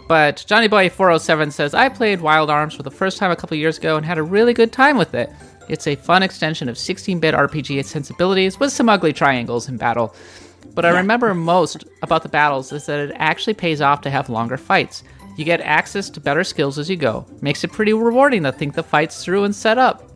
But 0.07 0.43
Johnny 0.47 0.67
Boy 0.67 0.89
407 0.89 1.51
says, 1.51 1.75
I 1.75 1.87
played 1.87 2.21
Wild 2.21 2.49
Arms 2.49 2.73
for 2.73 2.81
the 2.81 2.89
first 2.89 3.19
time 3.19 3.29
a 3.29 3.35
couple 3.35 3.55
years 3.57 3.77
ago 3.77 3.95
and 3.95 4.03
had 4.03 4.17
a 4.17 4.23
really 4.23 4.55
good 4.55 4.71
time 4.71 4.97
with 4.97 5.13
it. 5.13 5.29
It's 5.69 5.85
a 5.85 5.95
fun 5.95 6.23
extension 6.23 6.67
of 6.67 6.79
16 6.79 7.19
bit 7.19 7.35
RPG 7.35 7.85
sensibilities 7.85 8.59
with 8.59 8.71
some 8.71 8.89
ugly 8.89 9.13
triangles 9.13 9.69
in 9.69 9.77
battle. 9.77 10.15
But 10.73 10.85
I 10.85 10.89
remember 10.89 11.33
most 11.35 11.85
about 12.01 12.23
the 12.23 12.29
battles 12.29 12.71
is 12.71 12.87
that 12.87 12.99
it 12.99 13.15
actually 13.15 13.53
pays 13.53 13.79
off 13.79 14.01
to 14.01 14.09
have 14.09 14.29
longer 14.29 14.57
fights. 14.57 15.03
You 15.37 15.45
get 15.45 15.61
access 15.61 16.09
to 16.11 16.19
better 16.19 16.43
skills 16.43 16.77
as 16.79 16.89
you 16.89 16.95
go. 16.95 17.25
Makes 17.41 17.63
it 17.63 17.71
pretty 17.71 17.93
rewarding 17.93 18.43
to 18.43 18.51
think 18.51 18.75
the 18.75 18.83
fights 18.83 19.23
through 19.23 19.43
and 19.43 19.55
set 19.55 19.77
up. 19.77 20.09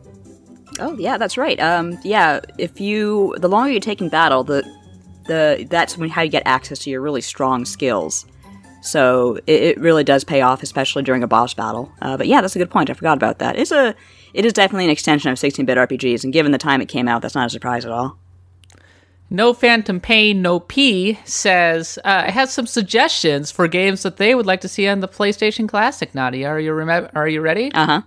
Oh 0.80 0.96
yeah, 0.98 1.18
that's 1.18 1.36
right. 1.36 1.58
Um, 1.60 1.98
yeah, 2.04 2.40
if 2.56 2.80
you 2.80 3.34
the 3.38 3.48
longer 3.48 3.72
you 3.72 3.80
take 3.80 4.00
in 4.00 4.08
battle, 4.08 4.44
the 4.44 4.62
the 5.26 5.66
that's 5.68 5.98
when 5.98 6.08
how 6.08 6.22
you 6.22 6.30
get 6.30 6.44
access 6.46 6.78
to 6.80 6.90
your 6.90 7.00
really 7.00 7.20
strong 7.20 7.64
skills. 7.64 8.26
So 8.80 9.36
it, 9.46 9.62
it 9.62 9.80
really 9.80 10.04
does 10.04 10.22
pay 10.22 10.40
off, 10.40 10.62
especially 10.62 11.02
during 11.02 11.24
a 11.24 11.26
boss 11.26 11.52
battle. 11.52 11.92
Uh, 12.00 12.16
but 12.16 12.28
yeah, 12.28 12.40
that's 12.40 12.54
a 12.54 12.60
good 12.60 12.70
point. 12.70 12.90
I 12.90 12.94
forgot 12.94 13.16
about 13.16 13.40
that. 13.40 13.56
It's 13.56 13.72
a 13.72 13.94
it 14.34 14.44
is 14.44 14.52
definitely 14.52 14.84
an 14.84 14.90
extension 14.90 15.32
of 15.32 15.38
16-bit 15.38 15.78
RPGs, 15.78 16.22
and 16.22 16.32
given 16.32 16.52
the 16.52 16.58
time 16.58 16.80
it 16.80 16.86
came 16.86 17.08
out, 17.08 17.22
that's 17.22 17.34
not 17.34 17.46
a 17.46 17.50
surprise 17.50 17.84
at 17.84 17.90
all. 17.90 18.18
No 19.30 19.52
Phantom 19.52 20.00
Pain, 20.00 20.40
No 20.40 20.58
P 20.60 21.18
says 21.24 21.98
uh, 22.04 22.24
it 22.28 22.30
has 22.32 22.52
some 22.52 22.66
suggestions 22.66 23.50
for 23.50 23.68
games 23.68 24.02
that 24.02 24.16
they 24.16 24.34
would 24.34 24.46
like 24.46 24.62
to 24.62 24.68
see 24.68 24.88
on 24.88 25.00
the 25.00 25.08
PlayStation 25.08 25.68
Classic. 25.68 26.14
Nadia, 26.14 26.48
are 26.48 26.58
you 26.60 26.72
remem- 26.72 27.10
Are 27.14 27.28
you 27.28 27.40
ready? 27.40 27.70
Uh 27.72 27.86
huh. 27.86 28.02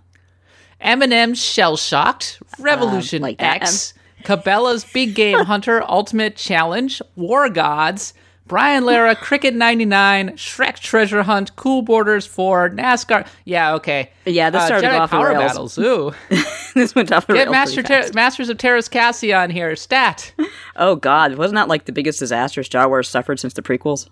M&M's 0.80 1.39
Shell 1.39 1.77
Shocked, 1.77 2.41
Revolution 2.57 3.22
like 3.22 3.38
that, 3.38 3.61
X, 3.61 3.93
Cabela's 4.23 4.84
Big 4.84 5.14
Game 5.14 5.38
Hunter 5.45 5.84
Ultimate 5.88 6.35
Challenge, 6.35 7.02
War 7.15 7.49
Gods, 7.49 8.15
Brian 8.52 8.84
Lara 8.84 9.15
Cricket 9.15 9.56
99, 9.56 10.32
Shrek 10.32 10.78
Treasure 10.78 11.23
Hunt, 11.23 11.56
Cool 11.56 11.84
Borders 11.84 12.28
4, 12.28 12.72
NASCAR. 12.72 13.26
Yeah, 13.45 13.76
okay. 13.76 14.10
Yeah, 14.26 14.49
this 14.49 14.64
Uh, 14.64 14.65
started 14.65 14.88
Jedi 14.88 14.99
off 14.99 15.10
the 15.10 15.15
Power 15.15 15.30
rails. 15.30 15.41
Battles. 15.41 15.78
Ooh. 15.78 16.11
this 16.76 16.94
went 16.94 17.14
off 17.14 17.28
the 17.28 17.34
Get 17.34 17.44
rails 17.44 17.52
Master 17.53 17.82
Ter- 17.82 18.10
Masters 18.14 18.49
of 18.49 18.57
Teras 18.57 18.91
Kasi 18.91 19.32
on 19.32 19.52
here. 19.52 19.73
Stat. 19.78 20.34
Oh 20.76 20.98
God, 20.98 21.36
wasn't 21.36 21.56
that 21.56 21.69
like 21.69 21.86
the 21.86 21.94
biggest 21.94 22.19
disaster 22.19 22.61
Star 22.61 22.90
Wars 22.90 23.07
suffered 23.07 23.40
since 23.40 23.53
the 23.53 23.61
prequels? 23.61 24.10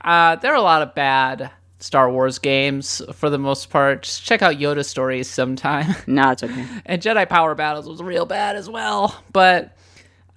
Uh, 0.00 0.36
there 0.36 0.52
are 0.52 0.56
a 0.56 0.62
lot 0.62 0.82
of 0.82 0.94
bad 0.94 1.50
Star 1.80 2.08
Wars 2.08 2.38
games 2.38 3.02
for 3.14 3.28
the 3.30 3.38
most 3.38 3.70
part. 3.70 4.02
Just 4.04 4.22
check 4.24 4.42
out 4.42 4.56
Yoda 4.56 4.84
stories 4.84 5.28
sometime. 5.28 5.92
No, 6.06 6.30
it's 6.30 6.44
okay. 6.44 6.66
and 6.86 7.02
Jedi 7.02 7.28
Power 7.28 7.56
Battles 7.56 7.88
was 7.88 8.00
real 8.00 8.26
bad 8.26 8.54
as 8.54 8.68
well. 8.70 9.20
But 9.32 9.75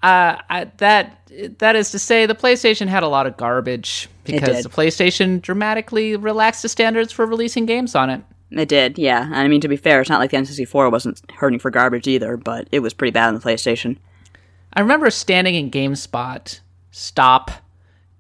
uh, 0.02 0.38
I, 0.50 0.72
that 0.78 1.16
that 1.60 1.76
is 1.76 1.92
to 1.92 2.00
say, 2.00 2.26
the 2.26 2.36
PlayStation 2.36 2.88
had 2.88 3.04
a 3.04 3.08
lot 3.08 3.28
of 3.28 3.38
garbage 3.38 4.10
because 4.24 4.64
the 4.64 4.70
PlayStation 4.70 5.42
dramatically 5.42 6.16
relaxed 6.16 6.62
the 6.62 6.70
standards 6.70 7.12
for 7.12 7.26
releasing 7.26 7.66
games 7.66 7.96
on 7.96 8.10
it. 8.10 8.22
It 8.52 8.68
did, 8.68 8.98
yeah. 8.98 9.26
And 9.26 9.36
I 9.36 9.48
mean, 9.48 9.62
to 9.62 9.68
be 9.68 9.78
fair, 9.78 10.02
it's 10.02 10.10
not 10.10 10.20
like 10.20 10.32
the 10.32 10.38
N64 10.38 10.92
wasn't 10.92 11.22
hurting 11.32 11.60
for 11.60 11.70
garbage 11.70 12.08
either, 12.08 12.36
but 12.36 12.68
it 12.72 12.80
was 12.80 12.94
pretty 12.94 13.12
bad 13.12 13.28
on 13.28 13.36
the 13.36 13.40
PlayStation. 13.40 13.98
I 14.74 14.82
remember 14.82 15.10
standing 15.12 15.56
in 15.56 15.70
GameSpot, 15.70 16.60
stop, 16.92 17.52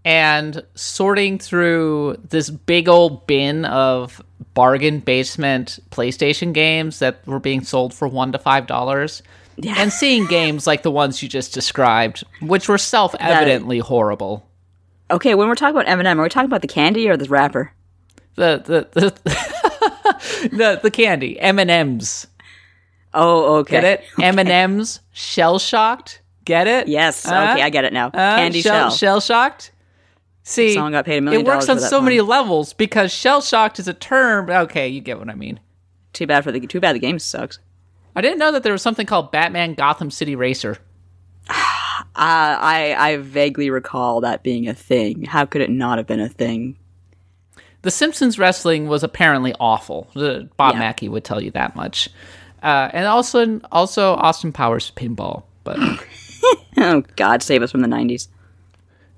and 0.05 0.63
sorting 0.75 1.39
through 1.39 2.17
this 2.29 2.49
big 2.49 2.87
old 2.87 3.25
bin 3.27 3.65
of 3.65 4.21
bargain 4.53 4.99
basement 4.99 5.79
PlayStation 5.91 6.53
games 6.53 6.99
that 6.99 7.25
were 7.27 7.39
being 7.39 7.63
sold 7.63 7.93
for 7.93 8.07
one 8.07 8.31
to 8.31 8.39
five 8.39 8.67
dollars. 8.67 9.21
Yeah. 9.61 9.75
And 9.77 9.91
seeing 9.91 10.25
games 10.25 10.65
like 10.65 10.83
the 10.83 10.91
ones 10.91 11.21
you 11.21 11.29
just 11.29 11.53
described, 11.53 12.23
which 12.41 12.67
were 12.67 12.77
self 12.77 13.13
evidently 13.19 13.79
horrible. 13.79 14.45
Okay, 15.11 15.35
when 15.35 15.47
we're 15.47 15.55
talking 15.55 15.75
about 15.75 15.89
M&M, 15.89 16.19
are 16.19 16.23
we 16.23 16.29
talking 16.29 16.45
about 16.45 16.61
the 16.61 16.67
candy 16.67 17.09
or 17.09 17.17
the 17.17 17.27
wrapper? 17.27 17.73
The 18.35 18.61
the 18.93 18.99
the 18.99 20.49
the, 20.55 20.79
the 20.81 20.91
candy. 20.91 21.39
M 21.39 21.59
and 21.59 21.69
M's. 21.69 22.27
Oh, 23.13 23.57
okay. 23.57 23.81
Get 23.81 23.83
it? 23.83 24.03
M 24.21 24.39
and 24.39 24.49
M's 24.49 24.99
shell 25.11 25.59
shocked? 25.59 26.21
Get 26.45 26.67
it? 26.67 26.87
Yes. 26.87 27.25
Uh, 27.27 27.51
okay, 27.53 27.63
I 27.63 27.69
get 27.69 27.85
it 27.85 27.93
now. 27.93 28.07
Uh, 28.07 28.11
candy 28.37 28.61
shell, 28.61 28.89
shell. 28.89 28.97
shell 28.97 29.21
shocked. 29.21 29.71
See, 30.43 30.73
Someone 30.73 30.93
got 30.93 31.05
paid 31.05 31.17
a 31.17 31.21
million 31.21 31.41
it 31.41 31.47
works 31.47 31.69
on 31.69 31.79
so 31.79 31.97
one. 31.97 32.05
many 32.05 32.21
levels 32.21 32.73
because 32.73 33.11
shell 33.11 33.41
shocked 33.41 33.77
is 33.77 33.87
a 33.87 33.93
term. 33.93 34.49
Okay, 34.49 34.87
you 34.87 35.01
get 35.01 35.19
what 35.19 35.29
I 35.29 35.35
mean. 35.35 35.59
Too 36.13 36.25
bad 36.25 36.43
for 36.43 36.51
the 36.51 36.59
too 36.65 36.79
bad 36.79 36.95
the 36.95 36.99
game 36.99 37.19
sucks. 37.19 37.59
I 38.15 38.21
didn't 38.21 38.39
know 38.39 38.51
that 38.51 38.63
there 38.63 38.73
was 38.73 38.81
something 38.81 39.05
called 39.05 39.31
Batman 39.31 39.73
Gotham 39.75 40.11
City 40.11 40.35
Racer. 40.35 40.77
Uh, 42.15 42.57
I 42.59 42.95
I 42.97 43.17
vaguely 43.17 43.69
recall 43.69 44.21
that 44.21 44.41
being 44.43 44.67
a 44.67 44.73
thing. 44.73 45.23
How 45.25 45.45
could 45.45 45.61
it 45.61 45.69
not 45.69 45.97
have 45.99 46.07
been 46.07 46.19
a 46.19 46.27
thing? 46.27 46.77
The 47.81 47.91
Simpsons 47.91 48.37
wrestling 48.39 48.87
was 48.87 49.03
apparently 49.03 49.53
awful. 49.59 50.09
The- 50.15 50.49
Bob 50.57 50.73
Yeah. 50.73 50.79
Mackey 50.79 51.07
would 51.07 51.23
tell 51.23 51.41
you 51.41 51.51
that 51.51 51.75
much. 51.77 52.09
Uh, 52.63 52.89
and 52.91 53.05
also, 53.05 53.61
also 53.71 54.15
Austin 54.15 54.51
Powers 54.51 54.91
pinball, 54.95 55.43
but 55.63 55.77
Oh 56.77 57.03
God, 57.15 57.41
save 57.43 57.61
us 57.61 57.71
from 57.71 57.81
the 57.81 57.87
'90s. 57.87 58.27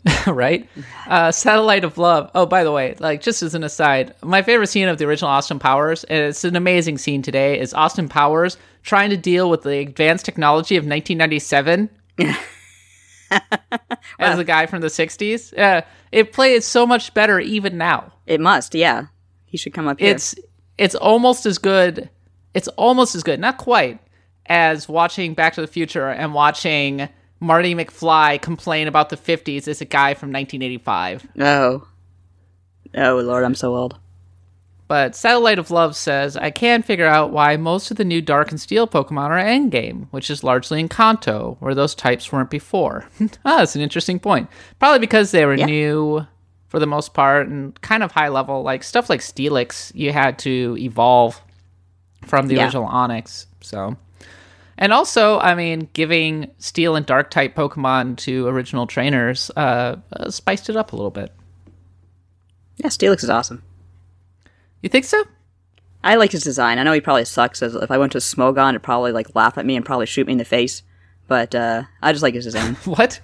right? 0.27 0.67
Uh, 1.07 1.31
Satellite 1.31 1.83
of 1.83 1.97
Love. 1.97 2.31
Oh, 2.33 2.45
by 2.45 2.63
the 2.63 2.71
way, 2.71 2.95
like 2.99 3.21
just 3.21 3.43
as 3.43 3.53
an 3.53 3.63
aside, 3.63 4.15
my 4.23 4.41
favorite 4.41 4.67
scene 4.67 4.87
of 4.87 4.97
the 4.97 5.05
original 5.05 5.29
Austin 5.29 5.59
Powers, 5.59 6.03
and 6.05 6.25
it's 6.25 6.43
an 6.43 6.55
amazing 6.55 6.97
scene 6.97 7.21
today, 7.21 7.59
is 7.59 7.73
Austin 7.73 8.09
Powers 8.09 8.57
trying 8.83 9.11
to 9.11 9.17
deal 9.17 9.49
with 9.49 9.61
the 9.61 9.77
advanced 9.77 10.25
technology 10.25 10.75
of 10.75 10.85
1997 10.85 11.89
as 14.19 14.39
a 14.39 14.43
guy 14.43 14.65
from 14.65 14.81
the 14.81 14.87
60s. 14.87 15.57
Uh, 15.57 15.81
it 16.11 16.33
plays 16.33 16.65
so 16.65 16.87
much 16.87 17.13
better 17.13 17.39
even 17.39 17.77
now. 17.77 18.11
It 18.25 18.41
must, 18.41 18.73
yeah. 18.73 19.07
He 19.45 19.57
should 19.57 19.73
come 19.73 19.87
up 19.87 19.99
here. 19.99 20.15
It's 20.15 20.35
it's 20.77 20.95
almost 20.95 21.45
as 21.45 21.57
good. 21.57 22.09
It's 22.53 22.67
almost 22.69 23.15
as 23.15 23.23
good, 23.23 23.39
not 23.39 23.57
quite, 23.57 23.99
as 24.47 24.89
watching 24.89 25.33
Back 25.35 25.53
to 25.53 25.61
the 25.61 25.67
Future 25.67 26.09
and 26.09 26.33
watching 26.33 27.07
Marty 27.41 27.73
McFly 27.75 28.41
complain 28.41 28.87
about 28.87 29.09
the 29.09 29.17
50s 29.17 29.67
as 29.67 29.81
a 29.81 29.85
guy 29.85 30.13
from 30.13 30.31
1985. 30.31 31.27
oh, 31.39 31.87
oh 32.95 33.15
Lord, 33.17 33.43
I'm 33.43 33.55
so 33.55 33.75
old. 33.75 33.97
But 34.87 35.15
Satellite 35.15 35.57
of 35.57 35.71
Love 35.71 35.95
says, 35.95 36.35
I 36.35 36.51
can 36.51 36.81
figure 36.83 37.07
out 37.07 37.31
why 37.31 37.55
most 37.55 37.91
of 37.91 37.97
the 37.97 38.03
new 38.03 38.21
Dark 38.21 38.51
and 38.51 38.59
Steel 38.59 38.87
Pokemon 38.87 39.29
are 39.29 39.39
endgame, 39.41 40.07
which 40.11 40.29
is 40.29 40.43
largely 40.43 40.81
in 40.81 40.89
Kanto, 40.89 41.55
where 41.61 41.73
those 41.73 41.95
types 41.95 42.29
weren't 42.31 42.49
before. 42.49 43.05
ah, 43.45 43.57
that's 43.59 43.75
an 43.75 43.81
interesting 43.81 44.19
point. 44.19 44.49
Probably 44.79 44.99
because 44.99 45.31
they 45.31 45.45
were 45.45 45.55
Yeah. 45.55 45.65
new 45.65 46.27
for 46.67 46.79
the 46.79 46.85
most 46.85 47.13
part 47.13 47.47
and 47.47 47.79
kind 47.81 48.03
of 48.03 48.11
high 48.11 48.27
level. 48.27 48.63
Like 48.63 48.83
stuff 48.83 49.09
like 49.09 49.21
Steelix, 49.21 49.91
you 49.95 50.11
had 50.11 50.37
to 50.39 50.75
evolve 50.77 51.41
from 52.25 52.47
the 52.47 52.55
Yeah. 52.55 52.65
original 52.65 52.87
Onix. 52.89 53.45
So. 53.61 53.95
And 54.81 54.91
also, 54.91 55.37
I 55.39 55.53
mean, 55.53 55.89
giving 55.93 56.49
Steel 56.57 56.95
and 56.95 57.05
Dark 57.05 57.29
type 57.29 57.55
Pokemon 57.55 58.17
to 58.17 58.47
original 58.47 58.87
trainers 58.87 59.51
uh, 59.55 59.97
uh, 60.11 60.31
spiced 60.31 60.69
it 60.71 60.75
up 60.75 60.91
a 60.91 60.95
little 60.95 61.11
bit. 61.11 61.31
Yeah, 62.77 62.87
Steelix 62.87 63.23
is 63.23 63.29
awesome. 63.29 63.61
You 64.81 64.89
think 64.89 65.05
so? 65.05 65.23
I 66.03 66.15
like 66.15 66.31
his 66.31 66.43
design. 66.43 66.79
I 66.79 66.83
know 66.83 66.93
he 66.93 66.99
probably 66.99 67.25
sucks. 67.25 67.61
As 67.61 67.75
if 67.75 67.91
I 67.91 67.99
went 67.99 68.13
to 68.13 68.17
Smogon, 68.17 68.69
it'd 68.69 68.81
probably 68.81 69.11
like 69.11 69.35
laugh 69.35 69.59
at 69.59 69.67
me 69.67 69.75
and 69.75 69.85
probably 69.85 70.07
shoot 70.07 70.25
me 70.25 70.33
in 70.33 70.39
the 70.39 70.45
face. 70.45 70.81
But 71.27 71.53
uh, 71.53 71.83
I 72.01 72.11
just 72.11 72.23
like 72.23 72.33
his 72.33 72.45
design. 72.45 72.75
What? 72.85 73.21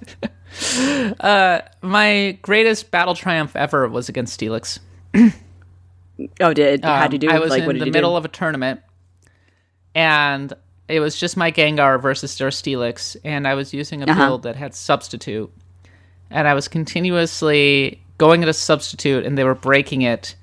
uh, 1.19 1.61
my 1.81 2.37
greatest 2.43 2.91
battle 2.91 3.15
triumph 3.15 3.55
ever 3.55 3.89
was 3.89 4.09
against 4.09 4.39
Steelix. 4.39 4.77
oh, 6.39 6.53
did 6.53 6.85
how'd 6.85 7.07
Um, 7.07 7.13
you 7.13 7.17
do? 7.19 7.29
I 7.29 7.39
was 7.39 7.49
like, 7.49 7.63
in 7.63 7.79
the 7.79 7.89
middle 7.89 8.11
do? 8.11 8.17
of 8.17 8.25
a 8.25 8.29
tournament, 8.29 8.81
and 9.95 10.53
it 10.87 10.99
was 10.99 11.17
just 11.19 11.35
my 11.37 11.51
Gengar 11.51 12.01
versus 12.01 12.37
their 12.37 12.49
Steelix, 12.49 13.15
and 13.23 13.47
I 13.47 13.53
was 13.55 13.73
using 13.73 14.01
a 14.01 14.05
Uh-huh. 14.11 14.25
build 14.27 14.43
that 14.43 14.55
had 14.55 14.73
substitute, 14.75 15.51
and 16.29 16.47
I 16.47 16.53
was 16.53 16.67
continuously 16.67 18.01
going 18.17 18.43
at 18.43 18.49
a 18.49 18.53
substitute, 18.53 19.25
and 19.25 19.37
they 19.37 19.43
were 19.43 19.55
breaking 19.55 20.01
it 20.01 20.35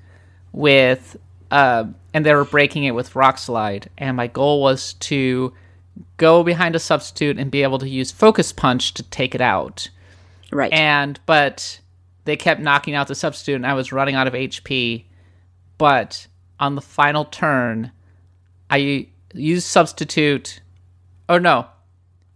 with, 0.51 1.17
uh, 1.51 1.85
and 2.13 2.25
they 2.25 2.33
were 2.33 2.45
breaking 2.45 2.83
it 2.85 2.91
with 2.91 3.15
Rock 3.15 3.37
Slide, 3.37 3.89
and 3.97 4.15
my 4.15 4.27
goal 4.27 4.61
was 4.61 4.93
to 4.93 5.53
go 6.17 6.43
behind 6.43 6.75
a 6.75 6.79
substitute 6.79 7.37
and 7.37 7.49
be 7.51 7.63
able 7.63 7.79
to 7.79 7.89
use 7.89 8.11
Focus 8.11 8.51
Punch 8.53 8.93
to 8.95 9.03
take 9.03 9.33
it 9.35 9.41
out. 9.41 9.89
right. 10.51 10.71
and 10.71 11.19
but 11.25 11.79
they 12.25 12.35
kept 12.37 12.61
knocking 12.61 12.95
out 12.95 13.07
the 13.07 13.15
substitute, 13.15 13.55
and 13.55 13.65
I 13.67 13.73
was 13.73 13.91
running 13.91 14.15
out 14.15 14.27
of 14.27 14.33
HP. 14.33 15.05
But 15.77 16.27
on 16.59 16.75
the 16.75 16.81
final 16.81 17.25
turn, 17.25 17.91
I 18.69 19.07
used 19.35 19.67
substitute. 19.67 20.61
Oh 21.29 21.37
no, 21.37 21.67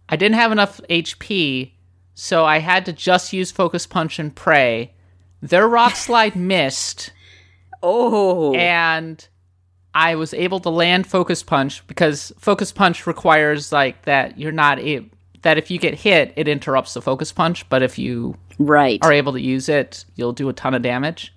I 0.08 0.16
didn't 0.16 0.36
have 0.36 0.52
enough 0.52 0.80
HP, 0.88 1.72
so 2.14 2.44
I 2.44 2.58
had 2.58 2.84
to 2.86 2.92
just 2.92 3.32
use 3.32 3.50
focus 3.50 3.86
punch 3.86 4.18
and 4.18 4.34
pray. 4.34 4.92
Their 5.42 5.68
rock 5.68 5.96
slide 5.96 6.36
missed, 6.36 7.12
Oh, 7.82 8.54
and 8.54 9.26
I 9.94 10.14
was 10.14 10.34
able 10.34 10.60
to 10.60 10.70
land 10.70 11.06
focus 11.06 11.42
punch 11.42 11.86
because 11.86 12.32
focus 12.38 12.72
punch 12.72 13.06
requires 13.06 13.72
like 13.72 14.02
that 14.02 14.38
you're 14.38 14.52
not 14.52 14.78
a- 14.80 15.08
that 15.42 15.56
if 15.56 15.70
you 15.70 15.78
get 15.78 15.94
hit, 15.94 16.32
it 16.36 16.46
interrupts 16.48 16.92
the 16.94 17.00
focus 17.00 17.32
punch, 17.32 17.66
but 17.70 17.82
if 17.82 17.98
you 17.98 18.36
right. 18.58 18.98
are 19.02 19.12
able 19.12 19.32
to 19.32 19.40
use 19.40 19.68
it, 19.70 20.04
you'll 20.14 20.34
do 20.34 20.48
a 20.50 20.52
ton 20.52 20.74
of 20.74 20.82
damage. 20.82 21.32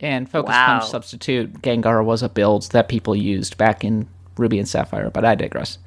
And 0.00 0.28
Focus 0.28 0.50
Wow. 0.50 0.80
Punch 0.80 0.90
Substitute 0.90 1.62
Gengar 1.62 2.04
was 2.04 2.22
a 2.24 2.28
build 2.28 2.70
that 2.72 2.88
people 2.88 3.14
used 3.14 3.56
back 3.56 3.84
in 3.84 4.08
Ruby 4.36 4.58
and 4.58 4.68
Sapphire, 4.68 5.10
but 5.10 5.24
I 5.24 5.34
digress. 5.34 5.78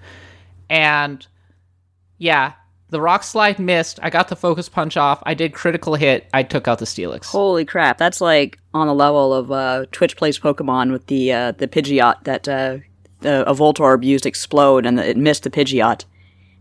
And 0.70 1.26
yeah, 2.18 2.54
the 2.90 3.02
Rock 3.02 3.24
Slide 3.24 3.60
missed. 3.60 4.00
I 4.02 4.10
got 4.10 4.30
the 4.30 4.36
Focus 4.36 4.70
Punch 4.70 4.98
off. 4.98 5.22
I 5.26 5.34
did 5.34 5.54
critical 5.54 5.96
hit. 5.96 6.28
I 6.34 6.44
took 6.44 6.68
out 6.68 6.80
the 6.80 6.86
Steelix. 6.86 7.26
Holy 7.26 7.66
crap! 7.66 7.98
That's 7.98 8.22
like 8.22 8.60
on 8.74 8.88
the 8.88 8.94
level 8.94 9.34
of 9.34 9.52
uh, 9.52 9.86
Twitch 9.92 10.16
plays 10.16 10.40
Pokemon 10.40 10.92
with 10.92 11.08
the 11.08 11.32
uh, 11.32 11.52
the 11.54 11.68
Pidgeot 11.68 12.24
that 12.24 12.48
uh, 12.48 12.78
the, 13.22 13.50
a 13.50 13.54
Voltorb 13.54 14.04
used 14.04 14.26
explode 14.26 14.86
and 14.86 15.00
it 15.00 15.18
missed 15.18 15.44
the 15.44 15.50
Pidgeot, 15.50 16.06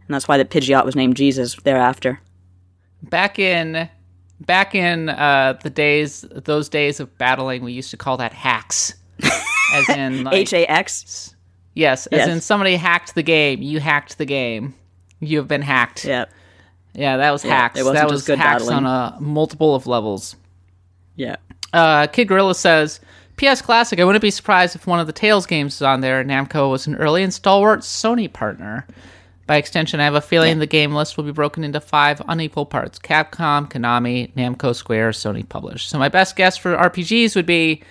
and 0.06 0.14
that's 0.14 0.26
why 0.26 0.36
the 0.36 0.44
Pidgeot 0.44 0.84
was 0.84 0.96
named 0.96 1.16
Jesus 1.16 1.54
thereafter. 1.62 2.20
Back 3.02 3.38
in 3.38 3.88
back 4.40 4.74
in 4.74 5.08
uh, 5.08 5.58
the 5.62 5.70
days, 5.70 6.24
those 6.30 6.68
days 6.68 7.00
of 7.00 7.16
battling, 7.18 7.62
we 7.62 7.72
used 7.72 7.90
to 7.92 7.96
call 7.96 8.16
that 8.16 8.32
hacks. 8.32 8.94
As 9.72 9.88
in, 9.90 10.28
H 10.28 10.52
A 10.52 10.66
X. 10.66 11.35
yes, 11.76 12.06
as 12.08 12.18
Yes. 12.18 12.28
in 12.28 12.40
somebody 12.40 12.74
hacked 12.74 13.14
the 13.14 13.22
game. 13.22 13.62
You 13.62 13.78
hacked 13.78 14.18
the 14.18 14.24
game. 14.24 14.74
You 15.20 15.38
have 15.38 15.46
been 15.46 15.62
hacked. 15.62 16.04
Yeah, 16.04 16.24
Yeah, 16.94 17.16
that 17.18 17.30
was 17.30 17.42
hacks. 17.44 17.78
it 17.80 17.84
that 17.84 18.10
was 18.10 18.24
good 18.24 18.38
hacks 18.38 18.64
battling. 18.64 18.84
on 18.84 19.14
a 19.14 19.16
multiple 19.20 19.74
of 19.76 19.86
levels. 19.86 20.34
yeah. 21.14 21.36
Uh, 21.72 22.06
Kid 22.06 22.26
Gorilla 22.28 22.54
says, 22.54 23.00
"P.S. 23.36 23.60
Classic. 23.60 24.00
I 24.00 24.04
wouldn't 24.04 24.22
be 24.22 24.30
surprised 24.30 24.74
if 24.76 24.86
one 24.86 24.98
of 25.00 25.06
the 25.06 25.12
Tales 25.12 25.44
games 25.46 25.74
is 25.76 25.82
on 25.82 26.00
there. 26.00 26.24
Namco 26.24 26.70
was 26.70 26.86
an 26.86 26.94
early 26.96 27.22
and 27.22 27.34
stalwart 27.34 27.80
Sony 27.80 28.32
partner. 28.32 28.86
By 29.46 29.56
extension, 29.56 30.00
I 30.00 30.04
have 30.04 30.14
a 30.14 30.20
feeling 30.20 30.58
the 30.58 30.66
game 30.66 30.94
list 30.94 31.16
will 31.16 31.24
be 31.24 31.32
broken 31.32 31.64
into 31.64 31.80
five 31.80 32.22
unequal 32.28 32.66
parts: 32.66 32.98
Capcom, 32.98 33.68
Konami, 33.70 34.32
Namco, 34.34 34.74
Square, 34.74 35.10
Sony 35.10 35.46
published. 35.46 35.88
So 35.90 35.98
my 35.98 36.08
best 36.08 36.34
guess 36.36 36.56
for 36.56 36.74
RPGs 36.76 37.36
would 37.36 37.46
be 37.46 37.82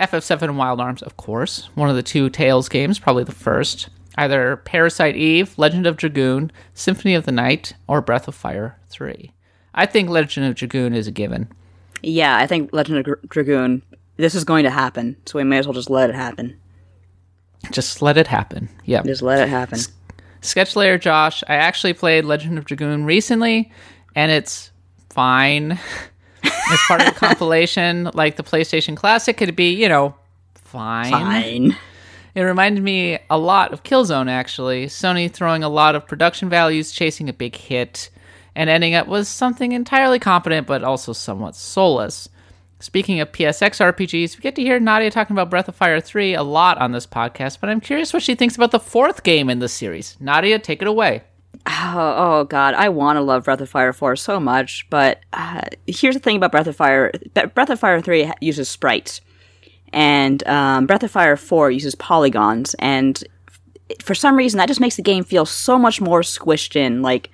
FF7 0.00 0.42
and 0.42 0.58
Wild 0.58 0.80
Arms, 0.80 1.02
of 1.02 1.16
course. 1.16 1.68
One 1.74 1.90
of 1.90 1.96
the 1.96 2.02
two 2.02 2.30
Tales 2.30 2.68
games, 2.68 2.98
probably 2.98 3.24
the 3.24 3.32
first. 3.32 3.88
Either 4.16 4.56
Parasite 4.56 5.16
Eve, 5.16 5.56
Legend 5.58 5.86
of 5.86 5.96
Dragoon, 5.96 6.50
Symphony 6.74 7.14
of 7.14 7.24
the 7.24 7.32
Night, 7.32 7.74
or 7.86 8.00
Breath 8.00 8.26
of 8.28 8.34
Fire 8.34 8.78
3. 8.88 9.32
I 9.74 9.86
think 9.86 10.08
Legend 10.08 10.46
of 10.46 10.56
Dragoon 10.56 10.92
is 10.92 11.06
a 11.06 11.12
given. 11.12 11.48
Yeah, 12.02 12.36
I 12.36 12.46
think 12.46 12.72
Legend 12.72 12.98
of 12.98 13.04
Dra- 13.04 13.26
Dragoon. 13.28 13.82
This 14.16 14.34
is 14.34 14.44
going 14.44 14.64
to 14.64 14.70
happen, 14.70 15.16
so 15.26 15.38
we 15.38 15.44
may 15.44 15.58
as 15.58 15.66
well 15.66 15.74
just 15.74 15.90
let 15.90 16.10
it 16.10 16.16
happen. 16.16 16.58
Just 17.70 18.02
let 18.02 18.16
it 18.16 18.26
happen. 18.26 18.68
Yeah. 18.84 19.02
Just 19.02 19.22
let 19.22 19.40
it 19.40 19.48
happen. 19.48 19.78
Sketch 20.40 20.74
Layer 20.76 20.98
Josh, 20.98 21.42
I 21.48 21.56
actually 21.56 21.92
played 21.92 22.24
Legend 22.24 22.58
of 22.58 22.64
Dragoon 22.64 23.04
recently, 23.04 23.70
and 24.14 24.30
it's 24.30 24.70
fine. 25.10 25.78
As 26.70 26.78
part 26.86 27.00
of 27.00 27.06
the 27.06 27.18
compilation, 27.18 28.10
like 28.14 28.36
the 28.36 28.42
PlayStation 28.42 28.96
Classic, 28.96 29.40
it'd 29.40 29.56
be, 29.56 29.72
you 29.72 29.88
know, 29.88 30.14
fine. 30.54 31.10
Fine. 31.10 31.76
It 32.34 32.42
reminded 32.42 32.84
me 32.84 33.18
a 33.30 33.38
lot 33.38 33.72
of 33.72 33.82
Killzone, 33.82 34.30
actually. 34.30 34.86
Sony 34.86 35.32
throwing 35.32 35.64
a 35.64 35.68
lot 35.68 35.94
of 35.94 36.06
production 36.06 36.48
values, 36.48 36.92
chasing 36.92 37.28
a 37.28 37.32
big 37.32 37.56
hit, 37.56 38.10
and 38.54 38.68
ending 38.70 38.94
up 38.94 39.08
with 39.08 39.26
something 39.26 39.72
entirely 39.72 40.18
competent 40.18 40.66
but 40.66 40.84
also 40.84 41.12
somewhat 41.12 41.56
soulless. 41.56 42.28
Speaking 42.80 43.18
of 43.18 43.32
PSX 43.32 43.80
RPGs, 43.92 44.36
we 44.36 44.40
get 44.40 44.54
to 44.54 44.62
hear 44.62 44.78
Nadia 44.78 45.10
talking 45.10 45.34
about 45.34 45.50
Breath 45.50 45.68
of 45.68 45.74
Fire 45.74 46.00
3 46.00 46.34
a 46.34 46.44
lot 46.44 46.78
on 46.78 46.92
this 46.92 47.08
podcast, 47.08 47.58
but 47.60 47.70
I'm 47.70 47.80
curious 47.80 48.12
what 48.12 48.22
she 48.22 48.36
thinks 48.36 48.54
about 48.54 48.70
the 48.70 48.78
fourth 48.78 49.24
game 49.24 49.50
in 49.50 49.58
the 49.58 49.68
series. 49.68 50.16
Nadia, 50.20 50.60
take 50.60 50.80
it 50.80 50.86
away. 50.86 51.24
Oh, 51.70 52.14
oh 52.16 52.44
God, 52.44 52.72
I 52.74 52.88
want 52.88 53.16
to 53.16 53.20
love 53.20 53.44
Breath 53.44 53.60
of 53.60 53.68
Fire 53.68 53.92
4 53.92 54.16
so 54.16 54.40
much, 54.40 54.86
but 54.88 55.20
uh, 55.34 55.60
here's 55.86 56.14
the 56.14 56.20
thing 56.20 56.36
about 56.36 56.50
Breath 56.50 56.66
of 56.66 56.76
Fire. 56.76 57.12
Breath 57.54 57.68
of 57.68 57.78
Fire 57.78 58.00
3 58.00 58.32
uses 58.40 58.70
sprites, 58.70 59.20
and 59.92 60.46
um, 60.48 60.86
Breath 60.86 61.02
of 61.02 61.10
Fire 61.10 61.36
4 61.36 61.70
uses 61.70 61.94
polygons, 61.94 62.74
and 62.78 63.22
for 64.00 64.14
some 64.14 64.34
reason 64.36 64.56
that 64.56 64.68
just 64.68 64.80
makes 64.80 64.96
the 64.96 65.02
game 65.02 65.24
feel 65.24 65.44
so 65.44 65.78
much 65.78 66.00
more 66.00 66.22
squished 66.22 66.74
in. 66.74 67.02
Like, 67.02 67.28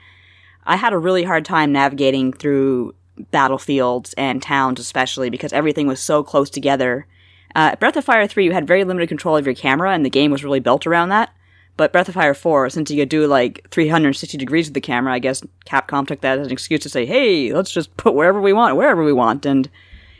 I 0.64 0.76
had 0.76 0.92
a 0.92 0.98
really 0.98 1.22
hard 1.22 1.44
time 1.44 1.70
navigating 1.70 2.32
through 2.32 2.96
battlefields 3.30 4.14
and 4.14 4.42
towns, 4.42 4.80
especially 4.80 5.30
because 5.30 5.52
everything 5.52 5.86
was 5.86 6.00
so 6.00 6.24
close 6.24 6.50
together. 6.50 7.06
Uh, 7.54 7.76
Breath 7.76 7.96
of 7.96 8.04
Fire 8.04 8.26
3, 8.26 8.46
you 8.46 8.52
had 8.52 8.66
very 8.66 8.82
limited 8.82 9.08
control 9.08 9.36
of 9.36 9.46
your 9.46 9.54
camera, 9.54 9.92
and 9.92 10.04
the 10.04 10.10
game 10.10 10.32
was 10.32 10.42
really 10.42 10.58
built 10.58 10.88
around 10.88 11.10
that. 11.10 11.32
But 11.76 11.92
Breath 11.92 12.08
of 12.08 12.14
Fire 12.14 12.34
4, 12.34 12.70
since 12.70 12.90
you 12.90 13.02
could 13.02 13.08
do 13.08 13.26
like 13.26 13.68
360 13.70 14.38
degrees 14.38 14.68
with 14.68 14.74
the 14.74 14.80
camera, 14.80 15.12
I 15.12 15.18
guess 15.18 15.42
Capcom 15.66 16.06
took 16.06 16.20
that 16.20 16.38
as 16.38 16.46
an 16.46 16.52
excuse 16.52 16.80
to 16.80 16.88
say, 16.88 17.04
hey, 17.04 17.52
let's 17.52 17.72
just 17.72 17.96
put 17.96 18.14
wherever 18.14 18.40
we 18.40 18.52
want, 18.52 18.76
wherever 18.76 19.02
we 19.02 19.12
want. 19.12 19.44
And 19.44 19.68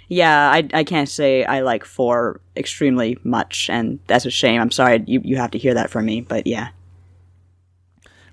yeah, 0.09 0.51
I, 0.51 0.69
I 0.75 0.85
can't 0.85 1.09
say 1.09 1.45
I 1.45 1.61
like 1.61 1.85
4 1.85 2.41
extremely 2.57 3.19
much, 3.23 3.71
and 3.71 4.01
that's 4.09 4.27
a 4.27 4.31
shame. 4.31 4.61
I'm 4.61 4.73
sorry 4.73 5.05
you, 5.07 5.21
you 5.23 5.37
have 5.37 5.53
to 5.53 5.59
hear 5.59 5.75
that 5.75 5.91
from 5.91 6.07
me, 6.07 6.21
but 6.23 6.47
yeah. 6.47 6.71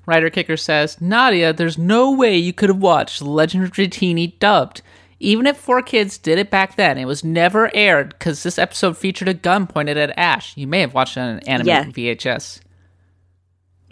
Writer 0.07 0.31
Kicker 0.31 0.57
says, 0.57 0.99
Nadia, 0.99 1.53
there's 1.53 1.77
no 1.77 2.11
way 2.11 2.35
you 2.35 2.53
could 2.53 2.69
have 2.69 2.79
watched 2.79 3.21
Legend 3.21 3.63
of 3.63 3.71
Dratini 3.71 4.37
dubbed. 4.39 4.81
Even 5.19 5.45
if 5.45 5.63
4Kids 5.63 6.19
did 6.19 6.39
it 6.39 6.49
back 6.49 6.75
then, 6.75 6.97
it 6.97 7.05
was 7.05 7.23
never 7.23 7.69
aired 7.75 8.09
because 8.09 8.41
this 8.41 8.57
episode 8.57 8.97
featured 8.97 9.27
a 9.27 9.35
gun 9.35 9.67
pointed 9.67 9.95
at 9.95 10.17
Ash. 10.17 10.57
You 10.57 10.65
may 10.65 10.81
have 10.81 10.95
watched 10.95 11.17
it 11.17 11.19
on 11.19 11.29
an 11.29 11.47
animated 11.47 11.93
VHS. 11.93 12.61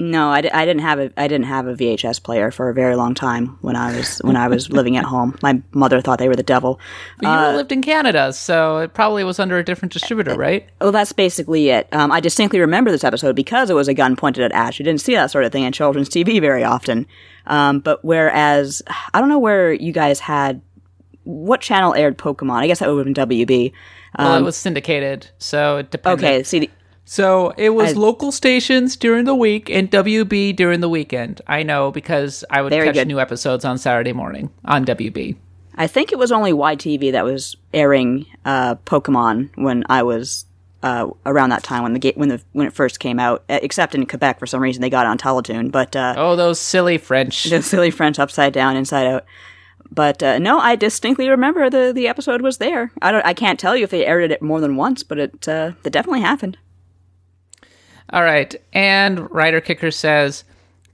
No, 0.01 0.29
I, 0.29 0.37
I 0.53 0.65
didn't 0.65 0.79
have 0.79 0.97
a 0.97 1.11
I 1.17 1.27
didn't 1.27 1.47
have 1.47 1.67
a 1.67 1.75
VHS 1.75 2.23
player 2.23 2.51
for 2.51 2.69
a 2.69 2.73
very 2.73 2.95
long 2.95 3.13
time 3.13 3.57
when 3.59 3.75
I 3.75 3.97
was 3.97 4.19
when 4.19 4.37
I 4.37 4.47
was 4.47 4.69
living 4.69 4.95
at 4.95 5.03
home. 5.03 5.37
My 5.43 5.61
mother 5.73 5.99
thought 5.99 6.19
they 6.19 6.29
were 6.29 6.37
the 6.37 6.43
devil. 6.43 6.79
But 7.21 7.27
you 7.51 7.57
lived 7.57 7.71
in 7.73 7.81
Canada, 7.81 8.31
so 8.31 8.77
it 8.77 8.93
probably 8.93 9.25
was 9.25 9.39
under 9.39 9.57
a 9.57 9.63
different 9.63 9.91
distributor, 9.91 10.35
right? 10.35 10.65
Well, 10.79 10.93
that's 10.93 11.11
basically 11.11 11.69
it. 11.69 11.89
Um, 11.91 12.13
I 12.13 12.21
distinctly 12.21 12.59
remember 12.61 12.91
this 12.91 13.03
episode 13.03 13.35
because 13.35 13.69
it 13.69 13.73
was 13.73 13.89
a 13.89 13.93
gun 13.93 14.15
pointed 14.15 14.43
at 14.45 14.53
Ash. 14.53 14.79
You 14.79 14.85
didn't 14.85 15.01
see 15.01 15.15
that 15.15 15.31
sort 15.31 15.43
of 15.43 15.51
thing 15.51 15.63
in 15.63 15.73
children's 15.73 16.07
TV 16.07 16.39
very 16.39 16.63
often. 16.63 17.05
Um, 17.47 17.81
but 17.81 18.03
whereas 18.05 18.81
I 19.13 19.19
don't 19.19 19.27
know 19.29 19.39
where 19.39 19.73
you 19.73 19.91
guys 19.91 20.21
had 20.21 20.61
what 21.25 21.59
channel 21.59 21.93
aired 21.93 22.17
Pokemon. 22.17 22.55
I 22.55 22.67
guess 22.67 22.79
that 22.79 22.89
would 22.89 23.05
have 23.05 23.13
been 23.13 23.27
WB. 23.45 23.73
Well, 24.17 24.37
it 24.37 24.41
was 24.43 24.55
syndicated, 24.55 25.29
so 25.37 25.77
it 25.77 25.91
depended. 25.91 26.25
Okay, 26.25 26.43
see, 26.43 26.59
the- 26.59 26.69
So 27.11 27.55
it 27.57 27.71
was 27.71 27.93
I- 27.93 27.99
local 27.99 28.31
stations 28.31 28.95
during 28.95 29.25
the 29.25 29.33
week 29.33 29.67
and 29.67 29.89
WB 29.89 30.55
during 30.55 30.79
the 30.79 30.87
weekend. 30.87 31.41
I 31.47 31.63
know 31.63 31.89
because 31.89 32.45
I 32.51 32.61
would 32.61 32.71
catch 32.71 32.93
good. 32.93 33.07
new 33.07 33.19
episodes 33.19 33.65
on 33.65 33.79
Saturday 33.79 34.13
morning 34.13 34.51
on 34.65 34.85
WB. 34.85 35.35
I 35.73 35.87
think 35.87 36.11
it 36.11 36.19
was 36.19 36.31
only 36.31 36.53
YTV 36.53 37.13
that 37.13 37.25
was 37.25 37.57
airing 37.73 38.27
uh, 38.45 38.75
Pokemon 38.85 39.49
when 39.55 39.85
I 39.89 40.03
was 40.03 40.45
uh, 40.83 41.07
around 41.25 41.49
that 41.49 41.63
time 41.63 41.81
when 41.81 41.93
the 41.93 41.99
ga- 41.99 42.13
when 42.13 42.29
the 42.29 42.43
when 42.51 42.67
it 42.67 42.73
first 42.73 42.99
came 42.99 43.19
out. 43.19 43.43
Except 43.49 43.95
in 43.95 44.05
Quebec, 44.05 44.37
for 44.37 44.45
some 44.45 44.61
reason 44.61 44.83
they 44.83 44.91
got 44.91 45.07
it 45.07 45.09
on 45.09 45.17
Teletoon. 45.17 45.71
But 45.71 45.95
uh, 45.95 46.13
Oh, 46.15 46.35
those 46.35 46.59
silly 46.61 46.99
French. 46.99 47.43
the 47.49 47.63
silly 47.63 47.89
French 47.89 48.19
upside 48.19 48.53
down, 48.53 48.77
inside 48.77 49.07
out. 49.07 49.25
But 49.89 50.21
uh, 50.21 50.37
no, 50.37 50.59
I 50.59 50.75
distinctly 50.75 51.27
remember 51.27 51.71
the 51.71 51.91
the 51.91 52.07
episode 52.07 52.43
was 52.43 52.59
there. 52.59 52.91
I 53.01 53.11
don't. 53.11 53.25
I 53.25 53.33
can't 53.33 53.59
tell 53.59 53.75
you 53.75 53.83
if 53.83 53.89
they 53.89 54.05
aired 54.05 54.31
it 54.31 54.43
more 54.43 54.61
than 54.61 54.75
once, 54.75 55.01
but 55.01 55.17
it 55.17 55.47
uh, 55.47 55.71
it 55.83 55.91
definitely 55.91 56.21
happened. 56.21 56.55
All 58.11 58.23
right. 58.23 58.55
And 58.73 59.29
Writer 59.31 59.61
Kicker 59.61 59.91
says 59.91 60.43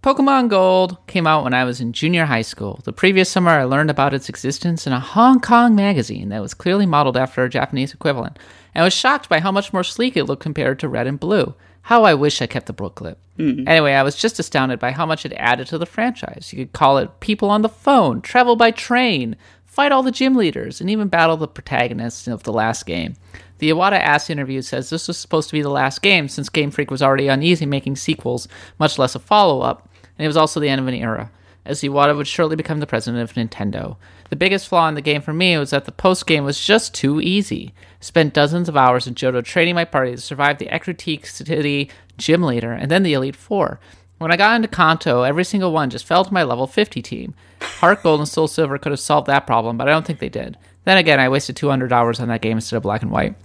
Pokemon 0.06 0.50
Gold 0.50 0.98
came 1.08 1.26
out 1.26 1.44
when 1.44 1.54
I 1.56 1.64
was 1.64 1.82
in 1.82 1.92
junior 1.92 2.26
high 2.26 2.44
school. 2.44 2.80
The 2.84 2.94
previous 2.94 3.28
summer, 3.30 3.50
I 3.50 3.64
learned 3.64 3.90
about 3.90 4.14
its 4.14 4.30
existence 4.30 4.86
in 4.86 4.94
a 4.94 5.00
Hong 5.00 5.40
Kong 5.40 5.76
magazine 5.76 6.30
that 6.30 6.44
was 6.44 6.54
clearly 6.54 6.86
modeled 6.86 7.18
after 7.18 7.44
a 7.44 7.50
Japanese 7.50 7.92
equivalent, 7.92 8.38
and 8.76 8.84
was 8.84 8.94
shocked 8.94 9.30
by 9.30 9.40
how 9.40 9.52
much 9.52 9.74
more 9.74 9.84
sleek 9.84 10.16
it 10.16 10.26
looked 10.26 10.44
compared 10.44 10.78
to 10.80 10.88
Red 10.88 11.08
and 11.08 11.20
Blue. 11.20 11.56
How 11.82 12.04
I 12.04 12.14
wish 12.14 12.42
I 12.42 12.48
kept 12.48 12.68
the 12.68 12.74
booklet. 12.74 13.18
Hmm. 13.38 13.68
Anyway, 13.68 13.94
I 13.94 14.04
was 14.04 14.16
just 14.16 14.40
astounded 14.40 14.80
by 14.80 14.92
how 14.92 15.06
much 15.08 15.26
it 15.26 15.34
added 15.34 15.68
to 15.68 15.78
the 15.78 15.86
franchise. 15.86 16.52
You 16.52 16.66
could 16.66 16.74
call 16.74 16.98
it 17.00 17.20
People 17.20 17.50
on 17.50 17.64
the 17.64 17.70
Phone, 17.70 18.22
Travel 18.22 18.56
by 18.56 18.72
Train, 18.72 19.36
fight 19.76 19.92
all 19.92 20.04
the 20.04 20.12
gym 20.12 20.36
leaders, 20.36 20.80
and 20.80 20.90
even 20.90 21.10
battle 21.10 21.36
the 21.36 21.50
protagonists 21.50 22.30
of 22.30 22.44
the 22.44 22.54
last 22.54 22.86
game. 22.86 23.14
The 23.58 23.70
Iwata 23.70 24.00
Asks 24.00 24.30
interview 24.30 24.62
says 24.62 24.90
this 24.90 25.10
was 25.10 25.18
supposed 25.18 25.50
to 25.50 25.54
be 25.54 25.62
the 25.62 25.70
last 25.70 26.02
game 26.02 26.30
since 26.30 26.48
Game 26.48 26.72
Freak 26.72 26.90
was 26.90 27.02
already 27.02 27.28
uneasy 27.28 27.66
making 27.66 27.98
sequels, 27.98 28.48
much 28.80 28.98
less 28.98 29.16
a 29.16 29.20
follow 29.20 29.60
up, 29.62 29.90
and 30.18 30.24
it 30.24 30.28
was 30.28 30.38
also 30.38 30.62
the 30.62 30.70
end 30.70 30.80
of 30.80 30.88
an 30.88 30.94
era. 30.94 31.30
as 31.66 31.82
Iwata 31.82 32.16
would 32.16 32.28
shortly 32.28 32.56
become 32.56 32.80
the 32.80 32.88
president 32.88 33.24
of 33.24 33.34
Nintendo. 33.36 33.98
The 34.30 34.36
biggest 34.36 34.68
flaw 34.68 34.88
in 34.88 34.96
the 34.96 35.02
game 35.02 35.22
for 35.22 35.34
me 35.34 35.58
was 35.58 35.72
that 35.72 35.86
the 35.86 35.92
post 35.92 36.26
game 36.28 36.44
was 36.44 36.64
just 36.64 36.94
too 36.94 37.20
easy. 37.20 37.74
Spent 38.00 38.34
dozens 38.34 38.70
of 38.70 38.78
hours 38.78 39.08
in 39.08 39.16
Johto 39.16 39.44
training 39.44 39.76
my 39.76 39.86
party 39.86 40.12
to 40.12 40.22
survive 40.22 40.58
the 40.58 40.68
Ecruteak 40.68 41.26
City 41.26 41.90
gym 42.18 42.44
leader 42.44 42.72
and 42.72 42.90
then 42.90 43.04
the 43.04 43.14
Elite 43.14 43.36
Four. 43.36 43.80
When 44.18 44.32
I 44.32 44.38
got 44.38 44.56
into 44.56 44.68
Kanto, 44.68 45.24
every 45.24 45.44
single 45.44 45.74
one 45.74 45.90
just 45.90 46.06
fell 46.06 46.24
to 46.24 46.34
my 46.34 46.44
level 46.44 46.68
50 46.68 47.02
team. 47.02 47.34
Heart 47.62 48.04
Gold 48.04 48.22
and 48.22 48.30
Soul 48.30 48.48
Silver 48.48 48.78
could 48.78 48.92
have 48.92 49.00
solved 49.00 49.28
that 49.28 49.46
problem, 49.46 49.78
but 49.78 49.88
I 49.88 49.92
don't 49.92 50.06
think 50.06 50.20
they 50.20 50.30
did. 50.30 50.58
Then 50.86 50.98
again, 50.98 51.20
I 51.20 51.30
wasted 51.30 51.58
$200 51.58 52.20
on 52.22 52.28
that 52.30 52.42
game 52.42 52.58
instead 52.58 52.78
of 52.78 52.84
Black 52.84 53.02
and 53.02 53.12
White. 53.12 53.36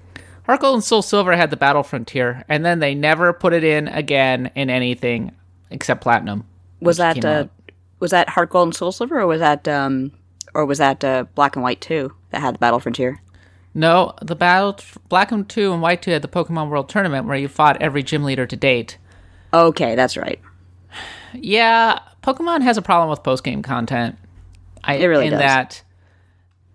Heart 0.47 0.61
Gold 0.61 0.75
and 0.75 0.85
Soul 0.85 1.03
Silver 1.03 1.37
had 1.37 1.51
the 1.51 1.57
Battle 1.57 1.83
Frontier, 1.83 2.45
and 2.49 2.65
then 2.65 2.79
they 2.79 2.95
never 2.95 3.33
put 3.33 3.53
it 3.53 3.65
in 3.65 3.89
again 3.89 4.51
in 4.55 4.71
anything 4.71 5.33
except 5.71 6.03
Platinum. 6.03 6.45
Was 6.81 6.99
that 6.99 7.25
uh, 7.25 7.47
was 7.99 8.13
that 8.13 8.29
Heart 8.31 8.51
Gold 8.51 8.69
and 8.69 8.77
Soul 8.77 8.93
Silver, 8.93 9.21
or 9.21 9.27
was 9.27 9.41
that 9.41 9.67
um, 9.69 10.13
or 10.55 10.65
was 10.67 10.79
that 10.79 11.05
uh, 11.05 11.25
Black 11.35 11.57
and 11.57 11.63
White 11.63 11.81
too 11.81 12.13
that 12.31 12.41
had 12.41 12.55
the 12.55 12.59
Battle 12.59 12.81
Frontier? 12.81 13.21
No, 13.75 14.15
the 14.21 14.35
Battle 14.35 14.79
Black 15.09 15.31
and 15.31 15.49
2 15.49 15.73
and 15.73 15.81
White 15.81 16.03
2 16.03 16.11
had 16.11 16.23
the 16.23 16.29
Pokemon 16.29 16.71
World 16.71 16.89
Tournament 16.89 17.27
where 17.27 17.37
you 17.37 17.47
fought 17.47 17.81
every 17.81 18.03
gym 18.03 18.25
leader 18.25 18.45
to 18.47 18.57
date. 18.57 18.99
Okay, 19.55 19.95
that's 19.95 20.17
right. 20.17 20.41
Yeah, 21.35 21.99
Pokemon 22.23 22.63
has 22.63 22.77
a 22.77 22.83
problem 22.83 23.11
with 23.11 23.23
post 23.23 23.45
game 23.45 23.63
content. 23.63 24.17
I, 24.83 24.95
It 24.97 25.07
really 25.07 25.27
in 25.27 25.33
does. 25.33 25.41
that 25.41 25.83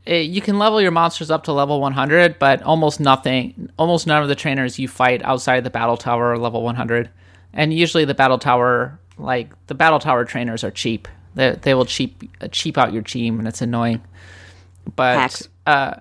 it, 0.05 0.27
you 0.27 0.41
can 0.41 0.59
level 0.59 0.81
your 0.81 0.91
monsters 0.91 1.31
up 1.31 1.45
to 1.45 1.51
level 1.51 1.81
100, 1.81 2.37
but 2.37 2.61
almost 2.61 2.99
nothing, 2.99 3.69
almost 3.77 4.05
none 4.05 4.21
of 4.21 4.29
the 4.29 4.35
trainers 4.35 4.77
you 4.77 4.87
fight 4.87 5.23
outside 5.23 5.63
the 5.63 5.69
battle 5.69 5.97
tower 5.97 6.33
are 6.33 6.37
level 6.37 6.61
100. 6.61 7.09
And 7.53 7.73
usually 7.73 8.05
the 8.05 8.13
battle 8.13 8.37
tower, 8.37 8.99
like 9.17 9.53
the 9.67 9.75
battle 9.75 9.99
tower 9.99 10.25
trainers 10.25 10.63
are 10.63 10.71
cheap. 10.71 11.07
They, 11.33 11.51
they 11.61 11.73
will 11.73 11.85
cheap 11.85 12.23
uh, 12.41 12.47
cheap 12.49 12.77
out 12.77 12.93
your 12.93 13.01
team, 13.01 13.39
and 13.39 13.47
it's 13.47 13.61
annoying. 13.61 14.01
But 14.95 15.41
uh, 15.65 15.95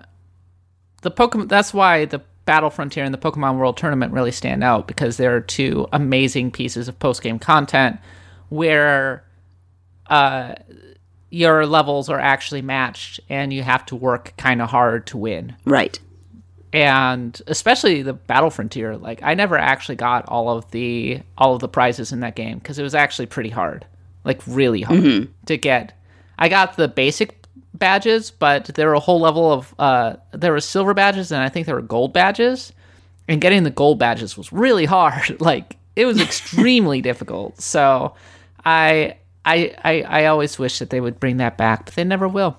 the 1.01 1.11
Pokemon. 1.11 1.49
That's 1.49 1.73
why 1.73 2.05
the 2.05 2.21
Battle 2.45 2.69
Frontier 2.69 3.03
and 3.03 3.13
the 3.13 3.17
Pokemon 3.17 3.57
World 3.57 3.75
Tournament 3.75 4.13
really 4.13 4.31
stand 4.31 4.63
out 4.63 4.87
because 4.87 5.17
they're 5.17 5.41
two 5.41 5.87
amazing 5.91 6.51
pieces 6.51 6.87
of 6.87 6.99
post 6.99 7.21
game 7.21 7.39
content 7.39 7.99
where 8.49 9.23
uh, 10.07 10.55
your 11.29 11.65
levels 11.65 12.09
are 12.09 12.19
actually 12.19 12.61
matched 12.61 13.19
and 13.29 13.51
you 13.51 13.63
have 13.63 13.85
to 13.87 13.95
work 13.95 14.33
kind 14.37 14.61
of 14.61 14.69
hard 14.69 15.07
to 15.07 15.17
win. 15.17 15.55
Right. 15.65 15.99
And 16.71 17.41
especially 17.47 18.01
the 18.01 18.13
Battle 18.13 18.49
Frontier, 18.49 18.97
like 18.97 19.21
I 19.23 19.33
never 19.33 19.57
actually 19.57 19.95
got 19.95 20.25
all 20.27 20.49
of 20.49 20.69
the 20.71 21.21
all 21.37 21.53
of 21.53 21.61
the 21.61 21.67
prizes 21.67 22.11
in 22.11 22.19
that 22.19 22.35
game 22.35 22.59
because 22.59 22.77
it 22.77 22.83
was 22.83 22.95
actually 22.95 23.27
pretty 23.27 23.49
hard, 23.49 23.85
like 24.23 24.41
really 24.45 24.81
hard 24.81 25.29
to 25.45 25.57
get. 25.57 25.97
I 26.37 26.49
got 26.49 26.75
the 26.75 26.89
basic 26.89 27.45
badges, 27.73 28.31
but 28.31 28.65
there 28.75 28.87
were 28.87 28.93
a 28.93 28.99
whole 28.99 29.21
level 29.21 29.51
of 29.51 29.73
uh, 29.79 30.15
there 30.31 30.51
were 30.51 30.59
silver 30.59 30.93
badges 30.93 31.31
and 31.31 31.41
I 31.41 31.49
think 31.49 31.65
there 31.65 31.75
were 31.75 31.81
gold 31.81 32.11
badges, 32.11 32.73
and 33.27 33.39
getting 33.39 33.63
the 33.63 33.69
gold 33.69 33.99
badges 33.99 34.37
was 34.37 34.51
really 34.51 34.85
hard. 34.85 35.39
like 35.41 35.77
it 35.95 36.05
was 36.05 36.21
extremely 36.21 37.01
difficult. 37.01 37.61
So 37.61 38.15
I, 38.65 39.17
I 39.45 39.75
I 39.83 40.01
I 40.01 40.25
always 40.25 40.57
wish 40.57 40.79
that 40.79 40.89
they 40.89 40.99
would 40.99 41.19
bring 41.19 41.37
that 41.37 41.57
back, 41.57 41.85
but 41.85 41.93
they 41.95 42.03
never 42.03 42.27
will 42.27 42.57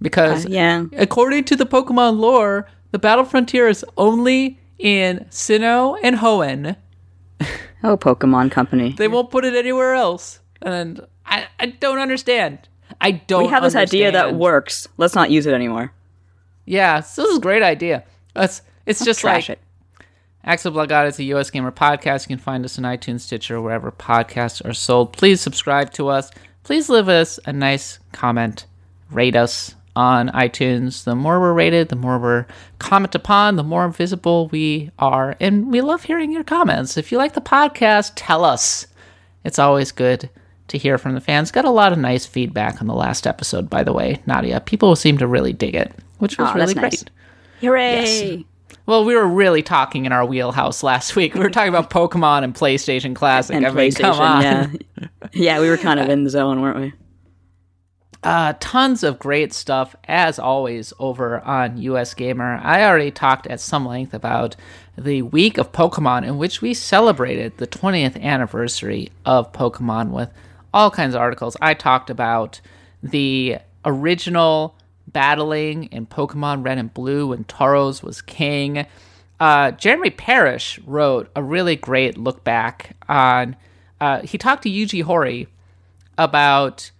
because 0.00 0.46
Uh, 0.46 0.50
yeah. 0.50 0.84
according 0.96 1.44
to 1.44 1.56
the 1.56 1.66
Pokemon 1.66 2.18
lore, 2.18 2.66
the 2.90 2.98
Battle 2.98 3.24
Frontier 3.24 3.68
is 3.68 3.84
only 3.96 4.58
in 4.78 5.26
Sinnoh 5.30 5.96
and 6.02 6.16
Hoenn. 6.16 6.76
Oh, 7.84 7.96
Pokemon 7.96 8.52
Company. 8.52 8.92
They 8.96 9.08
won't 9.08 9.32
put 9.32 9.44
it 9.44 9.54
anywhere 9.56 9.92
else, 9.94 10.38
and 10.60 11.04
I, 11.26 11.48
I 11.58 11.66
don't 11.66 11.98
understand. 11.98 12.68
I 13.00 13.10
don't. 13.10 13.42
we 13.42 13.48
have 13.50 13.64
this 13.64 13.74
idea 13.74 14.12
that 14.12 14.36
works. 14.36 14.86
Let's 14.98 15.16
not 15.16 15.32
use 15.32 15.46
it 15.46 15.52
anymore. 15.52 15.92
Yeah, 16.64 17.00
so 17.00 17.22
this 17.22 17.32
is 17.32 17.38
a 17.38 17.40
great 17.40 17.62
idea. 17.64 18.04
It's 18.36 18.62
it's 18.86 19.04
just 19.04 19.18
Trash 19.18 19.48
like 19.48 19.58
it. 19.58 19.62
Axe 20.44 20.64
of 20.64 20.72
the 20.72 20.76
Blood 20.76 20.88
God 20.88 21.06
is 21.06 21.18
a 21.20 21.22
USgamer 21.22 21.72
podcast. 21.72 22.24
You 22.24 22.36
can 22.36 22.42
find 22.42 22.64
us 22.64 22.76
on 22.76 22.84
iTunes, 22.84 23.20
Stitcher, 23.20 23.60
wherever 23.60 23.92
podcasts 23.92 24.64
are 24.68 24.72
sold. 24.72 25.12
Please 25.12 25.40
subscribe 25.40 25.92
to 25.92 26.08
us. 26.08 26.30
Please 26.64 26.88
leave 26.88 27.08
us 27.08 27.38
a 27.46 27.52
nice 27.52 28.00
comment. 28.10 28.66
Rate 29.10 29.36
us 29.36 29.76
on 29.94 30.30
iTunes. 30.30 31.04
The 31.04 31.14
more 31.14 31.38
we're 31.38 31.52
rated, 31.52 31.90
the 31.90 31.96
more 31.96 32.18
we're 32.18 32.46
commented 32.80 33.20
upon, 33.20 33.54
the 33.54 33.62
more 33.62 33.88
visible 33.88 34.48
we 34.48 34.90
are. 34.98 35.36
And 35.38 35.70
we 35.70 35.80
love 35.80 36.02
hearing 36.02 36.32
your 36.32 36.44
comments. 36.44 36.96
If 36.96 37.12
you 37.12 37.18
like 37.18 37.34
the 37.34 37.40
podcast, 37.40 38.12
tell 38.16 38.44
us. 38.44 38.88
It's 39.44 39.60
always 39.60 39.92
good 39.92 40.28
to 40.68 40.78
hear 40.78 40.98
from 40.98 41.14
the 41.14 41.20
fans. 41.20 41.52
Got 41.52 41.66
a 41.66 41.70
lot 41.70 41.92
of 41.92 41.98
nice 41.98 42.26
feedback 42.26 42.80
on 42.80 42.88
the 42.88 42.94
last 42.94 43.28
episode, 43.28 43.70
by 43.70 43.84
the 43.84 43.92
way, 43.92 44.20
Nadia. 44.26 44.60
People 44.60 44.96
seem 44.96 45.18
to 45.18 45.26
really 45.28 45.52
dig 45.52 45.76
it, 45.76 45.92
which 46.18 46.38
oh, 46.40 46.42
was 46.42 46.50
Aw, 46.50 46.54
really 46.54 46.74
great. 46.74 46.82
nice. 46.82 47.04
Hooray! 47.60 48.44
Well, 48.86 49.04
we 49.04 49.14
were 49.14 49.26
really 49.26 49.62
talking 49.62 50.06
in 50.06 50.12
our 50.12 50.24
wheelhouse 50.24 50.82
last 50.82 51.14
week. 51.16 51.34
We 51.34 51.40
were 51.40 51.50
talking 51.50 51.68
about 51.68 51.90
Pokemon 51.90 52.44
and 52.44 52.54
PlayStation 52.54 53.14
Classic. 53.14 53.54
And 53.54 53.66
I 53.66 53.70
mean, 53.70 53.90
PlayStation, 53.90 54.82
yeah. 54.98 55.08
yeah, 55.32 55.60
we 55.60 55.68
were 55.68 55.76
kind 55.76 56.00
of 56.00 56.08
in 56.08 56.24
the 56.24 56.30
zone, 56.30 56.60
weren't 56.60 56.78
we? 56.78 56.92
Uh, 58.24 58.54
tons 58.60 59.02
of 59.02 59.18
great 59.18 59.52
stuff, 59.52 59.96
as 60.04 60.38
always, 60.38 60.92
over 61.00 61.40
on 61.40 61.76
USgamer. 61.76 62.64
I 62.64 62.84
already 62.84 63.10
talked 63.10 63.48
at 63.48 63.58
some 63.58 63.84
length 63.84 64.14
about 64.14 64.54
the 64.96 65.22
week 65.22 65.58
of 65.58 65.72
Pokemon, 65.72 66.24
in 66.24 66.38
which 66.38 66.62
we 66.62 66.72
celebrated 66.72 67.56
the 67.56 67.66
20th 67.66 68.20
anniversary 68.22 69.10
of 69.26 69.52
Pokemon 69.52 70.10
with 70.10 70.30
all 70.72 70.88
kinds 70.90 71.16
of 71.16 71.20
articles. 71.20 71.56
I 71.60 71.74
talked 71.74 72.10
about 72.10 72.60
the 73.02 73.58
original 73.84 74.76
battling 75.06 75.84
in 75.84 76.06
Pokemon 76.06 76.64
Red 76.64 76.78
and 76.78 76.92
Blue 76.92 77.28
when 77.28 77.44
Tauros 77.44 78.02
was 78.02 78.22
king. 78.22 78.86
Uh, 79.40 79.72
Jeremy 79.72 80.10
Parrish 80.10 80.78
wrote 80.86 81.30
a 81.34 81.42
really 81.42 81.76
great 81.76 82.16
look 82.16 82.44
back 82.44 82.96
on. 83.08 83.56
Uh, 84.00 84.20
he 84.22 84.38
talked 84.38 84.62
to 84.64 84.70
Yuji 84.70 85.04
Horii 85.04 85.46
about 86.18 86.90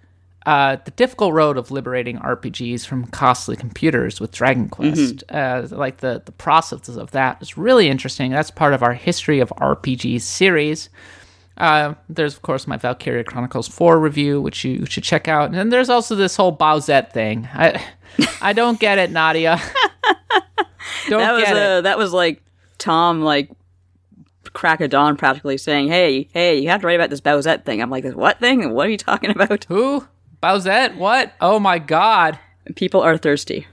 uh, 0.44 0.76
the 0.84 0.90
difficult 0.92 1.34
road 1.34 1.56
of 1.56 1.70
liberating 1.70 2.18
RPGs 2.18 2.84
from 2.84 3.06
costly 3.06 3.54
computers 3.54 4.20
with 4.20 4.32
Dragon 4.32 4.68
Quest. 4.68 5.22
Uh, 5.28 5.66
like 5.70 5.98
the 5.98 6.20
the 6.24 6.32
process 6.32 6.88
of 6.88 7.12
that 7.12 7.40
is 7.40 7.56
really 7.56 7.88
interesting. 7.88 8.32
That's 8.32 8.50
part 8.50 8.72
of 8.74 8.82
our 8.82 8.94
history 8.94 9.38
of 9.38 9.50
RPGs 9.50 10.22
series. 10.22 10.88
Uh, 11.62 11.94
there's 12.08 12.34
of 12.34 12.42
course 12.42 12.66
my 12.66 12.76
Valkyria 12.76 13.22
Chronicles 13.24 13.68
4 13.68 13.98
review, 14.00 14.40
which 14.40 14.64
you 14.64 14.84
should 14.86 15.04
check 15.04 15.28
out, 15.28 15.46
and 15.46 15.54
then 15.54 15.68
there's 15.68 15.88
also 15.88 16.14
this 16.16 16.34
whole 16.36 16.54
Bowsette 16.56 17.12
thing. 17.12 17.48
I 17.54 17.82
I 18.42 18.52
don't 18.52 18.80
get 18.80 18.98
it, 18.98 19.10
Nadia. 19.10 19.60
don't 21.08 21.20
That 21.20 21.32
was 21.32 21.44
get 21.44 21.56
it. 21.56 21.62
uh, 21.62 21.80
that 21.82 21.98
was 21.98 22.12
like 22.12 22.42
Tom 22.78 23.22
like 23.22 23.50
crack 24.52 24.80
of 24.80 24.90
dawn 24.90 25.16
practically 25.16 25.56
saying, 25.56 25.88
"Hey, 25.88 26.28
hey, 26.32 26.58
you 26.58 26.68
have 26.68 26.80
to 26.80 26.86
write 26.86 26.94
about 26.98 27.10
this 27.10 27.20
Bowsette 27.20 27.64
thing." 27.64 27.80
I'm 27.80 27.90
like, 27.90 28.02
"This 28.02 28.14
what 28.14 28.40
thing? 28.40 28.74
What 28.74 28.86
are 28.88 28.90
you 28.90 28.98
talking 28.98 29.30
about?" 29.34 29.64
Who? 29.64 30.06
Bowsette? 30.42 30.96
What? 30.96 31.32
Oh 31.40 31.60
my 31.60 31.78
god. 31.78 32.38
People 32.74 33.00
are 33.02 33.16
thirsty. 33.16 33.66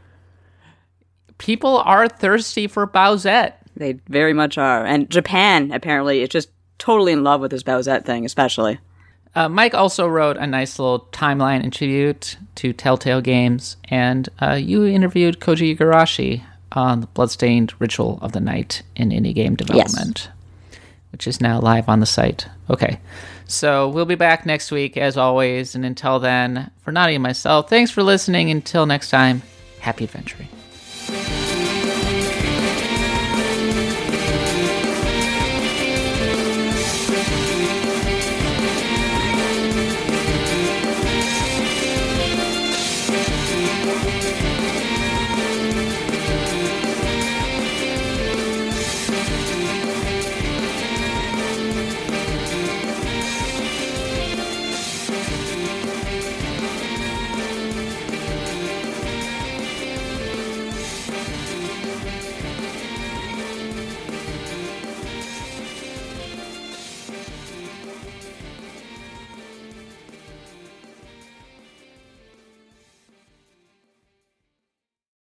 People 1.39 1.77
are 1.79 2.07
thirsty 2.07 2.67
for 2.67 2.85
Bowsette. 2.85 3.53
They 3.75 3.93
very 4.07 4.33
much 4.33 4.57
are. 4.57 4.85
And 4.85 5.09
Japan 5.09 5.71
apparently 5.71 6.21
is 6.21 6.29
just 6.29 6.49
totally 6.79 7.11
in 7.11 7.23
love 7.23 7.41
with 7.41 7.51
this 7.51 7.63
Bowsette 7.63 8.05
thing, 8.05 8.25
especially. 8.25 8.79
Uh, 9.35 9.47
Mike 9.47 9.75
also 9.75 10.07
wrote 10.07 10.37
a 10.37 10.47
nice 10.47 10.79
little 10.79 11.07
timeline 11.11 11.61
and 11.61 11.71
tribute 11.71 12.37
to 12.55 12.73
Telltale 12.73 13.21
Games, 13.21 13.77
and 13.85 14.27
uh, 14.41 14.53
you 14.53 14.85
interviewed 14.85 15.39
Koji 15.39 15.77
Igarashi 15.77 16.43
on 16.71 17.01
the 17.01 17.07
Bloodstained 17.07 17.73
Ritual 17.79 18.17
of 18.21 18.31
the 18.31 18.39
Night 18.39 18.81
in 18.95 19.09
indie 19.09 19.35
game 19.35 19.55
development, 19.55 20.29
which 21.11 21.27
is 21.27 21.41
now 21.41 21.59
live 21.59 21.87
on 21.87 21.99
the 21.99 22.05
site. 22.07 22.47
Okay, 22.69 22.99
so 23.45 23.87
we'll 23.87 24.05
be 24.05 24.15
back 24.15 24.45
next 24.45 24.71
week 24.71 24.97
as 24.97 25.15
always, 25.15 25.75
and 25.75 25.85
until 25.85 26.19
then, 26.19 26.71
for 26.81 26.91
Nadia 26.91 27.15
and 27.15 27.23
myself, 27.23 27.69
thanks 27.69 27.91
for 27.91 28.01
listening. 28.01 28.49
Until 28.49 28.87
next 28.87 29.11
time, 29.11 29.43
happy 29.79 30.05
adventuring. 30.05 30.49